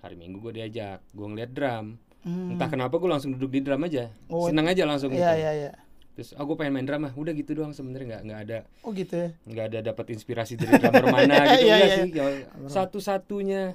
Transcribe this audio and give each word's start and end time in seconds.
hari 0.00 0.14
Minggu 0.14 0.40
gue 0.40 0.52
diajak 0.54 1.00
gue 1.08 1.26
ngeliat 1.26 1.50
drum 1.50 1.86
Hmm. 2.20 2.52
entah 2.52 2.68
kenapa 2.68 2.92
gue 2.94 3.08
langsung 3.08 3.32
duduk 3.32 3.48
di 3.48 3.60
drum 3.60 3.80
aja 3.80 4.12
Oh. 4.28 4.44
seneng 4.44 4.68
aja 4.68 4.84
langsung 4.84 5.08
Iya 5.08 5.16
gitu 5.32 5.40
iya 5.40 5.52
iya. 5.54 5.72
terus 6.12 6.34
aku 6.34 6.52
pengen 6.52 6.72
main 6.74 6.84
drum 6.84 7.00
ah 7.02 7.12
udah 7.14 7.32
gitu 7.32 7.54
doang 7.54 7.72
sebenarnya 7.72 8.06
nggak 8.10 8.22
nggak 8.22 8.40
ada 8.42 8.58
Oh 8.80 8.92
gitu 8.92 9.14
ya. 9.16 9.28
nggak 9.42 9.64
ada 9.66 9.78
dapat 9.86 10.06
inspirasi 10.10 10.52
dari 10.54 10.68
drummer 10.74 11.08
mana 11.08 11.32
gitu 11.50 11.64
Iya, 11.64 11.76
iya. 11.78 11.96
sih 11.98 12.12
Ya, 12.12 12.26
satu-satunya 12.66 13.72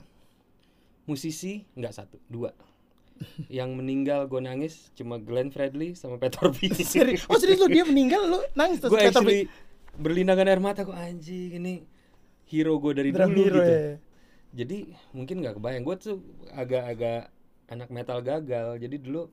musisi 1.06 1.66
nggak 1.72 1.90
satu 1.92 2.22
dua 2.24 2.54
yang 3.48 3.74
meninggal 3.74 4.28
gue 4.28 4.38
nangis 4.40 4.92
cuma 4.92 5.18
Glenn 5.18 5.50
Fredly 5.50 5.96
sama 5.96 6.20
Peter 6.20 6.46
B 6.46 6.70
Serius. 6.84 7.26
Oh 7.26 7.40
serius 7.40 7.58
lu 7.58 7.66
dia 7.68 7.82
meninggal 7.82 8.28
lu 8.28 8.46
nangis 8.54 8.78
terus 8.78 8.92
gue 8.92 9.00
Peter 9.00 9.10
actually 9.16 9.48
berlinangan 9.96 10.46
air 10.46 10.60
mata 10.60 10.84
gue 10.84 10.94
anjing 10.94 11.56
ini 11.56 11.74
hero 12.46 12.78
gue 12.78 12.94
dari 12.94 13.10
Drum 13.10 13.32
dulu 13.32 13.42
hero 13.42 13.58
gitu 13.58 13.74
ya. 13.74 13.94
Jadi 14.56 14.78
mungkin 15.12 15.36
nggak 15.38 15.56
kebayang 15.56 15.84
gue 15.84 15.96
tuh 15.98 16.18
agak-agak 16.50 17.28
anak 17.68 17.90
metal 17.90 18.20
gagal 18.20 18.78
jadi 18.78 18.96
dulu 18.96 19.28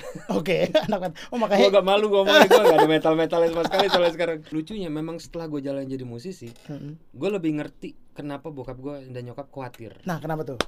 Oke, 0.32 0.72
anak 0.80 0.98
mat- 1.02 1.18
Oh 1.28 1.36
gue 1.36 1.42
makanya 1.42 1.66
agak 1.68 1.84
malu 1.84 2.08
ngomongnya 2.08 2.46
gue 2.46 2.62
gak 2.62 2.78
ada 2.78 2.88
metal 2.96 3.12
metalnya 3.12 3.50
sama 3.50 3.62
sekali 3.62 3.86
soalnya 3.86 4.12
sekarang 4.12 4.38
lucunya 4.48 4.88
memang 4.88 5.18
setelah 5.18 5.44
gue 5.46 5.60
jalan 5.60 5.84
jadi 5.84 6.04
musisi 6.04 6.48
Mm-mm. 6.64 6.96
gue 7.10 7.28
lebih 7.28 7.52
ngerti 7.54 7.92
kenapa 8.10 8.48
bokap 8.48 8.78
gue 8.78 9.04
dan 9.06 9.22
nyokap 9.22 9.50
khawatir 9.50 9.92
Nah, 10.02 10.16
kenapa 10.16 10.46
tuh? 10.46 10.60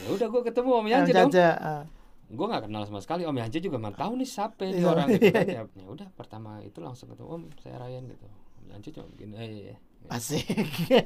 ya 0.00 0.08
udah 0.10 0.28
gue 0.30 0.42
ketemu 0.42 0.70
om 0.72 0.86
Yance 0.86 1.10
dong 1.10 1.28
Jaja, 1.28 1.48
ah. 1.54 1.82
gue 2.26 2.46
nggak 2.46 2.64
kenal 2.64 2.82
sama 2.82 3.00
sekali 3.00 3.22
om 3.22 3.34
Yance 3.34 3.58
juga 3.58 3.76
nggak 3.76 3.98
tahu 3.98 4.12
nih 4.14 4.28
siapa 4.30 4.60
ini 4.62 4.78
Iya. 4.78 4.88
orang 4.88 5.06
gitu 5.10 5.28
kan. 5.28 5.44
ya, 5.56 5.62
ya 5.66 5.86
udah 5.86 6.08
pertama 6.10 6.50
itu 6.60 6.78
langsung 6.78 7.08
ketemu 7.08 7.28
om 7.30 7.42
saya 7.58 7.76
Ryan 7.78 8.04
gitu 8.08 8.24
om 8.24 8.64
Yance 8.70 8.88
cuma 8.90 9.06
begini 9.10 9.32
eh, 9.34 9.44
iya, 9.44 9.64
iya. 9.66 9.78
Asik. 10.08 10.46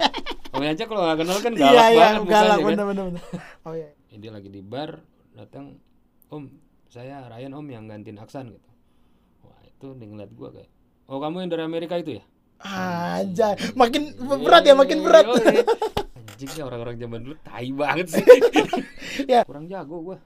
om 0.54 0.62
Yance 0.62 0.86
kalau 0.86 1.02
nggak 1.02 1.18
kenal 1.26 1.38
kan 1.42 1.52
Iya 1.52 1.66
galak 1.66 1.88
iya, 1.90 2.04
banget 2.06 2.22
galak 2.22 2.22
mukanya 2.24 2.54
kan. 2.54 2.64
bener 2.64 2.84
bener 2.86 3.04
bener. 3.10 3.22
Oh 3.66 3.74
iya. 3.74 3.88
Ya, 4.12 4.16
dia 4.22 4.30
lagi 4.30 4.48
di 4.48 4.60
bar 4.62 4.90
datang 5.34 5.64
om 6.30 6.46
saya 6.86 7.26
Ryan 7.26 7.58
om 7.58 7.66
yang 7.66 7.91
gantiin 7.91 8.22
Aksan 8.22 8.54
gitu 8.54 8.70
wah 9.42 9.58
itu 9.66 9.86
dia 9.98 10.06
ngeliat 10.06 10.30
gue 10.30 10.48
kayak 10.54 10.70
oh 11.10 11.19
kamu 11.19 11.42
yang 11.42 11.50
dari 11.50 11.64
Amerika 11.66 11.98
itu 11.98 12.22
ya 12.22 12.24
Anjay, 12.64 13.58
makin 13.77 14.14
berat 14.41 14.64
ya, 14.64 14.72
makin 14.72 15.04
berat. 15.04 15.26
Iya, 15.26 15.52
iya. 15.52 15.64
Anjing 16.32 16.50
ya 16.56 16.62
orang-orang 16.64 16.97
zaman 16.97 17.19
dulu 17.20 17.36
tai 17.44 17.69
banget 17.76 18.06
sih. 18.08 18.24
Ya. 19.28 19.44
Kurang 19.44 19.69
jago 19.69 20.00
gua. 20.00 20.19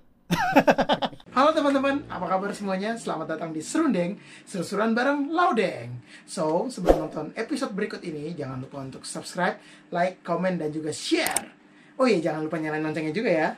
Halo 1.29 1.53
teman-teman, 1.53 2.09
apa 2.09 2.25
kabar 2.25 2.48
semuanya? 2.57 2.97
Selamat 2.97 3.37
datang 3.37 3.53
di 3.53 3.61
Serundeng, 3.61 4.17
seru-seruan 4.48 4.97
bareng 4.97 5.29
Laudeng. 5.29 6.01
So, 6.25 6.73
sebelum 6.73 7.05
nonton 7.05 7.37
episode 7.37 7.77
berikut 7.77 8.01
ini, 8.01 8.33
jangan 8.33 8.65
lupa 8.65 8.81
untuk 8.81 9.05
subscribe, 9.05 9.61
like, 9.93 10.25
komen, 10.25 10.56
dan 10.56 10.73
juga 10.73 10.89
share. 10.89 11.53
Oh 12.01 12.09
iya, 12.09 12.25
jangan 12.25 12.49
lupa 12.49 12.56
nyalain 12.56 12.81
loncengnya 12.81 13.12
juga 13.12 13.29
ya. 13.29 13.49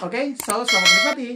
Oke, 0.00 0.40
so 0.40 0.64
selamat 0.64 0.88
menikmati. 0.88 1.30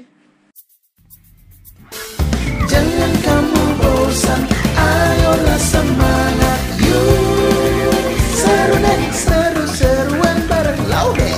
Jangan 2.64 3.12
kamu 3.20 3.64
bosan, 3.84 4.42
ayolah 4.80 5.60
semangat, 5.60 6.60
yuk. 6.88 8.08
Serundeng, 8.32 9.04
seru-seruan 9.12 10.38
bareng 10.48 10.82
Laudeng. 10.88 11.29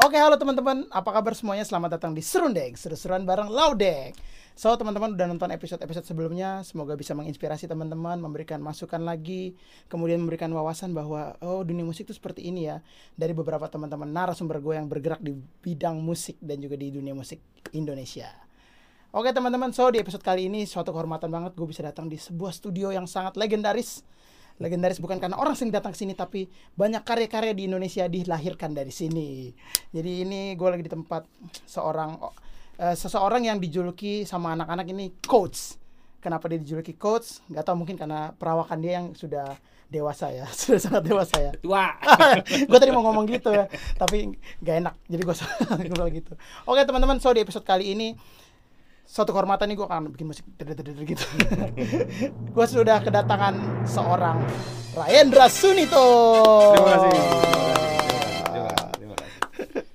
Oke, 0.00 0.16
halo 0.16 0.32
teman-teman. 0.40 0.88
Apa 0.88 1.12
kabar 1.12 1.36
semuanya? 1.36 1.60
Selamat 1.60 2.00
datang 2.00 2.16
di 2.16 2.24
Serundeng, 2.24 2.72
seru-seruan 2.72 3.28
bareng 3.28 3.52
Laudek. 3.52 4.16
So, 4.56 4.72
teman-teman 4.72 5.12
udah 5.12 5.28
nonton 5.28 5.52
episode-episode 5.52 6.08
sebelumnya, 6.08 6.64
semoga 6.64 6.96
bisa 6.96 7.12
menginspirasi 7.12 7.68
teman-teman, 7.68 8.16
memberikan 8.16 8.64
masukan 8.64 9.04
lagi, 9.04 9.52
kemudian 9.92 10.16
memberikan 10.24 10.48
wawasan 10.56 10.96
bahwa 10.96 11.36
oh 11.44 11.60
dunia 11.68 11.84
musik 11.84 12.08
itu 12.08 12.16
seperti 12.16 12.48
ini 12.48 12.72
ya. 12.72 12.80
Dari 13.12 13.36
beberapa 13.36 13.68
teman-teman 13.68 14.08
narasumber 14.08 14.64
gue 14.64 14.80
yang 14.80 14.88
bergerak 14.88 15.20
di 15.20 15.36
bidang 15.36 16.00
musik 16.00 16.40
dan 16.40 16.64
juga 16.64 16.80
di 16.80 16.96
dunia 16.96 17.12
musik 17.12 17.44
Indonesia. 17.76 18.32
Oke 19.12 19.36
teman-teman, 19.36 19.68
so 19.76 19.84
di 19.92 20.00
episode 20.00 20.24
kali 20.24 20.48
ini 20.48 20.64
suatu 20.64 20.96
kehormatan 20.96 21.28
banget 21.28 21.52
gue 21.52 21.68
bisa 21.68 21.84
datang 21.84 22.08
di 22.08 22.16
sebuah 22.16 22.56
studio 22.56 22.88
yang 22.88 23.04
sangat 23.04 23.36
legendaris. 23.36 24.00
Legendaris 24.60 25.00
bukan 25.00 25.16
karena 25.16 25.40
orang 25.40 25.56
sering 25.56 25.72
datang 25.72 25.96
ke 25.96 25.98
sini, 25.98 26.12
tapi 26.12 26.44
banyak 26.76 27.00
karya-karya 27.00 27.56
di 27.56 27.64
Indonesia 27.64 28.04
dilahirkan 28.04 28.76
dari 28.76 28.92
sini. 28.92 29.48
Jadi 29.88 30.28
ini 30.28 30.52
gue 30.52 30.68
lagi 30.68 30.84
di 30.84 30.92
tempat 30.92 31.24
seorang 31.64 32.20
eh, 32.76 32.92
seseorang 32.92 33.48
yang 33.48 33.56
dijuluki 33.56 34.28
sama 34.28 34.52
anak-anak 34.52 34.86
ini 34.92 35.16
coach. 35.24 35.80
Kenapa 36.20 36.52
dia 36.52 36.60
dijuluki 36.60 36.92
coach? 37.00 37.40
Gak 37.48 37.64
tau 37.64 37.72
mungkin 37.72 37.96
karena 37.96 38.36
perawakan 38.36 38.84
dia 38.84 39.00
yang 39.00 39.16
sudah 39.16 39.56
dewasa 39.90 40.30
ya, 40.30 40.46
sudah 40.60 40.78
sangat 40.78 41.02
dewasa 41.02 41.36
ya 41.40 41.52
Tua. 41.58 41.90
gue 42.70 42.78
tadi 42.78 42.92
mau 42.94 43.02
ngomong 43.10 43.26
gitu 43.26 43.50
ya 43.50 43.66
tapi 43.98 44.38
gak 44.62 44.76
enak 44.86 44.94
jadi 45.10 45.22
gue 45.26 45.36
bilang 45.90 46.14
gitu 46.14 46.32
oke 46.70 46.78
teman-teman 46.86 47.18
so 47.18 47.34
di 47.34 47.42
episode 47.42 47.66
kali 47.66 47.90
ini 47.98 48.14
suatu 49.10 49.34
kehormatan 49.34 49.66
nih 49.66 49.74
gue 49.74 49.86
akan 49.90 50.14
bikin 50.14 50.26
musik 50.30 50.46
gitu 51.02 51.26
gue 52.54 52.66
sudah 52.70 53.02
kedatangan 53.02 53.82
seorang 53.82 54.38
Rayendra 54.94 55.50
Sunito 55.50 56.06
Terima 56.78 57.10
kasih. 57.10 57.59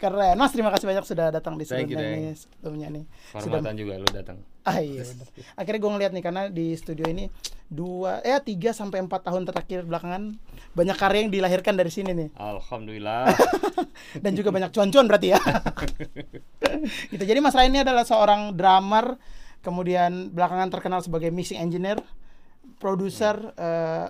Keren 0.06 0.36
mas 0.38 0.54
terima 0.54 0.70
kasih 0.70 0.86
banyak 0.86 1.06
sudah 1.10 1.34
datang 1.34 1.58
di 1.58 1.66
Thank 1.66 1.90
you, 1.90 1.98
sebelumnya 2.38 2.88
nih 2.94 3.04
sudah 3.34 3.74
juga 3.74 3.94
lu 3.98 4.08
datang. 4.14 4.38
ah 4.66 4.78
iya 4.78 5.02
bener. 5.02 5.28
akhirnya 5.58 5.80
gue 5.82 5.92
ngeliat 5.98 6.12
nih 6.14 6.24
karena 6.26 6.42
di 6.50 6.74
studio 6.78 7.06
ini 7.10 7.30
dua 7.66 8.22
eh 8.22 8.38
tiga 8.42 8.74
sampai 8.78 9.02
empat 9.02 9.26
tahun 9.26 9.50
terakhir 9.50 9.90
belakangan 9.90 10.38
banyak 10.78 10.98
karya 10.98 11.20
yang 11.26 11.32
dilahirkan 11.34 11.74
dari 11.74 11.90
sini 11.90 12.14
nih 12.14 12.30
Alhamdulillah. 12.38 13.26
dan 14.24 14.32
juga 14.38 14.50
banyak 14.52 14.72
cuan-cuan 14.72 15.06
berarti 15.10 15.34
ya. 15.34 15.40
gitu. 17.14 17.24
Jadi 17.24 17.40
Mas 17.42 17.56
Ryan 17.56 17.72
ini 17.72 17.80
adalah 17.82 18.04
seorang 18.04 18.54
drummer, 18.54 19.18
kemudian 19.62 20.30
belakangan 20.32 20.70
terkenal 20.70 21.00
sebagai 21.02 21.32
mixing 21.32 21.60
engineer, 21.60 21.98
produser, 22.78 23.36
eh, 23.56 24.06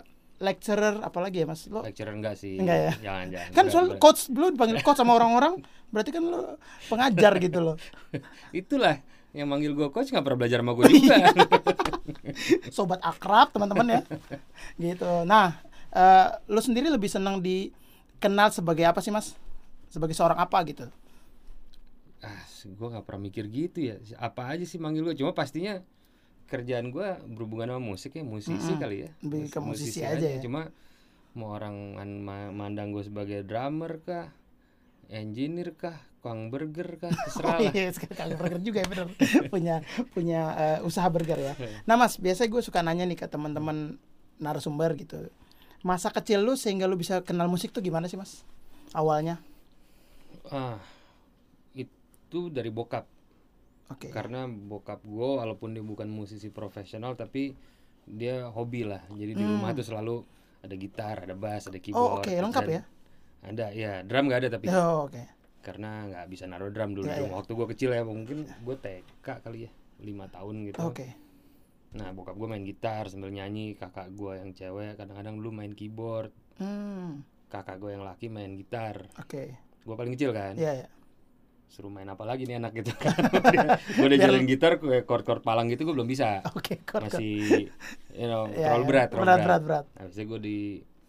lecturer, 0.46 1.02
apalagi 1.02 1.42
ya 1.42 1.48
Mas? 1.50 1.66
Lo 1.68 1.82
Lecturer 1.82 2.14
enggak 2.14 2.38
sih? 2.38 2.62
Enggak 2.62 2.78
ya? 2.78 2.92
Jangan, 3.02 3.26
jangan. 3.34 3.50
kan 3.52 3.66
soal 3.74 3.86
coach 3.98 4.30
dulu 4.30 4.54
dipanggil 4.54 4.80
coach 4.86 5.02
sama 5.02 5.18
orang-orang, 5.18 5.66
berarti 5.90 6.14
kan 6.14 6.24
lo 6.24 6.62
pengajar 6.88 7.34
gitu 7.42 7.60
loh. 7.60 7.76
Itulah 8.54 9.02
yang 9.36 9.52
manggil 9.52 9.76
gua 9.76 9.92
coach 9.92 10.14
nggak 10.14 10.24
pernah 10.24 10.40
belajar 10.40 10.60
sama 10.64 10.72
gua 10.72 10.86
juga. 10.88 11.16
Sobat 12.72 13.02
akrab 13.04 13.52
teman-teman 13.52 14.00
ya. 14.00 14.02
Gitu. 14.94 15.12
Nah, 15.28 15.60
eh, 15.92 16.28
lo 16.48 16.62
sendiri 16.64 16.88
lebih 16.88 17.12
senang 17.12 17.44
dikenal 17.44 18.56
sebagai 18.56 18.88
apa 18.88 19.04
sih 19.04 19.12
Mas? 19.12 19.36
Sebagai 19.92 20.16
seorang 20.16 20.40
apa 20.40 20.62
gitu? 20.64 20.88
ah, 22.26 22.42
gua 22.80 22.98
nggak 22.98 23.06
pernah 23.06 23.22
mikir 23.28 23.46
gitu 23.52 23.80
ya. 23.92 23.96
Apa 24.18 24.56
aja 24.56 24.64
sih 24.64 24.80
manggil 24.80 25.04
gua? 25.04 25.16
Cuma 25.18 25.36
pastinya 25.36 25.84
kerjaan 26.52 26.94
gua 26.94 27.18
berhubungan 27.26 27.74
sama 27.76 27.82
musik 27.82 28.12
ya, 28.18 28.24
musisi 28.24 28.54
Mm-mm. 28.54 28.82
kali 28.82 28.98
ya. 29.06 29.10
Lebih 29.26 29.50
ke 29.54 29.60
musisi 29.60 30.00
aja 30.06 30.28
ya. 30.36 30.40
Cuma 30.42 30.70
mau 31.36 31.52
orang 31.58 31.76
man- 31.98 32.24
ma- 32.24 32.54
mandang 32.54 32.96
gue 32.96 33.04
sebagai 33.04 33.44
drummer 33.44 34.00
kah, 34.08 34.32
engineer 35.12 35.76
kah, 35.76 35.98
tukang 36.22 36.50
burger 36.54 36.90
kah, 37.02 37.14
terserah 37.26 37.60
Oh 37.60 37.62
iya, 37.62 37.90
sekarang 37.96 38.38
burger 38.40 38.60
juga 38.62 38.80
ya 38.84 38.88
bener 38.90 39.08
punya 39.54 39.76
punya 40.16 40.42
eh, 40.58 40.80
usaha 40.88 41.08
burger 41.12 41.38
ya. 41.38 41.54
Nah 41.86 41.96
mas, 42.00 42.18
biasanya 42.18 42.50
gue 42.50 42.62
suka 42.66 42.80
nanya 42.82 43.06
nih 43.06 43.18
ke 43.20 43.28
teman-teman 43.30 44.00
narasumber 44.42 44.98
gitu. 44.98 45.30
Masa 45.86 46.10
kecil 46.10 46.42
lu 46.42 46.58
sehingga 46.58 46.90
lu 46.90 46.98
bisa 46.98 47.22
kenal 47.22 47.46
musik 47.52 47.70
tuh 47.70 47.82
gimana 47.86 48.10
sih 48.10 48.18
mas? 48.18 48.42
Awalnya? 48.98 49.38
Ah, 50.52 50.78
itu 51.76 52.40
dari 52.52 52.70
bokap. 52.74 53.06
Oke. 53.88 54.10
Karena 54.10 54.46
bokap 54.46 55.02
gue 55.02 55.30
walaupun 55.38 55.72
dia 55.72 55.82
bukan 55.82 56.08
musisi 56.08 56.50
profesional 56.50 57.14
tapi 57.14 57.54
dia 58.04 58.50
hobi 58.50 58.82
lah. 58.84 59.02
Jadi 59.10 59.34
di 59.34 59.44
Hmm. 59.44 59.58
rumah 59.58 59.74
tuh 59.74 59.84
selalu 59.84 60.26
ada 60.62 60.74
gitar, 60.74 61.16
ada 61.22 61.34
bass, 61.34 61.70
ada 61.70 61.78
Oh 61.78 61.82
keyboard. 61.82 62.26
oke, 62.26 62.32
lengkap 62.34 62.64
dan 62.64 62.72
ya? 62.72 62.82
Ada, 63.46 63.66
ya 63.72 63.92
drum 64.02 64.26
nggak 64.26 64.40
ada 64.42 64.50
tapi 64.52 64.66
Oh, 64.68 65.06
oke. 65.06 65.22
karena 65.62 66.06
nggak 66.06 66.26
bisa 66.28 66.46
naruh 66.46 66.70
drum 66.70 66.94
dulu. 66.94 67.06
Ya, 67.06 67.22
dulu. 67.22 67.30
ya. 67.30 67.34
Waktu 67.36 67.52
gue 67.54 67.68
kecil 67.74 67.90
ya 67.92 68.02
mungkin 68.02 68.38
gue 68.46 68.76
TK 68.76 69.28
kali 69.40 69.70
ya, 69.70 69.72
lima 70.00 70.26
tahun 70.28 70.66
gitu. 70.66 70.82
Oke. 70.82 71.14
Nah 71.94 72.10
bokap 72.12 72.34
gue 72.34 72.48
main 72.48 72.62
gitar 72.62 73.06
sambil 73.08 73.30
nyanyi, 73.30 73.74
kakak 73.74 74.10
gue 74.12 74.34
yang 74.36 74.52
cewek 74.52 74.98
kadang-kadang 74.98 75.38
dulu 75.38 75.54
main 75.54 75.72
keyboard, 75.72 76.34
Hmm, 76.58 77.22
kakak 77.48 77.78
gue 77.78 77.94
yang 77.94 78.02
laki 78.02 78.28
main 78.28 78.54
gitar. 78.56 79.06
oke. 79.16 79.44
Gue 79.86 79.94
paling 79.96 80.14
kecil 80.14 80.34
kan. 80.34 80.58
Iya 80.58 80.74
ya. 80.82 80.88
Suruh 81.68 81.88
main 81.88 82.06
apa 82.06 82.24
lagi 82.24 82.44
nih 82.44 82.56
anak 82.56 82.72
gitu 82.74 82.92
kan 82.94 83.14
gue 83.92 84.06
udah 84.08 84.18
jalan 84.18 84.44
gitar 84.44 84.78
kayak 84.78 85.04
chord-chord 85.04 85.42
palang 85.42 85.68
gitu 85.68 85.84
gue 85.84 85.92
belum 85.92 86.06
bisa 86.06 86.40
kor 86.46 86.62
kor. 86.84 87.02
masih 87.04 87.68
you 88.10 88.26
know 88.26 88.48
Iya, 88.48 88.72
terlalu 88.72 88.80
iya. 88.80 88.88
berat 88.88 89.08
terlalu 89.10 89.26
berat 89.26 89.40
berat 89.40 89.62
berat. 89.62 89.86
habisnya 89.96 90.26
gue 90.26 90.40
di 90.40 90.58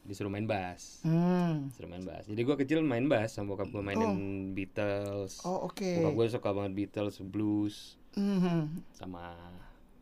disuruh 0.02 0.28
main 0.28 0.44
bass 0.44 1.02
Hmm. 1.02 1.66
disuruh 1.68 1.88
main 1.88 2.02
bass 2.02 2.24
jadi 2.24 2.40
gue 2.40 2.56
kecil 2.56 2.78
main 2.80 3.04
bass 3.04 3.34
sama 3.34 3.52
bokap 3.52 3.68
gue 3.68 3.82
mainin 3.84 4.14
Beatles 4.52 5.42
Oh 5.42 5.66
oke. 5.66 5.82
bokap 5.82 6.12
gue 6.12 6.26
suka 6.32 6.48
banget 6.52 6.72
Beatles 6.74 7.18
blues 7.20 7.98
Mhm. 8.14 8.86
sama 8.90 9.34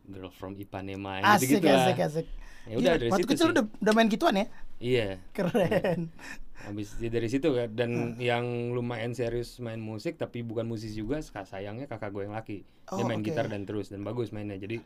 Girl 0.05 0.29
from 0.29 0.53
Ipanema 0.55 1.21
Asik, 1.21 1.49
gitu 1.51 1.59
gitu 1.59 1.67
lah. 1.69 1.85
asik, 1.89 1.99
asik. 1.99 2.27
Ya 2.65 2.75
udah 2.75 2.81
Gila, 2.81 2.93
dari 2.97 3.09
waktu 3.11 3.21
situ 3.21 3.31
kecil 3.33 3.47
sih. 3.47 3.53
udah, 3.53 3.63
udah 3.77 3.93
main 3.93 4.09
gituan 4.09 4.35
ya? 4.37 4.45
Iya. 4.77 5.09
Keren. 5.31 5.99
Habis 6.65 6.97
ya 6.97 7.09
dari 7.11 7.27
situ 7.27 7.51
kan 7.51 7.69
dan 7.69 7.91
yang 8.17 8.71
lumayan 8.71 9.11
serius 9.11 9.59
main 9.59 9.77
musik 9.77 10.15
tapi 10.15 10.39
bukan 10.41 10.65
musisi 10.65 10.97
juga 10.97 11.19
sayangnya 11.21 11.85
kakak 11.85 12.09
gue 12.09 12.25
yang 12.25 12.33
laki. 12.33 12.63
Dia 12.63 13.03
Oh, 13.03 13.05
main 13.05 13.21
oke. 13.21 13.27
gitar 13.27 13.45
dan 13.45 13.67
terus 13.67 13.91
dan 13.91 14.01
bagus 14.01 14.31
mainnya. 14.31 14.55
Jadi 14.55 14.81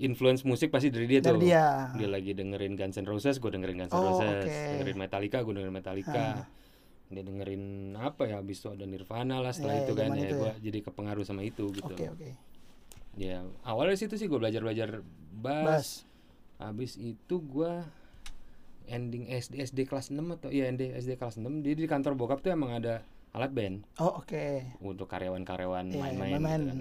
influence 0.00 0.42
musik 0.42 0.72
pasti 0.72 0.88
dari 0.88 1.06
dia 1.06 1.20
Dari 1.20 1.38
tuh. 1.38 1.44
dia. 1.44 2.08
lagi 2.08 2.32
dengerin 2.32 2.74
Guns 2.74 2.96
N' 2.96 3.06
Roses, 3.06 3.36
gue 3.38 3.50
dengerin 3.52 3.84
Guns 3.84 3.92
N' 3.92 4.00
Oh, 4.00 4.04
Roses. 4.10 4.42
oke. 4.42 4.50
Ah. 4.50 4.70
Dengerin 4.74 4.98
Metallica, 4.98 5.38
gue 5.44 5.52
dengerin 5.54 5.76
Metallica. 5.76 6.26
Dia 7.12 7.22
dengerin 7.22 7.62
apa 8.00 8.22
ya? 8.24 8.40
Habis 8.40 8.64
itu 8.64 8.68
ada 8.72 8.84
Nirvana 8.88 9.36
lah 9.38 9.52
setelah 9.52 9.76
Ya, 9.76 9.82
itu 9.84 9.92
kan 9.92 10.10
ya 10.16 10.24
itu 10.24 10.34
gue 10.34 10.52
jadi 10.64 10.78
kepengaruh 10.82 11.24
sama 11.28 11.44
itu 11.44 11.68
gitu. 11.70 11.92
Oke, 11.92 12.08
oke. 12.08 12.28
Ya, 13.14 13.44
awalnya 13.62 13.94
situ 13.94 14.14
sih 14.14 14.24
gue 14.24 14.36
belajar-belajar 14.36 15.04
bass. 15.34 15.64
Bass. 15.64 15.88
Habis 16.58 16.94
itu 16.94 17.36
gua 17.38 17.84
ending 18.84 19.26
SD 19.26 19.62
SD 19.62 19.78
kelas 19.84 20.08
6 20.08 20.18
atau 20.32 20.48
iya 20.48 20.66
SD 20.68 20.94
SD 20.96 21.10
kelas 21.14 21.36
6 21.36 21.44
dia 21.60 21.74
di 21.74 21.84
kantor 21.84 22.14
bokap 22.14 22.38
tuh 22.38 22.50
emang 22.50 22.72
ada 22.72 23.02
alat 23.32 23.50
band 23.50 23.76
Oh, 23.96 24.18
oke. 24.18 24.78
untuk 24.80 25.06
karyawan-karyawan 25.06 25.88
Iya, 25.88 25.98
main-main 25.98 26.30
main-main. 26.36 26.60
gitu 26.60 26.68
kan. 26.68 26.80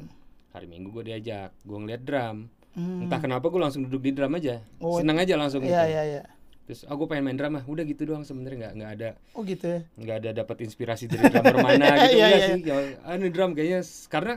Hari 0.52 0.68
Minggu 0.68 0.92
gue 0.92 1.04
diajak, 1.06 1.56
gue 1.58 1.78
ngeliat 1.78 2.02
drum. 2.02 2.52
Hmm. 2.72 3.04
Entah 3.04 3.20
kenapa 3.20 3.48
gue 3.48 3.58
langsung 3.58 3.84
duduk 3.84 4.02
di 4.02 4.12
drum 4.12 4.32
aja. 4.34 4.60
Oh, 4.78 5.00
Seneng 5.00 5.18
aja 5.18 5.34
langsung 5.36 5.60
gitu. 5.62 5.72
Iya, 5.72 5.84
iya, 5.86 6.04
iya. 6.06 6.24
Terus 6.62 6.84
aku 6.86 7.08
pengen 7.08 7.26
main 7.26 7.36
drum 7.36 7.56
ah. 7.56 7.64
Udah 7.64 7.82
gitu 7.82 8.04
doang 8.04 8.22
sebenarnya 8.22 8.58
nggak 8.62 8.74
nggak 8.76 8.92
ada 8.94 9.10
Oh, 9.32 9.42
gitu 9.42 9.66
ya. 9.66 9.80
nggak 9.96 10.16
ada 10.18 10.30
dapat 10.38 10.58
inspirasi 10.62 11.08
dari 11.08 11.24
drummer 11.26 11.58
mana 11.58 11.86
gitu 12.06 12.14
Iya, 12.14 12.26
enggak 12.28 12.38
iya. 12.38 12.48
sih. 12.50 12.62
Ya, 12.62 12.78
ah, 13.02 13.14
ini 13.16 13.28
drum 13.30 13.52
kayaknya 13.52 13.80
karena 14.08 14.34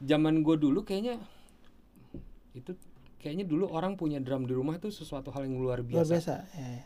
zaman 0.00 0.40
gue 0.40 0.56
dulu 0.56 0.82
kayaknya 0.82 1.18
itu 2.52 2.72
kayaknya 3.16 3.44
dulu 3.44 3.66
orang 3.68 3.94
punya 3.94 4.18
drum 4.18 4.42
di 4.42 4.52
rumah 4.52 4.78
tuh 4.78 4.90
sesuatu 4.90 5.28
hal 5.28 5.44
yang 5.44 5.56
luar 5.56 5.80
Luar 5.80 6.06
biasa. 6.06 6.12
biasa. 6.12 6.34
Iya, 6.52 6.68
iya. 6.76 6.84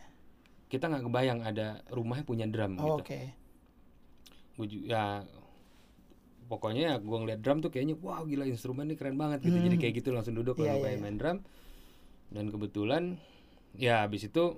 Kita 0.66 0.88
nggak 0.88 1.04
kebayang 1.04 1.40
ada 1.42 1.66
rumahnya 1.88 2.24
punya 2.24 2.46
drum 2.46 2.76
Oh, 2.76 2.96
gitu. 2.96 3.04
oke. 3.04 3.20
Gua 4.54 4.66
ju- 4.66 4.84
ya 4.84 5.24
pokoknya 6.44 6.96
gue 6.98 7.18
ngeliat 7.18 7.40
drum 7.40 7.60
tuh 7.60 7.68
kayaknya 7.68 7.96
wah 7.98 8.20
gila 8.22 8.44
instrumen 8.44 8.84
ini 8.84 8.96
keren 8.96 9.16
banget 9.16 9.40
gitu. 9.42 9.56
Jadi 9.58 9.76
kayak 9.78 9.94
gitu 9.98 10.08
langsung 10.10 10.32
duduk 10.34 10.56
Hmm. 10.58 10.64
Iya, 10.66 10.74
pengen 10.78 10.88
iya. 10.90 11.02
main 11.02 11.16
drum. 11.16 11.38
Dan 12.28 12.44
kebetulan 12.48 13.02
ya 13.74 14.04
habis 14.04 14.24
itu 14.24 14.56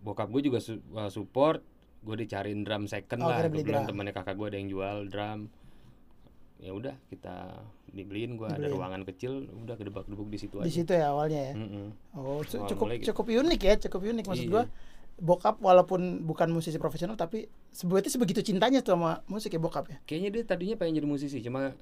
bokap 0.00 0.26
gue 0.28 0.42
juga 0.44 0.58
su- 0.58 0.82
uh, 0.92 1.06
support 1.08 1.62
gue 2.00 2.16
dicariin 2.16 2.62
drum 2.62 2.86
second 2.86 3.18
Oh, 3.18 3.26
lah 3.26 3.42
kebetulan 3.44 3.82
temannya 3.84 4.14
kakak 4.14 4.34
gue 4.34 4.46
ada 4.46 4.56
yang 4.56 4.70
jual 4.70 4.96
drum 5.06 5.50
ya 6.58 6.70
udah 6.70 6.94
kita 7.06 7.52
dibeliin 7.86 8.34
gue 8.34 8.44
ada 8.44 8.56
Dibeliin. 8.58 8.74
ruangan 8.74 9.02
kecil 9.04 9.32
udah 9.54 9.74
kedebak-debuk 9.74 10.26
di 10.26 10.38
situ 10.38 10.56
Di 10.56 10.62
aja 10.62 10.72
situ 10.74 10.92
ya 10.92 11.06
awalnya 11.08 11.40
ya. 11.42 11.54
Mm-mm. 11.54 11.86
Oh, 12.14 12.40
cu- 12.40 12.56
Awal 12.56 12.68
cukup 12.68 12.86
gitu. 12.90 13.04
cukup 13.10 13.24
unik 13.30 13.60
ya, 13.60 13.74
cukup 13.78 14.00
unik 14.06 14.24
maksud 14.24 14.44
Iya. 14.44 14.52
gua. 14.52 14.64
Bokap 15.16 15.56
walaupun 15.58 16.00
bukan 16.22 16.48
musisi 16.50 16.76
profesional 16.76 17.14
tapi 17.14 17.48
berarti 17.82 18.08
sebegitu 18.10 18.40
cintanya 18.42 18.80
tuh 18.80 18.92
sama 18.92 19.24
musik 19.26 19.48
ya 19.48 19.56
bokap 19.56 19.88
ya. 19.88 19.96
kayaknya 20.02 20.28
dia 20.30 20.42
tadinya 20.44 20.76
pengen 20.76 20.92
jadi 20.94 21.08
musisi 21.08 21.40
cuma 21.40 21.72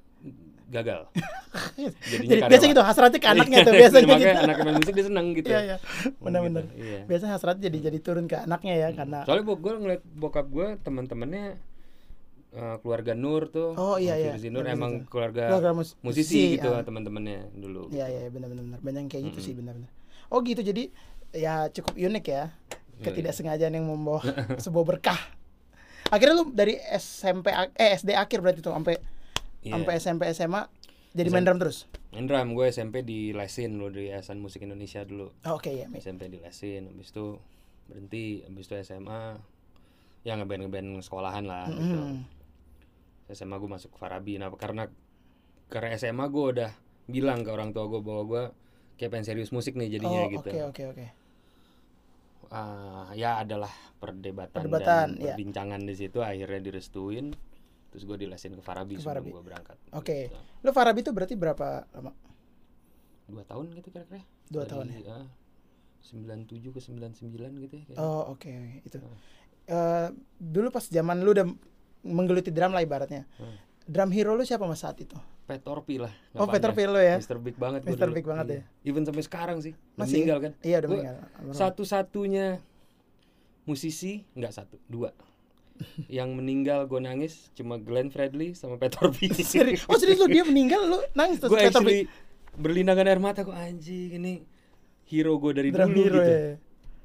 gagal 0.65 1.11
Jadi 2.05 2.25
jadinya 2.25 2.47
biasa 2.47 2.63
gitu 2.65 2.79
hasratnya 2.81 3.19
ke 3.19 3.27
anaknya 3.27 3.57
tuh 3.61 3.73
biasanya 3.75 4.07
makanya 4.07 4.23
gitu. 4.29 4.39
anak 4.41 4.57
main 4.61 4.75
musik 4.77 4.93
dia 4.93 5.05
seneng 5.05 5.25
gitu 5.33 5.47
Iya, 5.47 5.59
iya. 5.61 5.77
Benar-benar. 6.17 6.63
Gitu, 6.65 6.79
iya. 6.79 6.99
Biasanya 7.05 7.31
hasratnya 7.33 7.63
jadi 7.65 7.77
jadi 7.85 7.97
turun 7.99 8.25
ke 8.25 8.37
anaknya 8.39 8.73
ya 8.77 8.89
karena 8.93 9.19
soalnya 9.23 9.43
gue 9.45 9.73
ngeliat 9.77 10.03
bokap 10.09 10.45
gue 10.47 10.67
teman-temannya 10.79 11.45
eh, 12.55 12.75
keluarga 12.79 13.11
Nur 13.11 13.47
tuh 13.47 13.75
Oh, 13.75 13.95
iya, 13.95 14.15
iya. 14.15 14.31
Firzi 14.31 14.47
Nur 14.47 14.63
Keluarga 14.63 14.73
emang 14.73 14.91
situ. 14.97 15.07
keluarga, 15.07 15.43
keluarga 15.49 15.71
mus- 15.73 15.95
musisi 15.99 16.55
gitu 16.55 16.69
ah. 16.69 16.81
teman-temannya 16.81 17.51
dulu 17.53 17.87
Iya 17.89 18.05
iya 18.07 18.27
benar 18.27 18.47
benar 18.47 18.63
benar. 18.65 18.79
Banyak 18.79 19.01
kayak 19.07 19.23
gitu 19.29 19.39
sih 19.41 19.53
benar-benar. 19.53 19.91
Oh 20.27 20.39
gitu 20.39 20.59
jadi 20.59 20.89
ya 21.31 21.67
cukup 21.69 21.93
unik 21.93 22.25
ya. 22.25 22.43
Iya, 22.95 23.03
Ketidaksengajaan 23.03 23.73
yang 23.73 23.85
membawa 23.85 24.23
sebuah 24.63 24.85
berkah. 24.87 25.19
Akhirnya 26.07 26.35
lu 26.35 26.49
dari 26.49 26.79
SMP 26.93 27.49
eh 27.51 27.91
SD 27.93 28.13
akhir 28.13 28.39
berarti 28.39 28.59
tuh 28.59 28.71
sampai 28.71 28.95
Iya. 29.59 29.73
sampai 29.73 29.93
SMP 29.97 30.21
SMA 30.31 30.61
jadi 31.11 31.27
main 31.27 31.41
drum 31.41 31.57
terus. 31.57 31.89
main 32.11 32.23
drum 32.23 32.53
gue 32.53 32.69
SMP 32.69 33.01
di 33.01 33.31
lesin 33.31 33.73
dulu 33.73 33.89
di 33.89 34.07
Yayasan 34.07 34.37
Musik 34.37 34.61
Indonesia 34.61 35.01
dulu 35.01 35.33
Oh, 35.43 35.57
Oke 35.57 35.73
ya. 35.73 35.85
Mik. 35.85 35.99
SMP 35.99 36.27
di 36.27 36.37
lesin 36.37 36.87
habis 36.87 37.09
itu 37.09 37.35
berhenti 37.85 38.41
habis 38.41 38.63
itu 38.63 38.75
SMA 38.79 39.41
ya 40.21 40.33
ngeband 40.33 40.61
ngeband 40.63 40.87
sekolahan 40.99 41.43
lah 41.43 41.65
gitu 41.67 41.97
Hmm. 41.97 42.21
SMA 43.27 43.55
gue 43.55 43.69
masuk 43.71 43.95
Farabi 43.95 44.37
nah 44.37 44.51
karena 44.51 44.85
karena 45.65 45.95
SMA 45.95 46.25
gue 46.27 46.45
udah 46.51 46.71
bilang 47.05 47.41
ke 47.41 47.49
orang 47.49 47.69
tua 47.69 47.85
gue 47.87 47.99
bahwa 47.99 48.23
gue 48.25 48.43
kayak 48.95 49.11
pengen 49.11 49.25
serius 49.25 49.49
musik 49.49 49.73
nih 49.73 49.89
jadinya 49.91 50.21
Oh 50.21 50.31
gitu 50.31 50.49
oke 50.49 50.61
oke 50.69 50.83
oke. 50.91 51.05
Ah, 52.47 53.09
ya 53.11 53.41
adalah 53.41 53.73
perdebatan, 53.97 54.53
Perdebatan, 54.53 55.07
dan 55.11 55.19
ya. 55.19 55.33
perbincangan 55.33 55.81
di 55.81 55.95
situ 55.97 56.21
akhirnya 56.21 56.61
direstuin 56.61 57.33
terus 57.89 58.03
gue 58.03 58.17
dilesin 58.19 58.53
ke 58.53 58.61
Farabi 58.61 58.95
Ke 58.95 59.01
sebelum 59.01 59.11
Farabi. 59.23 59.29
gue 59.33 59.43
berangkat 59.43 59.77
Oke. 59.91 60.17
Gitu. 60.29 60.37
Lu 60.61 60.69
Farabi 60.69 60.99
itu 61.01 61.11
berarti 61.11 61.33
berapa 61.33 61.67
lama? 61.91 62.11
dua 63.25 63.41
tahun 63.41 63.73
gitu 63.73 63.89
kira-kira 63.89 64.21
Dua 64.45 64.61
Dari, 64.61 64.69
tahun 64.69 64.85
ya? 64.93 65.01
ah, 65.09 65.25
97 66.05 66.69
ke 66.69 66.77
99 66.77 67.25
gitu 67.57 67.73
ya 67.73 67.83
kayaknya. 67.83 67.97
Oh 67.97 68.29
oke 68.29 68.45
oke. 68.45 68.77
itu. 68.85 68.97
Eh, 69.65 70.07
dulu 70.37 70.67
pas 70.69 70.85
zaman 70.85 71.25
lu 71.25 71.33
udah 71.33 71.49
menggeluti 72.05 72.49
drum 72.49 72.69
lah 72.69 72.79
ibaratnya. 72.79 73.25
Hmm. 73.35 73.57
Drum 73.83 74.09
hero 74.09 74.33
lu 74.33 74.41
siapa 74.41 74.63
mas 74.63 74.79
saat 74.79 74.97
itu? 74.97 75.17
Petorpi 75.45 75.97
lah 75.97 76.09
Oh. 76.33 76.45
Petorpi 76.45 76.85
lo 76.85 76.97
ya? 76.97 77.17
Mr. 77.17 77.37
Big 77.37 77.53
banget 77.55 77.85
dulu. 77.85 78.13
Big 78.13 78.25
banget 78.25 78.45
Iya. 78.47 78.55
ya? 78.55 78.63
Even 78.83 79.03
sampai 79.03 79.21
sekarang 79.21 79.57
sih 79.59 79.73
Masih? 79.93 80.21
meninggal 80.21 80.37
kan 80.39 80.51
Iya 80.59 80.75
udah 80.79 80.89
meninggal. 80.89 81.15
Satu-satunya 81.51 82.45
musisi 83.63 84.21
nggak 84.31 84.53
satu 84.53 84.77
dua 84.85 85.09
yang 86.07 86.33
meninggal 86.33 86.85
gue 86.85 86.97
nangis 86.97 87.49
cuma 87.51 87.75
Glenn 87.77 88.07
Fredly 88.07 88.53
sama 88.53 88.77
Petorpi 88.77 89.29
Serius? 89.43 89.85
Oh 89.85 89.97
serius 89.97 90.17
lu 90.17 90.29
dia 90.29 90.41
meninggal 90.41 90.81
lu 90.81 90.97
nangis 91.13 91.37
terus 91.37 91.49
gue 91.49 91.59
Peter 91.59 91.73
actually 91.73 92.05
berlinangan 92.55 93.05
air 93.05 93.19
mata 93.19 93.41
gue 93.41 93.51
anjing 93.51 94.15
ini 94.15 94.33
hero 95.03 95.35
gue 95.35 95.51
dari 95.51 95.69
Drum 95.69 95.91
dulu 95.91 96.01
hero 96.01 96.17
gitu 96.17 96.31
ya. 96.31 96.53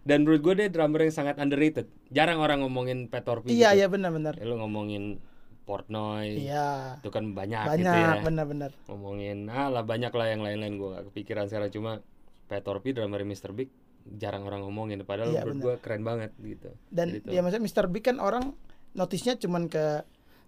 Dan 0.03 0.23
menurut 0.23 0.41
gue 0.43 0.55
dia 0.57 0.69
drummer 0.69 1.01
yang 1.03 1.15
sangat 1.15 1.37
underrated 1.37 1.87
jarang 2.09 2.39
orang 2.39 2.61
ngomongin 2.61 3.07
Petorpi 3.07 3.51
Iya 3.51 3.71
gitu. 3.71 3.79
iya 3.79 3.87
benar-benar. 3.87 4.35
Ya, 4.35 4.45
lu 4.45 4.57
ngomongin 4.57 5.21
Portnoy 5.63 6.41
Iya. 6.41 6.99
itu 6.99 7.09
kan 7.09 7.31
banyak, 7.31 7.63
Banyak 7.63 7.79
gitu 7.79 7.95
ya 7.95 8.13
benar-benar. 8.21 8.71
ngomongin 8.87 9.47
ah 9.47 9.69
lah 9.69 9.83
banyak 9.83 10.11
lah 10.11 10.27
yang 10.27 10.41
lain-lain 10.41 10.75
gue 10.75 10.89
gak 10.91 11.05
kepikiran 11.09 11.45
sekarang 11.47 11.71
cuma 11.71 11.93
Petorpi 12.47 12.91
drummer 12.91 13.23
Mr. 13.23 13.53
Big 13.53 13.71
jarang 14.11 14.43
orang 14.43 14.65
ngomongin 14.65 14.99
padahal 15.01 15.31
Iya, 15.31 15.45
menurut 15.45 15.59
gue 15.61 15.75
keren 15.79 16.03
banget 16.03 16.33
gitu 16.37 16.75
Dan 16.89 17.21
tuh, 17.21 17.31
ya 17.31 17.41
maksudnya 17.41 17.63
Mr. 17.63 17.87
Big 17.87 18.03
kan 18.03 18.17
orang 18.19 18.57
notisnya 18.93 19.37
cuman 19.37 19.69
ke 19.69 20.03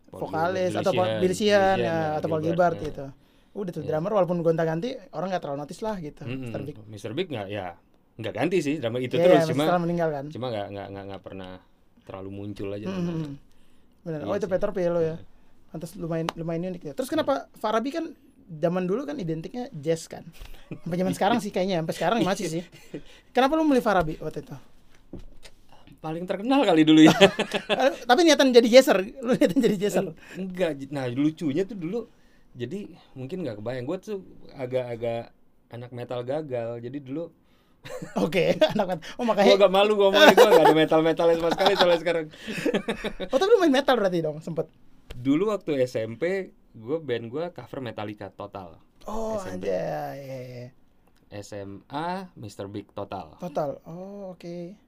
Paul 0.08 0.26
vokalis 0.26 0.72
atau 0.74 0.90
Paul- 0.90 1.20
Billy 1.20 1.46
ya, 1.46 1.78
atau 2.18 2.28
Paul 2.28 2.42
Gilbert, 2.42 2.76
ya. 2.76 2.84
gitu. 2.84 3.06
Udah 3.54 3.70
tuh 3.70 3.80
Iya. 3.80 3.88
drummer 3.92 4.12
walaupun 4.14 4.40
gonta-ganti 4.40 4.96
orang 5.10 5.28
nggak 5.28 5.40
terlalu 5.40 5.58
notice 5.60 5.80
lah 5.80 5.96
gitu. 5.96 6.20
Mm-mm. 6.22 6.48
Mr. 6.48 6.60
Big. 6.62 6.76
Mr. 6.82 7.10
Big 7.12 7.28
nggak 7.28 7.48
ya 7.48 7.76
nggak 8.12 8.34
ganti 8.34 8.58
sih 8.58 8.76
drummer 8.76 9.00
itu 9.00 9.14
Iya, 9.14 9.24
terus 9.24 9.40
iya, 9.42 9.50
cuma 9.52 9.80
meninggal 9.80 10.08
kan. 10.10 10.24
cuma 10.28 10.46
nggak 10.48 10.66
nggak 10.68 11.04
nggak 11.08 11.22
pernah 11.22 11.52
terlalu 12.02 12.30
muncul 12.30 12.68
aja 12.70 12.84
Hmm, 12.84 12.98
hmm, 12.98 13.16
hmm. 13.16 13.34
Benar. 14.02 14.18
Iya 14.18 14.26
oh 14.26 14.34
itu 14.34 14.44
sih. 14.44 14.52
Peter 14.52 14.70
Pelo 14.70 15.00
ya. 15.00 15.16
Pantas 15.70 15.90
lumayan 15.94 16.26
lumayan 16.34 16.68
unik 16.68 16.82
ya. 16.82 16.92
Terus 16.92 17.08
kenapa 17.08 17.48
Farabi 17.54 17.88
kan 17.88 18.04
zaman 18.44 18.84
dulu 18.84 19.06
kan 19.06 19.16
identiknya 19.16 19.70
jazz 19.72 20.04
kan. 20.04 20.26
Sampai 20.68 20.98
zaman 20.98 21.14
sekarang 21.14 21.38
sih 21.38 21.48
kayaknya, 21.48 21.80
sampai 21.80 21.94
sekarang 21.94 22.18
masih 22.20 22.46
sih. 22.50 22.62
Kenapa 23.30 23.54
lu 23.54 23.64
milih 23.64 23.80
Farabi 23.80 24.18
waktu 24.18 24.42
itu? 24.42 24.56
paling 25.98 26.26
terkenal 26.26 26.66
kali 26.66 26.82
dulu 26.82 26.98
ya 27.00 27.14
Eh, 27.78 27.92
Tapi 28.02 28.20
niatan 28.26 28.50
jadi 28.50 28.66
jazzer, 28.68 28.98
lu 28.98 29.32
niatan 29.32 29.58
jadi 29.60 29.76
jazzer. 29.78 30.04
enggak 30.34 30.90
nah 30.90 31.06
lucunya 31.06 31.62
tuh 31.62 31.78
dulu 31.78 32.10
jadi 32.52 32.90
mungkin 33.14 33.46
nggak 33.46 33.62
kebayang 33.62 33.86
gue 33.86 33.98
tuh 34.02 34.18
agak-agak 34.52 35.30
anak 35.70 35.90
metal 35.94 36.20
gagal 36.20 36.82
jadi 36.82 36.98
dulu 36.98 37.30
Oke, 38.14 38.54
anak 38.72 39.02
Oh 39.18 39.22
gue 39.22 39.26
makanya 39.26 39.52
agak 39.58 39.72
malu 39.72 39.92
ngomongnya 39.96 40.32
gue 40.32 40.48
gak 40.48 40.64
ada 40.64 40.74
metal 40.74 41.00
metalnya 41.00 41.36
sama 41.36 41.50
sekali 41.50 41.72
soalnya 41.74 41.98
sekarang 41.98 42.26
Oh 43.32 43.36
tapi 43.36 43.50
lu 43.50 43.58
main 43.58 43.74
metal 43.74 43.94
berarti 43.94 44.18
dong, 44.20 44.38
sempet. 44.38 44.70
dulu 45.12 45.50
waktu 45.50 45.82
SMP 45.82 46.22
gue 46.72 46.98
band 46.98 47.26
gue 47.26 47.44
cover 47.50 47.78
Metallica 47.80 48.28
total 48.28 48.78
Oh 49.04 49.36
SMP. 49.36 49.66
anjay. 49.66 50.14
iya, 50.16 50.38
iya. 50.46 50.66
SMA 51.34 52.08
Mr. 52.34 52.66
Big 52.66 52.86
total 52.90 53.34
Total. 53.36 53.80
Oh 53.84 54.30
oke. 54.30 54.78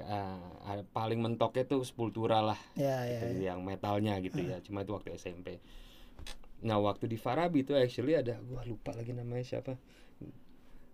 Ah, 0.00 0.40
paling 0.88 1.20
mentoknya 1.20 1.64
tuh 1.66 1.84
Sepultura 1.84 2.40
lah 2.40 2.56
Ya 2.72 3.04
ya. 3.04 3.20
gitu, 3.20 3.26
ya. 3.38 3.52
yang 3.52 3.60
metalnya 3.60 4.16
gitu 4.18 4.40
ya 4.40 4.56
cuma 4.60 4.80
itu 4.80 4.92
waktu 4.92 5.12
SMP 5.14 5.60
nah 6.60 6.76
waktu 6.76 7.04
di 7.04 7.16
Farabi 7.16 7.62
itu 7.62 7.72
actually 7.72 8.12
ada 8.14 8.36
gua 8.40 8.60
lupa 8.62 8.92
lagi 8.92 9.12
namanya 9.12 9.40
siapa 9.42 9.76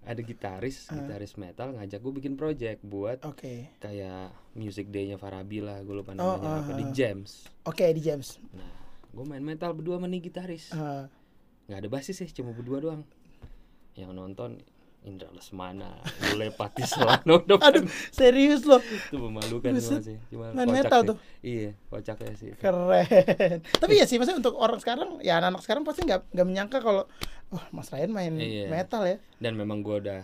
ada 0.07 0.21
gitaris 0.21 0.87
gitaris 0.87 1.35
metal 1.35 1.75
ngajak 1.75 1.99
gue 1.99 2.13
bikin 2.15 2.35
project 2.35 2.79
buat 2.81 3.19
Oke. 3.23 3.75
kayak 3.77 4.31
music 4.53 4.89
day-nya 4.89 5.17
Farabi 5.17 5.59
lah 5.59 5.83
gue 5.83 5.93
lupa 5.93 6.15
Oh, 6.15 6.39
namanya 6.39 6.63
apa 6.63 6.73
ah, 6.73 6.77
di 6.77 6.87
ah. 6.87 6.93
James 6.93 7.31
Oke 7.63 7.91
di 7.91 8.01
James. 8.01 8.39
nah 8.51 8.71
gue 9.05 9.25
main 9.25 9.43
metal 9.43 9.75
berdua 9.75 9.99
sama 9.99 10.07
nih 10.07 10.23
gitaris 10.23 10.71
Eh, 10.71 11.05
nggak 11.67 11.79
ada 11.79 11.89
basis 11.91 12.17
sih 12.17 12.31
cuma 12.31 12.51
berdua 12.51 12.79
doang 12.79 13.03
yang 13.93 14.13
nonton 14.13 14.63
Indra 15.03 15.31
Lesmana, 15.31 16.03
Lule 16.35 16.51
Pati 16.51 16.83
Selano 16.83 17.39
depan. 17.47 17.71
Aduh, 17.71 17.87
serius 18.11 18.67
loh. 18.67 18.83
itu 18.83 19.15
memalukan 19.15 19.71
Buset. 19.71 20.03
sih. 20.03 20.19
Cuma 20.35 20.51
Main 20.51 20.67
metal 20.67 20.99
sih. 20.99 21.09
tuh. 21.15 21.17
Iya, 21.47 21.71
kocaknya 21.87 22.35
sih. 22.35 22.51
Keren. 22.59 23.63
Tapi 23.87 23.93
ya 23.95 24.05
sih, 24.11 24.19
maksudnya 24.19 24.43
untuk 24.43 24.59
orang 24.59 24.83
sekarang, 24.83 25.23
ya 25.23 25.39
anak-anak 25.39 25.63
sekarang 25.63 25.87
pasti 25.87 26.03
nggak 26.03 26.27
nggak 26.35 26.47
menyangka 26.51 26.79
kalau, 26.83 27.07
wah 27.49 27.67
Mas 27.71 27.89
Ryan 27.89 28.11
main 28.11 28.33
Iya. 28.35 28.67
metal 28.69 29.03
ya. 29.05 29.17
Dan 29.39 29.55
memang 29.55 29.81
gua 29.81 29.99
udah 29.99 30.21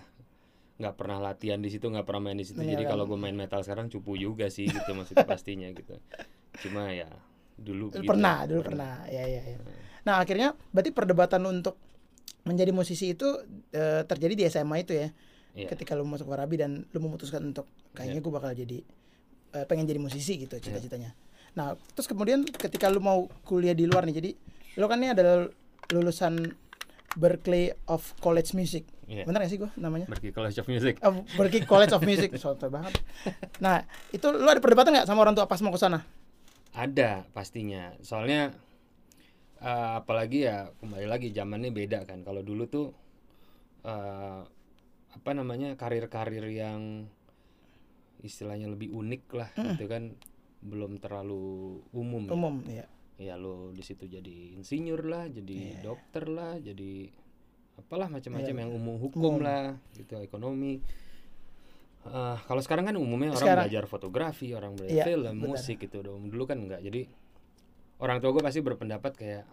nggak 0.73 0.95
pernah 0.97 1.19
latihan 1.23 1.63
di 1.63 1.71
situ, 1.71 1.87
nggak 1.87 2.03
pernah 2.03 2.23
main 2.27 2.37
di 2.37 2.43
situ. 2.43 2.59
Jadi 2.59 2.83
Iya, 2.83 2.91
kalau 2.91 3.07
gue 3.07 3.15
main 3.15 3.37
metal 3.37 3.63
sekarang 3.63 3.87
cupu 3.87 4.19
juga 4.19 4.51
sih 4.51 4.67
gitu 4.67 4.91
maksudnya 4.93 5.23
pastinya 5.23 5.71
gitu. 5.71 5.95
Cuma 6.59 6.91
ya 6.91 7.07
dulu 7.55 7.93
gitu. 7.93 8.03
pernah, 8.03 8.43
dulu 8.45 8.67
pernah. 8.67 9.07
Ya, 9.07 9.23
ya, 9.23 9.47
ya. 9.47 9.57
Nah 10.03 10.19
akhirnya, 10.19 10.59
berarti 10.75 10.91
perdebatan 10.91 11.47
untuk 11.47 11.79
menjadi 12.43 12.75
musisi 12.75 13.15
itu 13.15 13.29
eh, 13.71 14.03
terjadi 14.03 14.35
di 14.35 14.43
SMA 14.51 14.83
itu 14.83 14.97
ya. 14.97 15.15
Iya. 15.55 15.71
Ketika 15.71 15.95
lu 15.95 16.03
masuk 16.03 16.27
Warabi 16.27 16.59
dan 16.59 16.83
lu 16.91 16.99
memutuskan 16.99 17.45
untuk 17.45 17.69
kayaknya 17.95 18.19
gue 18.19 18.33
bakal 18.33 18.51
jadi 18.51 18.83
eh, 19.53 19.65
pengen 19.71 19.87
jadi 19.87 20.03
musisi 20.03 20.35
gitu 20.41 20.59
Iya. 20.59 20.65
cita-citanya. 20.67 21.15
Nah 21.55 21.79
terus 21.95 22.11
kemudian 22.11 22.43
ketika 22.43 22.91
lu 22.91 22.99
mau 22.99 23.31
kuliah 23.47 23.77
di 23.77 23.87
luar 23.87 24.03
nih, 24.03 24.19
jadi 24.19 24.31
lu 24.81 24.91
kan 24.91 24.99
ini 24.99 25.15
adalah 25.15 25.47
lulusan 25.93 26.57
Berkeley 27.17 27.73
of 27.89 28.17
College 28.21 28.57
Music. 28.57 28.89
Iya. 29.05 29.29
Bener 29.29 29.45
gak 29.45 29.51
sih 29.53 29.61
gue 29.61 29.71
namanya? 29.77 30.09
Berkeley 30.09 30.33
College 30.33 30.57
of 30.57 30.67
Music. 30.69 30.95
Oh, 31.05 31.21
Berkeley 31.37 31.65
College 31.69 31.93
of 31.93 32.03
Music, 32.05 32.33
soto 32.41 32.73
banget. 32.73 32.97
Nah, 33.61 33.85
itu 34.15 34.27
lu 34.33 34.49
ada 34.49 34.61
perdebatan 34.61 34.97
nggak 34.97 35.09
sama 35.09 35.21
orang 35.21 35.37
tua 35.37 35.45
pas 35.45 35.61
mau 35.61 35.75
ke 35.75 35.81
sana? 35.81 36.01
Ada 36.73 37.29
pastinya. 37.37 37.93
Soalnya 38.01 38.57
eh, 39.61 39.91
apalagi 40.01 40.49
ya 40.49 40.73
kembali 40.81 41.07
lagi 41.07 41.29
zamannya 41.31 41.71
beda 41.71 42.09
kan. 42.09 42.25
Kalau 42.25 42.41
dulu 42.41 42.65
tuh 42.67 42.87
eh, 43.85 44.41
apa 45.13 45.31
namanya 45.37 45.77
karir-karir 45.77 46.49
yang 46.49 47.05
istilahnya 48.23 48.71
lebih 48.71 48.95
unik 48.95 49.23
lah 49.35 49.51
gitu 49.53 49.85
kan 49.91 50.17
belum 50.63 51.03
terlalu 51.03 51.83
umum. 51.93 52.23
ya. 52.25 52.33
Umum, 52.33 52.57
ya. 52.71 52.87
Ya 52.87 53.02
lo 53.37 53.71
di 53.71 53.81
situ 53.81 54.05
jadi 54.05 54.57
insinyur 54.57 55.03
lah, 55.07 55.25
jadi 55.29 55.79
Iya. 55.79 55.81
dokter 55.83 56.25
lah, 56.27 56.59
jadi 56.59 57.09
apalah 57.77 58.09
macam-macam 58.09 58.55
Iya. 58.55 58.63
yang 58.67 58.73
umum 58.73 58.97
hukum 58.99 59.39
lah, 59.39 59.79
gitu 59.95 60.19
ekonomi. 60.19 60.83
Eh, 62.03 62.37
kalau 62.43 62.59
sekarang 62.59 62.91
kan 62.91 62.99
umumnya 62.99 63.31
orang 63.31 63.39
Sekarang- 63.39 63.67
belajar 63.71 63.85
fotografi, 63.87 64.49
orang 64.53 64.75
belajar 64.75 64.95
Iya, 64.95 65.05
film, 65.07 65.35
musik 65.39 65.79
gitu. 65.79 66.03
Dulu 66.03 66.45
kan 66.45 66.59
enggak. 66.59 66.83
Jadi 66.83 67.07
orang 68.03 68.19
tua 68.19 68.35
gue 68.35 68.43
pasti 68.43 68.59
berpendapat 68.59 69.13
kayak 69.15 69.45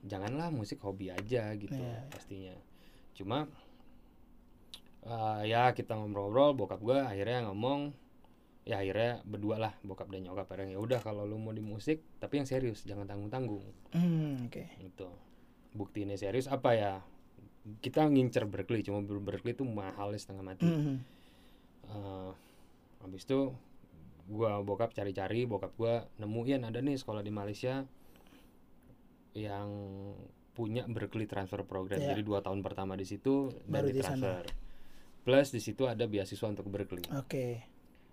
janganlah 0.00 0.48
musik 0.48 0.80
hobi 0.80 1.12
aja 1.12 1.52
gitu 1.54 1.76
Iya. 1.76 2.08
pastinya. 2.08 2.56
Cuma 3.12 3.44
eh, 4.98 5.42
ya 5.46 5.72
kita 5.72 5.94
ngobrol-ngobrol, 5.94 6.52
bokap 6.54 6.80
gue 6.80 6.98
akhirnya 6.98 7.48
ngomong 7.48 7.92
ya 8.68 8.78
akhirnya 8.78 9.24
berdua 9.24 9.56
lah 9.58 9.72
bokap 9.80 10.06
dan 10.06 10.22
nyokap. 10.22 10.44
Akhirnya 10.46 10.76
ya 10.76 10.78
udah 10.78 11.00
kalau 11.00 11.24
lu 11.24 11.36
mau 11.36 11.50
di 11.50 11.64
musik 11.64 12.04
tapi 12.18 12.36
yang 12.36 12.44
serius 12.44 12.84
jangan 12.84 13.08
tanggung-tanggung. 13.08 13.64
Hmm, 13.90 14.44
oke. 14.44 14.64
itu 14.78 15.08
buktinya 15.70 16.12
serius 16.14 16.44
apa 16.46 16.70
ya? 16.72 16.92
Kita 17.80 18.04
ngincer 18.04 18.44
Berkeley 18.44 18.80
cuma 18.80 19.00
Ber- 19.00 19.20
Berkeley 19.20 19.52
itu 19.52 19.64
mahal 19.64 20.12
setengah 20.12 20.44
mati. 20.44 20.64
Hmm, 20.64 21.00
Eh, 21.84 22.32
habis 23.00 23.24
itu 23.24 23.48
gua 24.26 24.60
bokap 24.60 24.92
cari-cari 24.92 25.42
bokap 25.42 25.72
gua 25.74 26.04
nemuin 26.16 26.60
ada 26.62 26.78
nih 26.78 26.94
sekolah 26.94 27.20
di 27.20 27.32
Malaysia 27.32 27.88
yang 29.32 29.68
punya 30.52 30.84
Berkeley 30.84 31.24
transfer 31.24 31.62
program. 31.62 31.96
Iya. 31.96 32.12
jadi 32.12 32.22
dua 32.22 32.42
tahun 32.42 32.60
pertama 32.60 32.92
di 32.92 33.06
situ 33.06 33.48
Baru 33.64 33.88
di 33.88 34.02
sana. 34.02 34.42
transfer 34.42 34.44
plus 35.22 35.48
di 35.48 35.60
situ 35.60 35.84
ada 35.84 36.04
beasiswa 36.04 36.44
untuk 36.44 36.66
Berkeley. 36.66 37.04
Oke. 37.14 37.62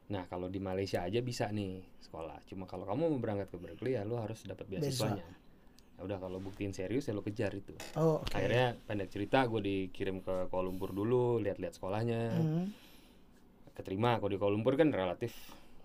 Nah 0.06 0.24
kalau 0.26 0.46
di 0.46 0.58
Malaysia 0.58 1.02
aja 1.02 1.18
bisa 1.20 1.50
nih 1.50 1.82
sekolah. 2.00 2.38
Cuma 2.46 2.66
kalau 2.66 2.86
kamu 2.86 3.10
mau 3.10 3.18
berangkat 3.18 3.50
ke 3.50 3.58
Berkeley 3.58 3.94
ya 3.94 4.04
lu 4.04 4.16
harus 4.16 4.44
dapat 4.44 4.66
beasiswanya. 4.68 5.26
Ya 5.96 6.02
udah 6.02 6.20
kalau 6.20 6.38
buktiin 6.38 6.72
serius 6.72 7.08
ya 7.08 7.14
lu 7.14 7.22
kejar 7.22 7.50
itu. 7.52 7.72
Oh, 7.96 8.20
oke. 8.20 8.30
akhirnya 8.30 8.76
pendek 8.84 9.10
cerita 9.10 9.44
gue 9.46 9.60
dikirim 9.60 10.20
ke 10.20 10.46
Kuala 10.48 10.68
Lumpur 10.68 10.92
dulu 10.92 11.40
lihat-lihat 11.40 11.74
sekolahnya. 11.74 12.22
Hmm, 12.36 12.68
keterima. 13.74 14.20
Kalau 14.20 14.30
di 14.30 14.38
Kuala 14.38 14.54
Lumpur 14.54 14.76
kan 14.76 14.92
relatif 14.92 15.34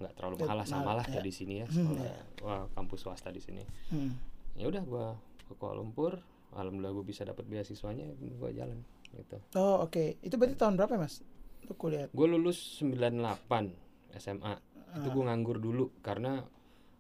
nggak 0.00 0.16
terlalu 0.16 0.36
mahal 0.40 0.56
lah 0.56 0.66
sama 0.66 0.96
lah 0.96 1.04
ya. 1.04 1.12
kayak 1.12 1.26
di 1.28 1.34
sini 1.34 1.54
ya 1.60 1.66
Hmm, 1.68 1.76
sekolah. 1.92 2.16
wah 2.40 2.62
kampus 2.72 3.00
swasta 3.00 3.28
di 3.28 3.38
sini. 3.38 3.60
Hmm. 3.88 4.16
ya 4.56 4.64
udah 4.66 4.82
gua 4.82 5.06
ke 5.46 5.54
Kuala 5.54 5.78
Lumpur. 5.78 6.18
Alhamdulillah 6.50 6.90
gue 6.92 7.06
bisa 7.06 7.22
dapat 7.22 7.46
beasiswanya 7.46 8.10
gue 8.18 8.50
jalan 8.50 8.82
gitu. 9.14 9.38
Oh, 9.54 9.86
oke. 9.86 10.18
Itu 10.18 10.34
berarti 10.34 10.58
tahun 10.58 10.74
berapa, 10.74 10.98
Mas? 10.98 11.22
Lu 11.62 11.78
kuliah. 11.78 12.10
gue 12.10 12.26
lulus 12.26 12.82
98 12.82 13.70
SMA 14.14 14.54
itu 14.92 15.06
Ah. 15.06 15.12
gue 15.12 15.22
nganggur 15.22 15.56
dulu 15.56 15.94
karena 16.00 16.42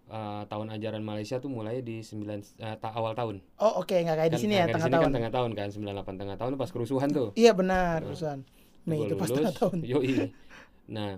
eh, 0.06 0.42
tahun 0.44 0.70
ajaran 0.70 1.00
Malaysia 1.00 1.38
tuh 1.38 1.46
mulai 1.48 1.80
di 1.80 1.98
9 2.00 2.26
eh, 2.56 2.76
ta- 2.76 2.90
awal 2.90 3.14
tahun 3.14 3.38
Oh, 3.56 3.78
oke, 3.78 3.94
nggak 3.94 4.16
kayak 4.16 4.30
di 4.30 4.36
Kan- 4.36 4.42
sini 4.42 4.54
nah, 4.54 4.60
ya, 4.60 4.64
di 4.64 4.72
tengah 4.72 4.82
sini 4.84 4.92
tahun. 4.92 5.02
kan 5.02 5.12
tengah 5.12 5.32
tahun 5.32 5.50
kan 5.52 5.68
98 5.70 6.14
tengah 6.16 6.36
tahun 6.36 6.52
pas 6.56 6.68
kerusuhan 6.68 7.08
tuh 7.08 7.28
Iya 7.34 7.52
benar, 7.52 8.02
Nah. 8.02 8.38
Mei 8.82 8.96
Gua 8.96 9.06
itu 9.06 9.14
pas 9.14 9.28
lulus, 9.28 9.38
tengah 9.40 9.54
tahun. 9.56 9.76
yoi. 9.92 10.14
nah 10.88 11.12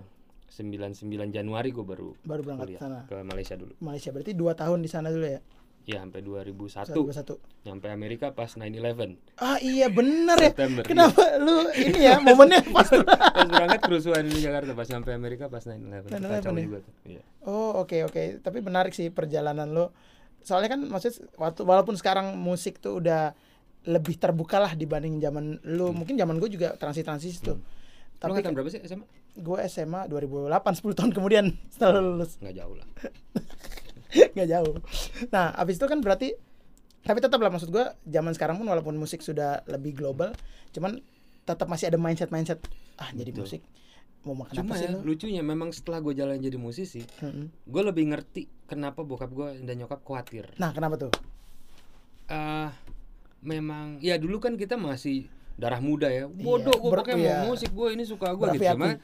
99 0.47 1.01
Januari 1.31 1.69
gue 1.69 1.81
baru 1.81 2.13
Baru 2.21 2.41
berangkat 2.43 2.67
kuliah 2.67 2.77
ke 2.77 2.85
sana. 2.85 2.99
ke 3.07 3.15
Malaysia 3.23 3.55
dulu 3.55 3.73
Malaysia 3.79 4.09
berarti 4.09 4.31
dua 4.33 4.53
tahun 4.53 4.79
di 4.79 4.87
sana 4.87 5.09
dulu 5.09 5.25
ya. 5.27 5.41
Ya 5.83 5.99
sampai 5.99 6.23
2001 6.23 6.95
2021. 6.95 7.67
nyampe 7.67 7.87
Amerika 7.87 8.31
pas 8.31 8.47
9/11 8.47 9.19
Ah 9.35 9.59
iya 9.59 9.91
bener 9.91 10.37
ya. 10.39 10.51
September 10.55 10.83
Kenapa 10.83 11.19
lu 11.37 11.67
ini 11.75 11.99
ya 11.99 12.19
momennya 12.19 12.63
pas 12.75 12.87
iya. 12.87 13.03
pas 13.03 13.47
berangkat 13.47 13.79
kerusuhan 13.83 14.23
di 14.23 14.39
Jakarta 14.39 14.71
pas 14.71 14.87
nyampe 14.87 15.11
Amerika 15.11 15.51
pas 15.51 15.59
9/11 15.59 16.07
9/11 16.07 16.39
kacau 16.39 16.51
ya? 16.53 16.63
juga 16.63 16.77
tuh 16.79 16.93
iya 17.03 17.21
Oh 17.43 17.83
oke 17.83 18.07
oke, 18.07 18.39
tapi 18.39 18.63
menarik 18.63 18.95
sih 18.95 19.11
perjalanan 19.11 19.67
lo. 19.75 19.91
Soalnya 20.39 20.79
kan 20.79 20.87
maksudnya 20.87 21.27
waktu 21.35 21.67
walaupun 21.67 21.99
sekarang 21.99 22.39
musik 22.39 22.79
tuh 22.79 23.03
udah 23.03 23.35
lebih 23.83 24.15
terbuka 24.15 24.63
lah 24.63 24.71
dibanding 24.79 25.19
zaman 25.19 25.59
lu. 25.67 25.91
Mungkin 25.91 26.15
zaman 26.15 26.39
gue 26.39 26.47
juga 26.47 26.79
transisi-transisi 26.79 27.43
tuh. 27.43 27.59
Lu 27.59 27.63
Tapi 28.15 28.39
angkatan 28.39 28.55
berapa 28.55 28.71
sih 28.71 28.79
SMA? 28.87 29.03
gue 29.33 29.57
SMA 29.67 30.07
2008 30.07 30.47
10 30.79 30.93
tahun 30.95 31.11
kemudian 31.11 31.45
setelah 31.73 31.99
lulus 31.99 32.37
Nggak 32.39 32.55
jauh 32.63 32.75
lah 32.79 32.87
nggak 34.37 34.47
jauh. 34.47 34.75
Nah 35.29 35.53
abis 35.53 35.77
itu 35.77 35.85
kan 35.85 35.99
berarti 35.99 36.33
tapi 37.01 37.19
tetap 37.19 37.37
lah 37.37 37.47
maksud 37.47 37.67
gue 37.67 37.83
zaman 38.05 38.31
sekarang 38.31 38.55
pun 38.55 38.65
walaupun 38.65 38.95
musik 38.95 39.19
sudah 39.19 39.59
lebih 39.65 39.91
global, 39.93 40.31
cuman 40.71 41.03
tetap 41.43 41.67
masih 41.67 41.87
ada 41.87 41.99
mindset 41.99 42.31
mindset 42.31 42.63
ah 42.95 43.11
jadi 43.11 43.29
Betul. 43.29 43.43
musik 43.43 43.61
mau 44.23 44.31
makan 44.33 44.55
Cuma 44.55 44.71
apa 44.71 44.79
sih 44.79 44.87
ya, 44.87 44.95
lo? 44.95 45.03
lucunya 45.03 45.43
memang 45.43 45.69
setelah 45.69 45.99
gue 45.99 46.15
jalan 46.15 46.39
jadi 46.39 46.55
musisi 46.55 47.03
Mm-mm. 47.19 47.51
gue 47.61 47.81
lebih 47.83 48.07
ngerti 48.07 48.47
kenapa 48.63 49.03
bokap 49.03 49.27
gue 49.29 49.59
dan 49.59 49.75
nyokap 49.75 49.99
khawatir 49.99 50.47
Nah 50.55 50.71
kenapa 50.71 50.95
tuh? 50.97 51.11
eh 52.25 52.69
memang 53.43 53.99
ya 53.99 54.15
dulu 54.15 54.39
kan 54.39 54.55
kita 54.55 54.79
masih 54.79 55.27
darah 55.53 55.83
muda 55.83 56.07
ya 56.07 56.23
Iya, 56.23 56.39
bodoh 56.39 56.71
gue 56.73 56.87
ber- 56.87 57.03
pakai 57.03 57.19
iya. 57.19 57.43
mau 57.43 57.51
musik 57.51 57.69
gue 57.69 57.87
ini 57.91 58.07
suka 58.07 58.31
gue 58.31 58.47
gitu 58.55 58.63
cuma 58.71 58.95
api. 58.95 59.03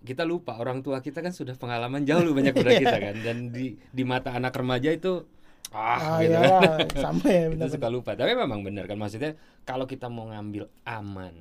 Kita 0.00 0.22
lupa 0.22 0.54
orang 0.54 0.78
tua 0.78 0.98
kita 0.98 1.18
kan 1.18 1.30
sudah 1.30 1.54
pengalaman 1.54 2.02
jauh 2.02 2.20
lebih 2.20 2.36
banyak 2.38 2.54
daripada 2.54 2.78
kita 2.84 2.96
kan 3.00 3.14
dan 3.18 3.36
di 3.48 3.66
di 3.88 4.02
mata 4.02 4.30
anak 4.30 4.52
remaja 4.52 4.88
itu 4.88 5.26
ah, 5.70 5.98
Ah, 5.98 6.18
gitu 6.20 6.32
iya 6.32 6.42
kan. 6.48 6.86
sama 7.04 7.26
ya 7.26 7.44
benar. 7.52 7.66
suka 7.68 7.88
lupa 7.88 8.10
tapi 8.12 8.32
memang 8.32 8.62
benar 8.62 8.84
kan 8.84 8.94
maksudnya 8.94 9.34
kalau 9.62 9.84
kita 9.84 10.06
mau 10.06 10.26
ngambil 10.26 10.70
aman 10.84 11.34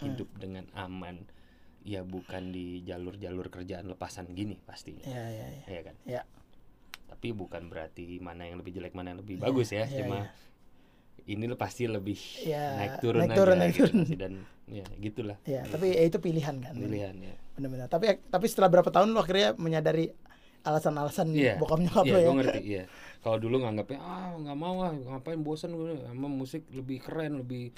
hidup 0.00 0.28
dengan 0.34 0.64
aman 0.72 1.22
ya 1.80 2.00
bukan 2.00 2.48
di 2.48 2.80
jalur-jalur 2.82 3.46
kerjaan 3.46 3.84
lepasan 3.86 4.32
gini 4.32 4.56
pastinya 4.58 5.04
Iya 5.04 5.24
iya 5.28 5.46
iya. 5.50 5.64
ya 5.68 5.80
kan 5.82 5.96
Ya. 6.02 6.22
tapi 7.06 7.30
bukan 7.30 7.68
berarti 7.68 8.16
mana 8.18 8.44
yang 8.44 8.58
lebih 8.58 8.72
jelek 8.74 8.92
mana 8.92 9.12
yang 9.12 9.20
lebih 9.20 9.36
bagus 9.36 9.68
ya 9.70 9.84
iya, 9.84 10.00
cuma 10.00 10.24
iya. 10.24 10.32
ini 11.26 11.44
pasti 11.54 11.84
lebih 11.84 12.16
Ya, 12.42 12.74
naik 12.74 12.94
turun 12.98 13.20
naik 13.22 13.30
aja 13.30 13.38
turun, 13.38 13.56
naik 13.56 13.70
gitu 13.70 13.80
turun. 13.82 13.96
pasti. 14.02 14.16
dan 14.16 14.32
ya 14.66 14.84
gitulah 14.98 15.36
Ya, 15.44 15.62
tapi 15.64 15.92
ya 15.92 16.02
itu 16.02 16.16
pilihan 16.18 16.56
kan. 16.58 16.72
pilihan 16.74 17.16
ya 17.22 17.36
Benar-benar. 17.54 17.86
Tapi 17.86 18.18
tapi 18.26 18.46
setelah 18.46 18.68
berapa 18.68 18.88
tahun 18.88 19.10
lu 19.10 19.18
akhirnya 19.18 19.54
menyadari 19.54 20.10
alasan-alasan 20.64 21.28
Iya, 21.30 21.60
bokap 21.60 21.76
nyokap 21.76 22.04
iya, 22.08 22.12
lo 22.12 22.18
ya. 22.18 22.24
gue 22.24 22.36
ngerti, 22.40 22.60
iya. 22.64 22.82
Kalau 23.20 23.36
dulu 23.36 23.60
nganggapnya 23.60 24.00
ah 24.00 24.32
nggak 24.34 24.56
mau 24.56 24.80
ah, 24.80 24.92
ngapain 24.96 25.36
bosan 25.38 25.76
gue, 25.76 26.00
emang 26.08 26.32
musik 26.32 26.64
lebih 26.72 27.04
keren, 27.04 27.44
lebih 27.44 27.68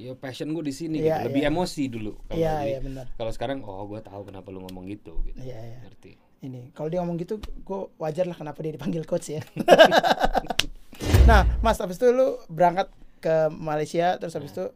ya 0.00 0.16
passion 0.16 0.48
gue 0.50 0.64
di 0.64 0.72
sini, 0.72 1.04
Iya, 1.04 1.20
gitu. 1.20 1.28
lebih 1.28 1.42
iya. 1.44 1.52
emosi 1.52 1.82
dulu. 1.92 2.12
Kalau 2.24 2.40
Iya, 2.40 2.54
jadi- 2.56 2.68
iya 2.72 2.78
benar. 2.80 3.06
kalau 3.14 3.30
sekarang 3.30 3.58
oh 3.60 3.84
gue 3.84 4.00
tahu 4.00 4.24
kenapa 4.24 4.48
lu 4.48 4.64
ngomong 4.64 4.88
gitu, 4.88 5.12
gitu. 5.22 5.36
Iya, 5.44 5.60
iya. 5.60 5.78
Ngerti. 5.84 6.12
Ini 6.42 6.72
kalau 6.72 6.88
dia 6.88 7.04
ngomong 7.04 7.20
gitu, 7.20 7.36
gue 7.38 7.80
wajar 8.00 8.24
lah 8.24 8.34
kenapa 8.34 8.58
dia 8.64 8.72
dipanggil 8.74 9.04
coach 9.04 9.28
ya. 9.30 9.44
nah, 11.28 11.46
Mas, 11.60 11.78
habis 11.78 12.00
itu 12.00 12.08
lu 12.10 12.40
berangkat 12.48 12.88
ke 13.20 13.52
Malaysia, 13.52 14.16
terus 14.18 14.34
habis 14.34 14.50
itu 14.50 14.66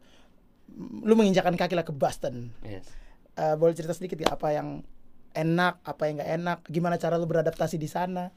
mm, 0.70 1.02
lu 1.02 1.14
menginjakan 1.16 1.56
kaki 1.56 1.74
lah 1.74 1.82
ke 1.82 1.90
Boston. 1.90 2.52
Yes. 2.62 2.86
Eh, 3.36 3.54
boleh 3.60 3.74
cerita 3.76 3.92
sedikit 3.92 4.16
ya 4.16 4.32
apa 4.36 4.48
yang 4.56 4.68
enak, 5.36 5.74
apa 5.84 6.02
yang 6.08 6.14
nggak 6.20 6.32
enak, 6.40 6.58
gimana 6.72 6.96
cara 6.96 7.20
lu 7.20 7.28
beradaptasi 7.28 7.76
di 7.76 7.88
sana? 7.88 8.32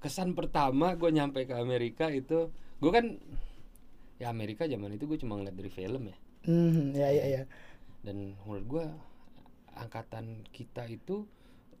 Kesan 0.00 0.32
pertama 0.38 0.96
gue 0.96 1.10
nyampe 1.12 1.44
ke 1.44 1.54
Amerika 1.58 2.08
itu, 2.08 2.48
gue 2.80 2.90
kan 2.96 3.04
ya 4.20 4.26
Amerika 4.30 4.64
zaman 4.68 4.94
itu 4.96 5.04
gue 5.10 5.18
cuma 5.20 5.36
ngeliat 5.36 5.56
dari 5.56 5.70
film 5.72 6.02
ya. 6.08 6.16
Hmm, 6.48 6.96
ya 6.96 7.08
ya 7.12 7.24
ya. 7.28 7.42
dan 8.00 8.32
menurut 8.48 8.64
gua 8.64 8.86
angkatan 9.76 10.44
kita 10.56 10.88
itu 10.88 11.28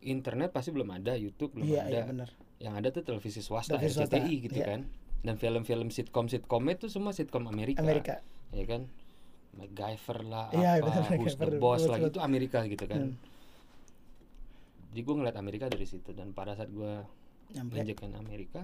internet 0.04 0.52
pasti 0.52 0.68
belum 0.72 0.88
ada 0.92 1.16
YouTube 1.16 1.56
belum 1.56 1.68
Iya 1.68 1.80
ada 1.88 2.00
iya 2.00 2.02
benar. 2.04 2.28
yang 2.60 2.74
ada 2.76 2.88
tuh 2.92 3.04
televisi 3.04 3.40
swasta 3.40 3.80
Televisi 3.80 4.04
swasta, 4.04 4.20
RCTI 4.20 4.34
gitu 4.48 4.60
iya. 4.60 4.66
kan 4.76 4.80
dan 5.24 5.36
film-film 5.36 5.88
sitcom 5.92 6.28
sitcom 6.28 6.64
itu 6.68 6.88
semua 6.92 7.12
sitcom 7.16 7.48
Amerika, 7.48 7.80
Amerika. 7.80 8.14
ya 8.52 8.64
kan 8.68 8.88
MacGyver 9.52 10.18
lah 10.22 10.46
Iya, 10.50 10.70
apa 10.76 10.86
benar, 10.86 11.10
Who's 11.16 11.34
the 11.34 11.50
Boss 11.54 11.82
lah 11.84 11.98
itu 11.98 12.18
Amerika 12.18 12.62
gitu 12.64 12.84
kan 12.84 13.00
Hmm. 13.02 13.14
jadi 14.88 15.00
gue 15.00 15.14
ngeliat 15.16 15.36
Amerika 15.36 15.66
dari 15.66 15.84
situ 15.84 16.10
dan 16.10 16.30
pada 16.30 16.52
saat 16.52 16.70
Nyampe. 17.50 17.72
menjajakan 17.72 18.14
Amerika 18.16 18.62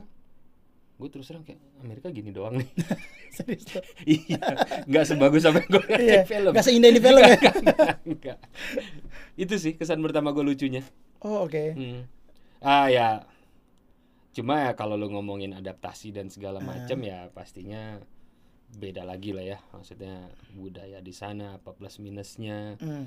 gue 0.97 1.09
terus 1.09 1.27
terang 1.27 1.43
kayak 1.43 1.61
Amerika 1.79 2.09
gini 2.09 2.31
doang 2.31 2.57
nih 2.57 2.71
Serius 3.37 3.69
tuh. 3.69 3.85
iya 4.09 4.41
nggak 4.83 5.05
sebagus 5.05 5.45
apa 5.45 5.61
yang 5.61 5.69
gue 5.69 5.83
lihat 5.85 6.01
Iya, 6.01 6.17
di 6.17 6.27
film 6.27 6.51
nggak 6.51 6.65
seindah 6.65 6.89
di 6.89 7.01
film 7.01 7.21
ya. 7.21 7.37
Nggak, 8.07 8.39
itu 9.37 9.55
sih 9.57 9.73
kesan 9.75 10.01
pertama 10.01 10.31
gue 10.31 10.43
lucunya 10.43 10.81
Oh, 11.19 11.45
oke. 11.45 11.65
Hmm. 11.73 12.07
Ah 12.59 12.87
ya, 12.87 13.25
cuma 14.31 14.63
ya 14.63 14.73
kalau 14.73 14.95
lu 14.95 15.09
ngomongin 15.09 15.53
adaptasi 15.53 16.11
dan 16.11 16.27
segala 16.27 16.61
macam 16.61 16.97
ya 16.99 17.29
pastinya 17.31 17.99
beda 18.73 19.03
lagi 19.03 19.31
lah 19.31 19.45
ya. 19.47 19.59
Maksudnya 19.71 20.27
budaya 20.53 20.99
di 20.99 21.11
sana 21.11 21.55
apa 21.55 21.71
plus 21.71 21.99
minusnya. 21.99 22.75
Hmm. 22.79 23.07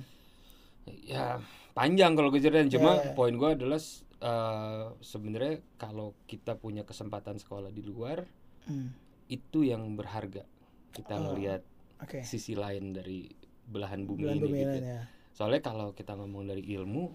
Ya 1.06 1.38
panjang 1.72 2.14
kalau 2.14 2.30
gue 2.30 2.40
ceritain. 2.40 2.68
Cuma 2.68 2.98
Ya, 2.98 3.04
ya. 3.04 3.14
poin 3.14 3.34
gue 3.34 3.50
adalah 3.52 3.80
eh, 4.20 4.86
sebenarnya 5.00 5.64
kalau 5.76 6.12
kita 6.26 6.56
punya 6.56 6.84
kesempatan 6.84 7.38
sekolah 7.38 7.70
di 7.70 7.82
luar 7.82 8.24
Hmm. 8.66 8.92
itu 9.28 9.64
yang 9.64 9.96
berharga. 9.96 10.46
Kita 10.90 11.16
Oh, 11.16 11.32
ngelihat 11.32 11.62
Oke. 12.00 12.22
sisi 12.22 12.54
lain 12.54 12.92
dari 12.92 13.26
belahan 13.64 14.04
bumi 14.04 14.20
Bulan 14.20 14.36
ini 14.36 14.44
bumi 14.44 14.58
gitu. 14.58 14.70
lain 14.72 14.84
ya. 14.86 15.02
Soalnya 15.32 15.62
kalau 15.64 15.88
kita 15.92 16.14
ngomong 16.14 16.46
dari 16.46 16.66
ilmu, 16.68 17.10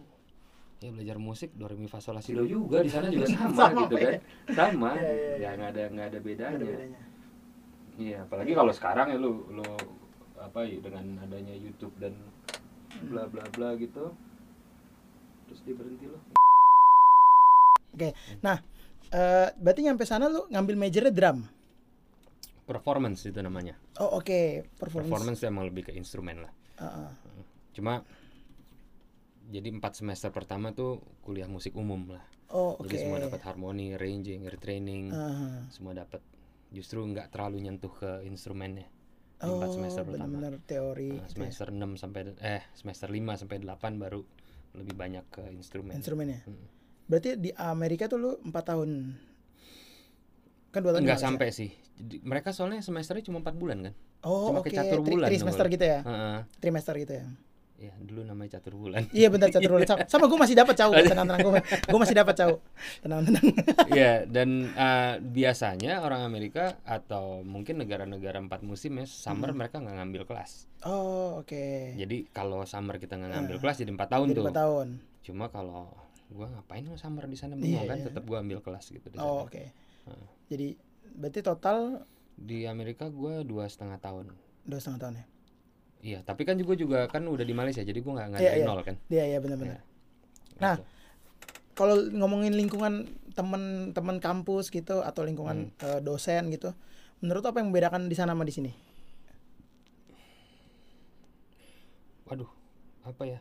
ya 0.78 0.88
belajar 0.88 1.18
musik 1.18 1.52
do 1.52 1.64
re 1.64 1.74
mi 1.74 1.84
fa 1.84 1.98
sol 1.98 2.14
la 2.14 2.20
si 2.20 2.32
do 2.32 2.42
juga 2.42 2.80
di 2.80 2.88
sana 2.88 3.06
juga 3.06 3.26
sama, 3.30 3.54
Sama, 3.54 3.80
gitu 3.82 3.94
kan. 3.96 4.12
Sama. 4.48 4.90
Iya, 4.94 5.10
iya, 5.10 5.34
Ya 5.36 5.50
nggak 5.52 5.70
ada 5.70 5.82
nggak 5.90 6.06
ada 6.08 6.18
bedanya. 6.20 6.56
Ada 6.56 6.64
bedanya. 6.64 7.00
Iya, 7.94 8.26
apalagi 8.26 8.52
kalau 8.58 8.72
sekarang 8.74 9.14
ya 9.14 9.18
lu 9.18 9.46
lu 9.54 9.66
apa 10.34 10.66
ya 10.66 10.82
dengan 10.82 11.22
adanya 11.22 11.54
YouTube 11.54 11.94
dan 12.02 12.18
bla 13.06 13.30
bla 13.30 13.46
bla 13.54 13.78
gitu. 13.78 14.10
Terus 15.46 15.60
dia 15.62 15.74
berhenti 15.78 16.06
loh. 16.10 16.22
Oke. 17.94 18.10
Nah, 18.42 18.58
eh 19.14 19.48
berarti 19.54 19.80
nyampe 19.86 20.02
sana 20.02 20.26
lu 20.26 20.50
ngambil 20.50 20.74
majornya 20.74 21.14
drum. 21.14 21.46
Performance 22.66 23.28
itu 23.28 23.38
namanya. 23.38 23.78
Oh, 24.02 24.18
oke. 24.18 24.66
Performance. 24.80 25.12
Performance 25.12 25.40
emang 25.46 25.64
lebih 25.70 25.86
ke 25.86 25.92
instrumen 25.94 26.42
lah. 26.42 26.52
Heeh. 26.82 27.10
Cuma 27.76 28.02
jadi 29.52 29.68
empat 29.70 30.00
semester 30.00 30.32
pertama 30.32 30.72
tuh 30.74 30.98
kuliah 31.22 31.46
musik 31.46 31.76
umum 31.78 32.10
lah. 32.10 32.24
Oh, 32.50 32.74
oke. 32.80 32.88
Jadi 32.90 33.06
semua 33.06 33.22
dapat 33.22 33.40
harmoni, 33.44 33.94
arranging, 33.94 34.48
ear 34.48 34.56
training. 34.58 35.12
Heeh. 35.12 35.68
semua 35.70 35.92
dapat 35.94 36.24
justru 36.74 37.00
nggak 37.00 37.30
terlalu 37.30 37.62
nyentuh 37.62 37.88
ke 37.90 38.22
instrumennya 38.24 38.90
di 39.34 39.44
Oh, 39.44 39.56
empat 39.56 39.70
semester 39.72 40.02
pertama 40.02 40.26
benar-benar 40.26 40.54
teori 40.64 41.10
Nah, 41.10 41.22
gitu 41.22 41.36
ya. 41.36 41.52
semester 41.52 41.66
6 41.68 41.94
sampai 41.96 42.20
eh 42.38 42.62
semester 42.72 43.08
5 43.08 43.34
sampai 43.36 43.56
8 43.58 43.70
baru 43.96 44.20
lebih 44.74 44.94
banyak 44.94 45.24
ke 45.28 45.42
instrumen 45.50 45.94
instrumennya. 45.94 46.42
Hmm. 46.42 46.66
Berarti 47.04 47.36
di 47.36 47.50
Amerika 47.52 48.04
tuh 48.04 48.18
lu 48.18 48.30
4 48.40 48.50
tahun. 48.64 48.90
Kan 50.68 50.80
2 50.80 50.90
tahun 50.90 51.02
nggak 51.04 51.20
sampai 51.20 51.48
sih 51.50 51.70
Jadi, 51.94 52.16
mereka 52.20 52.50
soalnya 52.50 52.80
semesternya 52.80 53.22
cuma 53.24 53.38
empat 53.38 53.54
bulan 53.54 53.78
kan 53.84 53.94
Oh, 54.22 54.50
cuma 54.50 54.58
oke. 54.58 54.66
kayak 54.66 54.88
catur 54.88 54.98
Tri- 54.98 55.12
bulan 55.12 55.28
Trimester 55.28 55.62
dulu. 55.62 55.74
gitu 55.76 55.84
ya. 55.84 56.00
Heeh. 56.00 56.38
Trimester 56.58 56.94
gitu 56.96 57.12
ya. 57.14 57.24
Ya 57.74 57.90
dulu 57.98 58.22
namanya 58.22 58.56
catur 58.56 58.78
bulan 58.78 59.02
Iya 59.10 59.28
benar 59.28 59.50
catur 59.50 59.74
bulan. 59.74 59.84
Sama, 59.90 60.06
sama 60.06 60.24
gue 60.24 60.38
masih 60.38 60.54
dapat 60.54 60.74
cau. 60.74 60.90
Tenang 60.90 61.26
tenang 61.26 61.40
gue. 61.42 61.60
Gue 61.84 61.98
masih 61.98 62.14
dapat 62.14 62.34
cau. 62.34 62.52
Tenang 63.02 63.20
tenang. 63.24 63.44
Iya 63.90 64.12
dan 64.24 64.48
uh, 64.70 65.12
biasanya 65.18 66.00
orang 66.00 66.22
Amerika 66.22 66.78
atau 66.82 67.42
mungkin 67.42 67.82
negara-negara 67.82 68.38
empat 68.38 68.62
musim 68.62 68.96
ya 68.96 69.04
summer 69.04 69.50
Hmm. 69.50 69.58
mereka 69.58 69.78
nggak 69.78 69.96
ngambil 69.96 70.22
kelas 70.24 70.70
Oh, 70.82 71.40
oke. 71.40 71.94
jadi 71.94 72.28
kalau 72.30 72.62
summer 72.64 72.96
kita 72.96 73.14
nggak 73.14 73.32
ngambil 73.32 73.56
Ah. 73.56 73.60
kelas 73.60 73.76
jadi 73.76 73.90
empat 73.90 74.08
tahun 74.10 74.26
Jadi 74.26 74.36
tuh 74.36 74.44
4 74.46 74.54
tahun. 74.54 74.88
cuma 75.22 75.44
kalau 75.48 75.84
gua 76.26 76.46
ngapain 76.48 76.82
lo 76.82 76.94
summer 76.94 77.24
di 77.24 77.34
sana 77.34 77.54
Iya, 77.54 77.60
bengong 77.80 77.86
kan 77.86 77.98
iya. 77.98 78.06
tetap 78.06 78.22
gua 78.24 78.38
ambil 78.38 78.58
kelas 78.60 78.84
gitu 78.88 79.06
di. 79.06 79.16
Oh, 79.16 79.44
oke. 79.44 79.60
Heeh. 80.04 80.26
Jadi 80.46 80.68
berarti 81.12 81.40
total 81.40 81.78
di 82.34 82.64
Amerika 82.64 83.08
gua 83.08 83.42
dua 83.42 83.64
setengah 83.64 83.98
tahun 83.98 84.30
dua 84.62 84.78
setengah 84.78 85.00
tahun 85.00 85.14
ya. 85.16 85.24
Iya 86.04 86.20
tapi 86.20 86.44
kan 86.44 86.60
juga 86.60 86.76
juga 86.76 86.98
kan 87.08 87.24
udah 87.24 87.42
di 87.48 87.56
Malaysia 87.56 87.80
jadi 87.80 87.96
gua 88.04 88.20
nggak 88.20 88.28
nggak 88.36 88.42
dari 88.44 88.60
iya. 88.60 88.68
nol 88.68 88.80
kan 88.84 88.96
Iya 89.08 89.24
iya 89.34 89.38
benar-benar. 89.40 89.80
Iya. 89.80 89.82
Nah, 90.60 90.76
Gitu. 90.76 90.84
Kalau 91.74 91.96
ngomongin 92.06 92.54
lingkungan 92.54 93.10
teman-teman 93.34 94.22
kampus 94.22 94.70
gitu 94.70 95.02
atau 95.02 95.26
lingkungan 95.26 95.74
Hmm. 95.74 95.82
eh, 95.82 96.00
dosen 96.06 96.46
gitu, 96.54 96.70
menurut 97.18 97.42
apa 97.42 97.58
yang 97.58 97.74
membedakan 97.74 98.06
di 98.06 98.14
sana 98.14 98.30
sama 98.30 98.46
di 98.46 98.54
sini? 98.54 98.70
waduh 102.24 102.48
apa 103.04 103.22
ya 103.28 103.40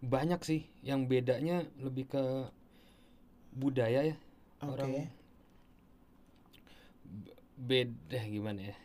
banyak 0.00 0.40
sih 0.40 0.64
yang 0.80 1.04
bedanya 1.04 1.68
lebih 1.76 2.08
ke 2.08 2.22
budaya 3.52 4.00
ya 4.08 4.16
Oke. 4.64 4.72
orang 4.72 4.90
beda 7.60 8.20
gimana 8.24 8.72
ya 8.72 8.76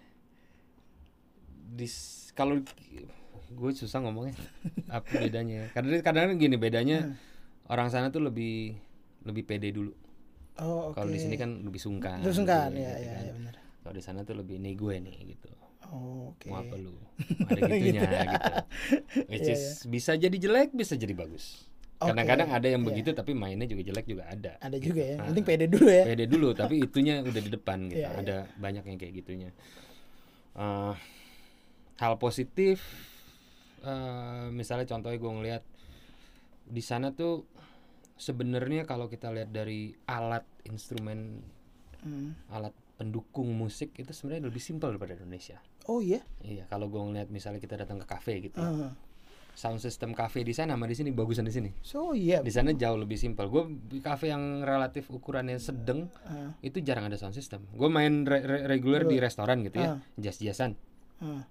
dis 1.76 1.96
kalau 2.32 2.64
gue 3.48 3.72
susah 3.72 4.00
ngomongnya 4.00 4.36
apa 4.88 5.06
bedanya 5.20 5.70
karena 5.72 6.02
kadang 6.02 6.36
gini 6.36 6.56
bedanya 6.56 7.06
Hmm. 7.06 7.16
orang 7.68 7.88
sana 7.88 8.10
tuh 8.10 8.20
lebih 8.22 8.74
lebih 9.22 9.44
pede 9.44 9.70
dulu 9.70 9.92
Oh, 10.56 10.90
oke. 10.90 10.96
kalau 10.96 11.10
di 11.10 11.20
sini 11.20 11.36
kan 11.36 11.52
lebih 11.60 11.78
sungkan 11.78 12.24
Terus 12.24 12.40
sungkan, 12.40 12.72
gitu, 12.72 12.80
ya, 12.80 12.94
gitu 12.94 13.04
ya, 13.04 13.12
kan. 13.12 13.22
ya 13.22 13.34
benar. 13.36 13.56
kalau 13.82 13.94
di 13.94 14.02
sana 14.02 14.20
tuh 14.22 14.36
lebih 14.36 14.56
nih 14.58 14.74
gue 14.74 14.96
nih 15.00 15.16
gitu 15.30 15.50
Oh, 15.86 16.34
Oke. 16.34 16.50
mau 16.50 16.58
apa 16.60 16.76
lu 16.76 16.96
ada 17.46 17.62
gitunya 17.70 17.92
Gitu 17.94 18.06
ya. 18.08 18.24
gitu 18.26 18.54
which 19.30 19.46
Iya, 19.46 19.54
is 19.54 19.64
bisa 19.86 20.12
jadi 20.16 20.34
jelek 20.34 20.70
bisa 20.72 20.96
jadi 20.96 21.14
bagus 21.14 21.70
kadang-kadang 21.96 22.50
ada 22.50 22.68
yang 22.68 22.82
iya. 22.82 22.88
begitu 22.88 23.10
tapi 23.12 23.32
mainnya 23.32 23.66
juga 23.66 23.82
jelek 23.84 24.06
juga 24.06 24.24
ada 24.26 24.58
Ada 24.60 24.78
juga 24.78 25.04
ya. 25.06 25.16
Ah. 25.16 25.26
Penting 25.30 25.46
pede 25.46 25.66
dulu 25.68 25.88
ya. 25.88 26.04
pede 26.04 26.26
dulu 26.26 26.48
tapi 26.52 26.76
itunya 26.82 27.22
udah 27.22 27.42
di 27.42 27.52
depan 27.52 27.78
gitu 27.86 28.02
Iya, 28.02 28.10
iya. 28.10 28.20
ada 28.20 28.36
banyak 28.56 28.84
yang 28.86 28.98
kayak 28.98 29.14
gitunya 29.16 29.50
Eh, 30.56 30.94
hal 31.98 32.18
positif 32.18 32.82
eh, 33.82 34.48
misalnya 34.50 34.86
contohnya 34.86 35.16
gue 35.16 35.32
ngeliat 35.32 35.64
di 36.66 36.82
sana 36.82 37.12
tuh 37.12 37.46
sebenarnya 38.16 38.84
kalau 38.84 39.06
kita 39.06 39.30
lihat 39.30 39.50
dari 39.50 39.92
alat 40.06 40.44
instrumen 40.66 41.42
Hmm. 42.00 42.38
alat 42.54 42.70
pendukung 42.96 43.50
musik 43.50 43.90
itu 43.96 44.14
sebenarnya 44.14 44.46
lebih 44.46 44.62
simpel 44.62 44.94
daripada 44.94 45.18
Indonesia 45.18 45.58
Oh 45.86 45.98
iya. 46.00 46.22
iya 46.40 46.64
kalau 46.66 46.86
gue 46.86 47.02
ngeliat 47.02 47.28
misalnya 47.28 47.58
kita 47.58 47.74
datang 47.76 47.98
ke 47.98 48.06
kafe 48.06 48.46
gitu 48.46 48.62
Ah. 48.62 48.94
sound 49.52 49.82
system 49.82 50.14
kafe 50.14 50.46
di 50.46 50.54
sana 50.54 50.78
sama 50.78 50.86
di 50.86 50.94
sini 50.94 51.10
bagusan 51.10 51.44
di 51.44 51.54
sini 51.54 51.74
So 51.82 52.14
iya. 52.14 52.40
di 52.40 52.54
sana 52.54 52.72
jauh 52.72 52.94
lebih 52.96 53.18
simpel 53.18 53.50
gue 53.50 53.64
di 53.90 54.00
kafe 54.00 54.30
yang 54.30 54.62
relatif 54.62 55.10
ukurannya 55.10 55.58
sedang 55.58 56.14
Ah. 56.24 56.54
itu 56.62 56.78
jarang 56.80 57.10
ada 57.10 57.18
sound 57.18 57.34
system. 57.34 57.66
Gue 57.72 57.90
main 57.90 58.22
re- 58.22 58.46
re- 58.46 58.66
reguler 58.68 59.02
di 59.04 59.18
restoran 59.18 59.66
gitu 59.66 59.82
ya, 59.82 59.98
Ah. 59.98 60.00
jazz-jazzan. 60.14 60.78
Ah. 61.20 61.42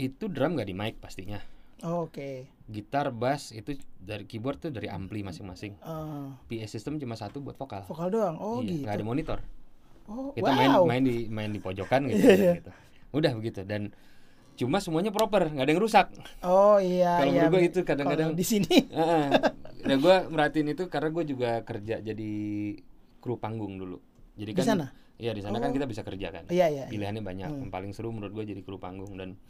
Itu 0.00 0.24
drum 0.26 0.56
gak 0.56 0.64
di 0.64 0.72
mic 0.72 0.96
pastinya. 0.96 1.36
Oh, 1.80 2.04
Oke. 2.04 2.48
Gitar, 2.64 3.08
bass 3.10 3.52
itu 3.52 3.72
dari 3.96 4.24
keyboard 4.24 4.56
tuh 4.58 4.70
dari 4.70 4.86
ampli 4.86 5.20
masing-masing. 5.20 5.76
Ah. 5.80 6.32
PA 6.42 6.64
system 6.64 6.96
cuma 6.96 7.16
satu 7.16 7.40
buat 7.40 7.56
vokal. 7.56 7.84
Vokal 7.84 8.08
doang. 8.08 8.36
Oh 8.36 8.60
iya, 8.60 8.68
gitu. 8.70 8.84
nggak 8.84 8.96
ada 8.96 9.04
monitor. 9.04 9.38
Oh 10.04 10.32
Kita 10.32 10.50
main 10.50 10.70
wow. 10.70 10.84
main 10.84 11.02
di 11.02 11.28
main 11.28 11.48
di 11.48 11.58
pojokan 11.58 12.08
gitu, 12.08 12.20
Iya, 12.20 12.34
iya. 12.34 12.52
gitu. 12.58 12.70
Udah 13.10 13.32
begitu 13.32 13.60
dan 13.62 13.92
cuma 14.54 14.76
semuanya 14.78 15.08
proper, 15.08 15.48
nggak 15.48 15.64
ada 15.64 15.72
yang 15.72 15.80
rusak. 15.80 16.06
Oh 16.40 16.76
iya. 16.76 17.16
Kalau 17.16 17.32
iya. 17.32 17.40
menurut 17.44 17.52
gua 17.54 17.62
itu 17.64 17.80
kadang-kadang- 17.82 18.32
di 18.34 18.44
sini. 18.44 18.76
Heeh. 18.98 19.24
nah, 19.80 19.96
gue 19.96 20.16
merhatiin 20.28 20.68
itu 20.68 20.84
karena 20.86 21.08
gue 21.08 21.24
juga 21.26 21.50
kerja 21.62 21.96
jadi 21.98 22.30
kru 23.18 23.36
panggung 23.36 23.80
dulu. 23.80 23.96
Jadi 24.36 24.50
Di 24.52 24.56
kan 24.56 24.66
sana? 24.68 24.86
Iya 25.16 25.32
di 25.32 25.40
sana 25.40 25.56
kan 25.58 25.72
Oh. 25.72 25.74
kita 25.74 25.84
bisa 25.84 26.00
kerja 26.00 26.28
kan. 26.30 26.44
Iya 26.48 26.66
iya. 26.68 26.84
iya. 26.84 26.84
pilihannya 26.88 27.20
banyak 27.20 27.48
Hmm. 27.48 27.60
yang 27.60 27.70
paling 27.70 27.92
seru 27.92 28.08
menurut 28.08 28.32
gue 28.32 28.44
jadi 28.46 28.60
kru 28.60 28.76
panggung 28.76 29.16
dan 29.16 29.40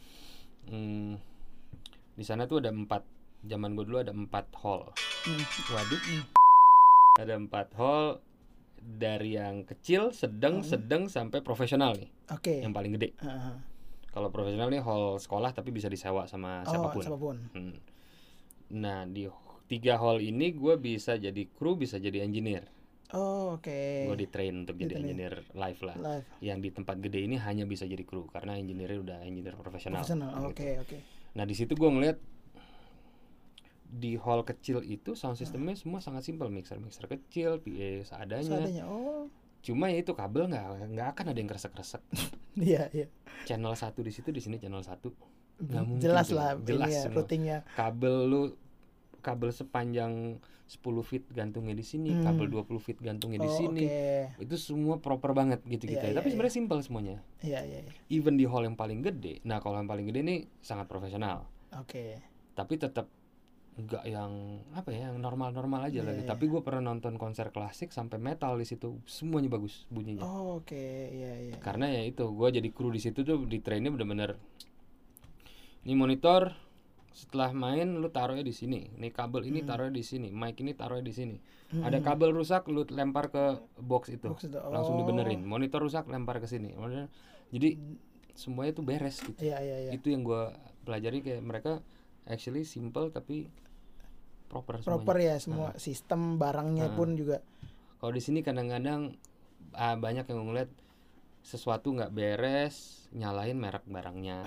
hmm, 0.65 1.13
di 2.13 2.23
sana 2.23 2.43
tuh 2.43 2.59
ada 2.59 2.69
empat 2.69 3.01
zaman 3.41 3.73
gue 3.73 3.83
dulu 3.83 3.97
ada 3.99 4.11
empat 4.11 4.45
hall 4.57 4.93
Hmm. 5.21 5.41
waduh 5.69 6.01
ada 7.15 7.33
empat 7.35 7.67
hall 7.73 8.17
dari 8.77 9.35
yang 9.35 9.61
kecil 9.63 10.09
sedang 10.11 10.59
Hmm. 10.59 10.67
sedang 10.67 11.03
sampai 11.05 11.39
profesional 11.39 11.93
nih 11.93 12.09
Oke. 12.27 12.57
yang 12.59 12.71
paling 12.71 12.93
gede 12.93 13.13
Ah. 13.19 13.57
kalau 14.09 14.27
profesional 14.27 14.67
nih 14.67 14.79
hall 14.79 15.15
sekolah 15.15 15.49
tapi 15.51 15.69
bisa 15.69 15.85
disewa 15.85 16.25
sama 16.25 16.61
Oh, 16.61 16.67
siapa 16.67 16.87
pun 16.89 17.01
siapa 17.01 17.19
pun. 17.19 17.37
Hmm. 17.53 17.77
nah 18.71 19.05
di 19.05 19.29
tiga 19.67 19.95
hall 19.95 20.17
ini 20.17 20.51
gue 20.51 20.75
bisa 20.75 21.15
jadi 21.15 21.45
kru 21.47 21.75
bisa 21.75 21.95
jadi 21.95 22.21
engineer 22.21 22.65
Oh, 23.11 23.55
oke. 23.55 23.79
Gue 24.07 24.15
di 24.15 24.25
train 24.25 24.53
untuk 24.57 24.75
jadi 24.75 24.87
Di-train. 24.89 25.03
engineer 25.05 25.33
live 25.51 25.81
lah. 25.83 25.95
Live. 25.97 26.27
Yang 26.39 26.57
di 26.59 26.69
tempat 26.71 26.95
gede 26.97 27.19
ini 27.21 27.35
hanya 27.37 27.63
bisa 27.63 27.83
jadi 27.83 28.01
kru 28.01 28.25
karena 28.25 28.55
engineer 28.55 28.95
udah 28.97 29.19
engineer 29.21 29.53
profesional. 29.53 29.99
Profesional. 29.99 30.31
gitu. 30.31 30.47
Oke, 30.47 30.69
oke. 30.79 30.97
Nah 31.33 31.43
di 31.43 31.53
situ 31.53 31.73
gue 31.73 31.89
ngeliat 31.89 32.17
di 33.83 34.15
hall 34.15 34.41
kecil 34.41 34.79
itu 34.81 35.13
sound 35.13 35.35
systemnya 35.35 35.75
semua 35.75 35.99
sangat 35.99 36.23
simpel 36.23 36.47
mixer 36.47 36.79
mixer 36.79 37.05
kecil 37.05 37.59
PA 37.59 37.89
seadanya. 38.01 38.47
Seadanya. 38.49 38.83
Oh. 38.87 39.27
Cuma 39.59 39.91
ya 39.91 39.99
itu 39.99 40.11
kabel 40.11 40.47
nggak 40.47 40.65
nggak 40.89 41.07
akan 41.11 41.25
ada 41.27 41.37
yang 41.37 41.49
kresek 41.49 41.71
kresek. 41.71 42.01
Iya, 42.51 42.91
iya. 42.91 43.07
channel 43.43 43.71
satu 43.73 44.03
di 44.03 44.11
situ 44.11 44.27
di 44.27 44.39
sini 44.39 44.59
channel 44.59 44.83
satu 44.83 45.07
Nggak 45.55 45.83
mungkin 45.87 46.03
Jelas 46.03 46.27
lah 46.35 46.59
Jelas 46.59 46.91
ya, 46.91 47.07
routingnya. 47.07 47.63
kabel 47.79 48.27
lu 48.27 48.41
kabel 49.21 49.49
sepanjang 49.49 50.41
10 50.65 50.81
feet 51.03 51.27
gantungnya 51.29 51.75
di 51.75 51.83
sini, 51.83 52.09
Hmm. 52.09 52.23
kabel 52.23 52.47
20 52.47 52.79
feet 52.79 52.97
gantungnya 52.97 53.39
di 53.39 53.47
Oh, 53.47 53.53
sini. 53.53 53.83
Oke. 53.85 54.41
Itu 54.41 54.55
semua 54.55 54.97
proper 54.97 55.31
banget 55.31 55.59
gitu-gitu 55.63 55.99
Iya, 55.99 56.01
ya. 56.01 56.11
iya, 56.11 56.17
Tapi 56.17 56.27
iya. 56.27 56.33
sebenarnya 56.33 56.55
simpel 56.55 56.77
semuanya. 56.79 57.17
Iya, 57.39 57.59
iya, 57.61 57.79
iya. 57.83 57.91
Even 58.07 58.35
di 58.35 58.43
hall 58.43 58.63
yang 58.63 58.73
paling 58.73 58.99
gede. 58.99 59.43
Nah, 59.43 59.59
kalau 59.59 59.77
yang 59.77 59.85
paling 59.85 60.07
gede 60.07 60.19
ini 60.21 60.35
sangat 60.59 60.87
profesional. 60.87 61.43
Oke. 61.75 62.23
Tapi 62.51 62.73
tetap 62.75 63.07
nggak 63.71 64.03
yang 64.03 64.31
apa 64.71 64.91
ya, 64.91 65.07
yang 65.07 65.19
normal-normal 65.19 65.87
aja 65.87 65.99
Iya, 65.99 66.07
lagi. 66.07 66.21
iya. 66.23 66.29
Tapi 66.29 66.43
gue 66.45 66.59
pernah 66.59 66.87
nonton 66.87 67.15
konser 67.15 67.51
klasik 67.51 67.91
sampai 67.91 68.15
metal 68.15 68.55
di 68.55 68.63
situ, 68.63 68.99
semuanya 69.03 69.47
bagus 69.47 69.87
bunyinya. 69.87 70.23
Oh, 70.23 70.59
oke. 70.59 70.75
Iya, 71.07 71.51
iya. 71.51 71.55
Karena 71.59 71.87
ya 71.87 72.03
itu, 72.03 72.23
gue 72.27 72.47
jadi 72.49 72.67
kru 72.69 72.91
di 72.91 72.99
situ 72.99 73.23
tuh 73.23 73.43
di 73.43 73.59
trainnya 73.59 73.87
bener-bener 73.89 74.35
ini 75.81 75.93
monitor 75.95 76.53
setelah 77.11 77.51
main 77.51 77.99
lu 77.99 78.07
taruhnya 78.07 78.43
di 78.43 78.55
sini. 78.55 78.87
Nih 78.95 79.11
kabel 79.11 79.43
ini 79.51 79.61
taruhnya 79.67 79.91
di 79.91 80.03
sini, 80.03 80.31
mic 80.31 80.55
ini 80.63 80.71
taruhnya 80.71 81.03
di 81.03 81.13
sini. 81.13 81.35
Ada 81.71 81.99
kabel 82.03 82.31
rusak 82.35 82.67
lu 82.67 82.83
lempar 82.87 83.31
ke 83.31 83.59
box 83.79 84.11
itu. 84.11 84.27
Box 84.31 84.47
itu. 84.47 84.59
Langsung 84.59 84.95
Oh. 84.95 84.99
dibenerin. 85.03 85.43
Monitor 85.43 85.83
rusak 85.83 86.07
lempar 86.07 86.39
ke 86.39 86.47
sini. 86.47 86.71
Jadi 87.51 87.75
semuanya 88.35 88.71
tuh 88.75 88.83
beres 88.87 89.19
gitu. 89.19 89.39
Iya, 89.43 89.59
iya, 89.59 89.77
iya. 89.87 89.91
Itu 89.91 90.07
yang 90.11 90.23
gua 90.23 90.55
pelajari 90.87 91.19
kayak 91.19 91.43
mereka 91.43 91.83
actually 92.27 92.63
simple 92.63 93.11
tapi 93.11 93.47
proper 94.47 94.79
semuanya. 94.79 94.87
Proper 95.03 95.17
ya 95.19 95.35
semua 95.39 95.69
sistem 95.75 96.39
barangnya 96.39 96.91
pun 96.95 97.15
juga. 97.15 97.39
Kalau 97.99 98.11
di 98.11 98.23
sini 98.23 98.39
kadang-kadang 98.43 99.15
ah, 99.71 99.95
banyak 99.95 100.27
yang 100.27 100.47
ngeliat 100.47 100.71
sesuatu 101.41 101.89
nggak 101.95 102.13
beres, 102.13 103.07
nyalahin 103.15 103.57
merek 103.57 103.81
barangnya, 103.89 104.45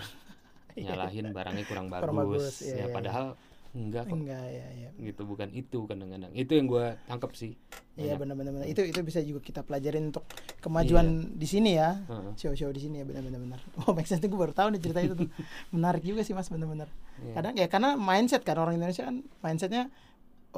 nyalahin 0.77 1.31
barangnya 1.31 1.65
kurang 1.65 1.87
bagus. 1.87 2.03
Kurang 2.03 2.19
bagus, 2.19 2.55
iya, 2.61 2.75
ya 2.75 2.87
iya, 2.87 2.87
padahal 2.91 3.27
enggak 3.75 4.07
kok. 4.07 4.15
Enggak 4.15 4.45
ya, 4.51 4.67
ya. 4.71 4.91
Gitu 4.95 5.23
bukan 5.23 5.49
itu 5.51 5.79
kadang-kadang. 5.87 6.31
Itu 6.31 6.53
yang 6.55 6.67
gua 6.67 6.95
tangkep 7.07 7.31
sih. 7.35 7.53
Iya 7.95 8.19
benar-benar 8.19 8.51
benar. 8.51 8.67
itu 8.67 8.83
itu 8.83 8.99
bisa 9.07 9.23
juga 9.23 9.39
kita 9.39 9.63
pelajarin 9.63 10.11
untuk 10.11 10.27
kemajuan 10.59 11.31
di 11.39 11.47
sini 11.47 11.79
ya 11.79 11.95
Heeh. 11.95 12.35
show-show 12.35 12.75
di 12.75 12.83
sini 12.83 12.99
ya 12.99 13.07
benar-benar 13.07 13.39
benar. 13.39 13.61
Oh 13.87 13.95
make 13.95 14.11
sense 14.11 14.19
gue 14.19 14.35
baru 14.35 14.51
tahu 14.51 14.75
nih 14.75 14.83
cerita 14.83 14.99
itu 14.99 15.15
tuh 15.15 15.31
menarik 15.75 16.03
juga 16.03 16.27
sih 16.27 16.35
mas 16.35 16.51
benar-benar. 16.51 16.91
Iya. 17.23 17.35
Kadang 17.39 17.55
ya 17.55 17.67
karena 17.71 17.95
mindset 17.95 18.43
kan 18.43 18.59
orang 18.59 18.75
Indonesia 18.75 19.07
kan 19.07 19.23
mindsetnya 19.47 19.95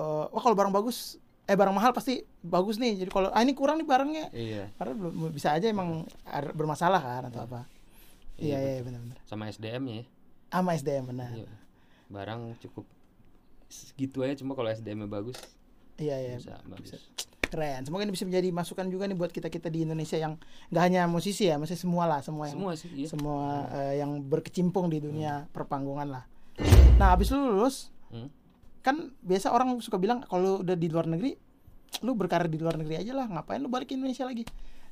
eh, 0.01 0.25
wah 0.33 0.41
kalau 0.41 0.57
barang 0.57 0.73
bagus 0.73 1.21
eh 1.45 1.53
barang 1.55 1.77
mahal 1.77 1.93
pasti 1.93 2.25
bagus 2.41 2.81
nih 2.81 3.05
jadi 3.05 3.11
kalau 3.13 3.29
ah 3.29 3.39
ini 3.39 3.53
kurang 3.53 3.79
nih 3.79 3.87
barangnya 3.87 4.25
Iya. 4.33 4.65
karena 4.81 4.93
belum 4.97 5.31
bisa 5.31 5.53
aja 5.53 5.69
emang 5.69 6.09
bermasalah 6.57 6.99
kan 7.05 7.23
atau 7.29 7.41
apa. 7.45 7.61
Iya 8.37 8.57
Iya, 8.57 8.71
iya 8.79 8.83
benar-benar. 8.85 9.19
Sama 9.25 9.49
SDM-nya 9.49 9.95
ya. 10.01 10.07
Sama 10.53 10.71
SDM 10.75 11.05
benar. 11.09 11.31
Iya. 11.33 11.51
Barang 12.09 12.55
cukup 12.61 12.85
segitu 13.67 14.23
aja 14.23 14.39
cuma 14.39 14.55
kalau 14.55 14.71
SDM-nya 14.71 15.11
bagus 15.11 15.35
Iya 15.97 16.17
iya. 16.21 16.35
bisa 16.39 16.61
bagus. 16.69 17.01
Keren. 17.47 17.87
Semoga 17.87 18.03
ini 18.05 18.13
bisa 18.13 18.27
menjadi 18.27 18.49
masukan 18.51 18.87
juga 18.91 19.07
nih 19.07 19.17
buat 19.17 19.31
kita 19.31 19.49
kita 19.49 19.71
di 19.71 19.87
Indonesia 19.87 20.19
yang 20.19 20.35
nggak 20.69 20.83
hanya 20.83 21.07
musisi 21.07 21.47
ya, 21.47 21.57
maksudnya 21.57 21.79
semua 21.81 22.05
lah, 22.05 22.21
semua 22.21 22.51
yang 22.51 22.59
Semua 22.59 22.73
sih, 22.75 22.91
iya. 22.93 23.07
semua 23.09 23.71
eh, 23.71 23.95
yang 24.03 24.19
berkecimpung 24.21 24.91
di 24.91 24.99
dunia 24.99 25.47
perpanggungan 25.55 26.11
lah. 26.11 26.25
Nah, 26.99 27.15
habis 27.15 27.31
lu 27.31 27.55
lulus, 27.55 27.95
Hmm. 28.11 28.31
kan 28.83 29.11
biasa 29.23 29.51
orang 29.51 29.79
suka 29.79 29.99
bilang 29.99 30.27
kalau 30.27 30.63
udah 30.63 30.75
di 30.75 30.91
luar 30.91 31.07
negeri, 31.07 31.39
lu 32.03 32.19
berkarir 32.19 32.51
di 32.51 32.59
luar 32.59 32.79
negeri 32.79 32.99
aja 33.03 33.15
lah, 33.15 33.27
ngapain 33.31 33.63
lu 33.63 33.71
balik 33.71 33.91
ke 33.91 33.95
Indonesia 33.95 34.27
lagi? 34.27 34.43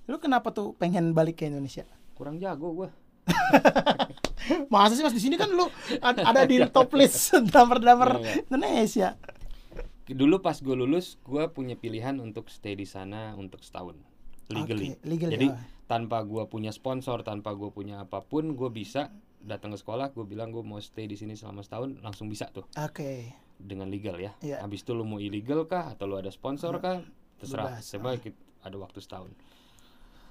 Lu 0.06 0.22
kenapa 0.22 0.54
tuh 0.54 0.78
pengen 0.78 1.10
balik 1.10 1.42
ke 1.42 1.50
Indonesia? 1.50 1.82
Kurang 2.14 2.38
jago 2.38 2.70
gua. 2.70 2.90
Masa 4.68 4.92
sih 4.92 5.00
mas 5.00 5.12
di 5.12 5.22
sini 5.22 5.34
kan 5.34 5.48
lu 5.48 5.64
ad- 5.98 6.20
ada 6.20 6.44
di 6.44 6.60
top 6.74 6.92
list 6.92 7.16
drummer-drummer 7.42 8.10
Iya, 8.14 8.22
iya. 8.22 8.34
Indonesia. 8.44 9.08
Dulu 10.04 10.36
pas 10.38 10.52
gue 10.54 10.74
lulus, 10.74 11.16
gue 11.18 11.44
punya 11.48 11.74
pilihan 11.74 12.12
untuk 12.18 12.48
stay 12.48 12.72
di 12.72 12.84
sana 12.84 13.32
untuk 13.34 13.64
setahun 13.64 13.96
legally. 14.46 14.92
Oke, 14.92 15.00
legal 15.02 15.28
ya. 15.28 15.34
Jadi 15.34 15.48
tanpa 15.84 16.20
gue 16.22 16.44
punya 16.44 16.68
sponsor, 16.70 17.20
tanpa 17.22 17.52
gue 17.52 17.70
punya 17.70 18.04
apa 18.04 18.20
pun, 18.20 18.52
gue 18.52 18.68
bisa 18.68 19.08
datang 19.40 19.72
ke 19.72 19.78
sekolah, 19.78 20.12
gue 20.12 20.24
bilang 20.24 20.48
gue 20.50 20.60
mau 20.60 20.76
stay 20.76 21.04
di 21.04 21.16
sini 21.16 21.32
selama 21.32 21.60
setahun, 21.60 21.96
langsung 22.00 22.28
bisa 22.28 22.48
tuh 22.48 22.68
Oke. 22.76 23.32
dengan 23.54 23.88
legal 23.88 24.16
ya. 24.18 24.36
Iya. 24.38 24.60
Habis 24.60 24.84
itu 24.84 24.92
lu 24.92 25.04
mau 25.04 25.16
illegal 25.16 25.64
kah 25.64 25.88
atau 25.88 26.04
lu 26.04 26.16
ada 26.16 26.28
sponsor 26.28 26.76
kah, 26.78 27.00
terserah. 27.38 27.72
Bebas. 27.74 27.88
Coba 27.88 28.10
kita- 28.18 28.40
ada 28.60 28.76
waktu 28.76 29.00
setahun. 29.00 29.32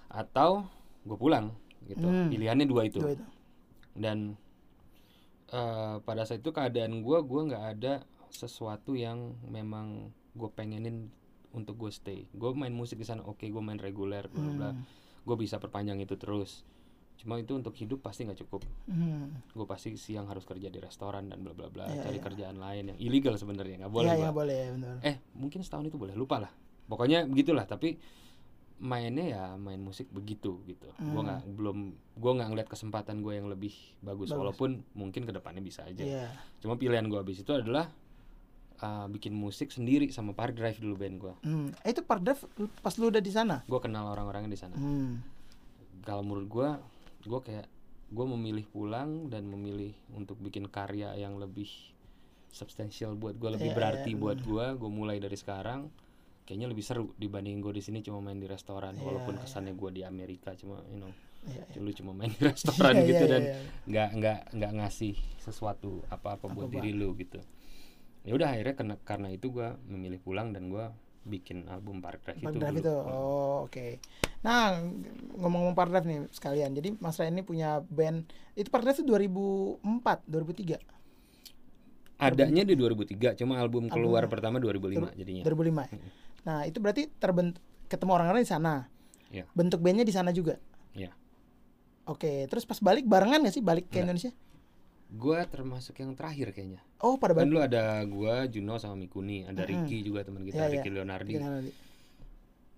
Atau 0.07 0.69
gue 1.01 1.17
pulang 1.17 1.49
gitu. 1.87 2.05
Hmm. 2.05 2.29
Pilihannya 2.31 2.65
dua 2.67 2.87
itu. 2.87 2.99
Dua 2.99 3.13
itu. 3.15 3.25
Dan 3.93 4.37
eh, 5.53 5.95
pada 6.01 6.23
saat 6.25 6.41
itu 6.41 6.51
keadaan 6.51 7.03
gue, 7.05 7.17
gue 7.21 7.41
nggak 7.51 7.65
ada 7.77 7.93
sesuatu 8.33 8.97
yang 8.97 9.37
memang 9.45 10.09
gue 10.33 10.49
pengenin 10.49 11.13
untuk 11.53 11.77
gue 11.77 11.91
stay. 11.93 12.25
Gue 12.33 12.51
main 12.57 12.73
musik 12.73 12.97
di 12.97 13.05
sana, 13.05 13.21
oke, 13.21 13.45
gue 13.45 13.61
main 13.61 13.77
reguler, 13.77 14.25
bla 14.33 14.49
bla. 14.49 14.69
Hmm. 14.73 14.83
Gue 15.23 15.35
bisa 15.37 15.61
perpanjang 15.61 16.01
itu 16.01 16.17
terus. 16.17 16.65
Cuma 17.13 17.37
itu 17.39 17.53
untuk 17.55 17.77
hidup 17.77 18.01
pasti 18.01 18.25
nggak 18.25 18.41
cukup. 18.43 18.65
Hmm. 18.89 19.31
Gue 19.53 19.63
pasti 19.69 19.93
siang 19.95 20.25
harus 20.27 20.43
kerja 20.43 20.67
di 20.67 20.81
restoran 20.81 21.29
dan 21.29 21.45
bla 21.45 21.53
bla 21.53 21.69
bla, 21.69 21.85
Iya, 21.87 22.09
cari 22.09 22.17
iya. 22.19 22.25
kerjaan 22.25 22.57
lain 22.57 22.83
yang 22.91 22.99
ilegal 22.99 23.37
sebenarnya 23.37 23.85
nggak 23.85 23.93
boleh. 23.93 24.11
Boleh 24.33 24.57
ya, 24.57 24.69
benar. 24.73 24.95
Eh 25.05 25.15
mungkin 25.37 25.61
setahun 25.61 25.87
itu 25.87 25.95
boleh, 26.01 26.17
lupa 26.17 26.41
lah. 26.41 26.51
Pokoknya 26.89 27.29
begitulah. 27.29 27.63
Tapi 27.69 27.95
mainnya 28.77 29.23
ya 29.23 29.43
main 29.55 29.79
musik 29.79 30.09
begitu 30.09 30.59
gitu. 30.65 30.89
Gua 30.97 31.21
Hmm. 31.21 31.25
nggak 31.25 31.41
belum, 31.53 31.77
gue 32.13 32.31
nggak 32.33 32.49
ngeliat 32.49 32.67
kesempatan 32.67 33.21
gue 33.21 33.33
yang 33.33 33.47
lebih 33.47 33.71
bagus, 33.99 34.27
Bagus. 34.27 34.35
walaupun 34.35 34.69
mungkin 34.91 35.23
ke 35.23 35.31
depannya 35.31 35.59
bisa 35.59 35.83
aja. 35.83 36.03
Iya. 36.03 36.27
Cuma 36.59 36.75
pilihan 36.75 37.05
gue 37.05 37.15
habis 37.15 37.39
itu 37.39 37.51
adalah 37.51 37.87
uh, 38.79 39.07
bikin 39.07 39.31
musik 39.31 39.69
sendiri 39.69 40.09
sama 40.09 40.31
Park 40.31 40.53
Drive 40.53 40.77
dulu 40.77 40.97
band 40.97 41.15
gue. 41.17 41.33
Hmm. 41.41 41.69
Eh, 41.81 41.91
itu 41.91 42.01
part 42.01 42.19
dev 42.19 42.35
pas 42.81 42.93
lu 42.97 43.07
udah 43.07 43.21
di 43.21 43.31
sana. 43.31 43.63
Gue 43.63 43.79
kenal 43.79 44.03
orang-orangnya 44.05 44.51
di 44.51 44.59
sana. 44.59 44.75
Hmm. 44.75 45.23
Kalau 46.03 46.19
menurut 46.19 46.47
gue, 46.47 46.69
gue 47.23 47.39
kayak 47.41 47.67
gue 48.11 48.25
memilih 48.29 48.67
pulang 48.67 49.25
dan 49.27 49.47
memilih 49.47 49.95
untuk 50.11 50.35
bikin 50.37 50.67
karya 50.67 51.15
yang 51.15 51.39
lebih 51.39 51.71
substansial 52.51 53.15
buat 53.15 53.33
gue, 53.33 53.49
lebih 53.49 53.71
Iya, 53.71 53.75
berarti 53.75 54.11
iya, 54.11 54.19
buat 54.19 54.37
gue. 54.37 54.65
Gue 54.75 54.91
mulai 54.91 55.17
dari 55.17 55.33
sekarang. 55.33 55.89
Kayaknya 56.43 56.67
lebih 56.67 56.83
seru 56.83 57.15
dibanding 57.15 57.63
gue 57.63 57.73
di 57.75 57.83
sini 57.83 58.03
cuma 58.03 58.19
main 58.19 58.35
di 58.35 58.47
restoran. 58.47 58.95
Iya, 58.95 59.03
walaupun 59.03 59.35
iya. 59.35 59.41
kesannya 59.43 59.73
gue 59.73 59.89
di 59.95 60.01
Amerika 60.03 60.51
cuma, 60.53 60.83
you 60.91 60.99
know, 60.99 61.11
Iya, 61.43 61.63
iya. 61.75 61.79
lu 61.83 61.91
cuma 61.91 62.15
main 62.15 62.31
di 62.31 62.39
restoran 62.39 62.95
Iya, 62.99 63.07
gitu 63.07 63.23
iya, 63.27 63.31
dan 63.31 63.41
iya. 63.43 63.55
nggak 63.83 64.09
nggak 64.15 64.39
nggak 64.55 64.71
ngasih 64.79 65.15
sesuatu 65.43 65.99
apa-apa 66.07 66.47
buat 66.47 66.71
diri 66.71 66.95
lu 66.95 67.11
gitu 67.19 67.39
ya 68.23 68.31
udah 68.31 68.55
akhirnya 68.55 68.75
karena 68.79 68.95
karena 69.03 69.27
itu 69.27 69.51
gua 69.51 69.75
memilih 69.83 70.23
pulang 70.23 70.55
dan 70.55 70.71
gua 70.71 70.95
bikin 71.23 71.67
album 71.67 71.99
Park 71.99 72.23
Drive 72.23 72.39
itu 72.39 72.59
drive 72.59 72.79
dulu. 72.79 72.83
itu. 72.83 72.95
Oh, 73.07 73.57
oke. 73.67 73.87
Nah, 74.43 74.75
ngomong-ngomong 75.39 75.75
drive 75.75 76.03
nih 76.03 76.19
sekalian. 76.35 76.75
Jadi 76.75 76.99
Mas 76.99 77.15
Ray 77.15 77.31
ini 77.31 77.47
punya 77.47 77.79
band 77.79 78.27
itu 78.59 78.67
part 78.67 78.83
drive 78.83 78.99
itu 78.99 79.07
2004, 79.07 79.79
2003, 80.27 80.83
adanya 82.19 82.63
di 82.63 82.75
2003 82.75 83.35
cuma 83.35 83.59
album 83.59 83.87
keluar 83.91 84.23
Album- 84.23 84.31
pertama 84.31 84.57
2005 84.59 85.11
jadinya 85.15 85.43
2005. 85.43 85.83
ya? 85.83 85.99
Nah, 86.43 86.63
itu 86.63 86.77
berarti 86.77 87.07
terbentuk 87.13 87.59
ketemu 87.87 88.11
orang-orang 88.13 88.41
di 88.41 88.49
sana. 88.49 88.87
Iya. 89.29 89.47
Bentuk 89.51 89.79
bandnya 89.79 90.03
di 90.03 90.11
sana 90.11 90.29
juga. 90.29 90.59
Iya. 90.91 91.11
Oke, 92.03 92.45
terus 92.45 92.63
pas 92.63 92.77
balik 92.77 93.03
barengan 93.03 93.41
gak 93.41 93.53
sih 93.53 93.63
balik 93.63 93.87
ke 93.87 93.97
Enggak. 93.97 94.03
Indonesia? 94.05 94.31
gua 95.13 95.45
termasuk 95.45 96.01
yang 96.01 96.17
terakhir 96.17 96.49
kayaknya 96.49 96.81
Oh, 96.97 97.21
pada 97.21 97.37
kan 97.37 97.45
balik. 97.45 97.53
dulu 97.53 97.59
ada 97.61 98.01
gua 98.01 98.49
Juno 98.49 98.81
sama 98.81 98.97
Mikuni 98.97 99.45
ada 99.45 99.61
Mm-mm. 99.61 99.85
Ricky 99.85 100.01
juga 100.01 100.25
teman 100.25 100.41
kita 100.41 100.57
iya. 100.57 100.73
Ricky 100.73 100.89
Leonardi 100.89 101.37
Gimana 101.37 101.61
nanti? 101.61 101.69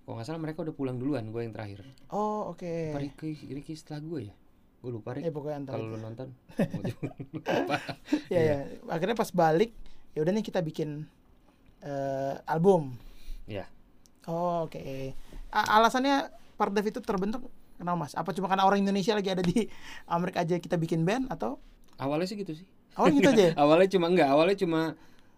kalau 0.03 0.19
nggak 0.19 0.27
salah 0.27 0.41
mereka 0.43 0.59
udah 0.61 0.75
pulang 0.75 0.99
duluan 0.99 1.31
gua 1.31 1.41
yang 1.41 1.55
terakhir 1.55 1.87
Oh, 2.11 2.51
oke. 2.51 2.91
apa 2.91 2.99
Ricky 2.99 3.39
Ricky 3.47 3.71
setelah 3.73 4.03
gua 4.03 4.19
ya 4.19 4.35
gua 4.83 4.91
lupa 4.91 5.15
Rick 5.15 5.31
pokoknya 5.31 5.57
antara 5.57 5.75
kalau 5.79 5.87
lu 5.87 5.97
nonton 5.97 6.27
lupa 7.39 7.77
ya, 8.27 8.41
ya. 8.41 8.57
Akhirnya 8.85 9.15
pas 9.15 9.31
balik, 9.31 9.71
ya 10.11 10.19
udah 10.19 10.31
nih 10.31 10.43
kita 10.43 10.59
bikin 10.59 11.07
eh, 11.79 12.35
album. 12.45 12.99
Ya 13.47 13.65
Oh, 14.25 14.65
oke. 14.65 14.81
A- 15.49 15.69
alasannya 15.77 16.27
part 16.55 16.73
dev 16.73 16.81
itu 16.83 16.97
terbentuk 16.97 17.45
kenapa 17.77 17.93
Mas? 17.95 18.13
Apa 18.13 18.33
cuma 18.33 18.49
karena 18.49 18.65
orang 18.65 18.81
Indonesia 18.81 19.13
lagi 19.13 19.29
ada 19.29 19.39
di 19.39 19.69
Amerika 20.09 20.41
aja 20.41 20.57
kita 20.57 20.75
bikin 20.75 21.05
band 21.05 21.29
atau 21.29 21.61
awalnya 21.95 22.25
sih 22.25 22.35
gitu 22.35 22.53
sih 22.53 22.65
Oh, 22.97 23.05
gitu 23.05 23.27
aja. 23.27 23.53
awalnya 23.61 23.85
cuma 23.87 24.09
enggak 24.09 24.25
awalnya 24.27 24.57
cuma 24.57 24.81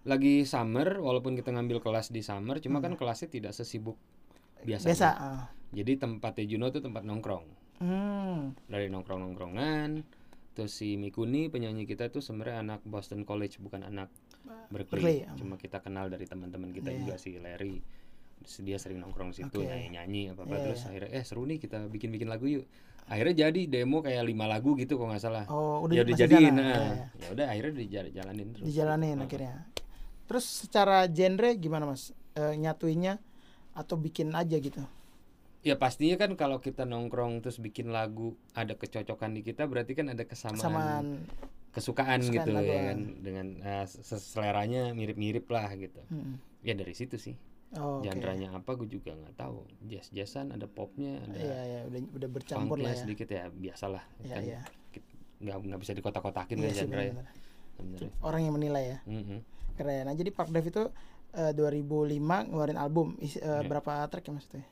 lagi 0.01 0.43
summer 0.43 0.97
walaupun 0.97 1.35
kita 1.35 1.51
ngambil 1.51 1.81
kelas 1.81 2.09
di 2.09 2.21
summer 2.21 2.57
cuma 2.57 2.79
Hmm. 2.79 2.87
kan 2.87 2.93
kelasnya 2.95 3.27
tidak 3.27 3.51
sesibuk 3.51 3.99
biasa. 4.63 4.87
biasa 4.87 5.07
ah. 5.11 5.43
Jadi 5.67 5.99
tempatnya 5.99 6.47
Juno 6.47 6.71
tuh 6.71 6.79
tempat 6.79 7.03
nongkrong. 7.03 7.43
Hmm. 7.77 8.55
Dari 8.65 8.87
nongkrong-nongkrongan. 8.87 9.99
Terus 10.53 10.71
si 10.71 10.95
Mikuni 10.95 11.51
penyanyi 11.51 11.83
kita 11.83 12.07
tuh 12.07 12.23
sebenarnya 12.23 12.63
anak 12.63 12.79
Boston 12.81 13.21
College 13.21 13.59
bukan 13.59 13.83
anak 13.83 14.07
Berkeley, 14.67 15.01
Berkeley. 15.01 15.17
ah. 15.23 15.35
Cuma 15.35 15.55
kita 15.55 15.77
kenal 15.79 16.07
dari 16.07 16.23
teman-teman 16.23 16.69
kita 16.69 16.89
Iya. 16.89 16.97
juga 16.99 17.13
si 17.15 17.35
Larry. 17.35 17.79
Dia 18.59 18.77
sering 18.77 18.99
nongkrong 18.99 19.31
di 19.31 19.41
situ 19.41 19.59
Oke. 19.59 19.65
nyanyi-nyanyi 19.65 20.31
apa 20.31 20.41
apa 20.43 20.53
Iya, 20.53 20.63
terus 20.63 20.79
iya. 20.79 20.87
akhirnya 20.87 21.09
eh 21.11 21.23
seru 21.23 21.43
nih 21.43 21.57
kita 21.57 21.77
bikin-bikin 21.85 22.27
lagu 22.27 22.45
yuk. 22.45 22.65
Akhirnya 23.05 23.47
jadi 23.47 23.61
demo 23.65 23.99
kayak 23.99 24.23
lima 24.23 24.45
lagu 24.45 24.75
gitu 24.75 24.95
kalau 24.95 25.09
nggak 25.09 25.21
salah. 25.21 25.45
Oh, 25.47 25.79
udah 25.81 25.95
ya 25.95 26.01
udah 26.01 26.11
masih 26.11 26.23
jadiin 26.23 26.45
sana, 26.49 26.61
nah. 26.61 26.67
ya, 26.67 26.77
ya. 26.77 27.05
Ya 27.17 27.27
udah 27.31 27.45
akhirnya 27.49 27.73
dijalanin 28.03 28.47
terus. 28.51 28.63
dijalanin 28.63 29.17
Ah. 29.17 29.25
akhirnya. 29.25 29.55
Terus 30.27 30.45
secara 30.45 30.97
genre 31.07 31.49
gimana 31.55 31.83
mas? 31.85 32.11
Eh, 32.35 32.53
nyatuinnya 32.53 33.17
atau 33.73 33.95
bikin 33.95 34.31
aja 34.31 34.59
gitu? 34.59 34.83
Ya 35.63 35.73
pastinya 35.73 36.15
kan 36.17 36.35
kalau 36.35 36.59
kita 36.59 36.83
nongkrong 36.83 37.41
terus 37.41 37.57
bikin 37.57 37.89
lagu 37.89 38.35
ada 38.53 38.71
kecocokan 38.71 39.33
di 39.33 39.41
kita 39.41 39.65
berarti 39.65 39.91
kan 39.93 40.07
ada 40.07 40.23
kesamaan, 40.23 40.59
Kesamaan. 40.59 41.05
Kesukaan, 41.77 42.19
kesukaan 42.19 42.35
gitu 42.43 42.49
lagu, 42.51 42.67
ya 42.67 42.81
kan 42.89 42.99
dengan 43.19 43.47
eh, 43.59 43.85
ses- 43.85 44.27
seleranya 44.27 44.91
mirip-mirip 44.91 45.45
lah 45.47 45.69
gitu. 45.73 46.01
Hmm. 46.09 46.41
Ya 46.65 46.73
dari 46.73 46.91
situ 46.91 47.15
sih. 47.15 47.37
Oh. 47.75 47.99
Genre-nya 47.99 48.51
apa 48.51 48.73
gue 48.73 48.87
juga 48.87 49.11
nggak 49.11 49.35
tahu. 49.35 49.61
Jazz-jazzan 49.83 50.51
ada 50.51 50.65
popnya, 50.65 51.19
ada 51.19 51.35
Iya 51.35 51.59
ya 51.63 51.79
udah 51.85 51.99
udah 52.15 52.29
bercampur 52.31 52.79
lah 52.79 52.95
ya. 52.95 52.97
sedikit 52.97 53.27
ya 53.27 53.47
biasalah. 53.47 54.03
Iya 54.19 54.33
kan 54.33 54.43
iya. 54.43 54.59
nggak 55.37 55.55
nggak 55.63 55.79
bisa 55.83 55.93
dikotak-kotakin 55.93 56.55
Iya 56.57 56.63
kan 56.63 56.71
sih 56.71 56.79
genre 56.81 57.03
ya. 57.03 57.13
Orang 58.19 58.41
yang 58.41 58.55
menilai 58.55 58.95
ya. 58.95 58.99
Mm-mm. 59.05 59.39
Keren. 59.75 60.07
Nah 60.07 60.15
jadi 60.15 60.31
Park 60.31 60.49
Dev 60.49 60.65
itu 60.65 60.83
eh, 61.33 61.51
2005 61.53 62.17
ngeluarin 62.49 62.79
album. 62.79 63.19
Is- 63.19 63.35
eh, 63.35 63.43
Iya. 63.43 63.67
Berapa 63.67 64.07
track 64.07 64.25
ya 64.25 64.33
maksudnya? 64.33 64.65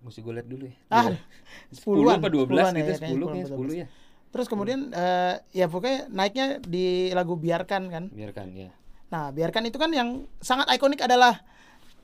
Mesti 0.00 0.18
gue 0.24 0.32
lihat 0.32 0.48
dulu 0.48 0.64
ya. 0.64 0.74
Ah, 0.88 1.04
Dua- 1.04 1.20
sepuluhan, 1.68 2.16
10 2.16 2.16
apa 2.16 2.28
12 2.30 2.40
sepuluhan 2.40 2.72
ya, 2.72 2.78
gitu, 2.78 2.86
kayaknya 2.86 2.96
10 2.96 3.04
sepuluh 3.04 3.26
kayaknya 3.26 3.44
atau 3.44 3.58
10 3.58 3.74
ya. 3.74 3.86
Terus 4.30 4.46
kemudian 4.46 4.94
eh, 4.94 5.42
ya 5.50 5.66
pokoknya 5.66 6.06
naiknya 6.08 6.46
di 6.62 7.10
lagu 7.10 7.34
Biarkan 7.34 7.90
kan. 7.90 8.04
Biarkan 8.14 8.46
ya. 8.54 8.70
Nah, 9.10 9.34
Biarkan 9.34 9.66
itu 9.66 9.74
kan 9.76 9.90
yang 9.90 10.30
sangat 10.38 10.70
ikonik 10.70 11.02
adalah 11.02 11.42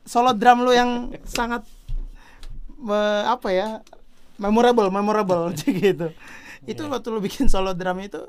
solo 0.03 0.35
drum 0.35 0.67
lu 0.67 0.75
yang 0.75 1.15
sangat 1.39 1.63
me- 2.79 3.27
apa 3.27 3.49
ya? 3.51 3.69
memorable, 4.37 4.93
memorable 4.93 5.49
gitu. 5.81 6.13
Itu 6.69 6.83
Iya. 6.85 6.93
waktu 6.93 7.09
lu 7.09 7.25
bikin 7.25 7.49
solo 7.49 7.73
drum 7.73 7.97
itu 8.05 8.21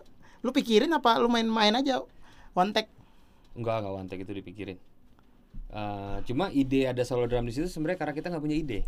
lu 0.46 0.54
pikirin 0.54 0.94
apa 0.94 1.18
lu 1.20 1.28
main-main 1.28 1.74
aja 1.76 2.00
one 2.54 2.72
take? 2.72 2.88
Enggak, 3.58 3.82
enggak 3.84 3.94
one 3.98 4.08
take 4.08 4.24
itu 4.24 4.32
dipikirin. 4.32 4.78
Eh, 5.68 6.18
cuma 6.24 6.48
ide 6.54 6.88
ada 6.88 7.04
solo 7.04 7.28
drum 7.28 7.44
di 7.44 7.52
situ 7.52 7.68
sebenarnya 7.68 8.00
karena 8.00 8.14
kita 8.16 8.28
nggak 8.32 8.44
punya 8.46 8.56
ide. 8.56 8.80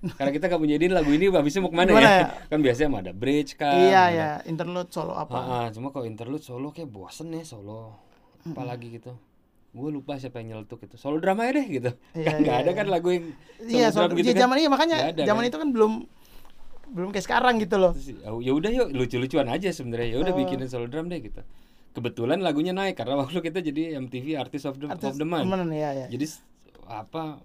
Karena 0.00 0.32
kita 0.32 0.44
nggak 0.48 0.60
punya 0.60 0.74
ide 0.74 0.86
lagu 0.88 1.10
ini 1.10 1.28
habisnya 1.28 1.60
mau 1.60 1.68
ke 1.68 1.76
mana 1.76 1.90
Gimana 1.92 2.08
ya? 2.08 2.16
ya? 2.16 2.26
kan 2.50 2.58
biasanya 2.58 2.88
mau 2.88 3.00
ada 3.00 3.12
bridge 3.12 3.52
kan. 3.54 3.76
iya 3.76 4.00
ada- 4.02 4.10
ya, 4.10 4.28
interlude 4.48 4.88
solo 4.88 5.12
apa? 5.12 5.36
Ah, 5.36 5.44
ah, 5.44 5.66
cuma 5.68 5.92
kalau 5.92 6.04
interlude 6.04 6.40
solo 6.40 6.72
kayak 6.72 6.88
bosen 6.88 7.28
ya 7.30 7.44
solo. 7.44 8.00
Apalagi 8.42 8.96
gitu. 8.96 9.12
Gue 9.70 9.88
lupa 9.88 10.16
siapa 10.16 10.40
yang 10.40 10.56
nyeletuk 10.56 10.80
gitu. 10.82 10.96
Solo 10.96 11.20
drama 11.20 11.44
aja 11.44 11.60
deh 11.60 11.66
gitu. 11.68 11.90
Iya, 12.16 12.26
kan 12.32 12.38
nggak 12.40 12.56
iya, 12.56 12.64
ada 12.64 12.70
iya. 12.72 12.78
kan 12.80 12.86
lagu 12.88 13.08
yang 13.12 13.24
Iya, 13.60 13.86
solo 13.88 13.94
solo, 13.94 14.06
drum 14.08 14.16
gitu 14.18 14.26
iya, 14.26 14.34
kan. 14.34 14.42
zaman 14.42 14.56
iya 14.56 14.68
makanya 14.68 14.96
ada, 15.12 15.22
zaman 15.22 15.42
kan? 15.42 15.50
itu 15.52 15.56
kan 15.60 15.68
belum 15.70 15.92
belum 16.90 17.08
kayak 17.14 17.24
sekarang 17.24 17.54
gitu 17.60 17.76
loh. 17.76 17.92
Terus, 17.94 18.08
ya 18.18 18.50
udah 18.50 18.70
yuk 18.72 18.88
lucu-lucuan 18.90 19.46
aja 19.46 19.68
sebenarnya. 19.70 20.16
Ya 20.16 20.18
udah 20.18 20.32
Oh. 20.32 20.38
bikinin 20.40 20.66
solo 20.66 20.88
drum 20.88 21.06
deh 21.06 21.20
gitu. 21.20 21.44
Kebetulan 21.90 22.40
lagunya 22.40 22.72
naik 22.72 22.96
karena 22.96 23.14
waktu 23.22 23.36
kita 23.36 23.60
jadi 23.60 24.00
MTV 24.00 24.40
Artist 24.40 24.64
of 24.64 24.80
the, 24.80 24.88
Artis 24.88 25.12
of 25.12 25.20
the 25.20 25.28
Month. 25.28 25.44
temen, 25.44 25.70
ya, 25.70 25.92
ya. 25.94 26.06
Jadi 26.08 26.26
apa 26.88 27.38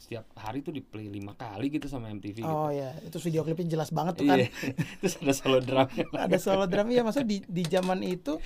setiap 0.00 0.24
hari 0.34 0.58
tuh 0.60 0.72
di 0.72 0.80
play 0.80 1.06
lima 1.06 1.32
kali 1.34 1.68
gitu 1.68 1.84
sama 1.84 2.08
MTV 2.08 2.40
gitu. 2.40 2.48
Oh 2.48 2.68
ya, 2.68 2.96
itu 2.98 3.20
video 3.20 3.44
klipnya 3.44 3.68
jelas 3.70 3.90
banget 3.90 4.16
tuh 4.16 4.24
kan. 4.24 4.38
Iya. 4.38 4.48
Terus 5.00 5.14
ada 5.18 5.34
solo 5.34 5.58
drum. 5.60 5.86
ada 6.10 6.36
solo 6.36 6.64
drum 6.64 6.88
ya 6.88 7.02
masa 7.02 7.20
di 7.20 7.44
di 7.44 7.62
zaman 7.62 8.00
itu 8.00 8.40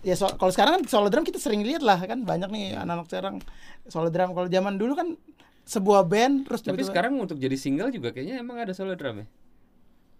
ya 0.00 0.12
so, 0.14 0.26
kalau 0.30 0.48
sekarang 0.48 0.72
kan 0.74 0.82
solo 0.86 1.06
drum 1.06 1.22
kita 1.22 1.36
sering 1.36 1.60
lihat 1.60 1.80
lah 1.80 1.96
kan 1.98 2.20
banyak 2.22 2.48
nih 2.48 2.64
Hmm. 2.72 2.82
anak-anak 2.82 3.06
sekarang 3.06 3.34
solo 3.86 4.08
drum 4.08 4.32
kalau 4.32 4.48
zaman 4.48 4.74
dulu 4.74 4.92
kan 4.94 5.08
sebuah 5.62 6.04
band 6.04 6.44
terus 6.44 6.60
Tapi 6.60 6.72
tiba-tiba- 6.74 6.88
sekarang 6.90 7.12
untuk 7.18 7.36
jadi 7.36 7.54
single 7.54 7.88
juga 7.88 8.08
kayaknya 8.10 8.36
emang 8.38 8.56
ada 8.58 8.72
solo 8.72 8.92
drum 8.92 9.20
ya. 9.20 9.26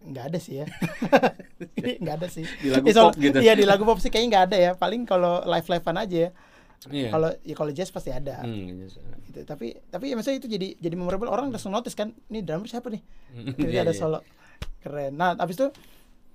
nggak 0.05 0.25
ada 0.27 0.39
sih 0.39 0.55
ya 0.55 0.67
nggak 2.03 2.15
ada 2.15 2.29
sih 2.29 2.45
Di 2.45 2.69
lagu 2.71 2.85
Ya, 2.87 3.01
pop 3.03 3.13
gitu. 3.15 3.39
iya 3.41 3.53
di 3.53 3.65
lagu 3.65 3.83
pop 3.83 3.97
sih 3.99 4.09
kayaknya 4.09 4.29
nggak 4.31 4.45
ada 4.47 4.57
ya 4.59 4.71
paling 4.75 5.03
kalau 5.03 5.41
live 5.43 5.65
livean 5.67 5.97
aja 5.99 6.19
ya 6.19 6.31
Iya. 6.87 7.09
kalau 7.09 7.31
ya 7.41 7.55
kalau 7.55 7.71
jazz 7.71 7.89
pasti 7.89 8.11
ada 8.11 8.45
Hmm, 8.45 8.85
gitu. 8.85 9.01
gitu. 9.25 9.41
tapi 9.45 9.73
tapi 9.89 10.13
ya 10.13 10.15
maksudnya 10.15 10.39
itu 10.39 10.49
jadi 10.49 10.69
jadi 10.77 10.95
memorable 10.95 11.29
orang 11.29 11.49
langsung 11.49 11.71
notice 11.71 11.93
kan 11.93 12.13
ini 12.29 12.41
drummer 12.41 12.67
siapa 12.67 12.93
nih 12.93 13.01
Hmm, 13.33 13.57
jadi 13.57 13.73
iya, 13.73 13.83
ada 13.83 13.91
iya. 13.91 13.99
solo 13.99 14.21
keren 14.79 15.15
nah 15.15 15.33
habis 15.35 15.57
itu 15.57 15.69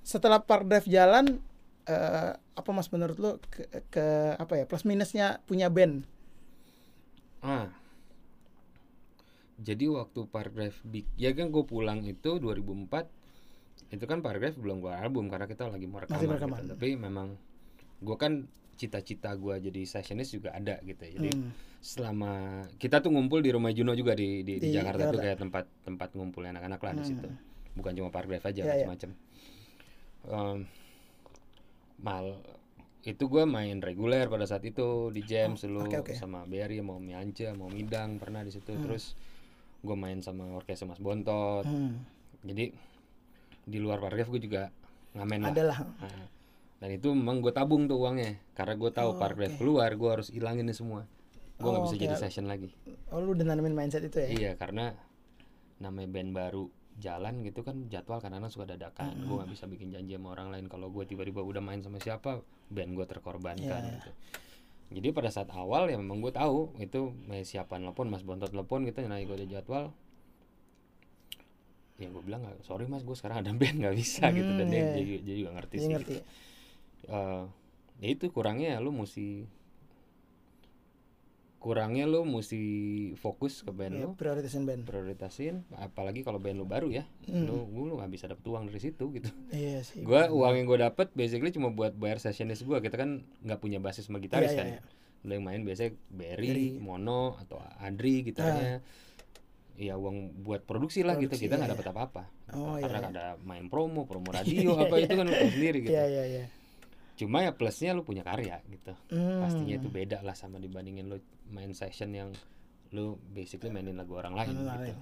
setelah 0.01 0.41
Park 0.41 0.65
Drive 0.65 0.85
jalan 0.85 1.37
eh, 1.85 2.31
apa 2.33 2.69
mas 2.69 2.89
menurut 2.89 3.17
lo 3.17 3.31
ke, 3.45 3.61
ke 3.87 4.05
apa 4.35 4.53
ya 4.55 4.65
plus 4.65 4.83
minusnya 4.83 5.37
punya 5.43 5.69
band 5.69 6.05
Ah. 7.39 7.71
Jadi 9.57 9.87
waktu 9.87 10.23
Pargrave 10.25 10.75
big 10.83 11.03
ya 11.15 11.31
kan 11.31 11.51
gue 11.51 11.63
pulang 11.63 12.03
itu 12.03 12.35
2004 12.35 13.07
itu 13.91 14.03
kan 14.03 14.19
Pargrave 14.19 14.55
belum 14.55 14.79
gua 14.79 14.99
album 14.99 15.27
karena 15.27 15.47
kita 15.47 15.67
lagi 15.67 15.83
mau 15.83 15.99
rekaman, 15.99 16.15
Masih 16.15 16.27
gitu. 16.27 16.35
rekaman. 16.35 16.61
Tapi 16.69 16.89
memang 16.95 17.27
gua 17.99 18.15
kan 18.15 18.47
cita-cita 18.79 19.35
gua 19.35 19.59
jadi 19.59 19.83
sessionist 19.83 20.31
juga 20.31 20.49
ada 20.51 20.79
gitu 20.81 21.03
ya. 21.03 21.11
Jadi 21.13 21.29
Hmm. 21.35 21.51
selama 21.79 22.31
kita 22.75 22.99
tuh 22.99 23.11
ngumpul 23.11 23.39
di 23.39 23.51
rumah 23.51 23.69
Juno 23.69 23.91
juga 23.91 24.15
di 24.15 24.39
di, 24.41 24.55
di 24.57 24.67
Di 24.67 24.69
Jakarta 24.71 25.11
tuh 25.11 25.19
kayak 25.19 25.37
tempat 25.37 25.67
tempat 25.83 26.09
ngumpul 26.15 26.41
anak-anak 26.41 26.79
lah 26.79 26.93
di 26.95 27.03
situ. 27.05 27.27
Bukan 27.71 27.91
cuma 27.93 28.09
Pargrave 28.09 28.41
aja 28.41 28.63
Iya, 28.63 28.73
iya. 28.73 28.87
macam-macam. 28.87 29.11
Em, 30.21 30.57
mal 31.99 32.39
itu 33.01 33.23
gua 33.25 33.43
main 33.45 33.79
reguler 33.79 34.27
pada 34.27 34.43
saat 34.43 34.63
itu 34.63 35.07
di 35.09 35.23
jam 35.23 35.55
dulu 35.55 35.79
Oh, 35.79 35.87
oke, 35.87 35.97
oke. 36.03 36.13
sama 36.13 36.43
Berry 36.43 36.79
mau 36.79 36.99
Miance 36.99 37.47
mau 37.53 37.67
Midang 37.67 38.15
pernah 38.15 38.43
di 38.43 38.51
situ 38.51 38.71
Hmm. 38.71 38.83
terus 38.83 39.15
gue 39.79 39.95
main 39.95 40.19
sama 40.19 40.43
orkestra 40.51 40.83
Mas 40.85 40.99
Bontot 40.99 41.63
Hmm. 41.63 42.03
jadi 42.41 42.75
di 43.63 43.77
luar 43.77 43.99
Pargrave 43.99 44.27
gue 44.29 44.41
juga 44.41 44.67
ngamen 45.13 45.39
lah 45.39 45.49
ada 45.49 45.63
lah 45.65 45.79
Nah, 45.79 46.23
dan 46.79 46.89
itu 46.89 47.11
memang 47.11 47.39
gue 47.39 47.51
tabung 47.51 47.85
tuh 47.85 47.99
uangnya. 47.99 48.39
Karena 48.55 48.73
gue 48.73 48.87
tahu 48.89 49.09
Oh, 49.13 49.17
Pargrave 49.19 49.51
oke. 49.53 49.59
keluar 49.59 49.91
gue 49.91 50.09
harus 50.09 50.27
ilangin 50.31 50.63
ini 50.63 50.71
semua. 50.71 51.03
Gue 51.55 51.67
nggak 51.67 51.83
Oh, 51.83 51.85
bisa 51.85 51.95
oke. 51.95 52.03
jadi 52.03 52.15
session 52.15 52.47
lagi. 52.47 52.71
Oh 53.11 53.19
lu 53.19 53.35
udah 53.35 53.45
nanamin 53.45 53.75
mindset 53.75 54.01
itu 54.01 54.15
ya? 54.17 54.27
Iya 54.27 54.51
karena 54.55 54.95
namanya 55.77 56.07
band 56.09 56.31
baru 56.31 56.63
jalan 56.99 57.43
gitu 57.43 57.63
kan 57.63 57.87
jadwal 57.87 58.19
kadang-kadang 58.19 58.51
suka 58.51 58.65
dadakan. 58.65 59.11
Gue 59.21 59.39
nggak 59.39 59.51
bisa 59.51 59.65
bikin 59.65 59.91
janji 59.91 60.15
sama 60.15 60.31
orang 60.31 60.51
lain 60.51 60.65
kalau 60.67 60.87
gue 60.87 61.03
tiba-tiba 61.03 61.39
udah 61.39 61.59
main 61.59 61.79
sama 61.79 61.99
siapa 61.99 62.39
band 62.67 62.91
gue 62.93 63.05
terkorbankan 63.05 63.81
Iya. 63.81 63.93
gitu. 63.97 64.11
Jadi 64.89 65.07
pada 65.11 65.29
saat 65.29 65.51
awal 65.51 65.85
ya 65.85 65.95
memang 65.95 66.17
gue 66.17 66.31
tahu 66.31 66.73
itu 66.77 67.11
siapa 67.43 67.77
nelpon 67.77 68.07
mas 68.07 68.23
bontot 68.23 68.47
telepon 68.47 68.83
gitu 68.83 69.03
nah 69.03 69.19
gue 69.19 69.35
ada 69.35 69.45
jadwal. 69.45 69.91
Ya 71.99 72.07
gue 72.07 72.23
bilang 72.23 72.41
"Nggak, 72.41 72.63
sorry 72.63 72.87
mas 72.87 73.03
gue 73.03 73.11
sekarang 73.13 73.43
ada 73.43 73.51
band 73.59 73.75
nggak 73.77 73.95
bisa 73.95 74.31
gitu. 74.31 74.47
Dan 74.49 74.65
Hmm, 74.65 74.71
dia 74.71 74.79
iya. 74.79 74.91
jadi, 74.95 75.13
dia 75.21 75.35
juga 75.37 75.51
ngerti 75.59 75.75
Jadi 75.75 75.83
sih. 75.83 75.93
ngerti 75.93 76.15
Eh, 77.07 77.43
ya 77.99 78.07
itu 78.07 78.27
kurangnya 78.31 78.79
lu 78.79 78.91
mesti 78.91 79.47
kurangnya 81.59 82.07
lu 82.07 82.23
mesti 82.23 82.63
fokus 83.19 83.67
ke 83.67 83.75
band 83.75 83.99
ya, 83.99 84.07
lu. 84.07 84.15
prioritasin 84.15 84.63
band. 84.63 84.87
Prioritasin 84.87 85.67
apalagi 85.75 86.23
kalau 86.23 86.39
band 86.39 86.55
lu 86.55 86.63
baru 86.63 86.87
ya. 86.87 87.03
Hmm. 87.27 87.43
lu 87.45 87.67
lu 87.67 87.99
nggak 87.99 88.11
bisa 88.15 88.25
dapet 88.31 88.47
uang 88.47 88.71
dari 88.71 88.79
situ 88.79 89.11
gitu. 89.11 89.27
Iya 89.51 89.83
sih 89.83 90.07
gua 90.07 90.31
uang 90.31 90.55
yang 90.55 90.65
gue 90.65 90.79
dapet 90.79 91.11
basically 91.11 91.51
cuma 91.51 91.75
buat 91.75 91.91
bayar 91.99 92.23
sessionist 92.23 92.63
gua. 92.63 92.79
Kita 92.79 92.95
kan 92.95 93.27
nggak 93.43 93.59
punya 93.59 93.83
basis 93.83 94.07
sama 94.07 94.23
gitaris 94.23 94.55
Iya, 94.55 94.55
iya, 94.55 94.59
kan 94.59 94.67
iya. 94.71 94.81
lu 95.27 95.31
yang 95.35 95.43
main 95.43 95.61
biasanya 95.67 95.91
Berry, 96.07 96.47
Berry. 96.47 96.69
Mono 96.79 97.35
atau 97.35 97.59
Adri 97.83 98.23
gitarnya 98.23 98.79
ya 99.79 99.95
uang 99.99 100.43
buat 100.47 100.63
produksi 100.63 101.03
lah 101.03 101.19
gitu. 101.19 101.35
Produksi, 101.35 101.47
kita 101.51 101.59
nggak 101.59 101.71
iya, 101.71 101.75
dapet 101.75 101.87
apa-apa. 101.91 102.23
Oh, 102.55 102.79
iya, 102.79 102.87
karena 102.87 102.99
iya. 102.99 103.11
ada 103.11 103.25
main 103.43 103.67
promo 103.67 104.07
promo 104.07 104.31
radio 104.31 104.75
apa 104.83 104.95
itu 104.95 105.11
kan 105.11 105.27
tahu 105.27 105.51
sendiri 105.51 105.77
gitu. 105.83 105.91
Iya 105.91 106.07
iya 106.07 106.23
iya 106.23 106.45
cuma 107.19 107.43
ya 107.43 107.51
plusnya 107.51 107.91
lu 107.91 108.01
punya 108.01 108.23
karya 108.23 108.63
gitu 108.65 108.95
Hmm. 109.09 109.43
pastinya 109.43 109.75
itu 109.75 109.87
beda 109.87 110.19
lah 110.19 110.33
sama 110.33 110.55
dibandingin 110.55 111.05
lu 111.05 111.19
main 111.45 111.71
session 111.73 112.09
yang 112.09 112.31
lu 112.89 113.05
basically 113.27 113.67
mainin 113.67 113.93
lagu 113.93 114.15
orang 114.15 114.33
lain 114.33 114.55
Orang 114.55 114.57
gitu 114.57 114.71
lain. 114.87 114.97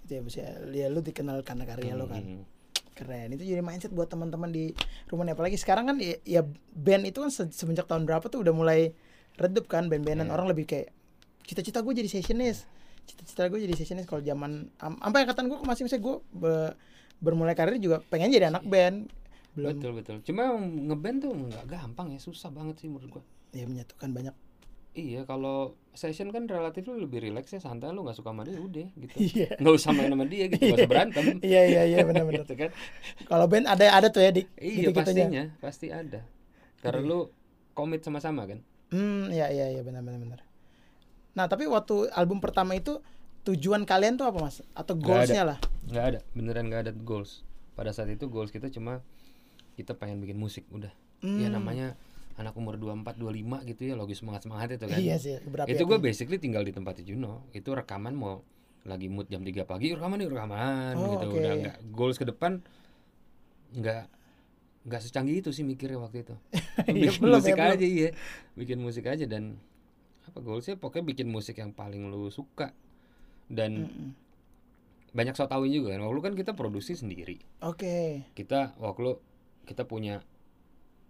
itu 0.00 0.12
ya 0.12 0.20
bisa 0.22 0.40
ya 0.70 0.86
lu 0.86 1.00
dikenal 1.00 1.42
karena 1.42 1.64
karya 1.64 1.92
lu 1.92 2.06
kan 2.06 2.22
Hmm. 2.22 2.42
keren 2.92 3.32
itu 3.32 3.42
jadi 3.42 3.58
mindset 3.60 3.90
buat 3.90 4.06
teman-teman 4.06 4.48
di 4.48 4.70
rumah 5.06 5.24
nih. 5.24 5.32
apalagi 5.32 5.56
sekarang 5.56 5.86
kan 5.86 5.96
ya, 5.96 6.14
ya 6.22 6.42
band 6.70 7.04
itu 7.04 7.18
kan 7.18 7.28
se- 7.28 7.50
semenjak 7.50 7.84
tahun 7.84 8.04
berapa 8.04 8.22
tuh 8.22 8.40
udah 8.40 8.52
mulai 8.52 8.94
redup 9.34 9.66
kan 9.66 9.88
band-bandan 9.88 10.26
Iya. 10.26 10.32
orang 10.32 10.46
lebih 10.46 10.64
kayak 10.66 10.92
cita-cita 11.42 11.80
gue 11.80 11.92
jadi 11.92 12.06
sessionist 12.06 12.68
cita-cita 13.02 13.48
gue 13.48 13.58
jadi 13.58 13.74
sessionist 13.74 14.06
kalau 14.06 14.20
zaman 14.20 14.70
am- 14.78 15.00
sampai 15.00 15.20
angkatan 15.22 15.48
gue 15.48 15.58
masih 15.60 15.82
misalnya 15.82 16.04
gue 16.04 16.16
be- 16.32 16.74
bermulai 17.18 17.52
karir 17.52 17.76
juga 17.76 17.98
pengen 18.04 18.30
jadi 18.30 18.46
anak 18.48 18.62
band 18.62 19.10
belum 19.52 19.68
betul 19.76 19.90
betul 19.96 20.16
cuma 20.24 20.56
ngeband 20.58 21.18
tuh 21.22 21.32
nggak 21.36 21.64
gampang 21.68 22.08
ya 22.14 22.20
susah 22.20 22.48
banget 22.48 22.80
sih 22.80 22.88
menurut 22.88 23.20
gua 23.20 23.22
ya 23.52 23.68
menyatukan 23.68 24.10
banyak 24.12 24.34
Iya, 24.92 25.24
kalau 25.24 25.80
session 25.96 26.28
kan 26.36 26.44
relatif 26.44 26.84
lu 26.84 27.00
lebih 27.00 27.24
rileks 27.24 27.48
ya, 27.56 27.64
santai 27.64 27.88
lu 27.96 28.04
nggak 28.04 28.12
suka 28.12 28.28
sama 28.28 28.44
dia 28.44 28.60
udah 28.60 28.92
gitu. 28.92 29.16
Iya. 29.16 29.56
Nggak 29.56 29.74
usah 29.80 29.90
main 29.96 30.12
sama 30.12 30.24
dia 30.28 30.44
gitu, 30.52 30.60
nggak 30.68 30.78
usah 30.84 30.92
berantem. 30.92 31.24
Iya 31.40 31.62
iya 31.64 31.82
iya 31.88 31.98
benar-benar. 32.04 32.40
gitu 32.44 32.54
kan. 32.60 32.70
Kalau 33.24 33.48
band 33.48 33.72
ada 33.72 33.88
ada 33.88 34.12
tuh 34.12 34.20
ya 34.20 34.36
di 34.36 34.44
Iya, 34.60 34.92
gitu-gitunya. 34.92 35.24
pastinya, 35.32 35.44
pasti 35.64 35.86
ada. 35.88 36.20
Karena 36.84 37.08
lu 37.08 37.32
komit 37.72 38.04
sama-sama 38.04 38.44
kan. 38.44 38.60
Hmm, 38.92 39.32
iya 39.32 39.48
iya 39.48 39.72
iya 39.72 39.80
benar 39.80 40.04
benar 40.04 40.20
benar. 40.20 40.40
Nah, 41.40 41.48
tapi 41.48 41.64
waktu 41.72 42.12
album 42.12 42.44
pertama 42.44 42.76
itu 42.76 43.00
tujuan 43.48 43.88
kalian 43.88 44.20
tuh 44.20 44.28
apa, 44.28 44.44
Mas? 44.44 44.60
Atau 44.76 45.00
goalsnya 45.00 45.56
lah? 45.56 45.58
Nggak 45.88 46.04
ada, 46.04 46.20
beneran 46.36 46.68
nggak 46.68 46.82
ada 46.84 46.92
goals. 46.92 47.48
Pada 47.72 47.96
saat 47.96 48.12
itu 48.12 48.28
goals 48.28 48.52
kita 48.52 48.68
cuma 48.68 49.00
kita 49.74 49.92
pengen 49.92 50.18
bikin 50.18 50.36
musik 50.36 50.64
udah. 50.68 50.92
Ya 51.22 51.46
Hmm. 51.46 51.54
namanya 51.54 51.94
anak 52.34 52.52
umur 52.52 52.74
24 52.74 53.14
25 53.14 53.62
gitu 53.64 53.82
ya 53.84 53.94
logis 53.94 54.18
semangat 54.18 54.42
semangat 54.42 54.74
itu 54.74 54.84
kan. 54.84 54.96
Iya 54.96 55.16
sih, 55.16 55.36
itu 55.68 55.82
gue 55.82 55.98
basically 55.98 56.36
tinggal 56.36 56.62
di 56.62 56.70
tempat 56.70 56.98
Juno 57.00 57.46
itu 57.50 57.68
rekaman 57.68 58.12
mau 58.12 58.40
lagi 58.82 59.06
mood 59.06 59.28
jam 59.28 59.40
3 59.40 59.62
pagi 59.62 59.94
rekaman 59.94 60.18
nih 60.18 60.26
rekaman 60.26 60.94
Oh, 60.96 61.14
gitu 61.14 61.26
oke. 61.28 61.38
udah 61.38 61.52
nggak 61.54 61.76
goals 61.88 62.18
ke 62.18 62.26
depan 62.26 62.58
nggak 63.72 64.10
nggak 64.82 65.00
secanggih 65.00 65.38
itu 65.38 65.54
sih 65.54 65.62
mikirnya 65.62 65.96
waktu 65.96 66.26
itu 66.26 66.34
Iya, 66.90 67.14
bikin 67.14 67.20
belum 67.22 67.30
ya, 67.30 67.38
musik 67.38 67.54
belum. 67.54 67.72
aja 67.72 67.86
iya 67.86 68.08
bikin 68.52 68.78
musik 68.82 69.04
aja 69.06 69.24
dan 69.24 69.54
apa 70.22 70.38
goalsnya 70.38 70.74
pokoknya 70.74 71.04
bikin 71.06 71.28
musik 71.30 71.56
yang 71.56 71.70
paling 71.70 72.10
lu 72.10 72.26
suka 72.28 72.74
dan 73.46 73.86
Mm-mm. 73.86 74.08
banyak 75.12 75.34
so 75.34 75.46
tauin 75.46 75.70
juga 75.70 75.94
kan 75.94 76.02
waktu 76.02 76.14
lu 76.14 76.20
kan 76.20 76.34
kita 76.34 76.50
produksi 76.52 76.98
sendiri 76.98 77.38
Oke. 77.62 78.26
kita 78.34 78.74
waktu 78.76 79.00
lu 79.00 79.12
kita 79.62 79.84
punya 79.84 80.20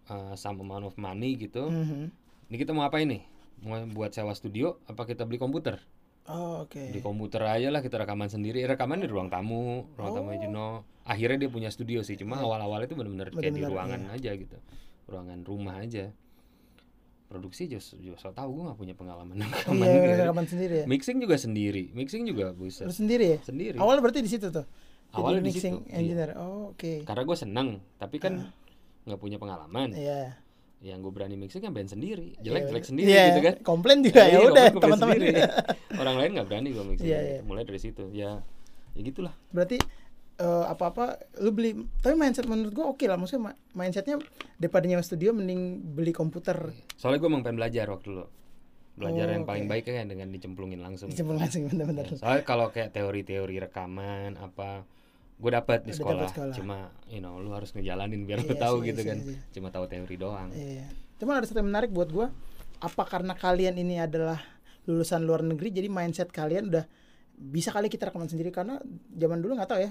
uh, 0.06 0.34
some 0.34 0.58
amount 0.58 0.84
of 0.84 0.94
money 0.96 1.36
gitu. 1.36 1.68
Mhm. 1.68 2.12
ini 2.46 2.56
kita 2.56 2.70
mau 2.70 2.84
apa 2.84 3.00
ini 3.00 3.24
mau 3.64 3.80
buat 3.88 4.12
sewa 4.12 4.32
studio 4.32 4.76
apa 4.84 5.04
kita 5.04 5.24
beli 5.24 5.36
komputer? 5.36 5.80
Oh, 6.22 6.62
oke. 6.62 6.78
di 6.78 7.02
komputer 7.02 7.42
aja 7.42 7.66
lah 7.68 7.82
kita 7.82 7.98
rekaman 7.98 8.28
sendiri. 8.28 8.62
Rekaman 8.62 9.02
di 9.02 9.10
ruang 9.10 9.26
tamu 9.26 9.90
ruang 9.96 10.12
tamu 10.14 10.30
Juno 10.36 10.86
akhirnya 11.02 11.46
dia 11.46 11.50
punya 11.50 11.66
studio 11.66 11.98
sih 12.00 12.14
cuma 12.14 12.38
awal-awal 12.38 12.78
itu 12.80 12.94
benar-benar 12.94 13.34
kayak 13.34 13.52
di 13.52 13.62
ruangan 13.62 14.06
aja 14.12 14.30
gitu. 14.32 14.54
Ruangan 15.08 15.42
rumah 15.42 15.82
aja. 15.82 16.14
Produksi 17.26 17.64
just 17.64 17.96
juga 17.96 18.20
so 18.20 18.28
tau 18.28 18.52
gue 18.52 18.60
gak 18.60 18.76
punya 18.76 18.92
pengalaman 18.92 19.40
rekaman 19.40 19.80
Iya, 19.82 19.98
gitu. 20.04 20.20
rekaman 20.20 20.46
sendiri 20.46 20.74
ya. 20.76 20.86
mixing 20.86 21.16
juga 21.16 21.36
sendiri. 21.40 21.82
Mixing 21.90 22.22
juga 22.28 22.52
bisa. 22.52 22.84
Lu 22.84 22.92
sendiri 22.92 23.24
ya? 23.24 23.38
sendiri. 23.40 23.76
Awal 23.80 23.98
berarti 23.98 24.20
di 24.20 24.28
situ 24.28 24.52
tuh. 24.52 24.68
Awalnya 25.14 25.42
di 25.42 25.52
situ, 25.52 25.76
iya. 25.82 25.94
engineer. 25.94 26.30
Oh, 26.34 26.72
oke. 26.72 27.04
karena 27.04 27.22
gue 27.22 27.36
seneng 27.36 27.68
tapi 27.94 28.16
kan 28.16 28.48
nggak 29.02 29.18
punya 29.18 29.36
pengalaman 29.36 29.92
Iya. 29.92 30.36
yang 30.80 30.98
gue 30.98 31.10
berani 31.10 31.34
mixing 31.34 31.60
yang 31.60 31.70
band 31.70 31.88
sendiri 31.88 32.34
jelek 32.36 32.42
Iya, 32.58 32.66
jelek 32.66 32.74
bener. 32.74 32.82
sendiri 32.86 33.08
Iya, 33.08 33.22
gitu 33.28 33.40
kan 33.42 33.54
Komplain 33.62 33.98
juga 34.00 34.22
ya 34.22 34.30
Iya, 34.32 34.38
udah 34.44 34.64
teman-teman. 34.72 35.16
orang 36.02 36.16
lain 36.16 36.30
nggak 36.32 36.46
berani 36.46 36.68
gue 36.70 36.84
mixing 36.84 37.06
Iya, 37.06 37.18
gitu. 37.18 37.28
iya. 37.28 37.40
mulai 37.42 37.62
dari 37.62 37.78
situ 37.78 38.04
ya 38.10 38.30
ya 38.90 39.00
gitulah 39.00 39.34
Berarti 39.48 39.76
eh, 40.34 40.64
apa-apa 40.66 41.04
lu 41.38 41.50
beli 41.50 41.70
tapi 41.98 42.14
mindset 42.14 42.44
menurut 42.44 42.72
gua 42.72 42.86
oke 42.88 43.04
lah 43.04 43.14
maksudnya 43.14 43.42
ma- 43.48 43.58
mindsetnya 43.74 44.16
daripada 44.56 44.84
nyewa 44.84 45.00
studio 45.00 45.30
mending 45.30 45.60
beli 45.92 46.10
komputer 46.10 46.72
soalnya 46.94 47.18
gue 47.18 47.28
emang 47.28 47.42
pengen 47.42 47.58
belajar 47.58 47.86
waktu 47.86 48.06
dulu 48.08 48.24
belajar 48.92 49.24
Oh, 49.24 49.32
yang 49.32 49.44
paling 49.44 49.64
oke. 49.64 49.72
baik 49.72 49.84
kan 49.88 50.04
dengan 50.04 50.28
dicemplungin 50.28 50.78
langsung 50.78 51.08
dicemplung 51.08 51.38
langsung 51.38 51.64
bener-bener 51.64 52.12
soalnya 52.14 52.42
kalau 52.42 52.68
kayak 52.68 52.90
teori-teori 52.90 53.56
rekaman 53.60 54.36
apa 54.36 54.84
gue 55.42 55.50
dapat 55.50 55.82
di 55.82 55.90
sekolah, 55.90 56.22
dapat 56.22 56.30
sekolah. 56.30 56.54
cuma 56.54 56.76
you 57.06 57.18
know 57.18 57.34
lu 57.36 57.50
harus 57.50 57.74
ngejalanin 57.74 58.22
biar 58.22 58.40
lu 58.40 58.48
Iya 58.48 58.62
tahu 58.62 58.76
sih, 58.78 58.86
gitu 58.88 59.02
kan 59.02 59.18
sih, 59.18 59.36
cuma 59.50 59.68
tahu 59.68 59.84
teori 59.84 60.14
doang 60.14 60.48
Iya. 60.50 60.86
Cuman 61.18 61.34
ada 61.36 61.46
satu 61.46 61.58
yang 61.58 61.68
menarik 61.68 61.90
buat 61.90 62.08
gua. 62.08 62.30
Apa 62.78 63.02
karena 63.04 63.34
kalian 63.34 63.74
ini 63.74 63.94
adalah 63.96 64.38
lulusan 64.82 65.22
luar 65.22 65.42
negeri 65.42 65.70
jadi 65.70 65.86
mindset 65.86 66.30
kalian 66.30 66.66
udah 66.66 66.86
bisa 67.32 67.70
kali 67.70 67.86
kita 67.86 68.06
rekaman 68.06 68.26
sendiri 68.26 68.50
karena 68.50 68.78
zaman 69.12 69.38
dulu 69.38 69.54
nggak 69.54 69.66
tahu 69.66 69.78
ya 69.78 69.90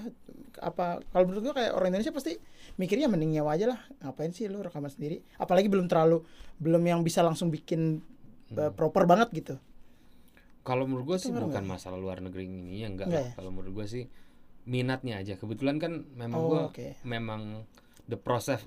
apa 0.58 1.00
kalau 1.06 1.24
menurut 1.26 1.42
gua 1.42 1.54
kayak 1.54 1.72
orang 1.72 1.88
Indonesia 1.90 2.12
pasti 2.12 2.32
mikirnya 2.74 3.08
mending 3.08 3.32
nyewa 3.34 3.52
aja 3.52 3.72
lah 3.72 3.80
ngapain 4.00 4.30
sih 4.30 4.44
lu 4.46 4.60
rekaman 4.60 4.88
sendiri 4.88 5.20
apalagi 5.36 5.68
belum 5.68 5.84
terlalu 5.84 6.20
belum 6.56 6.80
yang 6.82 7.00
bisa 7.00 7.20
langsung 7.20 7.48
bikin 7.48 8.00
Hmm. 8.48 8.68
proper 8.70 9.08
banget 9.08 9.32
gitu 9.32 9.56
kalau 10.60 10.84
menurut 10.84 11.08
gue 11.08 11.18
sih 11.18 11.32
bukan 11.32 11.64
masalah 11.64 11.96
luar 11.96 12.20
negeri 12.20 12.44
ini 12.44 12.84
ya 12.84 12.88
enggak 12.88 13.08
Enggak 13.08 13.24
ya? 13.24 13.32
kalau 13.32 13.48
menurut 13.48 13.72
gue 13.74 13.86
sih 13.88 14.04
minatnya 14.64 15.18
aja 15.18 15.34
kebetulan 15.34 15.76
kan 15.76 15.92
memang 16.12 16.38
Oh, 16.38 16.48
gue 16.48 16.60
oke. 16.68 16.86
memang 17.02 17.66
the 18.04 18.14
process 18.14 18.62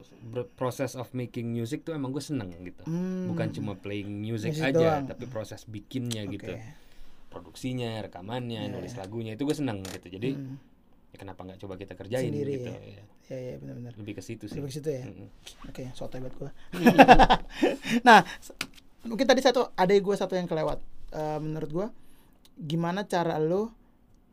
process 0.53 0.93
of 0.93 1.07
making 1.11 1.47
music 1.47 1.83
tuh 1.83 1.91
emang 1.91 2.09
gue 2.09 2.19
seneng 2.19 2.51
gitu 2.57 2.83
Hmm. 2.83 3.27
bukan 3.29 3.51
cuma 3.51 3.73
playing 3.73 4.09
music, 4.09 4.51
Music 4.53 4.69
aja 4.69 4.79
doang. 4.99 5.03
tapi 5.07 5.23
proses 5.25 5.63
bikinnya 5.63 6.23
gitu 6.25 6.49
Oke. 6.49 6.63
produksinya 7.29 7.99
rekamannya 8.01 8.67
nulis 8.69 8.95
lagunya 8.95 9.33
itu 9.33 9.43
gue 9.43 9.53
seneng 9.53 9.83
gitu 9.83 10.07
jadi 10.09 10.29
Iya. 10.29 10.39
Hmm. 10.41 10.57
ya 11.09 11.17
kenapa 11.17 11.39
nggak 11.41 11.59
coba 11.59 11.73
kita 11.75 11.93
kerjain 11.93 12.27
Sendiri, 12.27 12.51
gitu 12.53 12.67
ya. 12.67 12.79
ya. 12.81 13.03
ya 13.25 13.37
ya 13.41 13.55
benar-benar 13.57 13.93
lebih 13.95 14.13
ke 14.13 14.21
situ 14.21 14.45
sih 14.45 14.59
Lebih 14.59 14.67
ke 14.67 14.75
situ 14.75 14.89
ya? 14.89 15.03
Mm-mm. 15.03 15.27
Oke, 15.65 15.83
sotoy 15.91 16.19
buat 16.19 16.35
gua. 16.35 16.51
nah, 18.03 18.19
mungkin 19.01 19.23
tadi 19.23 19.39
satu 19.39 19.71
ada 19.73 19.91
gua 19.97 20.13
satu 20.13 20.33
yang 20.33 20.45
kelewat. 20.45 20.77
Eh, 21.09 21.39
menurut 21.39 21.71
gua 21.71 21.87
gimana 22.57 23.03
cara 23.03 23.35
lo 23.37 23.71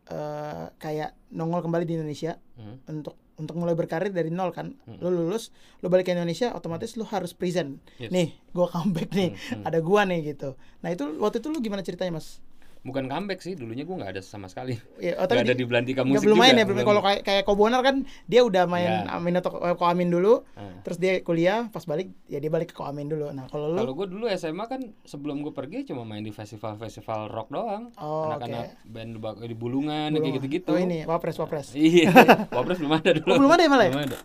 eh 0.02 0.66
kayak 0.76 1.14
nongol 1.30 1.62
kembali 1.62 1.84
di 1.84 1.94
Indonesia 1.94 2.34
Hmm. 2.52 2.78
untuk 2.90 3.16
untuk 3.32 3.56
mulai 3.56 3.72
berkarir 3.72 4.12
dari 4.12 4.28
nol 4.28 4.52
kan. 4.52 4.76
Hmm. 4.84 5.00
Lo 5.00 5.08
lulus, 5.08 5.50
lo 5.80 5.88
balik 5.88 6.06
ke 6.06 6.12
Indonesia, 6.12 6.52
otomatis 6.52 6.94
lo 6.94 7.02
harus 7.04 7.32
present. 7.32 7.80
Yes. 7.98 8.12
Nih, 8.12 8.36
gua 8.52 8.68
comeback 8.74 9.10
nih. 9.10 9.34
Hmm, 9.34 9.62
hmm. 9.62 9.66
Ada 9.66 9.78
gua 9.80 10.04
nih 10.04 10.34
gitu. 10.34 10.54
Nah, 10.84 10.92
itu 10.92 11.04
waktu 11.18 11.40
itu 11.40 11.48
lo 11.48 11.58
gimana 11.58 11.82
ceritanya, 11.82 12.20
Mas? 12.20 12.38
Bukan 12.82 13.06
comeback 13.06 13.38
sih 13.38 13.54
dulunya 13.54 13.82
gue 13.82 13.92
nggak 13.92 14.10
ada 14.10 14.20
sama 14.20 14.46
sekali 14.46 14.74
Ya, 14.98 15.14
oh, 15.14 15.24
nggak 15.24 15.38
ada 15.40 15.54
di- 15.54 15.54
di 15.56 15.64
Belantika 15.64 16.02
musik 16.02 16.22
belum 16.24 16.34
juga 16.34 16.42
main 16.42 16.54
ya, 16.54 16.64
belum. 16.64 16.82
Kalau 16.82 16.98
kayak 17.00 17.22
kayak 17.22 17.42
Kobonar 17.42 17.80
kan 17.80 17.96
dia 18.24 18.40
udah 18.40 18.66
main 18.66 19.06
Ya. 19.06 19.06
Amin 19.12 19.34
atau 19.34 19.50
Ko 19.54 19.84
Amin 19.84 20.08
dulu, 20.08 20.42
Ah. 20.52 20.82
terus 20.82 20.96
dia 20.96 21.18
kuliah, 21.20 21.66
pas 21.68 21.82
balik 21.82 22.10
ya 22.26 22.36
dia 22.36 22.48
balik 22.48 22.70
ke 22.70 22.76
Ko 22.76 22.82
Amin 22.82 23.06
dulu. 23.06 23.30
Nah, 23.30 23.46
kalau 23.46 23.68
lo 23.68 23.78
Kalau 23.78 23.94
gue 23.94 24.06
dulu 24.08 24.24
SMA 24.28 24.66
kan 24.66 24.82
sebelum 25.02 25.40
gue 25.40 25.50
pergi 25.50 25.84
cuma 25.84 26.02
main 26.02 26.20
di 26.20 26.30
festival-festival 26.30 27.26
rock 27.28 27.48
doang. 27.48 27.94
Oh, 27.96 28.26
Anak-anak 28.28 28.82
band 28.84 29.12
bak- 29.16 29.38
di 29.40 29.54
Bulungan 29.54 30.10
Belum. 30.10 30.20
kayak 30.20 30.34
gitu-gitu. 30.36 30.68
Oh 30.68 30.76
ini 30.76 31.02
Wapres 31.04 31.36
Wapres. 31.36 31.68
Iya, 31.78 32.10
Wapres 32.48 32.78
belum 32.78 32.94
ada 32.94 33.10
dulu. 33.12 33.28
Oh, 33.28 33.38
belum 33.38 33.52
ada 33.52 33.62
ya 33.62 33.70
malah? 33.70 33.86
Belum 33.88 34.04
ada. 34.04 34.18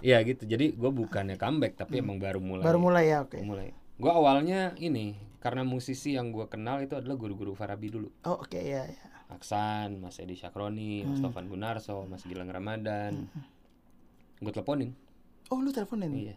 Iya 0.00 0.16
gitu. 0.24 0.42
Jadi 0.44 0.72
gue 0.72 0.90
bukannya 0.90 1.36
comeback 1.36 1.76
tapi 1.76 2.00
emang 2.00 2.16
baru 2.16 2.40
mulai. 2.40 2.60
Hmm. 2.60 2.68
Baru 2.68 2.78
mulai 2.80 3.04
ya, 3.06 3.18
oke. 3.22 3.36
Baru 3.36 3.46
mulai. 3.46 3.68
Gue 3.94 4.10
awalnya 4.10 4.72
ini 4.76 5.12
karena 5.40 5.62
musisi 5.62 6.14
yang 6.14 6.30
gue 6.30 6.46
kenal 6.46 6.78
itu 6.78 6.94
adalah 6.94 7.16
guru-guru 7.16 7.52
Farabi 7.52 7.88
dulu. 7.88 8.08
Oh 8.22 8.38
oke 8.38 8.56
ya 8.56 8.84
ya. 8.84 9.00
Aksan, 9.28 9.98
Mas 9.98 10.18
Edi 10.18 10.34
Syakroni, 10.34 11.00
Hmm. 11.00 11.10
Mas 11.10 11.20
Tovan 11.20 11.46
Gunarso, 11.46 12.02
Mas 12.04 12.22
Gilang 12.22 12.48
Ramadan. 12.48 13.30
Gue 14.36 14.50
teleponin. 14.50 14.90
Oh 15.48 15.58
lu 15.58 15.70
teleponin? 15.70 16.10
Iya. 16.10 16.36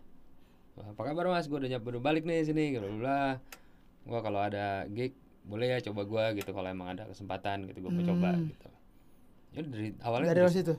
Wah, 0.73 0.89
Apa 0.89 1.05
kabar 1.05 1.27
mas? 1.27 1.45
Gue 1.45 1.57
udah 1.57 1.69
nyampe 1.69 1.89
balik 1.97 2.23
nih 2.23 2.43
sini. 2.43 2.71
Gitu 2.71 2.85
lah. 2.97 3.37
Gua 4.03 4.19
kalau 4.19 4.39
ada 4.39 4.83
gig 4.87 5.15
boleh 5.43 5.67
ya 5.69 5.83
coba 5.83 6.03
gua 6.03 6.31
gitu 6.31 6.49
kalau 6.49 6.65
emang 6.65 6.91
ada 6.91 7.03
kesempatan 7.05 7.67
gitu 7.67 7.81
gue 7.81 7.91
mau 7.91 8.03
coba 8.05 8.31
Hmm. 8.31 8.47
gitu. 8.47 8.67
Ya 9.51 9.61
dari 9.61 9.87
awalnya 9.99 10.31
Dari 10.31 10.49
situ. 10.49 10.73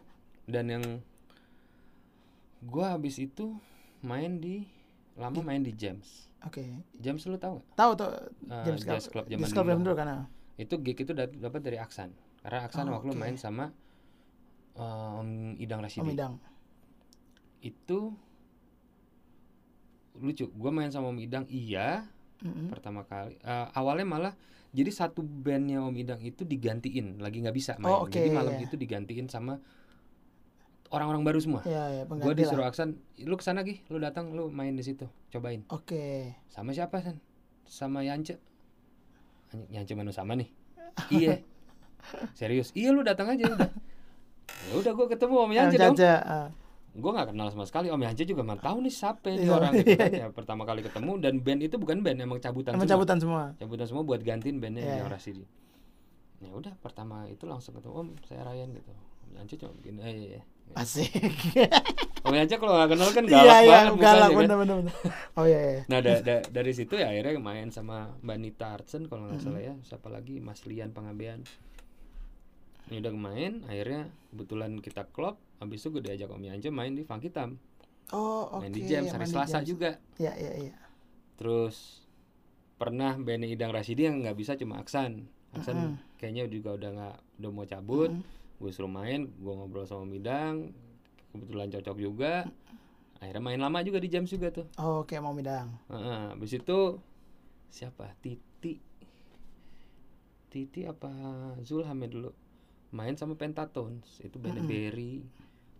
dan 0.44 0.64
yang 0.66 0.84
gua 2.60 2.94
habis 2.94 3.16
itu 3.18 3.56
main 4.00 4.38
di 4.38 4.64
lama 5.14 5.40
main 5.40 5.60
di 5.60 5.72
James. 5.72 6.26
Oke. 6.44 6.64
James 6.96 7.22
lu 7.24 7.36
tahu 7.36 7.58
gak? 7.58 7.66
Tahu 7.74 7.90
tuh 7.94 8.10
Eh, 8.46 8.64
James 8.64 8.82
Jazz 8.82 9.06
Club 9.06 9.24
zaman 9.24 9.44
Club 9.46 9.64
dulu. 9.64 9.70
zaman 9.70 9.82
dulu 9.82 9.94
kan. 9.94 10.08
ah. 10.08 10.24
Itu 10.54 10.74
gig 10.78 10.96
itu 10.96 11.12
dapat 11.14 11.60
dari 11.60 11.76
Aksan. 11.76 12.12
Karena 12.40 12.58
Aksan 12.62 12.86
Oh, 12.86 12.96
waktu 12.96 13.10
oke. 13.10 13.18
main 13.18 13.34
sama 13.34 13.72
Om 14.74 15.56
Idang 15.56 15.80
Om 15.80 15.84
Rashidi. 15.84 16.12
Idang. 16.12 16.34
Itu 17.60 18.12
lucu. 20.16 20.46
Gua 20.52 20.70
main 20.70 20.90
sama 20.90 21.08
Om 21.08 21.18
Idang 21.18 21.44
iya, 21.48 22.06
Mm-mm. 22.40 22.68
pertama 22.68 23.02
kali 23.02 23.34
Eh, 23.36 23.66
awalnya 23.72 24.04
malah 24.04 24.34
jadi 24.70 24.90
satu 24.90 25.22
bandnya 25.22 25.80
Om 25.80 25.94
Idang 25.96 26.20
itu 26.20 26.42
digantiin 26.44 27.18
lagi 27.18 27.40
nggak 27.40 27.56
bisa 27.56 27.72
main 27.76 27.90
Oh, 27.90 28.04
oke, 28.04 28.12
jadi 28.12 28.30
malam 28.30 28.54
iya. 28.54 28.62
itu 28.62 28.74
digantiin 28.74 29.26
sama 29.26 29.58
orang-orang 30.94 31.22
baru 31.22 31.38
semua 31.38 31.60
Ya 31.64 31.90
ya 31.92 32.02
gue 32.04 32.34
disuruh 32.34 32.62
lah. 32.62 32.70
Aksan 32.70 32.94
lu 33.20 33.34
ke 33.34 33.42
sana 33.42 33.60
gih 33.60 33.82
lu 33.88 33.98
datang 33.98 34.30
lu 34.30 34.48
main 34.48 34.72
di 34.72 34.80
situ 34.80 35.04
cobain 35.28 35.66
Oke. 35.68 36.32
sama 36.46 36.70
siapa 36.70 36.98
San 37.00 37.18
sama 37.64 38.00
Yance 38.00 38.38
Yance 39.68 39.92
mana 39.92 40.10
sama 40.10 40.34
nih 40.34 40.48
iya 41.10 41.42
serius 42.38 42.70
iya 42.72 42.90
lu 42.90 43.02
datang 43.02 43.30
aja 43.30 43.44
udah 43.48 43.70
ya 44.68 44.74
udah 44.76 44.92
gue 44.92 45.06
ketemu 45.08 45.34
Om 45.40 45.52
Yance 45.52 45.76
dong 45.76 45.94
Jaja. 45.94 46.14
ah. 46.20 46.48
gue 46.90 47.10
nggak 47.10 47.28
kenal 47.30 47.48
sama 47.48 47.64
sekali 47.64 47.88
Om 47.88 47.98
Yance 48.00 48.22
juga 48.22 48.42
nggak 48.44 48.62
tahu 48.62 48.76
nih 48.80 48.92
siapa 48.92 49.26
ini 49.28 49.42
Iya, 49.42 49.50
orang 49.52 49.72
gitu 49.74 49.90
iya, 49.90 49.98
kan. 49.98 50.10
Ya, 50.14 50.26
pertama 50.38 50.62
kali 50.62 50.80
ketemu 50.80 51.12
dan 51.18 51.34
band 51.38 51.60
itu 51.60 51.74
bukan 51.74 51.96
band 52.00 52.18
emang 52.20 52.38
cabutan 52.38 52.72
Emang 52.72 52.84
semua. 52.84 52.94
cabutan 52.94 53.18
semua. 53.18 53.42
cabutan 53.56 53.86
semua 53.86 54.02
buat 54.02 54.20
gantiin 54.20 54.56
bandnya 54.58 54.82
Iya, 54.84 54.94
yang 55.00 55.08
iya. 55.08 55.14
Rasidi 55.14 55.44
ya 56.38 56.50
udah 56.52 56.74
pertama 56.76 57.24
itu 57.26 57.48
langsung 57.48 57.72
ketemu 57.72 57.94
om 57.96 58.08
saya 58.22 58.44
Ryan 58.44 58.68
gitu 58.74 58.90
om 58.92 59.30
Yance 59.34 59.54
cuma 59.56 59.72
begini 59.72 59.98
eh, 59.98 60.12
iya, 60.12 60.28
iya. 60.36 60.42
Asik. 60.72 61.12
Om 62.20 62.32
Yanca 62.32 62.56
kalau 62.56 62.72
nggak 62.74 62.90
kenal 62.90 63.10
kan 63.10 63.24
Iya 63.24 63.36
galak 63.36 63.60
iya 63.60 63.70
banget 63.70 63.92
mukanya 63.92 64.06
galak 64.08 64.26
kan. 64.26 64.38
bener 64.40 64.56
bener 64.56 64.74
bener. 64.80 64.94
Oh 65.34 65.44
iya 65.44 65.60
iya. 65.60 65.82
Nah 65.86 65.98
da- 66.00 66.18
da- 66.20 66.46
dari 66.48 66.72
situ 66.72 66.94
ya 66.94 67.06
akhirnya 67.06 67.36
main 67.38 67.68
sama 67.68 67.96
Mbak 68.18 68.38
Nita 68.38 68.66
Artsen 68.72 69.04
kalau 69.04 69.28
nggak 69.28 69.38
Mm-hmm. 69.38 69.54
salah 69.54 69.62
ya, 69.62 69.74
siapa 69.82 70.08
lagi 70.08 70.38
Mas 70.38 70.64
Lian 70.64 70.90
Pangabean. 70.90 71.44
Ini 72.84 73.00
udah 73.00 73.12
main, 73.12 73.52
akhirnya 73.64 74.02
kebetulan 74.28 74.76
kita 74.78 75.06
klub, 75.06 75.40
habis 75.56 75.80
itu 75.80 75.88
gue 75.90 76.02
diajak 76.02 76.28
Om 76.28 76.42
Yanca 76.42 76.68
main 76.68 76.92
di 76.92 77.00
Funk 77.00 77.22
Hitam, 77.22 77.56
Oh 78.10 78.50
oke. 78.50 78.60
main 78.60 78.68
di 78.70 78.84
Jam 78.84 79.04
hari 79.06 79.24
Selasa 79.24 79.58
Jams. 79.58 79.66
juga. 79.66 79.90
Iya 80.16 80.32
iya 80.34 80.52
iya. 80.64 80.74
Terus 81.34 82.04
pernah 82.74 83.16
Benny 83.16 83.48
Idang 83.50 83.70
Rasidi 83.70 84.04
yang 84.04 84.20
nggak 84.20 84.34
bisa 84.34 84.52
cuma 84.54 84.76
Aksan, 84.76 85.24
Aksan 85.50 85.76
Mm-mm. 85.76 85.94
kayaknya 86.18 86.44
juga 86.46 86.74
udah 86.74 86.90
nggak 86.92 87.16
udah 87.38 87.50
mau 87.50 87.64
cabut, 87.64 88.10
Mm-mm. 88.10 88.26
Gue 88.58 88.70
suruh 88.70 88.90
main, 88.90 89.26
gue 89.26 89.52
ngobrol 89.52 89.84
sama 89.84 90.06
Midang, 90.06 90.72
kebetulan 91.34 91.68
cocok 91.70 91.96
juga. 91.98 92.46
Akhirnya 93.18 93.42
main 93.42 93.60
lama 93.60 93.80
juga 93.80 93.98
di 93.98 94.08
Jam 94.12 94.28
juga 94.28 94.52
tuh. 94.52 94.68
Oh, 94.76 95.02
oke 95.06 95.16
mau 95.16 95.32
midang. 95.32 95.80
Heeh, 95.88 96.36
habis 96.36 96.52
itu 96.52 97.00
siapa? 97.72 98.12
Titi. 98.20 98.76
Titi 100.52 100.84
apa 100.86 101.10
Zulham 101.64 101.98
ya 102.04 102.08
dulu 102.12 102.30
main 102.94 103.18
sama 103.18 103.34
Pentatones 103.34 104.22
itu 104.22 104.38
bandnya 104.38 104.62
Berry 104.62 105.18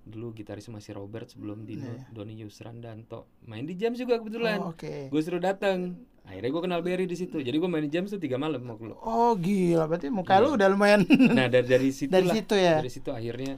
dulu 0.05 0.33
gitaris 0.33 0.69
masih 0.69 0.95
Robert 0.95 1.27
sebelum 1.27 1.65
Dino 1.65 1.85
Iya. 1.87 2.05
Doni 2.11 2.37
Yusran 2.37 2.79
Danto 2.79 3.25
main 3.43 3.65
di 3.65 3.73
Jam 3.73 3.93
juga 3.93 4.17
kebetulan 4.17 4.61
Oh, 4.61 4.71
oke. 4.71 5.09
gue 5.09 5.21
suruh 5.21 5.39
datang 5.39 5.97
akhirnya 6.23 6.51
gue 6.51 6.63
kenal 6.63 6.81
Berry 6.81 7.05
di 7.05 7.15
situ 7.15 7.37
jadi 7.39 7.53
gue 7.53 7.67
main 7.67 7.81
di 7.81 7.89
Jam 7.89 8.05
tuh 8.05 8.17
tiga 8.17 8.37
malam 8.37 8.61
waktu 8.63 8.85
lu 8.87 8.97
Oh 8.99 9.33
gila 9.35 9.85
berarti 9.85 10.09
muka 10.09 10.37
lu 10.39 10.53
udah 10.53 10.69
lumayan 10.69 11.09
nah 11.37 11.47
dari 11.47 11.65
dari 11.65 11.89
situ 11.91 12.09
Dari 12.09 12.29
situ 12.31 12.55
ya? 12.55 12.79
dari 12.79 12.91
situ 12.91 13.11
akhirnya 13.11 13.57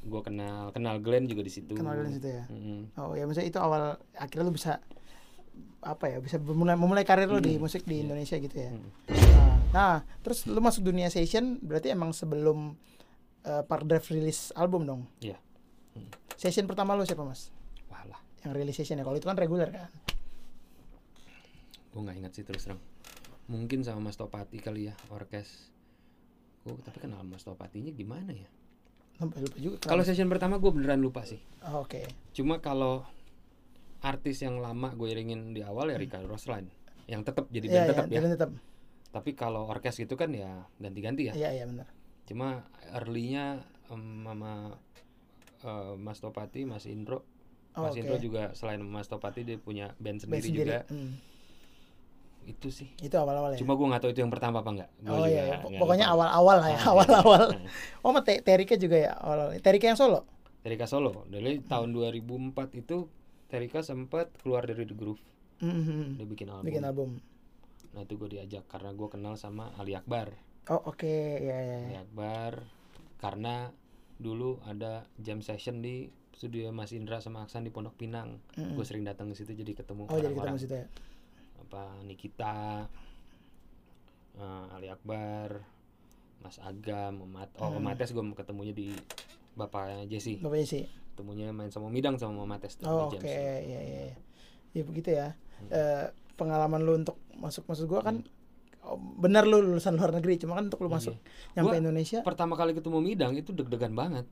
gue 0.00 0.20
kenal 0.20 0.70
kenal 0.70 0.96
Glenn 0.98 1.24
juga 1.24 1.40
di 1.40 1.52
situ 1.52 1.74
kenal 1.74 1.94
dari 1.94 2.10
situ 2.10 2.26
ya. 2.26 2.44
Mm-mm. 2.48 2.80
Oh 2.96 3.12
ya 3.12 3.22
maksudnya 3.22 3.46
itu 3.46 3.58
awal 3.58 3.82
akhirnya 4.14 4.44
lu 4.44 4.54
bisa 4.54 4.80
apa 5.80 6.04
ya 6.06 6.18
bisa 6.18 6.36
memulai 6.36 6.74
memulai 6.74 7.04
karir 7.04 7.24
lu 7.26 7.38
di 7.38 7.56
musik 7.56 7.84
di 7.84 8.00
Indonesia 8.00 8.34
gitu 8.34 8.52
ya. 8.52 8.68
Hmm. 8.70 8.84
Nah, 9.70 9.70
nah, 9.70 9.94
terus 10.20 10.44
lu 10.44 10.56
masuk 10.58 10.82
dunia 10.82 11.08
session 11.08 11.56
berarti 11.58 11.88
emang 11.88 12.10
sebelum 12.10 12.76
uh, 13.42 13.62
Park 13.62 13.84
Drive 13.84 14.06
rilis 14.08 14.50
album 14.52 14.84
dong. 14.84 15.02
Iya. 15.18 15.36
Session 16.34 16.64
pertama 16.64 16.94
lu 16.94 17.04
siapa 17.04 17.20
mas? 17.20 17.52
wah 17.86 18.06
lah 18.06 18.20
Yang 18.40 18.52
rilis 18.54 18.74
session 18.74 18.96
ya 18.96 19.04
kalau 19.04 19.14
itu 19.14 19.24
kan 19.24 19.34
reguler 19.34 19.68
kan. 19.68 19.90
gue 21.90 22.00
nggak 22.00 22.16
ingat 22.16 22.32
sih 22.32 22.44
terus 22.44 22.62
terang 22.62 22.78
mungkin 23.44 23.82
sama 23.82 23.98
Mas 24.00 24.14
Topati 24.14 24.56
kali 24.56 24.86
ya 24.86 24.94
orkes 25.10 25.74
gue 26.62 26.78
tapi 26.80 27.02
kenal 27.02 27.20
Mas 27.22 27.42
Topatinya 27.42 27.90
gimana 27.90 28.30
ya 28.30 28.46
Lupa, 29.18 29.36
lupa 29.36 29.56
juga. 29.58 29.76
kalau 29.82 30.00
session 30.00 30.30
pertama 30.30 30.56
gue 30.56 30.70
beneran 30.70 30.96
lupa 30.98 31.26
sih 31.26 31.42
Oh, 31.62 31.82
Oke. 31.82 32.06
cuma 32.30 32.56
kalau 32.58 33.02
artis 34.00 34.40
yang 34.40 34.56
lama 34.56 34.94
gue 34.94 35.10
iringin 35.10 35.50
di 35.50 35.60
awal 35.60 35.90
ya 35.90 35.98
Rika 35.98 36.22
Roslan 36.22 36.70
yang 37.04 37.20
tetap 37.20 37.50
jadi 37.50 37.66
band 37.66 37.74
iya 37.76 37.90
tetap 37.90 38.04
ya 38.06 38.20
tetap. 38.22 38.50
tapi 39.10 39.30
kalau 39.34 39.66
orkes 39.66 39.98
gitu 39.98 40.14
kan 40.14 40.30
ya 40.30 40.46
ganti-ganti 40.78 41.26
ya 41.26 41.34
Iya 41.34 41.50
iya 41.52 41.64
benar. 41.66 41.90
Cuma 42.30 42.62
early-nya 42.88 43.58
em, 43.88 44.02
sama 44.22 44.78
eh, 45.60 45.94
Mas 45.96 46.18
Topati 46.18 46.62
Mas 46.62 46.86
Indro 46.86 47.26
Oh, 47.70 47.82
Mas 47.82 47.92
oke. 47.92 48.00
Indro 48.00 48.16
juga 48.16 48.50
selain 48.52 48.78
Mas 48.80 49.06
Topati 49.06 49.42
dia 49.42 49.54
punya 49.56 49.94
band 49.96 50.18
Band 50.20 50.38
sendiri, 50.38 50.42
sendiri. 50.44 50.62
juga 50.64 50.78
Hmm. 50.86 51.12
itu 52.42 52.68
sih 52.68 52.88
Itu 52.98 53.14
awal-awal 53.14 53.54
ya. 53.54 53.58
cuma 53.58 53.74
gue 53.74 53.84
nggak 53.84 54.00
tahu 54.00 54.10
itu 54.10 54.20
yang 54.20 54.32
pertama 54.32 54.58
apa 54.58 54.70
enggak 54.72 54.90
Gua 54.98 55.12
oh 55.12 55.18
juga 55.20 55.28
iya, 55.28 55.42
iya. 55.60 55.78
pokoknya 55.78 56.06
awal-awal 56.08 56.56
lah 56.56 56.68
ya, 56.68 56.72
Ah, 56.72 56.78
iya. 56.78 56.88
awal-awal. 56.88 57.44
Nah. 57.52 57.70
Oh, 58.02 58.16
Te- 58.20 58.40
Terika 58.40 58.74
juga 58.74 58.96
ya 58.96 59.12
awal. 59.14 59.54
Terika 59.58 59.86
yang 59.86 59.94
solo. 59.94 60.24
Terika 60.60 60.84
Solo 60.84 61.24
dari 61.26 61.62
tahun 61.62 61.92
2004 61.92 62.52
itu 62.76 63.08
Terika 63.46 63.80
sempat 63.80 64.28
keluar 64.36 64.62
dari 64.62 64.82
The 64.82 64.92
Groove 64.92 65.22
Mhm. 65.60 66.16
dia 66.16 66.26
bikin 66.26 66.48
album 66.48 66.64
Bikin 66.64 66.82
album. 66.82 67.10
nah 67.90 68.02
itu 68.02 68.14
gue 68.14 68.28
diajak 68.30 68.64
karena 68.66 68.90
gue 68.90 69.08
kenal 69.08 69.34
sama 69.34 69.70
Ali 69.74 69.92
Akbar 69.92 70.32
Oh, 70.66 70.82
oke. 70.84 71.08
Ya 71.38 71.56
ya. 71.56 71.78
Ali 71.80 71.94
ya. 71.94 72.02
Akbar 72.02 72.52
karena 73.16 73.72
dulu 74.16 74.60
ada 74.62 75.04
jam 75.16 75.40
session 75.40 75.80
di 75.80 76.08
studio 76.30 76.68
Mas 76.70 76.90
Indra 76.90 77.20
sama 77.20 77.40
Aksan 77.40 77.62
di 77.62 77.70
Pondok 77.70 77.92
Pinang 77.94 78.40
gue 78.54 78.80
sering 78.82 79.00
datang 79.02 79.28
ke 79.28 79.34
situ 79.34 79.52
jadi 79.54 79.72
ketemu 79.74 80.04
Oh, 80.04 80.14
jadi 80.14 80.28
orang-orang 80.30 80.56
ketemu 80.56 80.58
situ 80.58 80.74
ya. 80.74 80.86
apa 81.58 81.82
Nikita 82.02 82.56
eh, 84.36 84.66
Ali 84.70 84.88
Akbar 84.88 85.60
Mas 86.40 86.56
Agam 86.58 87.24
Mat 87.26 87.52
oh 87.58 87.68
Om 87.70 87.80
Mates 87.82 88.08
gue 88.10 88.24
ketemunya 88.34 88.72
di 88.72 88.92
bapaknya 89.52 90.04
Jesse 90.06 90.36
Bapaknya 90.38 90.66
sih. 90.66 90.84
ketemunya 91.12 91.48
main 91.50 91.68
sama 91.68 91.88
Midang 91.88 92.16
sama 92.16 92.44
Mates 92.44 92.80
Oh, 92.80 93.08
oke. 93.08 93.20
Jams. 93.20 93.24
Ya 93.26 93.60
ya. 93.60 93.80
ya. 93.80 94.02
Ya 94.70 94.82
begitu 94.82 95.08
ya. 95.10 95.36
Hmm. 95.58 95.68
Eh, 95.70 96.06
pengalaman 96.34 96.80
lu 96.80 96.96
untuk 96.96 97.20
masuk 97.34 97.66
maksud 97.66 97.84
gua 97.84 98.00
kan 98.00 98.16
oh, 98.16 98.39
benar 99.16 99.44
lu 99.44 99.60
lulusan 99.60 99.94
luar 99.94 100.10
negeri 100.10 100.34
cuma 100.36 100.56
kan 100.56 100.66
untuk 100.66 100.80
lu 100.80 100.88
masuk 100.88 101.14
nyampe 101.52 101.54
Iya. 101.54 101.62
Gua- 101.62 101.78
Indonesia 101.78 102.18
pertama 102.20 102.54
kali 102.54 102.72
ketemu 102.72 102.98
Midang 102.98 103.32
itu 103.34 103.50
deg-degan 103.50 103.92
banget 103.92 104.24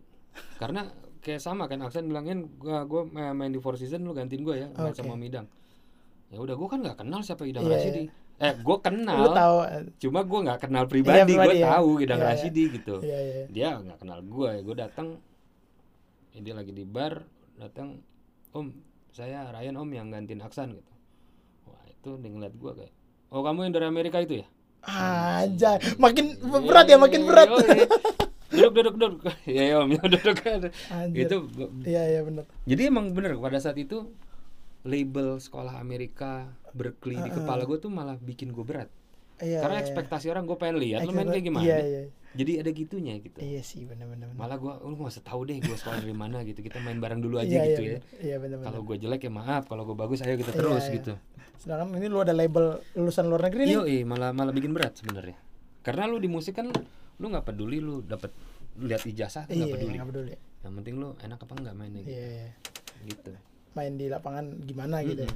karena 0.56 0.88
kayak 1.18 1.38
sama 1.38 1.66
kan 1.66 1.78
Aksan 1.80 2.06
bilangin 2.06 2.48
gua 2.56 2.82
gua 2.82 3.02
ma- 3.04 3.32
main 3.32 3.48
di 3.48 3.58
Four 3.58 3.74
Seasons 3.74 4.00
lu 4.00 4.12
gantiin 4.12 4.40
gua 4.40 4.56
ya 4.56 4.66
main 4.70 4.90
Oke. 4.90 4.98
sama 4.98 5.14
Midang 5.14 5.46
ya 6.28 6.38
udah 6.38 6.54
gua 6.54 6.68
kan 6.68 6.80
nggak 6.80 6.96
kenal 6.96 7.20
siapa 7.20 7.44
Idang 7.44 7.64
Iya, 7.64 7.76
Rasidi 7.76 8.02
eh 8.38 8.54
gua 8.56 8.76
lu 8.76 8.82
kenal 8.82 9.18
tahu 9.32 9.56
eh, 9.66 9.82
cuma 9.98 10.20
gua 10.22 10.40
nggak 10.42 10.58
kenal 10.60 10.84
pribadi 10.86 11.18
gua 11.18 11.26
pribadi 11.44 11.56
ya. 11.58 11.68
tahu 11.70 11.90
Idang 11.98 12.18
Iya, 12.18 12.24
iya. 12.24 12.34
Rasidi 12.34 12.62
gitu 12.72 12.94
iya 13.00 13.18
iya. 13.18 13.44
dia 13.48 13.68
nggak 13.76 13.98
kenal 13.98 14.18
gua 14.22 14.48
ya 14.50 14.60
gua 14.60 14.76
datang 14.80 15.08
ya 16.30 16.40
dia 16.40 16.54
lagi 16.54 16.70
di 16.70 16.84
bar 16.84 17.20
datang 17.54 18.00
Om 18.50 18.66
saya 19.10 19.50
Ryan 19.50 19.76
Om 19.76 19.90
yang 19.92 20.08
gantiin 20.08 20.40
Aksan 20.40 20.72
gitu 20.72 20.92
wah 21.64 21.82
itu 21.84 22.10
dia 22.16 22.30
ngeliat 22.30 22.54
gua 22.54 22.72
kayak 22.74 22.94
oh 23.28 23.40
kamu 23.42 23.68
yang 23.68 23.74
dari 23.74 23.86
Amerika 23.86 24.18
itu 24.20 24.44
ya 24.44 24.48
Aja, 24.88 25.76
makin 26.00 26.38
berat 26.40 26.86
ya, 26.88 26.96
makin 26.96 27.28
berat. 27.28 27.50
Yoi. 27.50 27.84
duduk 28.48 28.72
duduk 28.72 28.94
duduk 28.96 29.20
ya 29.44 29.62
ya 29.68 29.74
om 29.84 29.90
ya 29.92 30.00
duduk 30.16 30.36
Anjir. 30.88 31.28
itu 31.28 31.36
Iya 31.84 32.02
iya 32.08 32.20
benar. 32.24 32.44
jadi 32.64 32.88
emang 32.88 33.12
bener 33.12 33.36
pada 33.36 33.60
saat 33.60 33.76
itu 33.76 34.08
label 34.88 35.36
sekolah 35.36 35.76
Amerika 35.76 36.48
Berkeley 36.72 37.20
di 37.20 37.28
kepala 37.28 37.68
gue 37.68 37.76
tuh 37.76 37.92
malah 37.92 38.16
bikin 38.16 38.56
gue 38.56 38.64
berat 38.64 38.88
Iya. 39.38 39.58
karena 39.62 39.76
iya. 39.78 39.84
ekspektasi 39.86 40.26
orang 40.28 40.44
gue 40.44 40.56
pengen 40.56 40.76
lihat 40.78 41.00
lu 41.02 41.12
main 41.12 41.26
kayak 41.26 41.44
gimana 41.46 41.64
Iya 41.64 41.78
iya. 41.80 42.02
jadi 42.34 42.52
ada 42.60 42.70
gitunya 42.70 43.14
gitu 43.18 43.38
Iya 43.38 43.62
sih 43.62 43.86
benar 43.86 44.06
benar 44.06 44.26
benar. 44.28 44.38
malah 44.38 44.56
gue 44.56 44.72
lu 44.82 44.94
nggak 44.96 45.12
usah 45.14 45.24
tahu 45.24 45.40
deh 45.46 45.56
gue 45.58 45.76
sekolah 45.76 45.98
dari 45.98 46.12
mana 46.12 46.42
gitu 46.42 46.58
kita 46.58 46.78
main 46.78 46.98
bareng 46.98 47.18
dulu 47.18 47.38
aja 47.38 47.48
Iya 47.48 47.62
gitu 47.68 47.82
iya. 47.82 47.90
ya. 47.90 47.98
Iya 48.18 48.36
benar 48.38 48.56
benar. 48.58 48.66
kalau 48.68 48.80
gue 48.82 48.96
jelek 48.98 49.20
ya 49.22 49.32
maaf 49.32 49.62
kalau 49.66 49.82
gue 49.82 49.94
bagus 49.94 50.20
ayo 50.20 50.34
kita 50.34 50.50
Iya, 50.50 50.58
terus 50.58 50.84
iya. 50.84 50.94
gitu 50.98 51.14
Sedangkan 51.58 51.90
ini 51.94 52.06
lu 52.06 52.18
ada 52.18 52.30
label 52.30 52.78
lulusan 52.94 53.26
luar 53.26 53.50
negeri 53.50 53.66
nih. 53.66 53.74
Iya, 53.74 54.06
malah 54.06 54.30
malah 54.30 54.54
bikin 54.54 54.70
berat 54.70 54.94
sebenarnya. 54.94 55.34
Karena 55.82 56.06
lu 56.06 56.22
di 56.22 56.30
musik 56.30 56.54
kan 56.54 56.70
lu 57.18 57.26
nggak 57.26 57.42
peduli 57.44 57.82
lu 57.82 57.98
dapat 57.98 58.30
lihat 58.78 59.02
ijazah 59.02 59.50
nggak 59.50 59.58
Iya, 59.58 59.74
peduli. 59.74 59.94
nggak 59.98 60.06
peduli. 60.06 60.34
Yang 60.62 60.72
penting 60.78 60.94
lu 60.94 61.08
enak 61.18 61.38
apa 61.42 61.52
enggak 61.58 61.74
mainnya 61.74 62.00
gitu. 62.02 62.14
Iya, 62.14 62.26
iya. 62.30 62.48
gitu. 63.04 63.32
Main 63.74 63.98
di 63.98 64.06
lapangan 64.06 64.44
gimana 64.62 65.02
gitu. 65.02 65.26
ya. 65.26 65.34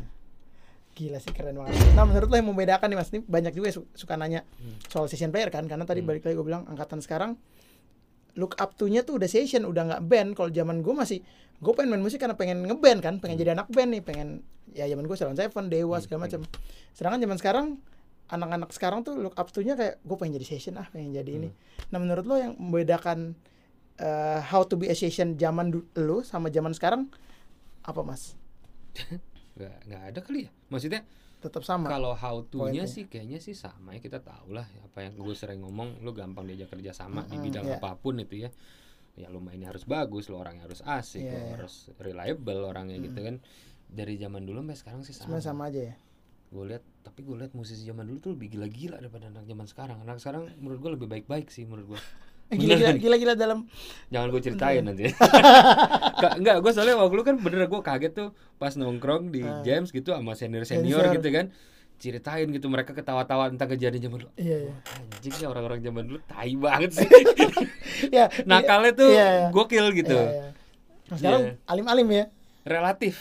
Gila 0.92 1.18
sih 1.18 1.30
keren 1.30 1.56
banget. 1.56 1.72
Nah 1.92 2.04
menurut 2.04 2.28
lo 2.28 2.36
yang 2.36 2.46
membedakan 2.46 2.86
nih 2.86 2.96
mas, 2.96 3.08
ini 3.08 3.20
banyak 3.20 3.52
juga 3.52 3.72
su- 3.72 3.88
suka 3.92 4.14
nanya 4.14 4.44
Hmm. 4.56 4.76
soal 4.86 5.08
session 5.08 5.28
player 5.28 5.48
kan, 5.48 5.64
karena 5.64 5.82
tadi 5.82 6.00
balik 6.00 6.22
lagi 6.22 6.34
gue 6.34 6.44
bilang 6.44 6.64
angkatan 6.66 7.00
sekarang 7.00 7.40
look 8.34 8.56
up 8.56 8.72
to-nya 8.74 9.00
tuh 9.00 9.16
udah 9.16 9.26
session, 9.26 9.64
udah 9.64 9.82
nggak 9.86 10.02
band. 10.02 10.28
Kalau 10.32 10.48
zaman 10.48 10.80
gue 10.80 10.94
masih, 10.94 11.20
gue 11.58 11.72
pengen 11.72 11.90
main 11.90 12.00
musik 12.00 12.16
karena 12.16 12.32
pengen 12.32 12.60
ngeband 12.62 13.00
kan, 13.00 13.14
pengen 13.18 13.36
jadi 13.36 13.52
anak 13.52 13.68
band 13.68 13.88
nih, 13.90 14.00
pengen 14.00 14.28
ya 14.72 14.84
zaman 14.84 15.04
gue 15.04 15.16
Salon 15.16 15.32
Seven, 15.34 15.68
Dewa 15.68 15.96
segala 15.98 16.24
macam. 16.24 16.40
Sedangkan 16.90 17.20
zaman 17.20 17.36
sekarang 17.36 17.66
anak-anak 18.26 18.70
sekarang 18.70 19.00
tuh 19.02 19.16
look 19.16 19.32
up 19.34 19.48
to-nya 19.48 19.72
kayak 19.74 19.96
gue 19.98 20.16
pengen 20.16 20.36
jadi 20.36 20.46
session 20.46 20.76
ah, 20.76 20.84
pengen 20.86 21.12
jadi 21.14 21.28
ini. 21.34 21.48
Nah 21.88 21.98
menurut 21.98 22.24
lo 22.24 22.36
yang 22.36 22.52
membedakan 22.54 23.36
eh, 23.94 24.40
how 24.42 24.60
to 24.62 24.74
be 24.74 24.88
a 24.88 24.94
session 24.94 25.36
zaman 25.36 25.68
du- 25.68 25.88
lu 25.94 26.20
sama 26.20 26.48
zaman 26.48 26.72
sekarang 26.72 27.12
apa 27.82 28.00
mas? 28.00 28.32
Nggak 29.52 29.76
nggak 29.86 30.02
ada 30.08 30.20
kali 30.20 30.40
ya. 30.44 30.50
Maksudnya 30.68 31.00
Tetap 31.38 31.66
sama. 31.66 31.90
kalau 31.90 32.14
how 32.14 32.38
to-nya 32.46 32.82
Poinnya. 32.82 32.86
sih 32.86 33.04
kayaknya 33.04 33.36
sih 33.36 33.52
sama 33.52 33.92
ya 33.92 34.00
kita 34.00 34.22
tahu 34.22 34.54
lah 34.54 34.62
apa 34.62 35.02
yang 35.02 35.18
gue 35.18 35.34
sering 35.34 35.58
ngomong 35.60 35.98
lu 36.00 36.14
gampang 36.14 36.46
diajak 36.46 36.70
kerja 36.70 36.94
sama 36.94 37.26
di 37.26 37.34
Mm-mm, 37.34 37.44
bidang 37.44 37.66
iya. 37.66 37.76
apa 37.76 37.98
pun 37.98 38.14
itu 38.16 38.46
ya. 38.46 38.50
Ya 39.12 39.28
lu 39.28 39.42
mainnya 39.42 39.68
harus 39.68 39.84
bagus, 39.84 40.30
lu 40.30 40.38
orangnya 40.38 40.64
harus 40.64 40.80
asik, 40.80 41.20
Iya, 41.20 41.30
lu 41.30 41.38
iya. 41.38 41.52
harus 41.58 41.74
reliable 41.98 42.62
orangnya 42.62 42.96
gitu 42.96 43.20
kan. 43.20 43.36
Dari 43.84 44.16
zaman 44.16 44.40
dulu 44.42 44.62
sampai 44.62 44.78
sekarang 44.78 45.00
sih 45.02 45.12
sama. 45.12 45.36
Sebenarnya 45.36 45.44
sama 45.44 45.62
aja 45.68 45.82
ya. 45.84 45.96
gue 46.48 46.64
lihat 46.68 46.84
tapi 47.00 47.24
gue 47.24 47.32
lihat 47.34 47.52
musisi 47.52 47.80
zaman 47.82 48.04
dulu 48.04 48.18
tuh 48.20 48.30
lebih 48.36 48.52
gila-gila 48.52 49.00
daripada 49.00 49.24
anak 49.26 49.44
zaman 49.44 49.64
sekarang 49.64 49.96
anak 49.98 50.20
sekarang 50.20 50.52
menurut 50.60 50.78
gue 50.78 50.90
lebih 50.94 51.08
baik-baik 51.08 51.48
sih 51.48 51.64
menurut 51.64 51.96
gue 51.96 52.00
Gila-gila 52.48 52.90
gila-gila 52.94 53.34
dalam 53.34 53.58
jangan 54.08 54.28
gue 54.28 54.42
ceritain 54.42 54.82
nanti 54.82 55.08
Ka- 56.22 56.36
enggak 56.36 56.58
gue 56.58 56.70
soalnya 56.70 56.96
waktu 56.96 57.14
lu 57.14 57.22
kan 57.22 57.36
bener 57.36 57.64
gue 57.64 57.80
kaget 57.80 58.12
tuh 58.12 58.28
pas 58.56 58.72
nongkrong 58.72 59.28
di 59.28 59.40
James 59.62 59.88
gitu 59.88 60.10
sama 60.10 60.32
senior 60.32 60.62
senior 60.62 61.00
Ah. 61.00 61.08
Senior. 61.08 61.16
gitu 61.16 61.28
kan 61.30 61.46
ceritain 61.96 62.44
gitu 62.46 62.66
mereka 62.66 62.92
ketawa-tawa 62.92 63.46
tentang 63.48 63.70
kejadian 63.70 64.02
zaman 64.02 64.18
dulu 64.20 64.30
iya 64.36 64.58
iya. 64.64 64.74
anjing 65.08 65.34
ya 65.34 65.46
orang-orang 65.46 65.80
zaman 65.80 66.02
dulu 66.04 66.18
tai 66.24 66.52
banget 66.54 66.90
sih 66.94 67.08
Ya, 68.10 68.26
nakalnya 68.50 68.92
tuh 68.92 69.08
iya, 69.08 69.26
iya. 69.28 69.48
gokil 69.48 69.86
gitu 69.94 70.12
Iya, 70.12 70.28
iya. 70.28 70.48
Nah, 71.06 71.16
sekarang 71.16 71.42
Iya. 71.42 71.52
alim-alim 71.64 72.08
ya. 72.10 72.24
relatif 72.62 73.14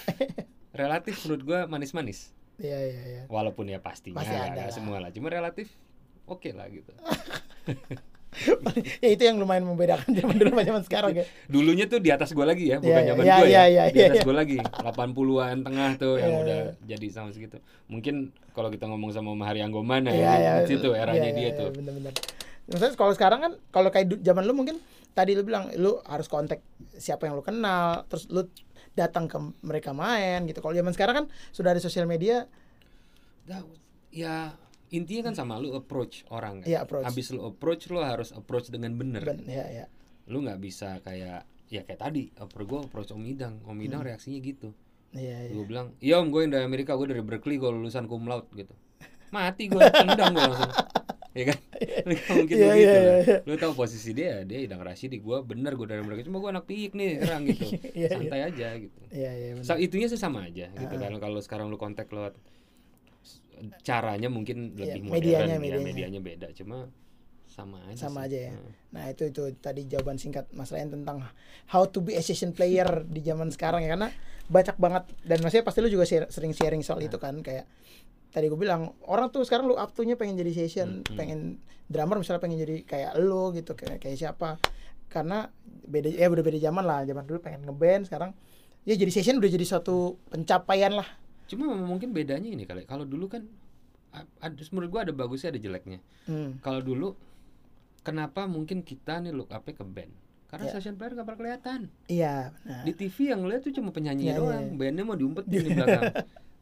relatif 0.71 1.15
menurut 1.21 1.43
gua 1.43 1.59
manis-manis 1.65 2.33
Iya, 2.57 2.77
iya, 2.83 3.01
iya. 3.07 3.21
walaupun 3.27 3.65
ya 3.65 3.79
pastinya 3.79 4.17
Pasti 4.17 4.33
ada 4.33 4.61
lah. 4.61 4.71
semua 4.71 4.97
lah 4.97 5.09
cuma 5.09 5.29
relatif 5.29 5.69
oke 6.25 6.51
lah 6.51 6.67
gitu 6.67 6.91
ya 9.03 9.09
itu 9.11 9.23
yang 9.27 9.37
lumayan 9.37 9.67
membedakan 9.67 10.07
zaman 10.15 10.35
dulu 10.39 10.49
sama 10.55 10.63
zaman 10.63 10.83
sekarang 10.87 11.11
ya. 11.19 11.25
dulunya 11.51 11.85
tuh 11.91 11.99
di 11.99 12.09
atas 12.15 12.31
gua 12.31 12.47
lagi 12.47 12.71
ya 12.71 12.79
bukan 12.79 12.87
Iya, 12.91 12.99
iya, 13.03 13.09
zaman 13.11 13.23
iya, 13.23 13.35
gua 13.35 13.45
ya 13.45 13.51
iya, 13.51 13.63
iya, 13.67 13.83
di 13.91 13.99
atas 14.07 14.17
iya. 14.17 14.23
gua 14.23 14.35
lagi 14.39 14.57
80-an 14.63 15.57
tengah 15.67 15.89
tuh 15.99 16.13
yang 16.15 16.31
Iya, 16.31 16.41
udah 16.47 16.57
iya. 16.63 16.71
jadi 16.95 17.07
sama 17.11 17.29
segitu 17.35 17.57
mungkin 17.91 18.31
kalau 18.55 18.71
kita 18.71 18.87
ngomong 18.87 19.11
sama 19.11 19.35
Mahari 19.35 19.59
Anggomana 19.59 20.15
Iya, 20.15 20.19
iya. 20.19 20.33
ya 20.39 20.51
di 20.63 20.67
situ 20.71 20.95
eranya 20.95 21.27
Iya, 21.27 21.35
dia 21.35 21.43
iya, 21.43 21.59
tuh 21.59 21.69
iya, 21.69 21.77
Bener-bener. 21.77 22.13
Maksudnya 22.71 22.95
kalau 22.95 23.13
sekarang 23.17 23.39
kan 23.43 23.51
kalau 23.73 23.89
kayak 23.91 24.07
zaman 24.23 24.43
lu 24.47 24.53
mungkin 24.55 24.79
tadi 25.11 25.35
lu 25.35 25.43
bilang 25.43 25.67
lu 25.75 25.99
harus 26.07 26.31
kontak 26.31 26.63
siapa 26.95 27.27
yang 27.27 27.35
lu 27.35 27.43
kenal, 27.43 28.07
terus 28.07 28.31
lu 28.31 28.47
datang 28.95 29.27
ke 29.27 29.35
mereka 29.63 29.91
main 29.91 30.47
gitu. 30.47 30.63
Kalau 30.63 30.71
zaman 30.71 30.93
sekarang 30.95 31.15
kan 31.23 31.25
sudah 31.51 31.75
ada 31.75 31.81
sosial 31.83 32.07
media, 32.07 32.47
ya 34.11 34.55
intinya 34.91 35.21
kan 35.25 35.35
sama 35.35 35.55
lu 35.55 35.71
approach 35.71 36.27
orang 36.27 36.61
kan. 36.61 36.67
Iya, 36.67 36.83
approach. 36.83 37.05
Abis 37.05 37.31
lu 37.31 37.41
approach 37.41 37.87
lu 37.87 37.99
harus 37.99 38.29
approach 38.31 38.67
dengan 38.67 38.93
bener. 38.93 39.23
ben, 39.23 39.41
ya 39.43 39.65
ya. 39.65 39.85
Lu 40.27 40.39
nggak 40.39 40.59
bisa 40.59 40.99
kayak 40.99 41.43
ya 41.67 41.81
kayak 41.81 41.99
tadi 42.01 42.27
approach 42.35 42.67
gue 42.67 42.79
approach 42.81 43.09
Om 43.09 43.23
Idang. 43.25 43.55
Om 43.63 43.71
Hmm. 43.71 43.81
Idang 43.81 44.01
reaksinya 44.03 44.37
gitu. 44.37 44.75
Iya, 45.11 45.47
iya. 45.47 45.51
Gue 45.51 45.65
bilang, 45.65 45.91
iya 45.99 46.15
om 46.17 46.27
gue 46.27 46.39
yang 46.39 46.51
dari 46.51 46.63
Amerika, 46.63 46.93
gue 46.93 47.03
dari 47.05 47.19
Berkeley, 47.19 47.55
gue 47.55 47.67
lulusan 47.67 48.07
cum 48.07 48.23
laude 48.23 48.47
gitu. 48.53 48.71
Mati 49.29 49.67
gue, 49.67 49.79
tendang 49.79 50.31
gue 50.31 50.39
langsung. 50.41 50.71
Ya 51.31 51.43
kan? 51.47 51.59
Mungkin 52.35 52.55
Iya, 52.55 52.67
begitu 52.69 52.91
iya, 52.91 52.99
lah. 53.01 53.19
iya. 53.21 53.37
Lu 53.43 53.55
tahu 53.55 53.71
posisi 53.73 54.11
dia, 54.11 54.43
dia 54.43 54.59
Idang 54.61 54.79
Rashidi, 54.79 55.19
gue 55.19 55.37
bener 55.41 55.75
gue 55.75 55.83
dari 55.85 55.99
Amerika. 55.99 56.23
Cuma 56.23 56.39
gue 56.39 56.51
anak 56.51 56.63
piik 56.63 56.91
nih, 56.91 57.23
serang 57.23 57.43
gitu. 57.43 57.63
Iya, 57.71 57.91
iya. 57.91 58.07
Santai 58.09 58.39
aja 58.41 58.67
gitu. 58.77 58.99
Iya, 59.09 59.31
iya. 59.33 59.49
bener. 59.53 59.63
Sa- 59.65 59.75
itunya 59.77 60.07
sih 60.07 60.15
sama 60.15 60.43
aja 60.43 60.67
gitu 60.69 60.93
kan 60.93 61.11
kalau 61.17 61.39
sekarang 61.39 61.67
lu 61.67 61.75
kontak 61.75 62.07
lewat 62.07 62.35
caranya 63.81 64.27
mungkin 64.27 64.73
Iya, 64.73 64.95
lebih 64.95 65.01
modern 65.05 65.15
medianya, 65.15 65.45
ya 65.47 65.59
medianya. 65.59 65.85
medianya 65.85 66.19
beda 66.19 66.47
cuma 66.53 66.89
sama 67.45 67.83
aja 67.85 67.99
sama 67.99 68.23
sih. 68.23 68.27
aja 68.31 68.39
ya. 68.47 68.51
Heeh. 68.55 68.71
Nah 68.95 69.03
itu 69.07 69.23
itu 69.27 69.43
tadi 69.59 69.83
jawaban 69.83 70.15
singkat 70.15 70.47
Mas 70.51 70.71
Ryan 70.71 70.95
tentang 70.95 71.19
how 71.67 71.83
to 71.83 71.99
be 71.99 72.15
a 72.15 72.23
session 72.23 72.55
player 72.55 73.03
di 73.03 73.19
zaman 73.19 73.51
sekarang 73.51 73.83
ya 73.83 73.91
karena 73.91 74.07
banyak 74.47 74.75
banget 74.75 75.03
dan 75.21 75.37
maksudnya 75.39 75.63
pasti 75.63 75.79
lu 75.79 75.87
juga 75.87 76.07
share- 76.07 76.31
sering 76.31 76.51
sharing 76.51 76.79
soal 76.79 76.99
itu 76.99 77.15
kan 77.15 77.39
kayak 77.39 77.67
tadi 78.31 78.47
gue 78.47 78.55
bilang 78.55 78.95
orang 79.03 79.27
tuh 79.27 79.43
sekarang 79.43 79.67
lu 79.67 79.75
up 79.75 79.91
to-nya 79.91 80.15
pengen 80.15 80.39
jadi 80.39 80.55
session, 80.55 81.03
pengen 81.11 81.59
drummer 81.85 82.15
misalnya 82.15 82.39
pengen 82.39 82.63
jadi 82.63 82.87
kayak 82.87 83.11
lu 83.19 83.51
gitu 83.51 83.75
kayak 83.75 83.99
kayak 83.99 84.15
siapa 84.15 84.55
karena 85.11 85.51
beda 85.83 86.07
ya 86.07 86.31
udah 86.31 86.39
beda 86.39 86.55
zaman 86.55 86.83
lah 86.87 87.03
zaman 87.03 87.27
dulu 87.27 87.43
pengen 87.43 87.67
ngeband 87.67 88.07
sekarang 88.07 88.31
ya 88.87 88.95
jadi 88.95 89.11
session 89.11 89.43
udah 89.43 89.51
jadi 89.51 89.65
suatu 89.67 90.15
pencapaian 90.31 90.95
lah 90.95 91.07
cuma 91.51 91.75
mungkin 91.75 92.15
bedanya 92.15 92.47
ini 92.47 92.63
kali 92.63 92.87
kalau 92.87 93.03
dulu 93.03 93.27
kan 93.27 93.43
ada 94.39 94.55
menurut 94.71 94.89
gua 94.89 95.01
ada 95.03 95.11
bagusnya 95.11 95.51
ada 95.51 95.59
jeleknya 95.59 95.99
hmm. 96.25 96.63
kalau 96.63 96.79
dulu 96.79 97.15
kenapa 98.01 98.47
mungkin 98.47 98.81
kita 98.81 99.19
nih 99.19 99.31
look 99.31 99.51
up 99.51 99.63
ke 99.63 99.83
band 99.83 100.11
karena 100.47 100.67
Ya. 100.67 100.71
session 100.75 100.95
player 100.95 101.15
gak 101.15 101.23
bakal 101.23 101.39
kelihatan 101.39 101.79
iya 102.07 102.51
nah 102.63 102.83
di 102.83 102.91
TV 102.91 103.31
yang 103.31 103.43
lihat 103.43 103.63
tuh 103.63 103.71
cuma 103.71 103.91
penyanyi 103.91 104.27
Iya, 104.27 104.35
iya, 104.35 104.39
doang 104.39 104.63
iya. 104.67 104.75
bandnya 104.75 105.03
mau 105.03 105.15
diumpetin 105.15 105.63
di 105.63 105.71
belakang 105.77 106.03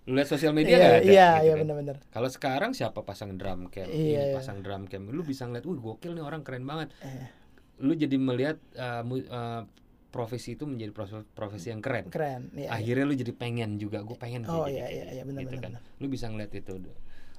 lu 0.05 0.13
lihat 0.13 0.29
sosial 0.29 0.53
media 0.53 0.73
iya 0.73 0.77
nggak 0.79 0.93
ada 0.93 1.01
iya 1.01 1.05
gitu 1.05 1.17
iya 1.41 1.53
kan. 1.53 1.61
benar-benar 1.65 1.95
Kalau 2.09 2.29
sekarang 2.29 2.71
siapa 2.73 2.99
pasang 3.01 3.33
drum 3.33 3.69
cam, 3.69 3.85
Iya, 3.85 3.93
ini 3.93 4.09
iya. 4.09 4.33
pasang 4.33 4.61
drum 4.61 4.85
cam, 4.85 5.05
lu 5.05 5.21
bisa 5.21 5.45
ngeliat, 5.45 5.65
wih 5.65 5.77
gokil 5.77 6.17
nih 6.17 6.21
orang 6.21 6.41
keren 6.41 6.65
banget. 6.65 6.89
Eh. 7.01 7.29
Lu 7.77 7.93
jadi 7.93 8.17
melihat 8.17 8.57
uh, 8.73 9.05
mu- 9.05 9.21
uh, 9.21 9.69
profesi 10.09 10.57
itu 10.57 10.65
menjadi 10.65 10.91
profesi, 11.31 11.69
yang 11.69 11.79
keren. 11.79 12.09
keren 12.09 12.49
iya, 12.51 12.65
iya. 12.65 12.69
Akhirnya 12.73 13.05
lu 13.05 13.13
jadi 13.13 13.29
pengen 13.31 13.77
juga, 13.77 14.01
gue 14.01 14.17
pengen 14.17 14.41
Oh, 14.45 14.65
iya, 14.65 14.89
iya, 14.89 15.05
gitu, 15.05 15.13
iya, 15.13 15.23
benar, 15.23 15.41
gitu 15.45 15.55
benar, 15.55 15.63
kan. 15.79 15.97
Lu 15.97 16.05
bisa 16.05 16.25
ngeliat 16.27 16.51
itu, 16.51 16.73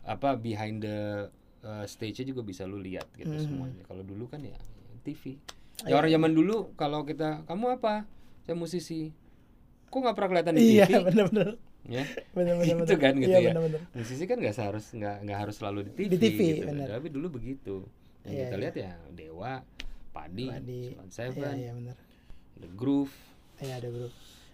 apa 0.00 0.28
behind 0.34 0.80
the 0.80 1.28
uh, 1.60 1.84
stage-nya 1.84 2.30
juga 2.30 2.40
bisa 2.40 2.64
lu 2.64 2.78
lihat 2.78 3.10
gitu 3.12 3.28
Mhm. 3.28 3.42
semuanya. 3.42 3.82
Kalau 3.84 4.00
dulu 4.00 4.24
kan 4.26 4.40
ya 4.40 4.54
TV. 5.02 5.36
Iya, 5.82 5.90
Ya 5.90 5.94
orang 5.96 6.10
zaman 6.10 6.32
dulu 6.32 6.56
kalau 6.74 7.02
kita, 7.02 7.42
kamu 7.44 7.76
apa? 7.76 8.04
Saya 8.42 8.54
musisi. 8.54 9.10
Kok 9.88 9.98
nggak 9.98 10.14
pernah 10.14 10.30
kelihatan 10.30 10.52
di 10.54 10.62
iya 10.70 10.86
TV? 10.86 11.02
benar-benar 11.02 11.50
Ya. 11.82 12.04
benar-benar 12.36 12.84
Gitu 12.86 12.94
kan, 13.00 13.14
gitu 13.16 13.26
iya, 13.26 13.40
ya. 13.40 13.50
benar-benar 13.50 13.80
musisi 13.90 14.24
kan 14.24 14.36
nggak 14.36 14.52
seharus 14.52 14.86
nggak 14.92 15.16
nggak 15.26 15.38
harus 15.40 15.54
selalu 15.56 15.78
di 15.88 15.92
TV, 15.96 16.10
Di 16.12 16.18
TV, 16.20 16.40
gitu. 16.60 16.68
tapi 16.86 17.08
dulu 17.08 17.26
begitu 17.32 17.74
yang 18.22 18.30
Iya, 18.30 18.42
kita 18.44 18.54
iya. 18.54 18.62
lihat 18.62 18.74
ya 18.76 18.92
Dewa 19.10 19.52
Padi, 20.12 20.46
Padi. 20.46 20.82
Salon 20.92 21.08
Iya 21.08 21.10
Seven 21.10 21.54
iya 21.56 21.72
benar. 21.72 21.96
The 22.56 22.68
Groove 22.70 23.12
Iya 23.58 23.76
ada 23.76 23.88
bro. 23.88 24.08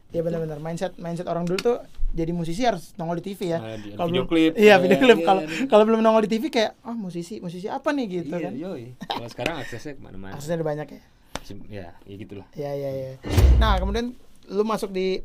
Iya 0.09 0.21
benar-benar 0.21 0.59
mindset 0.59 0.95
mindset 0.97 1.27
orang 1.27 1.45
dulu 1.45 1.59
tuh 1.59 1.77
jadi 2.11 2.31
musisi 2.31 2.63
harus 2.63 2.95
nongol 2.95 3.19
di 3.19 3.29
TV 3.29 3.51
ya. 3.51 3.59
Nah, 3.59 3.75
Kalau 3.93 4.07
video 4.07 4.23
belum- 4.23 4.29
klip, 4.29 4.53
Iya 4.55 4.67
ya, 4.69 4.77
video 4.79 4.99
klip. 4.99 5.19
iya, 5.19 5.27
Kalau 5.27 5.41
iya. 5.43 5.67
kalau 5.67 5.83
belum 5.85 6.01
nongol 6.01 6.23
di 6.23 6.31
TV 6.33 6.45
kayak 6.49 6.73
ah 6.81 6.95
musisi 6.95 7.39
musisi 7.39 7.67
apa 7.67 7.91
nih 7.91 8.07
gitu 8.21 8.33
iya 8.33 8.45
kan. 8.45 8.53
yoi 8.55 8.85
kalau 9.01 9.29
sekarang 9.29 9.55
aksesnya 9.59 9.95
ke 9.95 10.01
mana-mana 10.01 10.35
Aksesnya 10.35 10.57
ada 10.57 10.67
banyak 10.67 10.89
ya. 10.89 11.01
Sim- 11.43 11.67
ya 11.69 11.95
ya 12.03 12.15
gitulah 12.17 12.47
Iya 12.53 12.71
iya 12.73 12.91
iya. 12.93 13.11
Nah 13.57 13.77
kemudian 13.77 14.15
lu 14.47 14.63
masuk 14.63 14.91
di 14.91 15.23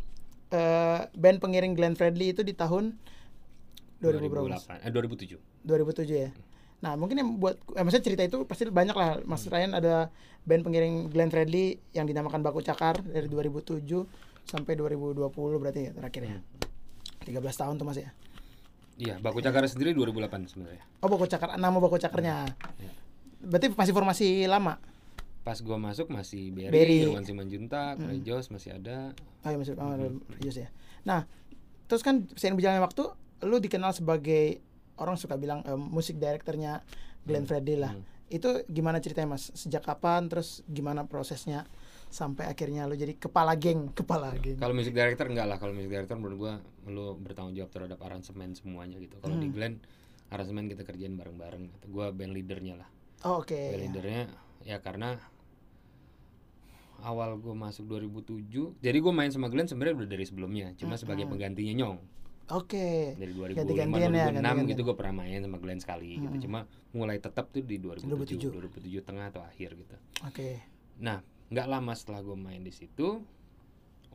eh, 0.49 0.99
band 1.11 1.37
pengiring 1.39 1.73
Glenn 1.73 1.95
Fredly 1.95 2.29
itu 2.29 2.41
di 2.41 2.51
tahun 2.51 2.93
2000 3.99 4.27
berapa? 4.27 4.45
Mas? 4.47 4.65
2008 4.65 4.81
eh 4.81 4.91
2007 4.91 5.37
2007 5.63 6.09
ya. 6.19 6.29
Nah 6.81 6.97
mungkin 6.97 7.17
yang 7.21 7.29
buat, 7.37 7.61
eh, 7.77 7.81
maksudnya 7.85 8.05
cerita 8.05 8.23
itu 8.25 8.37
pasti 8.45 8.65
banyak 8.65 8.97
lah. 8.97 9.21
Mas 9.23 9.45
Hmm. 9.45 9.53
Ryan 9.53 9.71
ada 9.77 10.09
band 10.43 10.65
pengiring 10.65 11.13
Glenn 11.13 11.29
Fredly 11.29 11.77
yang 11.93 12.09
dinamakan 12.09 12.41
Baku 12.41 12.65
Cakar 12.65 13.05
dari 13.05 13.29
2007 13.29 14.09
sampai 14.41 14.73
2020 14.73 15.61
berarti 15.61 15.89
ya 15.89 15.91
terakhir 15.93 16.21
ya. 16.25 16.37
Hmm. 16.41 16.43
13 17.21 17.37
tahun 17.53 17.77
tuh 17.77 17.85
mas 17.85 18.01
ya. 18.01 18.09
iya 18.97 19.15
Baku 19.21 19.45
Cakar 19.45 19.61
sendiri 19.69 19.93
2008 19.93 20.49
sebenarnya 20.49 20.81
Oh 21.01 21.09
Baku 21.09 21.29
Cakar, 21.29 21.53
nama 21.57 21.77
Baku 21.77 22.01
Cakarnya. 22.01 22.49
Iya. 22.81 22.91
Berarti 23.45 23.67
masih 23.73 23.93
formasi 23.93 24.27
lama. 24.49 24.81
pas 25.41 25.57
gua 25.57 25.73
masuk 25.81 26.13
masih 26.13 26.53
Berry, 26.53 26.69
Berry. 26.69 26.97
Hmm. 27.01 27.17
Irwan 27.17 27.25
Simanjuntak, 27.25 27.97
Rejos 27.97 28.53
masih 28.53 28.77
ada 28.77 29.13
Oh 29.41 29.49
iya 29.49 29.57
masih 29.57 29.73
oh, 29.73 29.89
Hmm. 29.89 30.21
Religius 30.29 30.57
ya. 30.61 30.69
Nah, 31.01 31.25
terus 31.85 32.05
kan 32.05 32.29
seiring 32.37 32.61
berjalannya 32.61 32.85
waktu, 32.85 33.09
lu 33.45 33.57
dikenal 33.57 33.89
sebagai 33.89 34.61
orang 35.01 35.17
suka 35.17 35.35
bilang 35.35 35.65
eh, 35.65 35.73
musik 35.73 36.21
direkturnya 36.21 36.85
Glenn 37.25 37.49
Fredly 37.49 37.75
lah. 37.75 37.91
Hmm. 37.97 38.05
Itu 38.31 38.63
gimana 38.69 39.01
ceritanya 39.01 39.35
mas? 39.35 39.49
Sejak 39.51 39.83
kapan? 39.83 40.29
Terus 40.29 40.61
gimana 40.63 41.03
prosesnya 41.03 41.65
sampai 42.07 42.47
akhirnya 42.47 42.87
lu 42.87 42.95
jadi 42.95 43.17
kepala 43.17 43.57
geng, 43.57 43.89
kepala 43.99 44.31
geng. 44.37 44.61
Kalau 44.61 44.71
music 44.71 44.93
director 44.93 45.27
enggak 45.27 45.47
lah, 45.49 45.57
kalau 45.57 45.73
music 45.73 45.91
director 45.91 46.15
menurut 46.15 46.37
gua 46.37 46.53
lu 46.87 47.17
bertanggung 47.17 47.57
jawab 47.57 47.71
terhadap 47.73 47.99
aransemen 47.99 48.53
semuanya 48.53 49.01
gitu. 49.01 49.17
Kalau 49.19 49.35
di 49.35 49.49
Hmm. 49.49 49.55
Glenn 49.55 49.75
aransemen 50.31 50.71
kita 50.71 50.87
kerjain 50.87 51.17
bareng-bareng 51.17 51.63
gitu. 51.75 51.85
Gua 51.91 52.13
band 52.13 52.31
leadernya 52.31 52.79
lah. 52.79 52.87
Oh, 53.27 53.43
Oke. 53.43 53.57
Band 53.73 53.83
leadernya 53.89 54.23
ya 54.63 54.77
karena 54.79 55.17
awal 57.01 57.35
gua 57.35 57.57
masuk 57.57 57.89
2007. 57.89 58.77
Jadi 58.79 58.97
gua 59.01 59.13
main 59.13 59.29
sama 59.29 59.49
Glenn 59.49 59.67
sebenarnya 59.67 60.05
udah 60.05 60.09
dari 60.09 60.25
sebelumnya, 60.25 60.71
cuma 60.77 60.95
sebagai 60.95 61.25
penggantinya 61.25 61.73
Nyong. 61.75 61.97
Oke. 62.51 63.15
Dari 63.15 63.31
2005 63.31 63.57
Ganti-gantian 63.57 64.11
ya, 64.11 64.25
2006 64.27 64.35
ganti-gantian. 64.35 64.69
gitu 64.69 64.81
gua 64.83 64.95
pernah 64.99 65.15
main 65.23 65.39
sama 65.39 65.57
Glenn 65.57 65.79
sekali 65.79 66.19
gitu. 66.19 66.35
Cuma 66.47 66.59
mulai 66.91 67.17
tetap 67.17 67.47
tuh 67.49 67.63
di 67.63 67.79
2007, 67.79 68.51
2007 68.51 69.07
tengah 69.07 69.31
atau 69.31 69.41
akhir 69.41 69.79
gitu. 69.79 69.95
Oke. 70.27 70.59
Nah, 70.99 71.23
nggak 71.47 71.67
lama 71.67 71.93
setelah 71.95 72.21
gue 72.21 72.35
main 72.35 72.61
di 72.61 72.71
situ, 72.75 73.23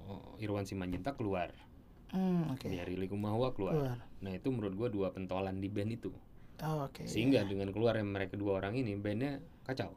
oh, 0.05 0.37
Irwan 0.39 0.69
Simanjuntak 0.69 1.17
keluar. 1.17 1.51
Hmm, 2.07 2.55
oke. 2.55 2.71
dari 2.71 2.95
Liku 2.95 3.19
Mahua 3.19 3.51
keluar. 3.51 3.75
Keluar. 3.75 3.99
Nah 4.23 4.31
itu 4.31 4.49
menurut 4.55 4.75
gua 4.79 4.89
dua 4.89 5.09
pentolan 5.11 5.59
di 5.59 5.67
band 5.67 5.91
itu. 5.91 6.15
Oh, 6.63 6.87
oke. 6.87 7.03
Sehingga 7.05 7.43
dengan 7.45 7.69
keluarnya 7.75 8.07
mereka 8.07 8.39
dua 8.39 8.63
orang 8.63 8.79
ini 8.79 8.95
bandnya 8.97 9.43
kacau. 9.67 9.91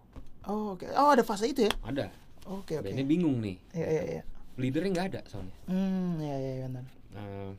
Oh, 0.49 0.73
oke. 0.73 0.89
Oh, 0.97 1.13
ada 1.13 1.21
fase 1.21 1.53
itu 1.53 1.69
ya? 1.69 1.73
Ada. 1.85 2.09
Oke, 2.49 2.81
oke. 2.81 2.89
Bandnya 2.89 3.05
bingung 3.05 3.37
nih. 3.39 3.61
Iya, 3.77 3.87
iya, 3.87 4.03
iya. 4.17 4.23
Leadernya 4.59 4.89
nggak 4.91 5.07
ada 5.13 5.21
soalnya. 5.29 5.55
Hmm, 5.69 6.17
iya, 6.19 6.35
iya, 6.35 6.51
iya, 6.59 6.67
benar. 6.67 6.85
Nah, 7.13 7.53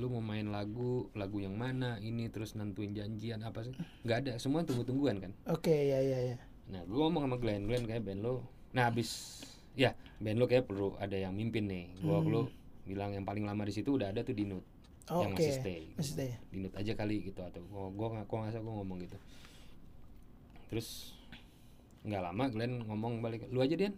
lu 0.00 0.08
mau 0.08 0.24
main 0.24 0.48
lagu, 0.48 1.12
lagu 1.12 1.38
yang 1.40 1.56
mana 1.56 2.00
ini 2.00 2.28
terus 2.32 2.56
nentuin 2.56 2.96
janjian 2.96 3.44
apa 3.44 3.66
sih? 3.66 3.74
Nggak 4.06 4.18
ada. 4.24 4.32
Semua 4.40 4.64
tunggu-tungguan 4.64 5.20
kan. 5.20 5.32
Oke, 5.52 5.72
iya, 5.72 6.00
iya, 6.00 6.18
iya. 6.32 6.36
Nah, 6.72 6.82
gua 6.88 7.08
ngomong 7.08 7.28
sama 7.28 7.36
Glenn, 7.36 7.68
Glenn 7.68 7.84
kayak 7.84 8.02
band 8.06 8.24
lu. 8.24 8.40
Nah, 8.72 8.88
abis 8.88 9.42
ya 9.76 9.92
band 10.20 10.40
lu 10.40 10.48
kayak 10.48 10.64
perlu 10.64 10.96
ada 10.96 11.16
yang 11.16 11.36
mimpin 11.36 11.68
nih. 11.68 11.92
Gua 12.00 12.24
lu 12.24 12.48
bilang 12.88 13.12
yang 13.12 13.28
paling 13.28 13.44
lama 13.44 13.62
di 13.68 13.74
situ 13.76 13.94
udah 14.00 14.10
ada 14.10 14.24
tuh 14.24 14.32
Dinut. 14.32 14.64
Oh, 15.10 15.20
yang 15.20 15.34
oke. 15.34 15.42
masih 15.42 15.54
stay. 15.60 15.82
Masih 15.98 16.12
stay. 16.16 16.30
Dinut 16.48 16.72
aja 16.72 16.92
kali 16.96 17.28
gitu 17.28 17.44
atau 17.44 17.60
gua 17.68 17.92
gua 17.92 18.08
nggak 18.16 18.26
gua 18.30 18.38
nggak 18.48 18.62
gua 18.64 18.74
ngomong 18.80 18.98
gitu 19.04 19.18
terus 20.72 21.12
nggak 22.00 22.32
lama 22.32 22.48
Glenn 22.48 22.80
ngomong 22.88 23.20
balik 23.20 23.44
lu 23.52 23.60
aja 23.60 23.76
Dian 23.76 23.92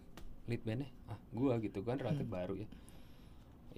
lead 0.51 0.59
bandnya 0.67 0.91
ah 1.07 1.15
gua 1.31 1.55
gitu 1.63 1.79
kan 1.87 1.95
relatif 1.95 2.27
baru 2.27 2.59
ya 2.59 2.67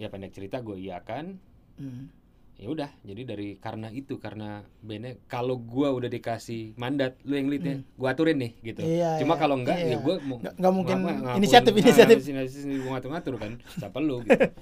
ya 0.01 0.09
pendek 0.09 0.34
cerita 0.34 0.65
gue 0.65 0.78
iakan 0.82 1.38
Hmm. 1.78 2.09
ya 2.57 2.67
udah 2.67 2.89
jadi 3.01 3.21
dari 3.23 3.53
karena 3.55 3.88
itu 3.88 4.17
karena 4.17 4.49
bandnya 4.80 5.13
kalau 5.25 5.55
gua 5.55 5.93
udah 5.93 6.07
dikasih 6.07 6.73
mandat 6.73 7.13
lu 7.21 7.34
yang 7.34 7.47
lead 7.47 7.61
ya 7.61 7.75
gua 7.93 8.11
aturin 8.11 8.34
nih 8.36 8.51
gitu 8.63 8.82
Iya, 8.82 9.21
cuma 9.21 9.34
iya, 9.34 9.39
kalau 9.39 9.55
enggak 9.55 9.78
iya. 9.78 9.93
ya 9.93 9.97
gua 9.99 10.15
mau 10.19 10.38
Nggak- 10.38 10.55
nggak 10.57 10.73
mungkin 10.73 10.95
ngapa- 10.95 11.13
ngakuin, 11.19 11.38
inisiatif- 11.38 11.69
ah, 11.69 11.80
inisiatif. 11.80 12.17
inisiatif 12.19 12.82
gua 12.82 12.91
ngatur-ngatur 12.91 13.34
kan 13.36 13.51
siapa 13.71 13.97
lu 13.99 14.17
gitu 14.23 14.41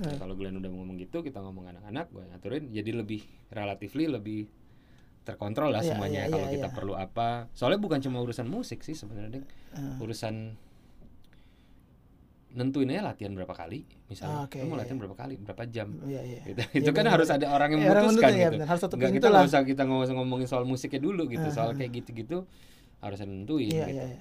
Nah, 0.00 0.16
kalau 0.16 0.32
Glenn 0.34 0.56
udah 0.56 0.70
ngomong 0.70 0.96
gitu 0.98 1.20
kita 1.20 1.38
ngomong 1.38 1.64
anak-anak 1.66 2.06
gua 2.08 2.24
ngaturin 2.26 2.68
jadi 2.68 2.90
lebih 2.94 3.20
relatively 3.48 4.04
lebih 4.06 4.44
terkontrol 5.22 5.70
lah 5.70 5.80
Iya, 5.80 5.92
semuanya 5.92 6.20
iya, 6.22 6.30
kalau 6.30 6.44
iya, 6.44 6.54
kita 6.54 6.68
iya. 6.68 6.74
perlu 6.74 6.92
apa 6.94 7.28
soalnya 7.52 7.76
bukan 7.78 8.00
cuma 8.00 8.18
urusan 8.18 8.46
musik 8.46 8.80
sih 8.80 8.92
sebenarnya. 8.92 9.44
Ah. 9.70 9.96
urusan 9.96 10.56
nentuin 12.50 12.90
aja 12.90 13.02
latihan 13.14 13.30
berapa 13.30 13.54
kali 13.54 13.86
misalnya 14.10 14.42
Ah, 14.42 14.58
lu 14.58 14.66
mau 14.66 14.74
iya, 14.74 14.82
latihan 14.82 14.98
berapa 14.98 15.14
kali 15.14 15.34
berapa 15.38 15.62
jam 15.70 15.88
Iya, 16.02 16.20
iya. 16.26 16.40
gitu. 16.50 16.60
Iya, 16.66 16.78
itu 16.82 16.90
kan 16.90 17.04
benar, 17.06 17.14
harus 17.14 17.28
ada 17.30 17.46
orang 17.46 17.68
yang 17.70 17.80
Iya, 17.80 17.90
orang 17.94 18.02
memutuskan 18.10 18.26
menuntut, 18.26 18.42
ya, 18.42 18.50
gitu. 18.50 18.64
Harus 18.66 18.80
Nggak, 18.82 19.12
kita 19.14 19.26
nggak 19.30 19.46
usah 19.46 19.60
kita 19.62 19.82
ngomong 19.86 20.08
ngomongin 20.18 20.48
soal 20.50 20.64
musiknya 20.66 21.00
dulu 21.00 21.22
gitu. 21.30 21.46
Ah, 21.46 21.54
soal 21.54 21.70
ah. 21.70 21.76
kayak 21.78 21.90
gitu-gitu 22.02 22.38
harus 22.98 23.18
nentuin 23.22 23.70
Iya, 23.70 23.86
gitu. 23.86 23.90
iya, 23.94 24.04
iya. 24.10 24.20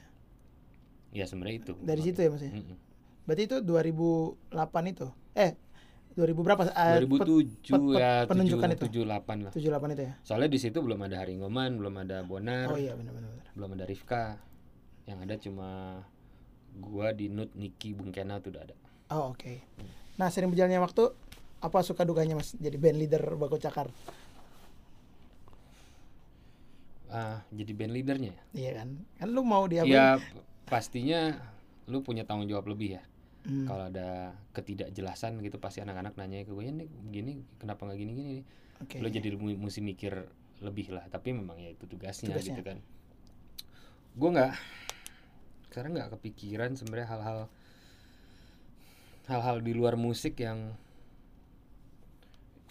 Ya 1.09 1.25
sebenarnya 1.25 1.57
itu. 1.65 1.73
Dari 1.81 2.01
situ 2.05 2.19
ya 2.21 2.29
Mas 2.29 2.43
ya? 2.45 2.51
Mm-mm. 2.53 2.77
Berarti 3.25 3.41
itu 3.49 3.57
2008 3.65 4.93
itu. 4.93 5.07
Eh, 5.33 5.51
2000 6.13 6.41
berapa? 6.45 6.61
Eh, 6.69 6.97
2007 7.05 7.49
pet- 7.65 7.81
pet- 7.81 8.01
ya 8.01 8.11
penunjukan 8.29 8.67
7, 8.77 9.05
78 9.09 9.37
lah. 9.45 9.51
78 9.53 9.89
itu 9.97 10.03
ya. 10.05 10.13
Soalnya 10.21 10.49
di 10.53 10.59
situ 10.61 10.77
belum 10.85 10.99
ada 11.01 11.15
Haringoman, 11.21 11.71
belum 11.81 11.95
ada 12.05 12.21
Bonar, 12.21 12.69
Oh 12.69 12.77
iya 12.77 12.93
benar. 12.93 13.13
benar. 13.17 13.29
belum 13.57 13.69
ada 13.73 13.85
Rifka. 13.89 14.25
Yang 15.09 15.19
ada 15.25 15.35
cuma 15.41 15.69
gua 16.75 17.09
Dinut, 17.11 17.49
Niki, 17.53 17.97
Bung 17.97 18.11
Kena 18.11 18.37
tuh 18.37 18.53
udah 18.53 18.63
ada. 18.63 18.75
Oh 19.09 19.33
oke. 19.33 19.63
Nah 20.15 20.29
sering 20.29 20.51
berjalannya 20.51 20.77
waktu 20.77 21.09
apa 21.59 21.79
suka 21.81 22.03
dukanya 22.03 22.37
mas 22.37 22.53
jadi 22.55 22.77
band 22.77 22.97
leader 22.97 23.23
Bako 23.35 23.57
Cakar? 23.57 23.89
Ah, 27.09 27.41
jadi 27.49 27.73
band 27.73 27.93
leadernya 27.93 28.31
ya? 28.31 28.41
Iya 28.53 28.71
kan? 28.83 28.87
Kan 29.17 29.27
lu 29.33 29.41
mau 29.41 29.65
dia 29.65 29.81
Ya 29.81 30.21
p- 30.21 30.45
pastinya 30.69 31.33
lu 31.89 32.05
punya 32.05 32.21
tanggung 32.21 32.45
jawab 32.45 32.69
lebih 32.69 33.01
ya. 33.01 33.03
Hmm. 33.49 33.65
Kalau 33.65 33.89
ada 33.89 34.37
ketidakjelasan 34.53 35.41
gitu 35.41 35.57
pasti 35.57 35.81
anak-anak 35.81 36.13
nanya 36.15 36.45
ke 36.45 36.53
gue 36.53 36.61
"Ya, 36.61 36.69
nih 36.69 36.85
begini 36.85 37.31
kenapa 37.57 37.87
nggak 37.87 37.97
gini 37.97 38.11
gini 38.13 38.33
Oke. 38.79 39.01
Lu 39.01 39.09
jadi 39.09 39.33
mesti 39.35 39.81
mikir 39.81 40.13
lebih 40.61 40.93
lah. 40.93 41.03
Tapi 41.09 41.33
memang 41.33 41.57
ya 41.57 41.73
itu 41.73 41.83
tugasnya, 41.83 42.29
Tugasnya. 42.29 42.53
gitu 42.53 42.61
kan. 42.61 42.77
Gue 44.13 44.29
nggak 44.29 44.53
sekarang 45.69 45.93
nggak 45.93 46.17
kepikiran 46.17 46.73
sebenarnya 46.73 47.07
hal-hal 47.13 47.39
hal-hal 49.29 49.61
di 49.61 49.77
luar 49.77 49.93
musik 49.93 50.41
yang 50.41 50.73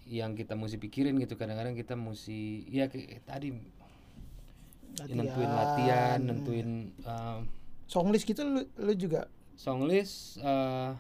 yang 0.09 0.35
kita 0.35 0.57
mesti 0.57 0.81
pikirin 0.81 1.21
gitu 1.23 1.39
kadang-kadang 1.39 1.77
kita 1.77 1.95
mesti 1.95 2.65
ya 2.67 2.89
kayak 2.91 3.23
tadi 3.29 3.55
nentuin 5.07 5.51
latihan 5.53 6.19
nentuin 6.19 6.69
uh, 7.07 7.45
Songlist 7.89 8.29
gitu 8.29 8.45
lu, 8.45 8.67
lu 8.77 8.93
juga. 8.93 9.31
song 9.55 9.87
list 9.87 10.39
uh, 10.43 10.95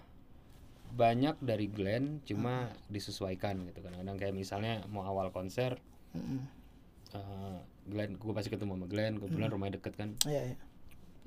banyak 0.92 1.38
dari 1.38 1.70
Glenn 1.70 2.18
cuma 2.26 2.68
disesuaikan 2.90 3.60
gitu 3.70 3.82
kadang-kadang 3.82 4.16
kayak 4.18 4.34
misalnya 4.34 4.82
mau 4.90 5.06
awal 5.06 5.30
konser 5.30 5.78
Mm-mm. 6.16 6.42
uh, 7.14 7.58
Glenn 7.86 8.18
gue 8.18 8.32
pasti 8.34 8.50
ketemu 8.50 8.74
sama 8.76 8.86
Glenn 8.90 9.18
kebetulan 9.22 9.48
rumahnya 9.50 9.74
deket 9.78 9.94
kan 9.94 10.10
Iya 10.26 10.52
iya. 10.52 10.56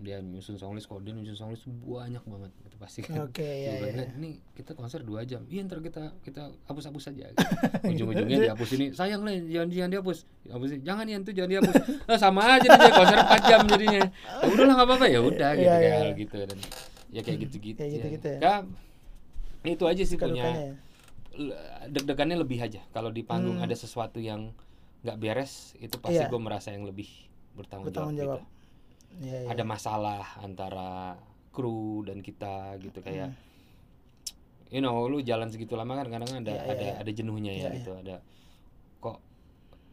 Dia 0.02 0.18
nyusun 0.18 0.56
songlist 0.56 0.86
kalau 0.86 1.00
dia 1.00 1.14
nyusun 1.14 1.34
songlist 1.36 1.64
banyak 1.66 2.20
banget 2.20 2.52
gitu 2.60 2.76
pasti 2.76 3.00
kan 3.00 3.22
Oke 3.22 3.40
Dia 3.40 3.54
iya 3.56 3.72
iya. 3.72 3.92
"Glenn, 3.94 4.10
ini 4.18 4.30
kita 4.52 4.74
konser 4.74 5.02
dua 5.02 5.22
jam 5.22 5.46
iya 5.46 5.62
ntar 5.62 5.80
kita 5.80 6.18
kita 6.20 6.50
hapus-hapus 6.66 7.04
saja 7.04 7.26
gitu. 7.28 7.46
ujung-ujungnya 7.94 8.38
dihapus 8.50 8.70
ini 8.74 8.86
sayang 8.92 9.22
lah 9.22 9.32
jangan 9.38 9.70
jangan 9.70 9.90
dihapus 9.92 10.18
hapusin 10.46 10.80
jangan 10.82 11.06
ya 11.06 11.18
tuh 11.20 11.34
jangan 11.34 11.50
dihapus 11.52 11.76
lah 12.04 12.18
sama 12.18 12.42
aja 12.52 12.68
dia 12.68 12.92
konser 12.92 13.18
4 13.18 13.48
jam 13.48 13.60
jadinya 13.68 14.00
ya 14.02 14.08
udahlah 14.44 14.74
nggak 14.76 14.88
apa-apa 14.88 15.06
ya 15.08 15.20
udah 15.20 15.50
gitu 15.54 15.62
Iya, 15.62 15.72
kayak 15.72 15.86
iya, 15.88 16.02
iya. 16.04 16.14
gitu 16.16 16.36
dan 16.42 16.58
ya 17.08 17.22
kayak 17.22 17.40
gitu-gitu 17.42 17.78
Kayak 17.78 17.92
gitu-gitu 17.94 18.28
ya. 18.28 18.40
Ya, 18.42 18.54
itu 19.70 19.84
aja 19.86 20.02
sih 20.02 20.16
Suka 20.16 20.26
punya 20.26 20.44
ya. 20.48 20.74
deg-degannya 21.88 22.36
lebih 22.36 22.60
aja 22.60 22.82
kalau 22.90 23.10
di 23.10 23.22
panggung 23.22 23.58
Hmm. 23.58 23.66
ada 23.66 23.74
sesuatu 23.74 24.18
yang 24.18 24.52
nggak 25.02 25.18
beres 25.18 25.74
itu 25.78 25.98
pasti 25.98 26.20
Iya. 26.20 26.30
gue 26.30 26.40
merasa 26.40 26.70
yang 26.70 26.84
lebih 26.84 27.08
bertanggung, 27.52 27.90
Bertanggung 27.90 28.16
jawab, 28.16 28.38
jawab. 28.38 28.40
gitu. 28.42 28.61
Iya 29.20 29.38
iya. 29.44 29.48
ada 29.52 29.64
masalah 29.68 30.24
antara 30.40 31.20
kru 31.52 32.08
dan 32.08 32.24
kita 32.24 32.80
gitu 32.80 33.04
kayak 33.04 33.36
you 34.72 34.80
know 34.80 35.04
lu 35.06 35.20
jalan 35.20 35.52
segitu 35.52 35.76
lama 35.76 36.00
kan 36.00 36.08
kadang 36.08 36.32
ada. 36.32 36.48
Iya, 36.48 36.64
iya, 36.64 36.72
ada 36.72 36.86
iya. 36.88 36.94
ada 37.04 37.12
jenuhnya 37.12 37.52
ya 37.52 37.62
Iya, 37.68 37.70
gitu 37.76 37.92
ada 37.92 38.16
kok 39.04 39.20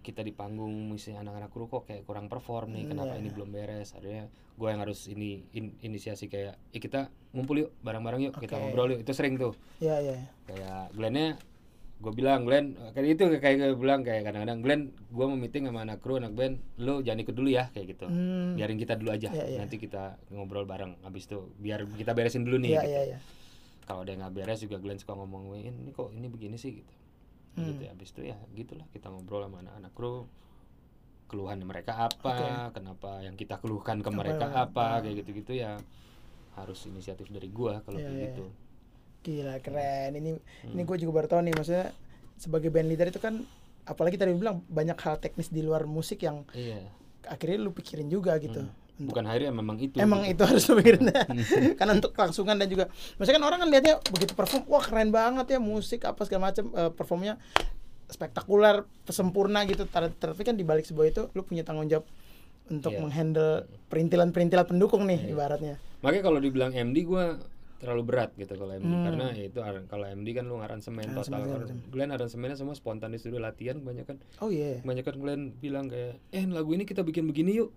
kita 0.07 0.23
di 0.23 0.31
panggung 0.31 0.89
misalnya 0.89 1.27
anak-anak 1.27 1.51
kru 1.51 1.67
kok 1.67 1.83
kayak 1.85 2.07
kurang 2.07 2.31
perform 2.31 2.73
nih 2.73 2.87
Hmm, 2.87 2.91
kenapa 2.95 3.13
iya, 3.17 3.21
ini 3.21 3.29
iya. 3.29 3.35
belum 3.35 3.49
beres 3.51 3.89
adanya 3.93 4.25
gue 4.59 4.69
yang 4.71 4.81
harus 4.81 5.01
ini 5.07 5.43
in- 5.53 5.75
inisiasi 5.83 6.27
kayak 6.27 6.55
eh 6.71 6.79
kita 6.79 7.11
ngumpul 7.31 7.59
yuk 7.59 7.71
bareng-bareng 7.83 8.31
yuk 8.31 8.35
kita 8.39 8.55
Oke. 8.55 8.63
ngobrol 8.65 8.95
yuk 8.95 9.01
itu 9.03 9.13
sering 9.13 9.35
tuh 9.35 9.53
Iya 9.79 9.97
iya. 10.01 10.17
kayak 10.47 10.95
Glennnya 10.95 11.35
gue 11.99 12.13
bilang 12.13 12.47
Glenn 12.47 12.79
kayak 12.95 13.07
itu 13.11 13.23
kayak 13.37 13.55
gue 13.59 13.75
bilang 13.75 14.01
kayak 14.01 14.23
kadang-kadang 14.23 14.59
Glenn 14.61 14.83
gue 15.09 15.25
mau 15.25 15.35
meeting 15.35 15.67
sama 15.67 15.83
anak 15.83 15.99
kru 15.99 16.17
anak 16.17 16.31
band 16.31 16.55
lo 16.79 17.03
jangan 17.03 17.21
ikut 17.21 17.35
dulu 17.35 17.49
ya 17.49 17.67
kayak 17.69 17.87
gitu 17.93 18.07
Hmm. 18.07 18.55
biarin 18.55 18.77
kita 18.77 18.95
dulu 18.95 19.11
aja 19.11 19.29
Iya, 19.29 19.45
iya. 19.45 19.59
nanti 19.59 19.77
kita 19.77 20.15
ngobrol 20.31 20.63
bareng 20.63 20.95
habis 21.03 21.27
itu 21.27 21.51
biar 21.57 21.83
kita 21.91 22.15
beresin 22.15 22.43
dulu 22.43 22.57
nih 22.57 22.71
Iya 22.71 22.81
gitu. 22.81 22.89
iya 22.89 23.03
iya. 23.05 23.19
kalau 23.83 24.03
ada 24.03 24.11
yang 24.11 24.23
nggak 24.23 24.35
beres 24.37 24.61
juga 24.61 24.79
Glenn 24.79 24.97
suka 24.97 25.13
ngomong 25.13 25.51
"Weh, 25.51 25.65
ini 25.65 25.91
kok 25.91 26.13
ini 26.13 26.27
begini 26.27 26.55
sih 26.55 26.71
gitu 26.77 26.95
Hmm. 27.57 27.67
gitu 27.69 27.83
ya 27.83 27.91
habis 27.91 28.09
itu 28.09 28.23
ya 28.25 28.37
gitulah 28.55 28.87
kita 28.89 29.07
ngobrol 29.09 29.43
sama 29.43 29.59
anak-anak 29.59 29.91
kru 29.91 30.31
keluhan 31.27 31.59
mereka 31.61 31.93
apa 32.01 32.35
kenapa 32.71 33.21
yang 33.21 33.35
kita 33.35 33.59
keluhkan 33.59 33.99
ke 33.99 34.07
Apa, 34.07 34.17
mereka 34.17 34.47
ah. 34.49 34.65
apa 34.65 35.03
kayak 35.03 35.15
gitu-gitu 35.21 35.59
ya 35.59 35.75
harus 36.55 36.79
inisiatif 36.85 37.27
dari 37.29 37.51
gua 37.51 37.83
kalau 37.83 37.99
Iya, 37.99 38.07
kayak 38.07 38.15
iya. 38.15 38.27
gitu 38.31 38.45
Gila 39.29 39.61
keren. 39.61 40.11
Ini 40.15 40.31
Hmm. 40.33 40.73
ini 40.73 40.83
gue 40.83 40.97
juga 40.97 41.13
baru 41.15 41.29
tahu 41.29 41.41
nih 41.43 41.53
maksudnya 41.53 41.93
sebagai 42.35 42.69
band 42.69 42.89
leader 42.89 43.07
itu 43.07 43.19
kan 43.19 43.45
apalagi 43.85 44.17
tadi 44.17 44.33
bilang 44.33 44.65
banyak 44.67 44.97
hal 44.97 45.17
teknis 45.17 45.49
di 45.49 45.61
luar 45.61 45.85
musik 45.85 46.21
yang 46.21 46.49
iya 46.53 46.81
akhirnya 47.25 47.59
lu 47.59 47.71
pikirin 47.71 48.07
juga 48.07 48.37
gitu. 48.39 48.63
Hmm. 48.63 48.73
bukan 49.01 49.25
akhirnya 49.25 49.51
memang 49.51 49.77
itu 49.79 49.95
Emang 49.97 50.23
gitu. 50.23 50.33
itu 50.35 50.43
harus 50.45 50.63
lu 50.65 50.75
pikirin 50.77 51.07
karena 51.79 51.93
untuk 51.95 52.11
kelangsungan 52.11 52.57
dan 52.57 52.67
juga 52.67 52.85
maksudnya 53.15 53.37
kan 53.37 53.45
orang 53.45 53.59
kan 53.59 53.69
lihatnya 53.69 53.95
begitu 54.09 54.33
perform 54.33 54.63
wah 54.67 54.81
keren 54.81 55.11
banget 55.11 55.47
ya 55.49 55.59
musik 55.59 56.03
apa 56.03 56.21
segala 56.23 56.49
macam 56.49 56.65
eh, 56.69 56.91
performnya 56.91 57.35
spektakuler 58.07 58.83
sempurna 59.07 59.63
gitu 59.65 59.85
tapi 59.87 60.41
kan 60.41 60.53
di 60.53 60.63
balik 60.63 60.85
sebuah 60.85 61.07
itu 61.07 61.23
lu 61.31 61.43
punya 61.43 61.63
tanggung 61.63 61.87
jawab 61.87 62.09
untuk 62.67 62.91
Iya. 62.91 63.01
menghandle 63.01 63.53
perintilan-perintilan 63.87 64.67
pendukung 64.67 65.05
nih 65.05 65.29
ibaratnya 65.29 65.77
makanya 65.99 66.23
kalau 66.25 66.39
dibilang 66.39 66.73
MD 66.73 67.03
gua 67.03 67.37
terlalu 67.79 68.03
berat 68.05 68.31
gitu 68.35 68.53
kalau 68.53 68.75
MD 68.75 68.85
Hmm. 68.85 69.05
karena 69.07 69.27
ya 69.31 69.45
itu 69.47 69.59
kalau 69.87 70.05
MD 70.05 70.29
kan 70.33 70.45
lu 70.45 70.59
Aransemen 70.59 71.07
total. 71.13 71.41
Kalau. 71.41 71.67
Glenn 71.89 72.11
aransemennya 72.11 72.55
semua 72.55 72.75
spontan 72.75 73.11
di 73.11 73.19
studio 73.19 73.39
latihan 73.39 73.79
kebanyakan. 73.79 74.19
Oh 74.39 74.51
iya. 74.51 74.83
Kebanyakan 74.83 75.15
Glenn 75.17 75.43
bilang 75.55 75.87
kayak 75.87 76.19
eh 76.29 76.43
lagu 76.45 76.71
ini 76.71 76.83
kita 76.83 77.01
bikin 77.01 77.25
begini 77.25 77.55
yuk. 77.55 77.71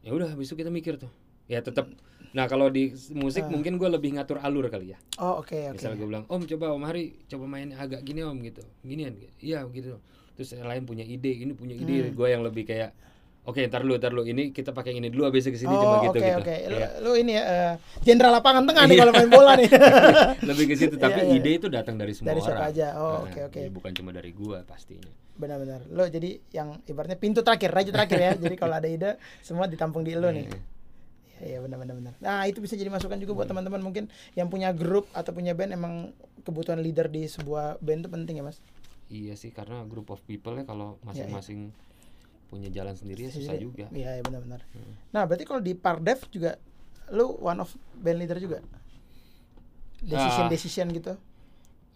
Ya 0.00 0.14
udah 0.14 0.30
habis 0.30 0.46
itu 0.46 0.56
kita 0.56 0.70
mikir 0.70 0.96
tuh. 0.96 1.10
Ya 1.46 1.58
tetap 1.58 1.90
nah 2.28 2.44
kalau 2.44 2.68
di 2.68 2.92
musik 3.10 3.40
Ah. 3.40 3.50
mungkin 3.50 3.76
gua 3.76 3.88
lebih 3.88 4.14
ngatur 4.14 4.38
alur 4.38 4.68
kali 4.68 4.92
ya. 4.92 4.98
Oh 5.18 5.40
oke 5.40 5.56
oke. 5.66 5.74
Misalnya 5.74 5.96
gue 5.96 6.08
bilang 6.08 6.24
om 6.28 6.42
coba 6.44 6.66
om 6.70 6.84
hari 6.84 7.18
coba 7.26 7.44
main 7.46 7.72
agak 7.72 8.04
gini 8.04 8.22
om 8.22 8.36
gitu. 8.38 8.62
Ginian 8.82 9.16
iya 9.40 9.64
gitu. 9.66 9.98
Terus 10.34 10.54
yang 10.54 10.68
lain 10.68 10.84
punya 10.84 11.02
ide 11.02 11.34
ini 11.34 11.50
punya 11.50 11.74
Hmm. 11.74 11.82
ide 11.82 12.12
gua 12.12 12.28
yang 12.28 12.46
lebih 12.46 12.62
kayak 12.62 12.94
oke 13.48 13.60
ntar 13.64 13.80
lu 13.80 13.96
ntar 13.96 14.12
lu. 14.12 14.22
Ini 14.22 14.52
kita 14.52 14.70
pakai 14.70 14.92
ini 14.92 15.08
dulu 15.08 15.24
habis 15.24 15.42
itu 15.42 15.56
ke 15.56 15.58
sini 15.58 15.72
oh 15.72 15.80
cuma 15.80 15.96
oke 15.98 16.04
gitu 16.06 16.18
gitu 16.20 16.36
oke. 16.36 16.56
Lu, 16.62 16.76
Kayak 16.76 16.90
lu 17.00 17.12
ini 17.16 17.32
ya 17.32 17.42
eh, 17.42 17.72
jenderal 18.02 18.32
lapangan 18.34 18.62
tengah 18.62 18.84
nih 18.84 18.96
kalau 18.98 19.12
main 19.12 19.28
bola 19.28 19.52
nih. 19.56 19.68
Lebih 20.48 20.64
ke 20.66 20.74
situ 20.76 20.94
tapi 20.94 21.18
Iya, 21.18 21.24
iya. 21.26 21.38
ide 21.38 21.50
itu 21.54 21.66
datang 21.66 21.96
dari 21.96 22.12
semua 22.12 22.30
Dari 22.30 22.40
siapa 22.40 22.60
orang. 22.60 22.70
aja. 22.70 22.86
Oh, 22.94 23.08
Nah, 23.08 23.20
oke, 23.24 23.40
oke. 23.48 23.58
jadi 23.58 23.70
bukan 23.70 23.90
cuma 23.92 24.10
dari 24.12 24.30
gua 24.30 24.60
pastinya. 24.62 25.08
Benar-benar. 25.34 25.80
Lo 25.88 26.04
jadi 26.04 26.30
yang 26.50 26.84
ibaratnya 26.84 27.16
pintu 27.16 27.40
terakhir 27.40 27.70
raja 27.70 27.88
terakhir 27.88 28.18
ya. 28.18 28.32
Jadi 28.42 28.54
kalau 28.54 28.74
ada 28.74 28.86
ide 28.86 29.16
semua 29.40 29.64
ditampung 29.64 30.02
di 30.02 30.12
lo 30.12 30.28
nih. 30.28 30.44
Iya. 30.44 30.52
Iya. 30.52 30.76
Iya 31.38 31.58
benar-benar 31.62 31.94
benar. 31.94 32.14
Nah 32.18 32.42
itu 32.44 32.58
bisa 32.58 32.74
jadi 32.74 32.90
masukan 32.90 33.14
juga 33.16 33.30
buat 33.32 33.46
teman-teman 33.46 33.78
mungkin 33.78 34.04
yang 34.34 34.46
punya 34.46 34.74
grup 34.74 35.06
atau 35.12 35.30
punya 35.30 35.54
band 35.54 35.70
emang 35.70 36.10
kebutuhan 36.42 36.78
leader 36.78 37.06
di 37.06 37.24
sebuah 37.24 37.78
band 37.78 38.02
itu 38.02 38.10
penting 38.10 38.34
ya 38.34 38.44
mas. 38.44 38.58
iya 39.08 39.32
sih 39.32 39.48
karena 39.48 39.86
group 39.86 40.10
of 40.10 40.20
people 40.22 40.52
ya 40.52 40.66
kalau 40.66 40.98
masing-masing 41.00 41.72
punya 42.48 42.68
jalan 42.68 42.92
sendiri 42.92 43.24
ya 43.24 43.30
susah 43.30 43.54
Jadi- 43.54 43.62
juga 43.62 43.86
Iya 43.90 44.16
iya 44.16 44.22
benar-benar. 44.22 44.64
Hmm. 44.72 44.94
Nah 45.10 45.22
berarti 45.24 45.44
kalau 45.44 45.60
di 45.60 45.72
Pardev 45.72 46.24
juga 46.28 46.56
lu 47.08 47.36
one 47.38 47.60
of 47.60 47.70
band 47.94 48.18
leader 48.18 48.36
juga. 48.36 48.58
Decision 49.98 50.46
Ah. 50.46 50.50
decision 50.50 50.88
gitu. 50.90 51.14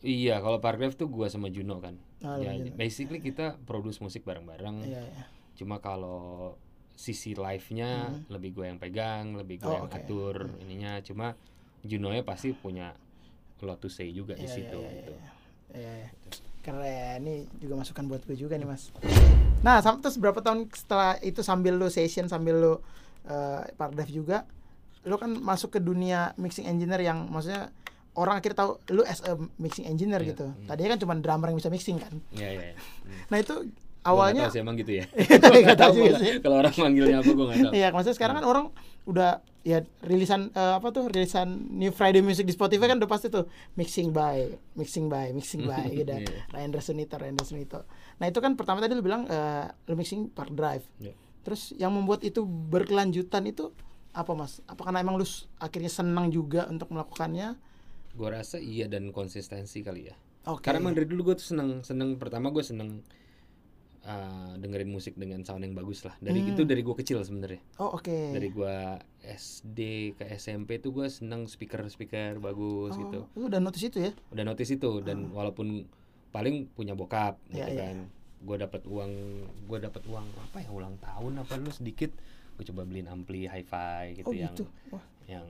iya 0.03 0.36
kalau 0.36 0.59
Parklife 0.59 0.98
tuh 0.98 1.07
gua 1.07 1.30
sama 1.30 1.46
Juno 1.46 1.78
kan 1.78 1.94
Ah, 2.20 2.34
ya, 2.34 2.50
Juno. 2.53 2.74
basically 2.74 3.22
kita 3.22 3.55
produce 3.62 4.03
musik 4.03 4.22
bareng-bareng 4.22 4.82
Iya 4.82 4.98
iya. 4.98 5.24
cuma 5.55 5.78
kalau 5.78 6.59
sisi 6.92 7.32
live-nya 7.32 8.11
lebih 8.26 8.50
gue 8.53 8.66
yang 8.66 8.76
pegang 8.76 9.30
lebih 9.32 9.59
gue 9.59 9.70
Hmm. 9.70 9.70
Oh, 9.70 9.78
yang 9.78 9.86
oke. 9.86 9.94
atur 9.96 10.34
ininya 10.59 10.98
cuma 11.00 11.38
Juno 11.80 12.11
nya 12.11 12.22
pasti 12.22 12.50
punya 12.50 12.90
lot 13.61 13.78
to 13.78 13.86
say 13.86 14.11
juga 14.11 14.34
di 14.34 14.42
Iya, 14.42 14.50
situ 14.53 14.74
iya, 14.76 14.82
iya, 14.82 14.98
gitu 14.98 15.12
iya. 15.12 15.30
Iya, 15.72 15.92
iya. 16.03 16.09
Keren. 16.62 17.18
Ini 17.20 17.34
juga 17.58 17.74
masukan 17.76 18.06
buat 18.06 18.22
gue 18.22 18.34
juga 18.34 18.54
nih, 18.54 18.64
Mas. 18.64 18.94
Nah, 19.60 19.78
sam- 19.78 19.98
terus 19.98 20.16
berapa 20.16 20.38
tahun 20.38 20.70
setelah 20.70 21.18
itu 21.18 21.42
sambil 21.42 21.74
lu 21.74 21.86
session, 21.86 22.26
sambil 22.26 22.54
lu 22.56 22.72
uh, 22.72 22.78
Pardev 23.74 24.06
juga, 24.06 24.46
lu 25.02 25.18
kan 25.18 25.34
masuk 25.34 25.74
ke 25.74 25.80
dunia 25.80 26.30
mixing 26.34 26.64
engineer 26.64 27.02
yang 27.02 27.26
maksudnya 27.26 27.74
orang 28.14 28.38
akhirnya 28.38 28.58
tahu 28.62 28.70
lu 28.92 29.02
as 29.02 29.18
a 29.24 29.34
mixing 29.56 29.84
engineer 29.84 30.20
Iya, 30.20 30.30
gitu. 30.34 30.46
hmm. 30.46 30.66
Tadinya 30.66 30.90
kan 30.94 31.00
cuma 31.00 31.14
drummer 31.16 31.48
yang 31.50 31.58
bisa 31.58 31.68
mixing 31.68 31.98
kan. 31.98 32.14
Iya, 32.30 32.48
iya. 32.48 32.62
iya. 32.70 32.74
Hmm. 32.78 33.20
Nah, 33.32 33.38
itu 33.40 33.54
awalnya 34.02 34.42
tahu 34.46 34.54
sih 34.54 34.60
emang 34.62 34.76
gitu 34.78 34.92
ya. 34.98 35.04
Nggak 35.66 35.78
tahu 35.78 35.90
juga 35.96 36.12
sih. 36.18 36.32
Kalau 36.38 36.56
orang 36.58 36.74
manggilnya 36.74 37.18
apa 37.18 37.30
gue 37.30 37.46
nggak 37.48 37.58
tahu. 37.58 37.72
Iya, 37.74 37.88
maksudnya 37.90 38.16
sekarang 38.18 38.34
kan 38.38 38.46
orang 38.46 38.64
udah 39.02 39.30
ya 39.62 39.78
rilisan 40.02 40.50
eh, 40.52 40.74
apa 40.74 40.90
tuh 40.90 41.06
rilisan 41.06 41.70
New 41.70 41.94
Friday 41.94 42.18
Music 42.18 42.42
di 42.42 42.54
Spotify 42.54 42.90
kan 42.90 42.98
udah 42.98 43.10
pasti 43.10 43.30
tuh 43.30 43.46
mixing 43.78 44.10
by, 44.10 44.50
mixing 44.74 45.06
by, 45.06 45.30
mixing 45.30 45.62
by 45.66 45.86
gitu. 45.98 46.10
Iya. 46.10 46.50
Ryan 46.50 46.70
Sunito, 46.82 47.14
Ryan 47.18 47.38
Sunito. 47.42 47.80
Nah 48.18 48.26
itu 48.26 48.38
kan 48.42 48.58
pertama 48.58 48.82
tadi 48.82 48.98
lu 48.98 49.02
bilang 49.06 49.26
eh, 49.30 49.70
lu 49.86 49.94
mixing 49.94 50.34
Park 50.34 50.50
Drive. 50.54 50.84
Iya. 50.98 51.14
Terus 51.42 51.74
yang 51.78 51.94
membuat 51.94 52.26
itu 52.26 52.42
berkelanjutan 52.46 53.46
itu 53.46 53.70
apa 54.12 54.32
mas? 54.34 54.60
Apa 54.66 54.90
karena 54.90 55.00
emang 55.00 55.16
lu 55.16 55.26
akhirnya 55.62 55.90
senang 55.90 56.28
juga 56.28 56.66
untuk 56.66 56.90
melakukannya? 56.90 57.54
Gue 58.12 58.28
rasa 58.28 58.60
iya 58.60 58.90
dan 58.90 59.14
konsistensi 59.14 59.80
kali 59.80 60.10
ya. 60.10 60.14
Oke. 60.50 60.66
Karena 60.66 60.82
emang 60.82 60.94
dari 60.98 61.06
dulu 61.06 61.32
gue 61.32 61.36
tuh 61.38 61.54
seneng 61.54 61.86
seneng 61.86 62.18
pertama 62.18 62.50
gue 62.50 62.62
seneng 62.66 63.06
uh, 64.05 64.55
dengerin 64.57 64.88
musik 64.88 65.14
dengan 65.14 65.42
sound 65.42 65.62
yang 65.62 65.72
bagus 65.72 66.03
lah. 66.03 66.14
Dari 66.18 66.40
Hmm. 66.40 66.50
itu 66.50 66.62
dari 66.62 66.80
gue 66.80 66.94
kecil 66.94 67.20
sebenarnya. 67.20 67.61
Oh 67.76 67.94
oke. 67.94 68.11
Dari 68.30 68.48
gue 68.48 68.74
SD 69.22 69.78
ke 70.14 70.24
SMP 70.32 70.76
tuh 70.76 70.90
gue 70.92 71.07
seneng 71.07 71.46
speaker 71.46 71.86
speaker 71.86 72.38
bagus 72.38 72.92
Oh, 72.92 73.00
gitu. 73.00 73.18
Lu 73.34 73.46
udah 73.46 73.59
notice 73.59 73.84
itu 73.84 73.98
ya? 74.00 74.12
Udah 74.28 74.44
notice 74.44 74.70
itu 74.70 74.90
dan 75.00 75.30
walaupun 75.30 75.86
paling 76.28 76.66
punya 76.68 76.92
bokap 76.92 77.36
gitu 77.46 77.61
Iya, 77.61 77.66
iya. 77.68 77.82
kan. 77.86 77.96
Gue 78.40 78.57
dapat 78.57 78.82
uang 78.84 79.12
gue 79.64 79.78
dapat 79.78 80.03
uang 80.05 80.26
apa 80.42 80.59
ya 80.59 80.68
ulang 80.68 80.98
tahun 80.98 81.32
apa 81.38 81.55
lu 81.57 81.70
sedikit 81.70 82.11
gue 82.53 82.64
coba 82.66 82.82
beliin 82.82 83.07
ampli 83.07 83.44
hi-fi 83.44 84.12
gitu 84.14 84.26
Oh 84.26 84.34
yang 84.34 84.50
gitu. 84.53 84.64
Wah. 84.88 85.05
yang 85.24 85.46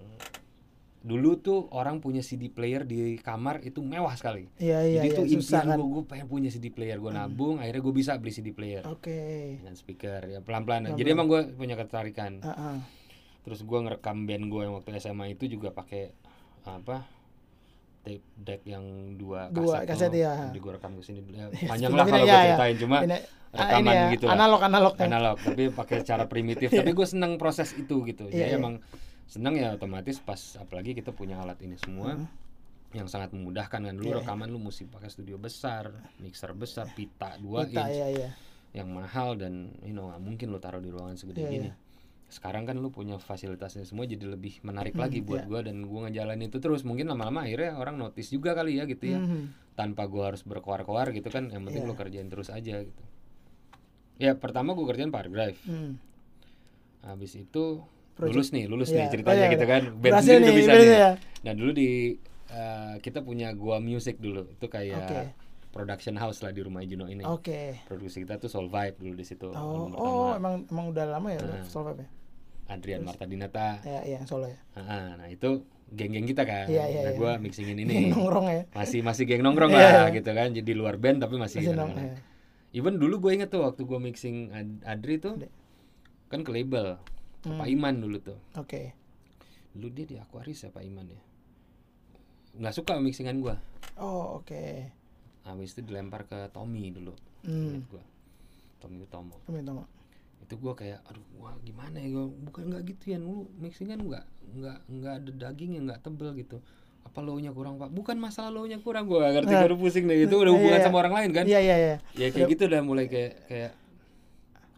dulu 1.02 1.34
tuh 1.42 1.66
orang 1.74 1.98
punya 1.98 2.22
CD 2.22 2.46
player 2.46 2.86
di 2.86 3.18
kamar 3.18 3.58
itu 3.66 3.82
mewah 3.82 4.14
sekali. 4.14 4.46
Iya 4.62 4.86
iya 4.86 5.00
Jadi 5.02 5.08
iya 5.10 5.14
itu 5.18 5.22
susah 5.42 5.66
impian 5.66 5.74
kan. 5.74 5.78
gue, 5.82 5.88
gue 5.90 6.04
pengen 6.06 6.26
punya 6.30 6.48
CD 6.54 6.70
player, 6.70 6.96
gue 7.02 7.10
nabung, 7.10 7.58
akhirnya 7.58 7.82
gue 7.82 7.94
bisa 7.94 8.14
beli 8.22 8.30
CD 8.30 8.54
player 8.54 8.86
Oke. 8.86 9.58
dengan 9.58 9.74
speaker 9.74 10.30
ya 10.30 10.38
pelan-pelan. 10.46 10.94
Jadi 10.94 11.08
emang 11.10 11.26
gue 11.26 11.50
punya 11.58 11.74
ketertarikan. 11.74 12.38
Ah, 12.46 12.54
ah. 12.54 12.76
Terus 13.42 13.66
gue 13.66 13.78
ngerekam 13.82 14.30
band 14.30 14.44
gue 14.46 14.62
yang 14.62 14.74
waktu 14.78 14.94
SMA 15.02 15.34
itu 15.34 15.50
juga 15.50 15.74
pakai 15.74 16.14
apa 16.62 17.02
tape 18.02 18.22
deck 18.38 18.62
yang 18.66 19.14
dua 19.18 19.50
Dua 19.50 19.82
kaset, 19.82 20.06
kaset, 20.06 20.10
tuh. 20.14 20.18
iya. 20.22 20.34
Jadi 20.54 20.58
gue 20.62 20.72
rekam 20.78 20.92
ke 20.98 21.02
sini. 21.02 21.20
Ya, 21.34 21.46
panjang 21.66 21.90
lah 21.94 22.06
kalau 22.06 22.22
iya, 22.22 22.30
gue 22.30 22.30
iya. 22.30 22.42
ceritain 22.54 22.76
cuma 22.78 22.96
Ini, 23.02 23.18
ah, 23.18 23.20
rekaman 23.52 23.82
ini 23.82 23.90
ya, 23.94 24.04
gitu 24.14 24.26
analog 24.30 24.60
analog 24.64 24.94
ya. 24.94 25.04
analog 25.10 25.36
tapi 25.42 25.62
pakai 25.74 25.96
cara 26.06 26.24
primitif. 26.30 26.70
Tapi 26.70 26.90
gue 26.94 27.06
seneng 27.10 27.34
proses 27.42 27.74
itu 27.74 28.06
gitu. 28.06 28.30
Iya, 28.30 28.46
Jadi 28.46 28.52
iya. 28.54 28.58
emang 28.62 28.74
seneng 29.26 29.54
ya 29.54 29.72
otomatis 29.72 30.18
pas 30.18 30.38
apalagi 30.56 30.92
kita 30.92 31.10
punya 31.10 31.38
alat 31.38 31.58
ini 31.60 31.76
semua 31.76 32.14
Hmm. 32.14 32.28
yang 32.92 33.08
sangat 33.08 33.32
memudahkan 33.32 33.80
kan 33.80 33.94
dulu 33.94 34.04
Iya, 34.06 34.14
iya. 34.14 34.20
rekaman 34.20 34.48
lu 34.48 34.60
mesti 34.60 34.84
pakai 34.84 35.08
studio 35.08 35.36
besar 35.36 35.88
mixer 36.18 36.52
besar 36.52 36.92
pita 36.92 37.36
2 37.36 37.64
Kita 37.66 37.82
inch 37.82 37.96
ya 37.96 38.08
ya. 38.10 38.30
yang 38.72 38.88
mahal 38.88 39.34
dan 39.34 39.72
you 39.80 39.90
know 39.90 40.08
nggak 40.08 40.20
mungkin 40.20 40.46
lu 40.48 40.58
taruh 40.58 40.78
di 40.78 40.88
ruangan 40.88 41.16
segede 41.16 41.40
Iya, 41.40 41.50
gini 41.50 41.68
iya. 41.68 41.74
sekarang 42.28 42.64
kan 42.64 42.76
lu 42.76 42.88
punya 42.88 43.16
fasilitasnya 43.16 43.84
semua 43.84 44.04
jadi 44.04 44.24
lebih 44.26 44.60
menarik 44.60 44.92
Hmm, 44.92 45.04
lagi 45.04 45.20
iya. 45.20 45.24
buat 45.24 45.42
gua 45.46 45.60
dan 45.62 45.80
gua 45.82 46.00
ngejalanin 46.06 46.48
itu 46.48 46.58
terus 46.58 46.80
mungkin 46.82 47.08
lama-lama 47.08 47.42
akhirnya 47.42 47.76
orang 47.76 47.96
notice 47.96 48.28
juga 48.28 48.52
kali 48.52 48.76
ya 48.76 48.84
gitu 48.84 49.04
ya 49.06 49.18
Mhm. 49.18 49.72
tanpa 49.72 50.04
gua 50.04 50.28
harus 50.28 50.40
berkoar-koar 50.42 51.12
gitu 51.12 51.28
kan 51.28 51.48
yang 51.48 51.64
penting 51.64 51.84
Iya. 51.84 51.88
lu 51.88 51.96
kerjain 51.96 52.28
terus 52.28 52.48
aja 52.48 52.76
gitu 52.80 53.02
ya 54.18 54.36
pertama 54.36 54.72
gua 54.72 54.84
kerjain 54.86 55.08
Drive 55.08 55.56
Hmm. 55.64 55.96
habis 57.00 57.32
itu 57.34 57.80
Project- 58.12 58.34
lulus 58.34 58.48
nih 58.50 58.64
lulus 58.66 58.88
Iya. 58.88 58.96
nih 58.96 59.06
ceritanya 59.10 59.34
Oh, 59.34 59.42
iya, 59.42 59.52
gitu 59.52 59.64
iya. 59.64 59.72
kan 59.72 59.82
band 59.90 60.02
Berhasil 60.04 60.32
sendiri 60.32 60.44
nih, 60.44 60.58
bisa 60.58 60.70
nih 60.72 60.88
ya. 60.88 61.10
nah 61.42 61.52
dulu 61.52 61.70
di 61.72 61.88
eh, 62.48 62.94
kita 62.98 63.18
punya 63.20 63.48
gua 63.52 63.76
music 63.78 64.16
dulu 64.16 64.42
itu 64.46 64.66
kayak 64.66 65.00
Oke. 65.02 65.20
production 65.70 66.14
house 66.14 66.38
lah 66.38 66.50
di 66.50 66.60
rumah 66.60 66.82
Juno 66.82 67.06
ini 67.06 67.24
Oke. 67.24 67.80
produksi 67.82 68.20
kita 68.20 68.36
tuh 68.36 68.46
Soul 68.46 68.68
Vibe 68.68 68.96
dulu 68.98 69.14
di 69.14 69.24
situ 69.24 69.48
Oh, 69.48 69.88
oh 69.90 70.30
emang 70.32 70.66
emang 70.66 70.86
udah 70.88 71.06
lama 71.10 71.28
ya 71.28 71.40
Nah. 71.40 71.64
Soul 71.64 71.88
Vibe 71.88 72.00
ya? 72.00 72.08
Adrian 72.68 73.02
Marta 73.02 73.24
Dinata 73.24 73.80
Ya, 73.82 74.00
iya, 74.02 74.20
Solo 74.22 74.46
ya. 74.46 74.56
Ah, 74.74 75.12
nah 75.14 75.26
itu 75.26 75.60
geng-geng 75.88 76.24
kita 76.24 76.42
kan 76.42 76.64
Iya, 76.66 76.84
iya, 76.86 77.00
nah 77.02 77.10
iya. 77.10 77.18
gua 77.18 77.32
mixingin 77.36 77.76
ini 77.78 78.08
Nongkrong 78.08 78.46
ya. 78.46 78.62
masih 78.70 79.00
masih 79.00 79.24
geng 79.24 79.40
nongkrong 79.40 79.68
Iya, 79.70 79.80
lah 79.82 79.92
iya. 80.06 80.14
gitu 80.14 80.30
kan 80.30 80.48
jadi 80.50 80.72
luar 80.72 80.96
band 80.96 81.20
tapi 81.20 81.36
masih, 81.36 81.58
Masih 81.58 81.72
nong. 81.74 81.90
kadang-kadang. 81.90 82.16
ya. 82.16 82.30
even 82.72 82.96
dulu 82.96 83.14
gue 83.18 83.32
inget 83.34 83.48
tuh 83.48 83.60
waktu 83.62 83.82
gua 83.82 83.96
mixing 83.98 84.48
Ad- 84.50 84.80
Adri 84.86 85.16
tuh 85.16 85.36
kan 86.26 86.40
ke 86.40 86.50
label 86.50 86.96
Hmm. 87.42 87.58
Pak 87.58 87.66
Iman 87.66 87.94
dulu 87.98 88.18
tuh 88.18 88.38
Oke. 88.54 88.94
dulu 89.72 89.88
dia 89.90 90.04
di 90.04 90.16
Aquaris 90.16 90.62
ya 90.62 90.70
Pak 90.70 90.80
Iman 90.80 91.06
ya 91.06 91.20
nggak 92.54 92.74
suka 92.74 92.96
mixingan 92.96 93.38
gua 93.38 93.56
Oh, 93.94 94.38
oke. 94.38 94.88
habis 95.42 95.72
itu 95.72 95.82
dilempar 95.82 96.24
ke 96.24 96.48
Tommy 96.48 96.90
dulu 96.90 97.12
Hmm. 97.42 97.82
gua 97.86 98.02
Tommy 98.78 99.00
Utomo 99.00 99.34
Kami 99.42 99.60
tahu. 99.60 99.82
itu 100.40 100.54
gua 100.56 100.72
kayak 100.72 101.02
aduh 101.04 101.22
wah 101.36 101.54
gimana 101.60 101.96
ya 101.96 102.08
gua 102.12 102.26
bukan 102.28 102.62
nggak 102.68 102.82
gitu 102.88 103.04
ya 103.10 103.18
lu 103.18 103.48
mixingan 103.56 103.98
nggak 104.00 104.24
nggak 104.52 104.78
nggak 104.86 105.12
ada 105.16 105.30
dagingnya 105.40 105.80
nggak 105.82 106.00
tebel 106.00 106.30
gitu 106.36 106.58
apa 107.02 107.18
lo 107.18 107.34
nya 107.36 107.50
kurang 107.50 107.74
pak 107.76 107.90
bukan 107.90 108.14
masalah 108.16 108.50
lo 108.50 108.62
nya 108.62 108.78
kurang 108.78 109.06
gua 109.06 109.18
nggak 109.24 109.34
ngerti 109.40 109.50
Nah. 109.50 109.58
gua 109.58 109.68
udah 109.68 109.80
pusing 109.80 110.04
deh 110.04 110.18
itu 110.20 110.34
udah 110.36 110.52
hubungan 110.54 110.78
Iya, 110.78 110.84
sama 110.84 110.96
orang 111.00 111.14
lain 111.16 111.30
kan 111.32 111.44
Iya, 111.44 111.58
iya, 111.58 111.76
iya. 111.76 111.96
ya 112.12 112.26
kayak 112.28 112.46
gitu 112.48 112.62
udah 112.64 112.80
mulai 112.80 113.06
kayak 113.06 113.32
kayak 113.46 113.72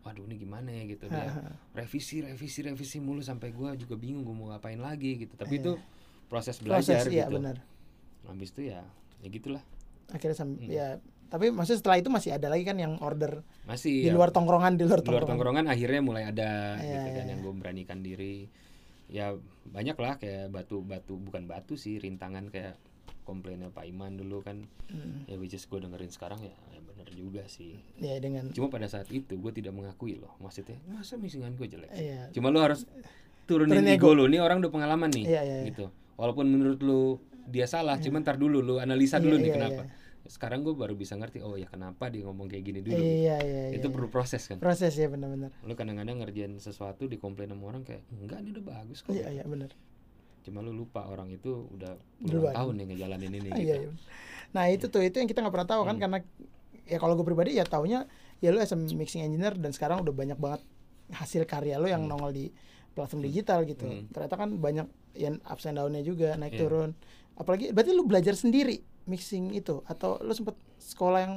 waduh 0.04 0.22
ini 0.22 0.36
gimana 0.36 0.68
ya 0.68 0.84
gitu 0.86 1.04
dia 1.06 1.32
revisi 1.72 2.20
revisi 2.20 2.60
revisi 2.60 2.96
mulu 2.98 3.20
sampai 3.20 3.50
gua 3.50 3.72
juga 3.72 3.96
bingung 3.96 4.22
gua 4.22 4.34
mau 4.34 4.46
ngapain 4.50 4.76
lagi 4.76 5.16
gitu 5.18 5.32
tapi 5.34 5.56
Iya. 5.56 5.62
itu 5.62 5.72
proses 6.26 6.56
Proses 6.56 6.92
belajar 6.92 7.02
iya 7.08 7.24
gitu 7.24 7.34
benar. 7.34 7.56
habis 8.24 8.48
itu 8.50 8.60
ya 8.66 8.84
ya 9.18 9.28
gitulah 9.28 9.64
Akhirnya 10.06 10.36
sam 10.36 10.54
Hmm. 10.54 10.68
ya 10.68 11.00
tapi 11.26 11.48
maksudnya 11.48 11.80
setelah 11.80 11.96
itu 11.98 12.08
masih 12.08 12.30
ada 12.30 12.46
lagi 12.46 12.62
kan 12.62 12.76
yang 12.76 13.00
order 13.00 13.40
masih 13.64 13.90
di 13.98 14.08
ya, 14.08 14.14
luar 14.14 14.28
tongkrongan 14.30 14.76
di 14.76 14.84
luar 14.84 15.00
di 15.00 15.08
luar 15.08 15.24
tongkrongan. 15.24 15.28
tongkrongan 15.58 15.66
akhirnya 15.66 16.00
mulai 16.00 16.24
ada 16.26 16.76
Iya, 16.76 16.92
gitu 16.94 17.08
kan 17.10 17.24
iya. 17.24 17.30
yang 17.32 17.40
gue 17.40 17.54
beranikan 17.54 17.98
diri 18.00 18.36
ya 19.06 19.32
banyak 19.66 19.96
lah 19.96 20.16
kayak 20.16 20.48
batu 20.48 20.80
batu 20.80 21.16
bukan 21.16 21.44
batu 21.44 21.74
sih 21.74 21.96
rintangan 21.96 22.48
kayak 22.48 22.76
komplainnya 23.22 23.68
Pak 23.68 23.84
Iman 23.84 24.14
dulu 24.14 24.40
kan 24.40 24.68
Hmm. 24.86 25.24
ya 25.24 25.34
which 25.34 25.52
is 25.52 25.64
gue 25.64 25.76
dengerin 25.78 26.08
sekarang 26.08 26.38
ya, 26.38 26.52
ya 26.68 26.73
bener 27.04 27.12
juga 27.14 27.42
sih 27.46 27.76
Ya 27.96 28.16
dengan 28.16 28.48
cuma 28.50 28.66
pada 28.66 28.88
saat 28.88 29.06
itu 29.10 29.36
gue 29.36 29.52
tidak 29.52 29.70
mengakui 29.70 30.16
loh 30.16 30.32
maksudnya 30.38 30.80
masa 30.86 31.14
mixingan 31.14 31.52
gue 31.52 31.68
jelek? 31.68 31.92
Iya. 31.92 32.32
cuma 32.32 32.48
lu 32.48 32.58
harus 32.58 32.88
turunin 33.44 33.76
Turunin 33.76 33.84
ego 33.90 34.10
lu 34.10 34.24
nih 34.26 34.40
orang 34.40 34.58
udah 34.58 34.72
pengalaman 34.72 35.12
nih 35.12 35.24
Iya, 35.26 35.42
iya, 35.42 35.56
iya. 35.60 35.64
gitu 35.68 35.86
walaupun 36.16 36.46
menurut 36.46 36.80
lu 36.80 37.20
dia 37.44 37.66
salah 37.66 38.00
cuma 38.00 38.18
ntar 38.18 38.34
dulu 38.34 38.58
lu 38.58 38.74
analisa 38.78 39.18
dulu 39.18 39.36
Iya, 39.36 39.38
nih 39.38 39.46
iya, 39.46 39.56
kenapa 39.58 39.82
iya. 39.84 39.92
sekarang 40.26 40.64
gue 40.64 40.72
baru 40.72 40.94
bisa 40.94 41.12
ngerti 41.12 41.38
oh 41.38 41.52
ya 41.52 41.68
kenapa 41.68 42.08
dia 42.08 42.24
ngomong 42.24 42.48
kayak 42.48 42.64
gini 42.64 42.80
dulu 42.80 42.96
Iya, 42.96 43.36
iya, 43.38 43.62
itu 43.70 43.84
iya. 43.84 43.92
perlu 43.92 44.08
proses 44.08 44.40
kan 44.42 44.56
proses 44.56 44.90
ya 44.90 45.06
benar-benar. 45.06 45.52
lu 45.60 45.72
kadang-kadang 45.74 46.16
ngerjain 46.18 46.56
sesuatu 46.56 47.04
dikomplain 47.04 47.46
sama 47.46 47.68
orang 47.68 47.84
kayak 47.84 48.00
enggak 48.10 48.40
ini 48.40 48.48
udah 48.50 48.64
bagus 48.64 48.98
kok 48.98 49.12
Iya, 49.12 49.28
iya 49.30 49.44
benar. 49.44 49.68
cuma 50.40 50.60
lu 50.60 50.72
lupa 50.72 51.04
orang 51.04 51.28
itu 51.30 51.68
udah 51.70 51.96
puluhan 52.18 52.52
tahun 52.52 52.72
nih 52.74 52.86
ngejalanin 52.86 53.32
ini 53.34 53.48
Ah, 53.48 53.56
gitu. 53.58 53.64
iya, 53.66 53.76
iya. 53.78 53.90
Nah 54.52 54.64
itu 54.66 54.86
tuh 54.86 55.00
itu 55.00 55.16
yang 55.16 55.26
kita 55.26 55.40
nggak 55.40 55.52
pernah 55.52 55.66
tahu 55.66 55.82
Hmm. 55.82 55.90
kan 55.90 55.96
karena 55.98 56.18
ya 56.84 56.96
kalau 56.96 57.14
gue 57.14 57.24
pribadi 57.24 57.54
ya 57.54 57.64
taunya 57.64 58.04
ya 58.38 58.48
lu 58.48 58.58
as 58.58 58.70
a 58.70 58.76
mixing 58.76 59.20
engineer 59.20 59.52
dan 59.52 59.70
sekarang 59.70 60.00
udah 60.00 60.12
banyak 60.12 60.36
banget 60.36 60.60
hasil 61.10 61.44
karya 61.44 61.76
lu 61.76 61.86
yang 61.86 62.04
nongol 62.04 62.30
di 62.30 62.48
platform 62.90 63.22
digital 63.22 63.62
gitu. 63.62 63.84
Hmm. 63.84 64.06
Ternyata 64.08 64.34
kan 64.34 64.50
banyak 64.54 64.86
yang 65.14 65.42
ups 65.42 65.64
and 65.64 65.76
down-nya 65.76 66.00
juga 66.00 66.34
naik 66.34 66.54
Iya. 66.54 66.60
turun. 66.60 66.90
Apalagi 67.34 67.70
berarti 67.70 67.90
lu 67.90 68.04
belajar 68.04 68.32
sendiri 68.32 68.78
mixing 69.04 69.50
itu 69.50 69.82
atau 69.84 70.16
lu 70.18 70.30
sempet 70.30 70.54
sekolah 70.76 71.20
yang 71.20 71.34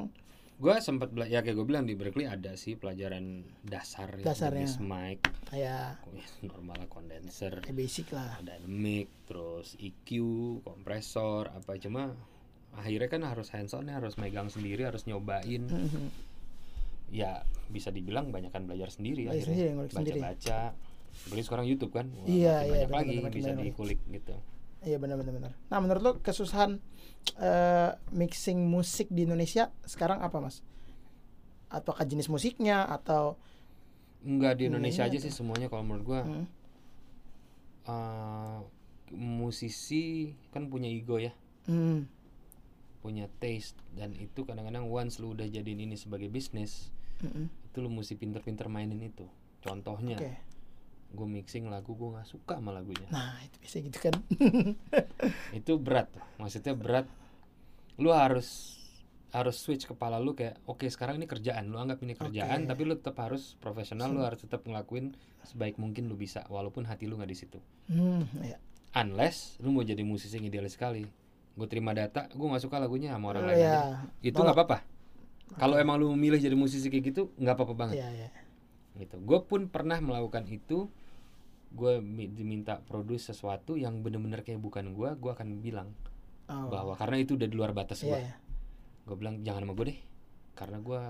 gue 0.55 0.73
sempat 0.79 1.09
bela- 1.09 1.25
ya 1.25 1.39
kayak 1.39 1.53
gue 1.53 1.67
bilang 1.67 1.83
di 1.83 1.93
Berkeley 1.93 2.25
ada 2.25 2.53
sih 2.53 2.73
pelajaran 2.73 3.45
dasar 3.61 4.09
ya, 4.15 4.25
Dasarnya. 4.25 4.65
jenis 4.65 4.77
mic 4.79 5.21
kayak 5.45 6.01
normal 6.43 6.81
kondenser 6.87 7.59
ya 7.59 7.69
basic 7.71 8.09
lah. 8.09 8.41
dynamic 8.41 9.05
terus 9.23 9.77
EQ 9.77 10.09
kompresor 10.63 11.51
apa 11.51 11.77
cuma 11.77 12.17
akhirnya 12.74 13.07
kan 13.07 13.22
harus 13.24 13.47
hands 13.49 13.72
on 13.72 13.86
ya 13.86 13.95
harus 13.95 14.15
megang 14.15 14.47
sendiri 14.47 14.84
harus 14.84 15.03
nyobain 15.03 15.63
Mhm. 15.63 16.07
ya 17.09 17.39
bisa 17.68 17.88
dibilang 17.88 18.30
banyakkan 18.30 18.63
belajar 18.63 18.89
sendiri 18.89 19.26
Belajar 19.26 19.47
akhirnya 19.47 19.55
sendiri, 19.55 19.70
ngulik 19.74 19.91
sendiri. 19.93 20.20
baca-baca 20.20 20.59
apalagi 21.18 21.43
sekarang 21.43 21.65
YouTube 21.65 21.91
kan 21.91 22.05
Wah, 22.13 22.28
Iya, 22.28 22.55
iya, 22.61 22.84
banyak 22.84 22.88
benar, 22.88 22.97
lagi 22.99 23.15
makin 23.18 23.34
bisa 23.34 23.47
banyak 23.47 23.57
lagi. 23.57 23.70
dikulik 23.70 23.99
gitu 24.11 24.36
Iya 24.78 24.97
benar 24.97 25.18
benar 25.18 25.34
benar. 25.34 25.51
Nah 25.65 25.80
menurut 25.80 26.01
lo 26.01 26.11
kesusahan 26.18 26.78
eh, 27.36 27.91
mixing 28.11 28.61
musik 28.63 29.09
di 29.09 29.24
Indonesia 29.24 29.74
sekarang 29.84 30.22
apa 30.22 30.38
mas? 30.38 30.61
Apakah 31.68 32.03
jenis 32.03 32.28
musiknya 32.28 32.86
atau 32.86 33.36
Enggak 34.20 34.55
di 34.55 34.68
Indonesia 34.68 35.01
aja 35.01 35.11
atau- 35.11 35.24
sih 35.24 35.34
semuanya 35.34 35.65
kalau 35.65 35.82
menurut 35.82 36.05
gua 36.05 36.22
Hmm. 36.24 36.45
eh, 37.86 38.59
musisi 39.09 40.05
kan 40.49 40.68
punya 40.68 40.88
ego 40.88 41.18
ya 41.18 41.32
Hmm, 41.65 42.07
punya 43.08 43.32
taste 43.39 43.80
dan 43.95 44.12
itu 44.20 44.43
kadang-kadang 44.43 44.84
once 44.91 45.24
lu 45.24 45.32
udah 45.32 45.47
jadiin 45.47 45.88
ini 45.88 45.95
sebagai 45.95 46.28
bisnis 46.28 46.91
Mm-mm. 47.24 47.47
itu 47.72 47.78
lu 47.80 47.88
mesti 47.88 48.20
pinter-pinter 48.20 48.68
mainin 48.68 48.99
itu 48.99 49.24
contohnya 49.64 50.20
Oke. 50.20 50.36
gue 51.16 51.28
mixing 51.32 51.72
lagu 51.72 51.95
gue 51.95 52.10
nggak 52.20 52.28
suka 52.28 52.60
sama 52.60 52.76
lagunya 52.76 53.08
Nah, 53.08 53.39
itu 53.39 53.55
bisa 53.64 53.80
gitu 53.80 53.97
kan. 54.03 54.14
itu 55.64 55.72
berat 55.80 56.12
maksudnya 56.36 56.76
berat 56.76 57.08
lu 57.95 58.12
harus 58.12 58.76
harus 59.32 59.55
switch 59.60 59.88
kepala 59.88 60.20
lu 60.20 60.36
kayak 60.36 60.60
oke 60.68 60.88
sekarang 60.88 61.20
ini 61.20 61.28
kerjaan 61.28 61.68
lu 61.68 61.80
anggap 61.80 61.99
ini 62.03 62.16
kerjaan 62.16 62.64
Oke. 62.64 62.70
tapi 62.70 62.82
lu 62.88 62.93
tetap 62.99 63.18
harus 63.24 63.55
profesional 63.60 64.12
lu 64.12 64.24
harus 64.24 64.39
tetap 64.43 64.64
ngelakuin 64.64 65.16
sebaik 65.43 65.80
mungkin 65.80 66.08
lu 66.12 66.16
bisa 66.20 66.43
walaupun 66.47 66.84
hati 66.88 67.08
lu 67.08 67.16
nggak 67.20 67.32
di 67.32 67.38
situ 67.38 67.60
hmm, 67.91 68.24
ya. 68.43 68.58
unless 68.95 69.60
lu 69.60 69.72
mau 69.72 69.84
jadi 69.84 69.99
musisi 70.03 70.39
yang 70.39 70.47
idealis 70.47 70.76
sekali 70.80 71.03
gue 71.58 71.68
terima 71.68 71.91
data 71.91 72.30
gue 72.30 72.45
nggak 72.45 72.62
suka 72.62 72.78
lagunya 72.78 73.12
sama 73.12 73.34
orang 73.34 73.43
Oh, 73.43 73.49
lain 73.49 73.58
ya. 73.58 73.74
aja. 73.74 73.86
itu 74.22 74.38
nggak 74.38 74.53
apa-apa 74.53 74.78
kalau 75.55 75.76
emang 75.76 75.97
lu 75.97 76.14
milih 76.14 76.38
jadi 76.38 76.53
musisi 76.53 76.86
kayak 76.86 77.03
gitu 77.08 77.34
nggak 77.36 77.55
apa-apa 77.55 77.74
banget 77.76 77.95
Iya, 77.97 78.10
iya. 78.16 78.30
gitu 78.95 79.18
gue 79.18 79.39
pun 79.41 79.66
pernah 79.66 79.97
melakukan 79.97 80.45
itu 80.45 80.86
gue 81.70 81.99
mi- 81.99 82.30
diminta 82.30 82.80
produce 82.80 83.28
sesuatu 83.28 83.74
yang 83.74 83.99
bener-bener 83.99 84.39
kayak 84.39 84.58
bukan 84.58 84.93
gue 84.93 85.10
gue 85.14 85.32
akan 85.32 85.60
bilang 85.60 85.89
Oh. 86.47 86.72
bahwa 86.72 86.95
karena 86.95 87.20
itu 87.20 87.36
udah 87.36 87.43
di 87.43 87.53
luar 87.53 87.72
batas 87.72 87.99
gue 87.99 88.14
iya. 88.14 88.39
gue 89.03 89.16
bilang 89.16 89.43
jangan 89.43 89.68
sama 89.68 89.74
gue 89.74 89.86
deh 89.91 89.99
karena 90.53 90.78
gue 90.80 91.01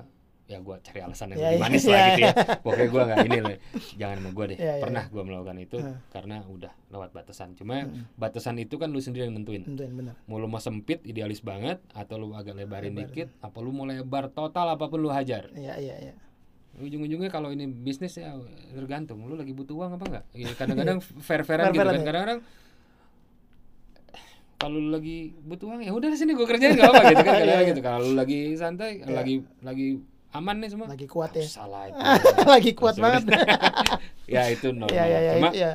ya 0.47 0.63
gue 0.63 0.75
cari 0.79 0.99
alasan 1.03 1.35
yang 1.35 1.37
Iya, 1.37 1.43
lebih 1.43 1.59
iya, 1.59 1.65
manis 1.67 1.83
iya, 1.83 1.91
lah 1.91 1.99
gitu 2.07 2.19
iya. 2.23 2.31
ya. 2.31 2.55
Pokoknya 2.63 2.87
gue 2.87 3.01
nggak 3.03 3.19
ini 3.27 3.39
lah 3.43 3.57
jangan 3.99 4.15
sama 4.17 4.29
gue 4.31 4.45
deh. 4.47 4.57
Iya, 4.57 4.63
iya, 4.63 4.83
pernah 4.87 5.03
gue 5.05 5.23
melakukan 5.27 5.57
itu 5.59 5.77
karena 6.07 6.37
udah 6.47 6.73
lewat 6.87 7.09
batasan. 7.11 7.49
Cuma 7.53 7.75
batasan 8.15 8.55
itu 8.57 8.75
kan 8.75 8.87
lu 8.87 9.03
sendiri 9.03 9.27
yang 9.27 9.35
nentuin. 9.35 9.67
Tentuin 9.67 9.91
benar. 9.91 10.15
mau 10.23 10.39
lu 10.39 10.47
mau 10.47 10.57
sempit 10.57 11.03
idealis 11.03 11.43
banget 11.43 11.83
atau 11.91 12.15
lu 12.15 12.31
agak 12.31 12.55
lebarin 12.55 12.95
dikit 12.95 13.27
apa 13.39 13.57
lu 13.59 13.69
mau 13.69 13.83
lebar 13.83 14.31
total 14.31 14.71
apa 14.71 14.87
pun 14.87 14.97
lu 14.97 15.11
hajar. 15.11 15.51
Iya, 15.51 15.75
iya, 15.77 15.95
iya. 15.99 16.13
ujung-ujungnya 16.77 17.27
kalau 17.27 17.49
ini 17.49 17.67
bisnis 17.67 18.15
ya 18.15 18.37
tergantung. 18.71 19.19
Lu 19.27 19.35
lagi 19.35 19.51
butuh 19.51 19.75
uang 19.75 19.99
apa 19.99 20.05
enggak 20.07 20.23
ya, 20.31 20.47
kadang-kadang 20.55 20.97
fair-fairan 21.27 21.73
gitu 21.73 21.81
kan. 21.81 21.91
Ya. 21.91 22.05
kadang-kadang 22.07 22.39
kalau 24.57 24.81
lu 24.81 24.89
lagi 24.89 25.37
butuh 25.45 25.69
uang 25.69 25.81
ya 25.85 25.93
udah 25.93 26.09
sini 26.13 26.33
gue 26.33 26.45
kerjain 26.45 26.73
gak 26.73 26.89
apa 26.89 27.01
gitu 27.13 27.21
kan. 27.21 27.33
Kadang-kadang 27.37 27.61
Iya, 27.61 27.69
gitu. 27.69 27.81
Kalau 27.85 27.99
lu 28.01 28.13
lagi 28.17 28.39
santai 28.57 29.05
Iya. 29.05 29.13
lagi 29.13 29.35
lagi 29.61 29.87
aman 30.37 30.55
nih 30.57 30.69
semua 30.69 30.87
Lagi 30.87 31.05
kuat 31.05 31.31
"Ah, 31.31 31.39
ya." 31.39 31.45
salah 31.45 31.81
itu 31.85 31.97
Lagi 32.53 32.71
kuat 32.73 32.95
banget. 32.95 33.23
ya 34.29 34.43
itu 34.47 34.69
normal 34.69 34.91
Iya, 34.91 35.03
iya, 35.03 35.19
iya. 35.19 35.31
cuma 35.33 35.49
iya. 35.51 35.71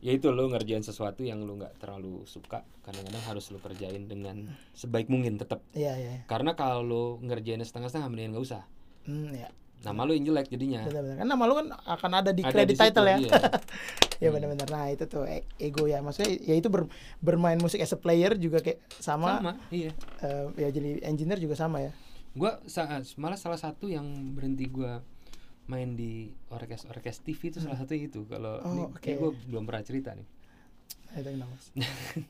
ya 0.00 0.12
itu 0.12 0.26
lu 0.28 0.48
ngerjain 0.48 0.80
sesuatu 0.80 1.20
yang 1.20 1.40
lu 1.40 1.54
nggak 1.54 1.76
terlalu 1.76 2.24
suka 2.24 2.64
kadang-kadang 2.80 3.20
harus 3.22 3.48
lu 3.48 3.58
kerjain 3.58 4.04
dengan 4.04 4.48
sebaik 4.72 5.06
mungkin 5.06 5.36
tetap 5.36 5.60
Iya, 5.70 5.92
iya. 5.94 6.12
karena 6.24 6.54
kalau 6.54 6.80
lu 6.80 7.02
ngerjainnya 7.20 7.62
setengah-setengah 7.62 8.08
mendingan 8.08 8.32
nggak 8.32 8.46
usah 8.46 8.62
Hmm, 9.00 9.28
ya. 9.30 9.48
nama 9.80 10.04
lu 10.04 10.12
yang 10.12 10.24
jelek 10.26 10.48
jadinya 10.48 10.84
Benar-benar. 10.84 11.16
Kan 11.16 11.26
nama 11.26 11.42
lu 11.42 11.54
kan 11.54 11.66
akan 11.74 12.10
ada 12.14 12.30
di 12.30 12.40
Ada 12.40 12.50
credit 12.50 12.74
situ, 12.74 12.84
title 12.86 13.06
ya. 13.06 13.16
iya. 13.18 13.32
ya 14.22 14.28
benar-benar. 14.28 14.68
Nah, 14.68 14.84
itu 14.88 15.04
tuh 15.06 15.24
e- 15.24 15.48
ego 15.58 15.84
ya. 15.84 15.98
Maksudnya 15.98 16.36
ya 16.38 16.52
itu 16.54 16.68
ber- 16.68 16.92
bermain 17.18 17.56
musik 17.56 17.78
as 17.78 17.88
a 17.88 17.96
player 17.96 18.36
juga 18.36 18.60
kayak 18.60 18.76
sama, 18.94 19.40
sama 19.40 19.52
iya 19.70 19.88
eh, 20.20 20.44
ya 20.54 20.68
jadi 20.68 21.00
engineer 21.02 21.36
juga 21.38 21.56
sama 21.56 21.80
ya. 21.80 21.96
Gua 22.32 22.62
sa- 22.64 22.86
malah 23.16 23.36
salah 23.36 23.56
satu 23.56 23.86
yang 23.86 24.06
berhenti 24.32 24.66
gua 24.66 25.02
main 25.66 25.94
di 25.94 26.30
orkes 26.48 26.86
orkes 26.86 27.20
TV 27.20 27.48
itu 27.48 27.58
salah 27.58 27.76
satu 27.76 27.92
itu 27.92 28.22
kalau 28.24 28.58
Oh, 28.60 28.68
ini 28.68 28.80
oke. 28.88 28.98
kayak 29.00 29.18
gua 29.18 29.30
belum 29.32 29.64
pernah 29.64 29.82
cerita 29.82 30.10
nih? 30.12 30.26
Mas? 31.36 31.64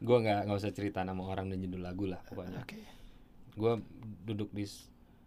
gua 0.00 0.16
nggak 0.18 0.40
nggak 0.44 0.58
usah 0.58 0.72
cerita 0.72 1.00
nama 1.00 1.20
orang 1.20 1.48
dan 1.48 1.58
judul 1.58 1.80
lagu 1.80 2.04
lah 2.04 2.20
pokoknya 2.22 2.60
Oke. 2.60 2.80
gua 3.54 3.76
duduk 4.22 4.48
di 4.50 4.64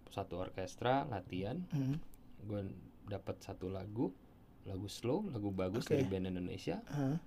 satu 0.07 0.37
orkestra 0.39 1.05
latihan 1.05 1.61
Hmm. 1.69 1.97
gua 2.43 2.65
dapat 3.03 3.37
satu 3.39 3.67
lagu 3.67 4.09
lagu 4.63 4.87
slow 4.87 5.25
lagu 5.27 5.49
bagus 5.49 5.83
Oke. 5.83 5.93
dari 5.93 6.05
band 6.05 6.29
Indonesia 6.29 6.81
Hah. 6.87 7.17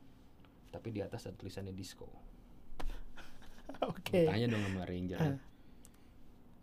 tapi 0.70 0.90
di 0.90 1.02
atas 1.02 1.26
ada 1.26 1.34
tulisannya 1.34 1.70
disco 1.70 2.06
Oke. 3.90 4.24
tanya 4.24 4.46
dong 4.48 4.62
sama 4.64 4.82
ranger 4.82 5.18
Ah. 5.20 5.38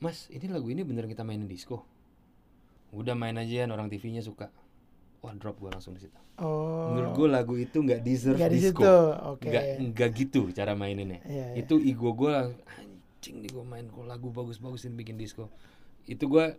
Mas 0.04 0.28
ini 0.28 0.46
lagu 0.48 0.68
ini 0.68 0.84
bener 0.84 1.08
kita 1.08 1.24
mainin 1.24 1.48
disco 1.48 1.88
udah 2.92 3.16
main 3.16 3.34
aja 3.34 3.64
ya 3.64 3.66
orang 3.66 3.88
TV-nya 3.88 4.20
suka 4.20 4.52
wah 5.20 5.32
drop 5.34 5.56
gua 5.58 5.72
langsung 5.72 5.96
di 5.96 6.04
situ 6.04 6.20
Oh. 6.36 6.90
menurut 6.92 7.14
gua 7.16 7.30
lagu 7.32 7.54
itu 7.56 7.78
nggak 7.78 8.02
deserve 8.02 8.42
di 8.42 8.58
disco 8.60 8.82
situ. 8.82 8.98
Oke. 9.30 9.48
nggak 9.48 9.64
nggak 9.88 10.10
gitu 10.16 10.42
cara 10.50 10.74
maininnya 10.74 11.22
Iya, 11.24 11.46
iya. 11.48 11.62
itu 11.62 11.78
ego 11.80 12.12
gua 12.12 12.50
lang- 12.50 12.58
anjing 12.76 13.36
nih 13.40 13.50
gua 13.50 13.64
main 13.64 13.86
kok 13.86 14.04
lagu 14.04 14.28
bagus-bagusin 14.30 14.94
bikin 14.94 15.16
disco 15.16 15.48
itu 16.04 16.26
gua 16.28 16.58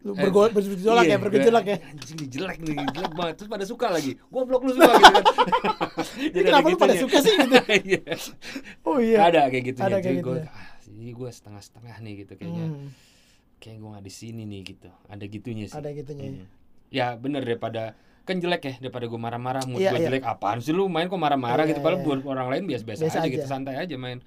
Lu 0.00 0.10
eh, 0.10 0.18
bergo- 0.18 0.48
bergejolak 0.48 1.04
iya, 1.04 1.12
ya, 1.12 1.18
bergejolak 1.18 1.62
gua, 1.62 1.72
ya. 1.72 1.78
anjing 1.86 2.16
nih 2.16 2.28
jelek 2.30 2.58
nih 2.58 2.74
jelek 2.88 3.12
banget 3.14 3.34
terus 3.36 3.48
pada 3.48 3.64
suka 3.64 3.86
lagi 3.88 4.12
goblok 4.26 4.62
lu 4.64 4.72
suka 4.72 4.90
gitu 4.90 5.12
kan 5.12 5.24
Ini 6.30 6.40
kenapa 6.42 6.66
lu 6.66 6.76
pada 6.76 6.94
suka 6.96 7.16
sih 7.20 7.32
gitu? 7.36 7.56
Iya. 7.86 8.00
Oh 8.82 8.98
iya. 8.98 9.18
ada 9.24 9.40
kayak 9.46 9.64
gitu 9.66 9.78
Ada 9.78 9.88
jadi 9.92 10.02
kayak 10.02 10.18
gua 10.20 10.34
gitu 10.34 10.42
ya. 10.42 10.50
Ini 11.00 11.10
gua 11.10 11.28
setengah-setengah 11.28 11.96
nih 11.98 12.14
gitu 12.20 12.32
kayaknya 12.34 12.66
Hmm, 12.66 12.88
kayak 13.56 13.76
gua 13.76 13.88
nggak 13.92 14.04
di 14.04 14.12
sini 14.12 14.42
nih 14.44 14.60
gitu 14.66 14.88
ada 15.06 15.24
gitunya 15.24 15.64
sih 15.64 15.74
ada 15.74 15.90
gitunya. 15.90 16.22
ya. 16.22 16.30
Hmm. 16.30 16.46
ya 16.90 17.06
bener 17.14 17.42
daripada 17.42 17.92
kan 18.20 18.36
jelek 18.36 18.62
ya 18.62 18.74
daripada 18.78 19.04
gue 19.04 19.18
marah-marah 19.18 19.64
mood 19.64 19.80
Iya, 19.80 19.90
gue 19.90 19.98
iya. 19.98 20.06
jelek 20.06 20.22
apaan 20.24 20.60
sih 20.60 20.70
lu 20.70 20.86
main 20.86 21.06
kok 21.06 21.16
marah-marah 21.16 21.64
Iya, 21.64 21.70
gitu 21.70 21.80
padahal 21.80 21.98
iya. 21.98 22.06
buat 22.06 22.20
orang 22.24 22.48
lain 22.48 22.62
biasa-biasa 22.64 23.02
Biasa 23.02 23.18
aja, 23.18 23.28
gitu 23.28 23.42
aja. 23.42 23.50
santai 23.50 23.74
aja 23.76 23.96
main 23.96 24.20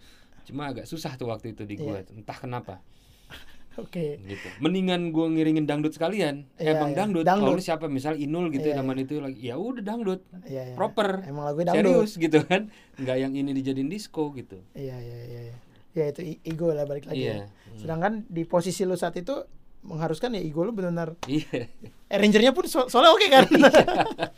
cuma 0.43 0.67
agak 0.67 0.84
susah 0.84 1.13
tuh 1.13 1.30
waktu 1.30 1.51
itu 1.51 1.63
di 1.63 1.78
gue 1.78 1.88
Iya. 1.93 2.11
entah 2.11 2.36
kenapa 2.36 2.84
Oke. 3.74 4.19
gitu 4.21 4.47
mendingan 4.59 5.09
gue 5.09 5.26
ngiringin 5.30 5.63
dangdut 5.63 5.91
sekalian 5.91 6.45
Iya, 6.55 6.76
emang 6.76 6.91
iya. 6.91 6.97
dangdut, 6.99 7.24
Dangdut. 7.24 7.47
kalau 7.47 7.63
siapa 7.63 7.86
misal 7.88 8.13
Inul 8.15 8.47
gitu 8.49 8.65
Iya, 8.65 8.76
ya 8.76 8.80
zaman 8.80 8.95
itu 8.97 9.13
lagi 9.17 9.38
ya 9.39 9.55
udah 9.55 9.82
dangdut 9.82 10.21
Iya, 10.43 10.61
iya. 10.63 10.76
proper 10.76 11.24
Emang 11.24 11.45
lagu 11.47 11.59
dangdut. 11.59 11.80
serius 11.80 12.11
gitu 12.17 12.39
kan 12.43 12.69
nggak 12.95 13.17
yang 13.17 13.32
ini 13.32 13.49
dijadiin 13.51 13.88
disco 13.88 14.30
gitu 14.32 14.59
Iya, 14.74 14.93
iya, 14.95 15.19
iya, 15.24 15.41
iya. 15.47 15.55
Ya 15.94 16.10
itu 16.10 16.41
ego 16.41 16.74
lah 16.74 16.89
balik 16.89 17.06
lagi. 17.10 17.30
Iya. 17.30 17.46
ya. 17.46 17.46
Sedangkan 17.78 18.26
di 18.30 18.44
posisi 18.46 18.86
lu 18.86 18.98
saat 18.98 19.14
itu 19.18 19.46
mengharuskan 19.84 20.32
ya 20.34 20.41
ego 20.41 20.64
lu 20.64 20.72
benar-benar 20.72 21.20
iya 21.28 21.68
arrangernya 22.08 22.56
pun 22.56 22.64
so 22.72 22.88
soalnya 22.88 23.12
oke 23.12 23.28
kan. 23.28 23.44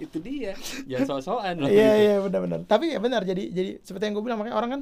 itu 0.01 0.17
dia 0.17 0.57
jangan 0.89 1.21
so-soan 1.21 1.61
loh 1.61 1.69
Iya 1.69 1.91
iya 2.01 2.13
benar-benar. 2.17 2.65
Tapi 2.65 2.97
ya 2.97 2.99
benar 2.99 3.21
jadi 3.21 3.53
jadi 3.53 3.77
seperti 3.85 4.09
yang 4.09 4.13
gue 4.17 4.25
bilang 4.25 4.41
makanya 4.41 4.57
orang 4.57 4.69
kan 4.73 4.81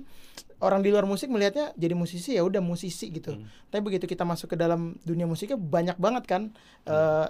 orang 0.64 0.80
di 0.80 0.90
luar 0.96 1.04
musik 1.04 1.28
melihatnya 1.28 1.76
jadi 1.76 1.94
musisi 2.00 2.40
ya 2.40 2.48
udah 2.48 2.64
musisi 2.64 3.12
gitu. 3.12 3.36
Hmm. 3.36 3.50
Tapi 3.68 3.82
begitu 3.84 4.08
kita 4.08 4.24
masuk 4.24 4.56
ke 4.56 4.58
dalam 4.58 4.96
dunia 5.04 5.28
musiknya 5.28 5.60
banyak 5.60 6.00
banget 6.00 6.24
kan 6.24 6.42
eh, 6.88 7.28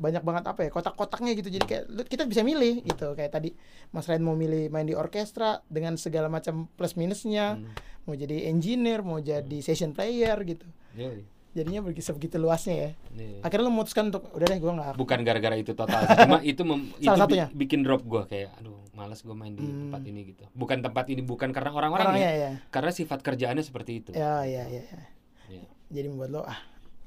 banyak 0.00 0.22
banget 0.22 0.44
apa 0.46 0.60
ya 0.62 0.70
kotak-kotaknya 0.70 1.32
gitu. 1.34 1.48
Jadi 1.50 1.64
kayak 1.64 1.84
kita 2.06 2.24
bisa 2.24 2.40
milih 2.40 2.80
gitu. 2.82 3.12
Kayak 3.12 3.32
tadi 3.32 3.52
Mas 3.90 4.04
Ryan 4.04 4.22
mau 4.22 4.34
milih 4.34 4.66
main 4.66 4.82
di 4.82 4.92
orkestra 4.92 5.60
dengan 5.66 5.94
segala 5.94 6.26
macam 6.26 6.66
plus 6.70 6.94
minusnya, 6.94 7.54
Hmm. 7.54 7.68
mau 8.02 8.14
jadi 8.14 8.48
engineer, 8.48 9.00
mau 9.00 9.18
jadi 9.18 9.60
session 9.60 9.92
player 9.92 10.34
gitu. 10.42 10.64
Yoi. 10.94 11.22
Jadinya 11.50 11.82
begitu 11.82 12.06
sebegitu 12.06 12.38
luasnya 12.38 12.74
ya. 12.74 12.90
Iya. 13.12 13.42
Akhirnya 13.42 13.66
lu 13.66 13.72
memutuskan 13.72 14.08
untuk 14.08 14.30
udah 14.30 14.46
deh 14.46 14.56
gue 14.56 14.70
nggak 14.72 14.94
bukan 14.94 15.18
gara-gara 15.20 15.54
itu 15.54 15.74
total 15.74 15.98
cuma 16.24 16.38
itu 16.40 16.62
mem- 16.62 16.94
itu 16.94 17.04
Salah 17.04 17.26
bi- 17.26 17.34
satunya. 17.36 17.46
bikin 17.52 17.82
drop 17.82 18.02
gua 18.02 18.22
kayak 18.24 18.54
aduh 18.56 18.78
malas 18.92 19.18
gua 19.20 19.34
main 19.34 19.50
di 19.50 19.60
Hmm. 19.60 19.90
tempat 19.90 20.02
ini 20.04 20.20
gitu 20.28 20.46
bukan 20.52 20.78
tempat 20.78 21.04
ini 21.06 21.20
bukan 21.20 21.50
karena 21.50 21.70
orang-orang 21.72 22.14
orangnya 22.14 22.22
ya 22.24 22.34
ya. 22.40 22.52
karena 22.68 22.90
sifat 22.90 23.18
kerjaannya 23.20 23.60
seperti 23.60 23.92
itu 23.98 24.10
Ya 24.12 24.46
ya 24.46 24.62
ya. 24.64 24.78
ya. 24.86 25.02
Iya. 25.50 25.66
Jadi 25.90 26.06
membuat 26.08 26.30
lo 26.30 26.40
ah 26.44 26.54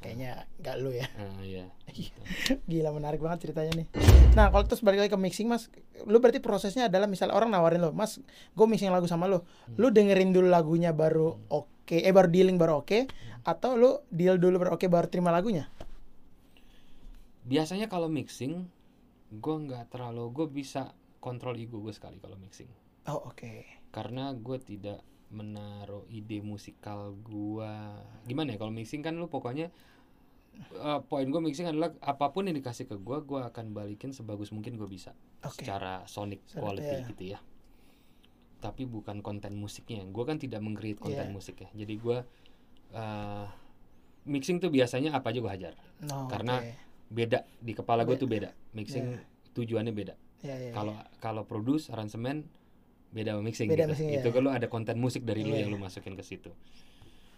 kayaknya 0.04 0.44
nggak 0.60 0.76
lu 0.84 0.92
ya. 0.92 1.08
Ah, 1.16 1.40
iya. 1.40 1.66
Gila 2.70 2.92
menarik 2.92 3.24
banget 3.24 3.48
ceritanya 3.48 3.72
nih. 3.80 3.88
Nah 4.36 4.52
kalau 4.52 4.68
terus 4.68 4.84
balik 4.84 5.08
lagi 5.08 5.12
ke 5.16 5.20
mixing 5.20 5.48
mas, 5.48 5.72
lu 6.04 6.20
berarti 6.20 6.44
prosesnya 6.44 6.92
adalah 6.92 7.08
misal 7.08 7.32
orang 7.32 7.48
nawarin 7.48 7.80
lo, 7.80 7.96
mas, 7.96 8.20
gue 8.52 8.66
mixing 8.68 8.92
lagu 8.92 9.08
sama 9.08 9.32
lo, 9.32 9.48
lu 9.80 9.88
dengerin 9.88 10.36
dulu 10.36 10.52
lagunya 10.52 10.92
baru 10.92 11.40
oke, 11.48 11.96
eh 11.96 12.12
baru 12.12 12.28
dealing 12.28 12.60
baru 12.60 12.84
oke, 12.84 13.08
atau 13.48 13.80
lu 13.80 14.04
deal 14.12 14.36
dulu 14.36 14.60
baru 14.60 14.76
oke 14.76 14.92
baru 14.92 15.08
terima 15.08 15.32
lagunya? 15.32 15.72
biasanya 17.44 17.92
kalau 17.92 18.08
mixing 18.08 18.72
gua 19.36 19.60
nggak 19.60 19.92
terlalu 19.92 20.32
gua 20.32 20.48
bisa 20.48 20.96
kontrol 21.20 21.56
ego 21.60 21.84
gue 21.84 21.92
sekali 21.92 22.20
kalau 22.24 22.40
mixing 22.40 22.72
Oh 23.04 23.28
oke. 23.28 23.68
karena 23.92 24.32
gue 24.32 24.58
tidak 24.64 25.04
menaruh 25.28 26.08
ide 26.08 26.40
musikal 26.40 27.12
gua 27.20 28.00
gimana 28.24 28.56
ya 28.56 28.58
kalau 28.64 28.72
mixing 28.72 29.04
kan 29.04 29.20
lu 29.20 29.28
pokoknya 29.28 29.76
eh, 30.74 31.00
poin 31.06 31.26
gue 31.26 31.42
mixing 31.42 31.66
adalah 31.66 31.94
apa 32.00 32.30
pun 32.30 32.46
yang 32.46 32.56
dikasih 32.56 32.86
ke 32.86 32.96
gua 32.98 33.22
gua 33.22 33.50
akan 33.50 33.72
balikin 33.72 34.12
sebagus 34.12 34.50
mungkin 34.52 34.76
gue 34.76 34.88
bisa 34.88 35.14
Oke. 35.42 35.62
secara 35.62 36.04
sonic 36.06 36.42
quality 36.54 36.96
iya. 37.02 37.08
gitu 37.08 37.24
ya 37.36 37.40
tapi 38.60 38.88
bukan 38.88 39.20
konten 39.20 39.60
musiknya 39.60 40.08
gue 40.08 40.24
kan 40.24 40.40
tidak 40.40 40.64
meng-create 40.64 40.96
konten 40.96 41.28
Iya. 41.28 41.36
musik 41.36 41.60
ya 41.60 41.70
jadi 41.76 41.94
gua 42.00 42.18
eh, 42.92 43.46
mixing 44.24 44.64
tuh 44.64 44.72
biasanya 44.72 45.12
apa 45.12 45.36
aja 45.36 45.40
gue 45.40 45.52
hajar 45.52 45.74
No, 46.04 46.28
Karena 46.28 46.60
oke. 46.60 46.72
beda 47.12 47.48
di 47.60 47.72
kepala 47.72 48.04
gue 48.04 48.16
tuh 48.16 48.28
beda 48.28 48.52
mixing 48.72 49.20
tujuannya 49.52 49.92
beda 49.92 50.16
ya, 50.44 50.56
ya, 50.60 50.72
kalau 50.72 50.96
kalau 51.20 51.44
produce 51.48 51.88
aransemen 51.88 52.44
beda 53.14 53.38
sama 53.38 53.46
mixing 53.46 53.70
Beda 53.70 53.86
gitu. 53.86 53.94
mixing, 53.94 54.10
itu 54.10 54.28
iya. 54.28 54.34
kalau 54.34 54.50
ada 54.50 54.68
konten 54.68 54.98
musik 54.98 55.22
dari 55.22 55.46
lu 55.46 55.54
Iya, 55.54 55.64
yang 55.64 55.70
iya. 55.72 55.76
lu 55.76 55.80
masukin 55.80 56.16
ke 56.18 56.24
situ 56.26 56.52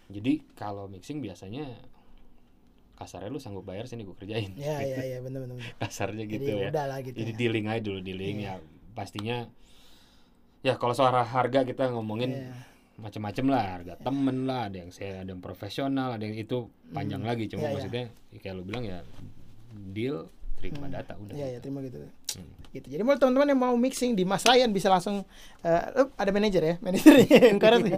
jadi 0.08 0.40
kalau 0.54 0.86
mixing 0.86 1.18
biasanya 1.20 1.66
kasarnya 2.96 3.28
lu 3.28 3.36
sanggup 3.36 3.62
bayar 3.62 3.84
sini 3.84 4.02
gue 4.02 4.16
kerjain 4.16 4.56
Ya 4.56 4.80
ya 4.80 4.98
ya 5.12 5.18
benar 5.20 5.44
benar. 5.44 5.60
kasarnya 5.78 6.24
Jadi 6.24 6.34
gitu 6.34 6.50
ya 6.56 6.68
udah 6.72 6.84
lah 6.88 6.98
gitu. 7.04 7.16
jadi 7.16 7.32
ya. 7.32 7.36
dealing 7.36 7.66
aja 7.68 7.80
dulu 7.80 8.00
dealing 8.00 8.36
Iya. 8.40 8.56
ya 8.56 8.64
pastinya 8.92 9.36
ya 10.60 10.74
kalau 10.74 10.92
soal 10.92 11.12
harga 11.12 11.62
kita 11.62 11.92
ngomongin 11.92 12.32
Iya. 12.32 12.52
macam-macam 12.96 13.44
lah 13.52 13.62
harga 13.76 13.94
temen 14.00 14.36
lah 14.48 14.60
ada 14.66 14.76
yang 14.80 14.90
saya 14.90 15.20
ada 15.20 15.28
yang 15.28 15.44
profesional 15.44 16.16
ada 16.16 16.24
yang 16.24 16.32
itu 16.34 16.66
panjang 16.90 17.20
lagi 17.20 17.44
cuma 17.46 17.60
Iya, 17.60 17.68
iya. 17.68 17.74
maksudnya 17.76 18.04
ya 18.32 18.38
kayak 18.40 18.54
lu 18.56 18.62
bilang 18.64 18.82
ya 18.82 18.98
deal 19.92 20.26
terima 20.56 20.88
data 20.88 21.12
udah 21.14 21.36
Iya 21.36 21.46
ya 21.52 21.58
terima 21.60 21.84
gitu. 21.84 22.00
Hmm. 22.00 22.48
Gitu. 22.72 22.88
Jadi 22.88 23.02
buat 23.04 23.16
teman-teman 23.16 23.48
yang 23.52 23.60
mau 23.60 23.76
mixing 23.76 24.12
di 24.12 24.24
Mas 24.24 24.44
Ryan 24.44 24.68
bisa 24.68 24.88
langsung 24.88 25.24
eh, 25.60 25.82
lu 25.92 26.08
ada 26.12 26.30
manajer 26.30 26.62
ya, 26.62 26.74
manajer 26.80 27.12
yang 27.28 27.56
ya. 27.60 27.96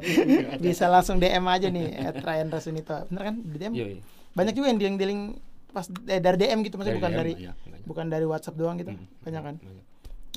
bisa 0.66 0.86
langsung 0.86 1.18
DM 1.18 1.42
aja 1.44 1.66
nih 1.66 1.86
at 1.96 2.18
Ryan 2.18 2.46
Rasunito. 2.46 2.94
Bener 3.06 3.22
kan? 3.24 3.34
DM 3.42 3.72
Yoi. 3.74 3.96
Banyak 4.38 4.54
juga 4.54 4.66
yang 4.68 4.78
dealing-dealing 4.78 5.20
pas 5.68 5.84
eh, 6.06 6.16
dari 6.16 6.36
DM 6.38 6.62
gitu 6.62 6.78
maksudnya 6.78 6.96
bukan 6.96 7.10
DM 7.10 7.18
dari 7.18 7.32
banyak. 7.34 7.56
bukan 7.84 8.06
dari 8.06 8.24
WhatsApp 8.24 8.54
doang 8.54 8.76
gitu. 8.76 8.90
Hmm, 8.90 9.06
Banyak 9.20 9.42
kan? 9.42 9.54
banyak. 9.58 9.84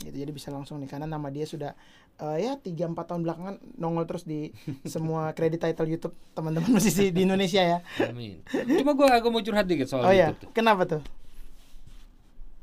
Gitu. 0.01 0.15
Jadi 0.17 0.31
bisa 0.31 0.49
langsung 0.49 0.75
nih 0.75 0.89
karena 0.89 1.05
nama 1.05 1.27
dia 1.27 1.45
sudah 1.45 1.77
eh, 2.17 2.37
ya 2.41 2.53
3 2.55 2.65
4 2.65 2.97
tahun 2.97 3.21
belakangan 3.21 3.55
nongol 3.77 4.03
terus 4.03 4.23
di 4.23 4.49
semua 4.85 5.29
kredit 5.31 5.61
title 5.61 5.85
YouTube 5.87 6.17
teman-teman 6.31 6.73
musisi 6.73 7.09
di 7.09 7.21
Indonesia 7.21 7.61
ya. 7.61 7.79
Amin. 8.03 8.41
Cuma 8.73 8.91
gua 8.91 9.13
aku 9.13 9.29
mau 9.29 9.39
curhat 9.39 9.63
dikit 9.63 9.85
soal 9.87 10.01
Oh 10.01 10.09
ya, 10.09 10.29
YouTube 10.29 10.41
tuh. 10.41 10.51
kenapa 10.51 10.83
tuh? 10.89 11.01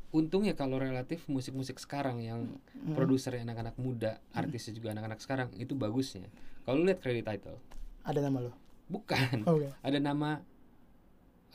Untungnya 0.09 0.51
kalau 0.51 0.77
relatif 0.77 1.21
musik-musik 1.27 1.77
sekarang 1.77 2.17
yang 2.19 2.49
Hmm. 2.73 2.93
produsernya 2.93 3.43
anak-anak 3.43 3.75
muda, 3.77 4.17
artisnya 4.31 4.73
juga 4.73 4.89
anak-anak 4.89 5.19
sekarang 5.19 5.53
itu 5.55 5.75
bagusnya. 5.75 6.25
Kalau 6.63 6.75
lu 6.75 6.87
lihat 6.87 6.97
credit 6.97 7.23
title, 7.23 7.57
Ada 8.01 8.19
nama 8.19 8.41
lo. 8.41 8.51
bukan. 8.87 9.45
Oke. 9.45 9.69
Ada 9.79 9.99
nama 9.99 10.41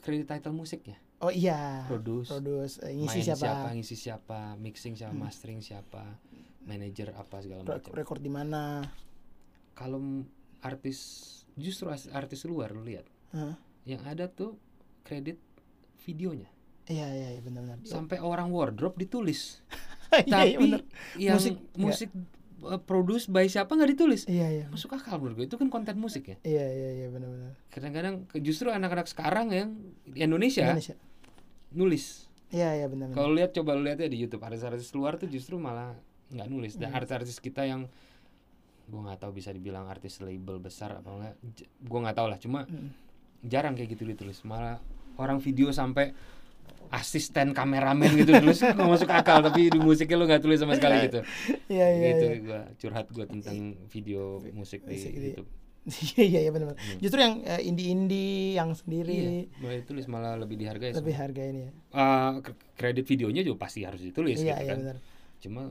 credit 0.05 0.29
title 0.29 0.53
musiknya. 0.53 1.01
Oh 1.25 1.33
iya. 1.33 1.89
Produce, 1.89 2.29
Produce 2.29 2.85
eh, 2.85 2.93
main 2.93 3.09
ngisi 3.09 3.21
siapa? 3.33 3.73
ngisi 3.73 3.97
siapa, 3.97 4.41
mixing 4.61 4.93
siapa, 4.93 5.17
mastering 5.17 5.65
siapa, 5.65 6.05
manager 6.69 7.17
apa 7.17 7.41
segala 7.41 7.65
macam. 7.65 7.93
Rekor 7.97 8.21
di 8.21 8.29
mana? 8.29 8.85
Kalau 9.73 9.99
artis 10.61 10.99
justru 11.57 11.89
artis 11.89 12.45
luar 12.45 12.77
lu 12.77 12.85
lihat, 12.85 13.09
Hah? 13.33 13.57
yang 13.89 14.05
ada 14.05 14.29
tuh 14.29 14.61
kredit 15.01 15.41
videonya. 16.05 16.53
Iya 16.85 17.09
iya 17.09 17.29
iya 17.33 17.41
benar-benar. 17.41 17.81
Sampai 17.89 18.21
orang 18.21 18.53
wardrobe 18.53 19.01
ditulis. 19.01 19.65
Iya, 20.15 20.23
iya, 20.23 20.31
Tapi 20.31 20.63
benar. 20.63 20.83
yang 21.19 21.35
Musik, 21.43 21.55
musik. 21.75 22.11
Uh, 22.65 22.81
produce 22.81 23.29
by 23.29 23.47
siapa 23.47 23.73
nggak 23.73 23.91
ditulis. 23.93 24.25
Iya 24.25 24.49
iya. 24.51 24.67
Masuk 24.69 24.93
akal 24.93 25.21
menurut 25.21 25.37
gue 25.39 25.47
itu 25.47 25.57
kan 25.57 25.69
konten 25.69 25.97
musik 25.97 26.25
ya. 26.27 26.37
Iya 26.43 26.65
iya 26.67 26.91
iya 27.05 27.07
benar-benar. 27.09 27.55
Kadang-kadang 27.69 28.15
justru 28.41 28.69
anak-anak 28.69 29.07
sekarang 29.07 29.53
yang 29.53 29.77
di 30.05 30.25
Indonesia, 30.25 30.65
Indonesia. 30.65 30.97
nulis. 31.71 32.27
Iya 32.51 32.83
iya 32.83 32.87
benar-benar. 32.87 33.17
Kalau 33.17 33.31
lihat 33.35 33.51
coba 33.53 33.75
lihat 33.77 33.99
ya 33.99 34.09
di 34.09 34.19
YouTube 34.19 34.43
artis-artis 34.43 34.91
luar 34.95 35.19
tuh 35.19 35.29
justru 35.29 35.61
malah 35.61 35.95
nggak 36.33 36.49
nulis. 36.49 36.75
Dan 36.77 36.95
artis-artis 36.95 37.39
kita 37.39 37.67
yang 37.67 37.87
gua 38.85 39.01
nggak 39.11 39.21
tahu 39.25 39.33
bisa 39.33 39.49
dibilang 39.49 39.89
artis 39.89 40.21
label 40.21 40.61
besar 40.61 41.01
apa 41.01 41.09
enggak. 41.09 41.35
Gua 41.85 41.99
nggak 42.05 42.17
tahu 42.17 42.29
lah. 42.31 42.39
Cuma 42.39 42.61
Mm. 42.65 42.91
jarang 43.45 43.75
kayak 43.75 43.97
gitu 43.97 44.05
ditulis. 44.07 44.41
Malah 44.45 44.81
orang 45.17 45.39
video 45.39 45.71
sampai 45.71 46.11
asisten 46.95 47.51
kameramen 47.51 48.15
gitu 48.15 48.31
tulis 48.35 48.63
nggak 48.63 48.87
masuk 48.87 49.11
akal 49.11 49.43
tapi 49.43 49.67
di 49.67 49.79
musiknya 49.79 50.15
lu 50.15 50.25
nggak 50.25 50.41
tulis 50.41 50.59
sama 50.59 50.75
sekali 50.75 50.97
gitu. 51.05 51.21
Iya 51.67 51.87
iya 51.91 52.07
gitu 52.09 52.25
iya. 52.25 52.39
gua 52.41 52.61
curhat 52.77 53.07
gua 53.11 53.27
tentang 53.27 53.59
video 53.87 54.39
musik 54.51 54.83
di 54.83 54.95
Musik 54.95 55.13
di- 55.13 55.25
YouTube. 55.29 55.51
Iya 55.85 56.25
iya 56.25 56.41
iya 56.41 56.51
benar. 56.51 56.73
Justru 56.97 57.19
yang 57.19 57.45
eh, 57.45 57.61
indie-indie 57.61 58.55
yang 58.55 58.71
Iya, 58.71 58.79
sendiri 58.79 59.21
mulai 59.59 59.77
ditulis 59.81 60.07
malah 60.07 60.33
lebih 60.35 60.57
dihargai. 60.57 60.91
lebih 60.91 61.13
semua. 61.13 61.21
harga 61.21 61.43
ini 61.45 61.61
ya. 61.61 61.71
Eh, 61.93 62.33
k- 62.41 62.57
kredit 62.73 63.05
videonya 63.05 63.43
juga 63.43 63.59
pasti 63.61 63.85
harus 63.85 64.01
ditulis 64.01 64.39
Iya 64.39 64.55
gitu 64.55 64.63
iya 64.63 64.71
kan. 64.71 64.79
benar. 64.81 64.97
Cuma 65.39 65.63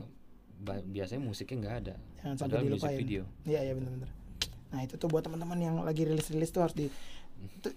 biasanya 0.86 1.18
musiknya 1.20 1.56
nggak 1.58 1.76
ada. 1.80 1.94
Jangan 2.20 2.36
sampai 2.38 2.62
dilupain. 2.62 2.94
video. 2.96 3.22
Iya 3.42 3.60
iya 3.62 3.74
benar-benar. 3.74 4.10
Nah 4.70 4.80
itu 4.82 4.94
tuh 4.94 5.06
buat 5.06 5.22
teman-teman 5.22 5.54
yang 5.56 5.76
lagi 5.80 6.02
rilis-rilis 6.02 6.50
tuh 6.50 6.62
harus 6.62 6.74
di 6.74 6.86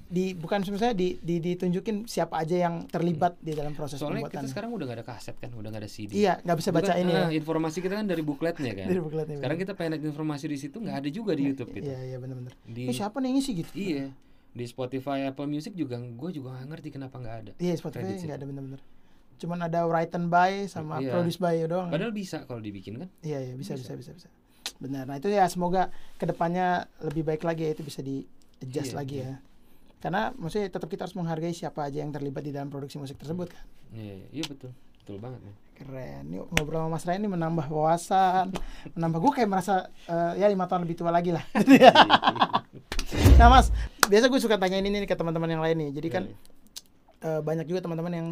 di 0.07 0.33
bukan 0.33 0.59
sebenarnya 0.61 0.91
di, 0.91 1.15
di 1.17 1.37
ditunjukin 1.37 2.05
siapa 2.05 2.39
aja 2.39 2.55
yang 2.57 2.85
terlibat 2.85 3.39
di 3.39 3.51
dalam 3.51 3.71
proses 3.71 3.97
Soalnya 3.97 4.25
pembuatan. 4.25 4.43
kita 4.43 4.51
sekarang 4.51 4.71
udah 4.71 4.85
nggak 4.85 4.97
ada 4.99 5.07
kaset 5.07 5.35
kan, 5.35 5.49
udah 5.51 5.69
nggak 5.69 5.83
ada 5.83 5.91
CD. 5.91 6.11
Iya 6.13 6.33
nggak 6.41 6.57
bisa 6.57 6.69
baca 6.71 6.93
ini 6.95 7.11
ah, 7.11 7.27
ya. 7.27 7.37
Informasi 7.37 7.77
kita 7.79 7.95
kan 7.95 8.05
dari 8.05 8.23
bukletnya 8.23 8.71
kan. 8.73 8.85
Dari 8.91 9.01
bukletnya, 9.01 9.35
Sekarang 9.37 9.57
bener. 9.57 9.67
kita 9.67 9.73
pengen 9.75 10.01
informasi 10.03 10.45
di 10.45 10.57
situ 10.57 10.77
nggak 10.77 10.97
ada 10.97 11.09
juga 11.09 11.31
di 11.33 11.43
YouTube 11.45 11.69
gitu. 11.71 11.87
Iya 11.87 11.99
iya 12.05 12.17
benar-benar. 12.17 12.53
Di 12.63 12.83
Ini 12.85 12.93
siapa 12.93 13.17
nih 13.19 13.29
ngisi 13.33 13.51
gitu? 13.55 13.71
iya 13.73 14.07
di 14.57 14.65
Spotify, 14.65 15.21
Apple 15.23 15.45
Music 15.45 15.77
juga 15.77 16.01
gue 16.01 16.29
juga 16.31 16.57
nggak 16.57 16.65
ngerti 16.67 16.89
kenapa 16.89 17.15
nggak 17.17 17.35
ada. 17.39 17.51
Iya 17.57 17.73
Spotify 17.77 18.09
nggak 18.09 18.37
ada 18.37 18.45
benar-benar. 18.45 18.81
Cuman 19.37 19.59
ada 19.61 19.85
written 19.85 20.27
by 20.27 20.65
sama 20.65 20.97
Iya. 20.97 21.13
produce 21.13 21.37
by 21.37 21.61
doang. 21.63 21.93
Padahal 21.93 22.09
bisa 22.09 22.41
kalau 22.43 22.57
dibikin 22.57 22.97
kan. 22.97 23.09
Iya 23.21 23.39
iya 23.43 23.53
bisa 23.53 23.77
Bisa. 23.77 23.93
bisa 23.93 24.11
bisa 24.13 24.25
bisa. 24.25 24.29
Benar. 24.77 25.05
Nah 25.05 25.17
itu 25.17 25.29
ya 25.29 25.45
semoga 25.45 25.89
ke 26.17 26.25
depannya 26.25 26.85
lebih 27.01 27.21
baik 27.23 27.41
lagi 27.41 27.65
ya 27.65 27.71
itu 27.71 27.81
bisa 27.81 28.01
di 28.01 28.25
adjust 28.57 28.93
Iya, 28.93 28.97
lagi 28.97 29.15
iya. 29.15 29.25
ya. 29.29 29.35
Karena 29.97 30.29
maksudnya 30.37 30.69
tetap 30.69 30.87
kita 30.87 31.09
harus 31.09 31.17
menghargai 31.17 31.53
siapa 31.53 31.89
aja 31.89 32.05
yang 32.05 32.13
terlibat 32.13 32.45
di 32.45 32.53
dalam 32.53 32.69
produksi 32.69 33.01
musik 33.01 33.17
tersebut 33.17 33.49
kan. 33.49 33.65
Iya, 33.97 34.29
iya, 34.29 34.43
betul, 34.45 34.71
betul 35.01 35.17
banget. 35.17 35.41
nih. 35.41 35.55
Keren. 35.77 36.23
Ini 36.33 36.37
ngobrol 36.41 36.85
sama 36.85 36.97
Mas 36.97 37.05
Ryan 37.05 37.21
ini 37.21 37.29
menambah 37.29 37.67
wawasan, 37.69 38.49
menambah 38.97 39.19
gue 39.21 39.31
kayak 39.41 39.49
merasa 39.49 39.93
eh, 40.09 40.41
ya 40.41 40.49
lima 40.49 40.65
tahun 40.65 40.89
lebih 40.89 40.97
tua 40.97 41.13
lagi 41.13 41.29
lah. 41.33 41.45
nah 43.39 43.47
Mas, 43.53 43.69
biasa 44.09 44.25
gue 44.25 44.39
suka 44.41 44.57
tanyain 44.57 44.81
ini 44.81 45.05
nih 45.05 45.09
ke 45.09 45.13
teman-teman 45.13 45.49
yang 45.53 45.61
lain 45.61 45.77
nih. 45.77 45.89
Jadi 46.01 46.07
kan 46.09 46.23
eh, 47.21 47.41
banyak 47.45 47.69
juga 47.69 47.85
teman-teman 47.85 48.13
yang 48.13 48.27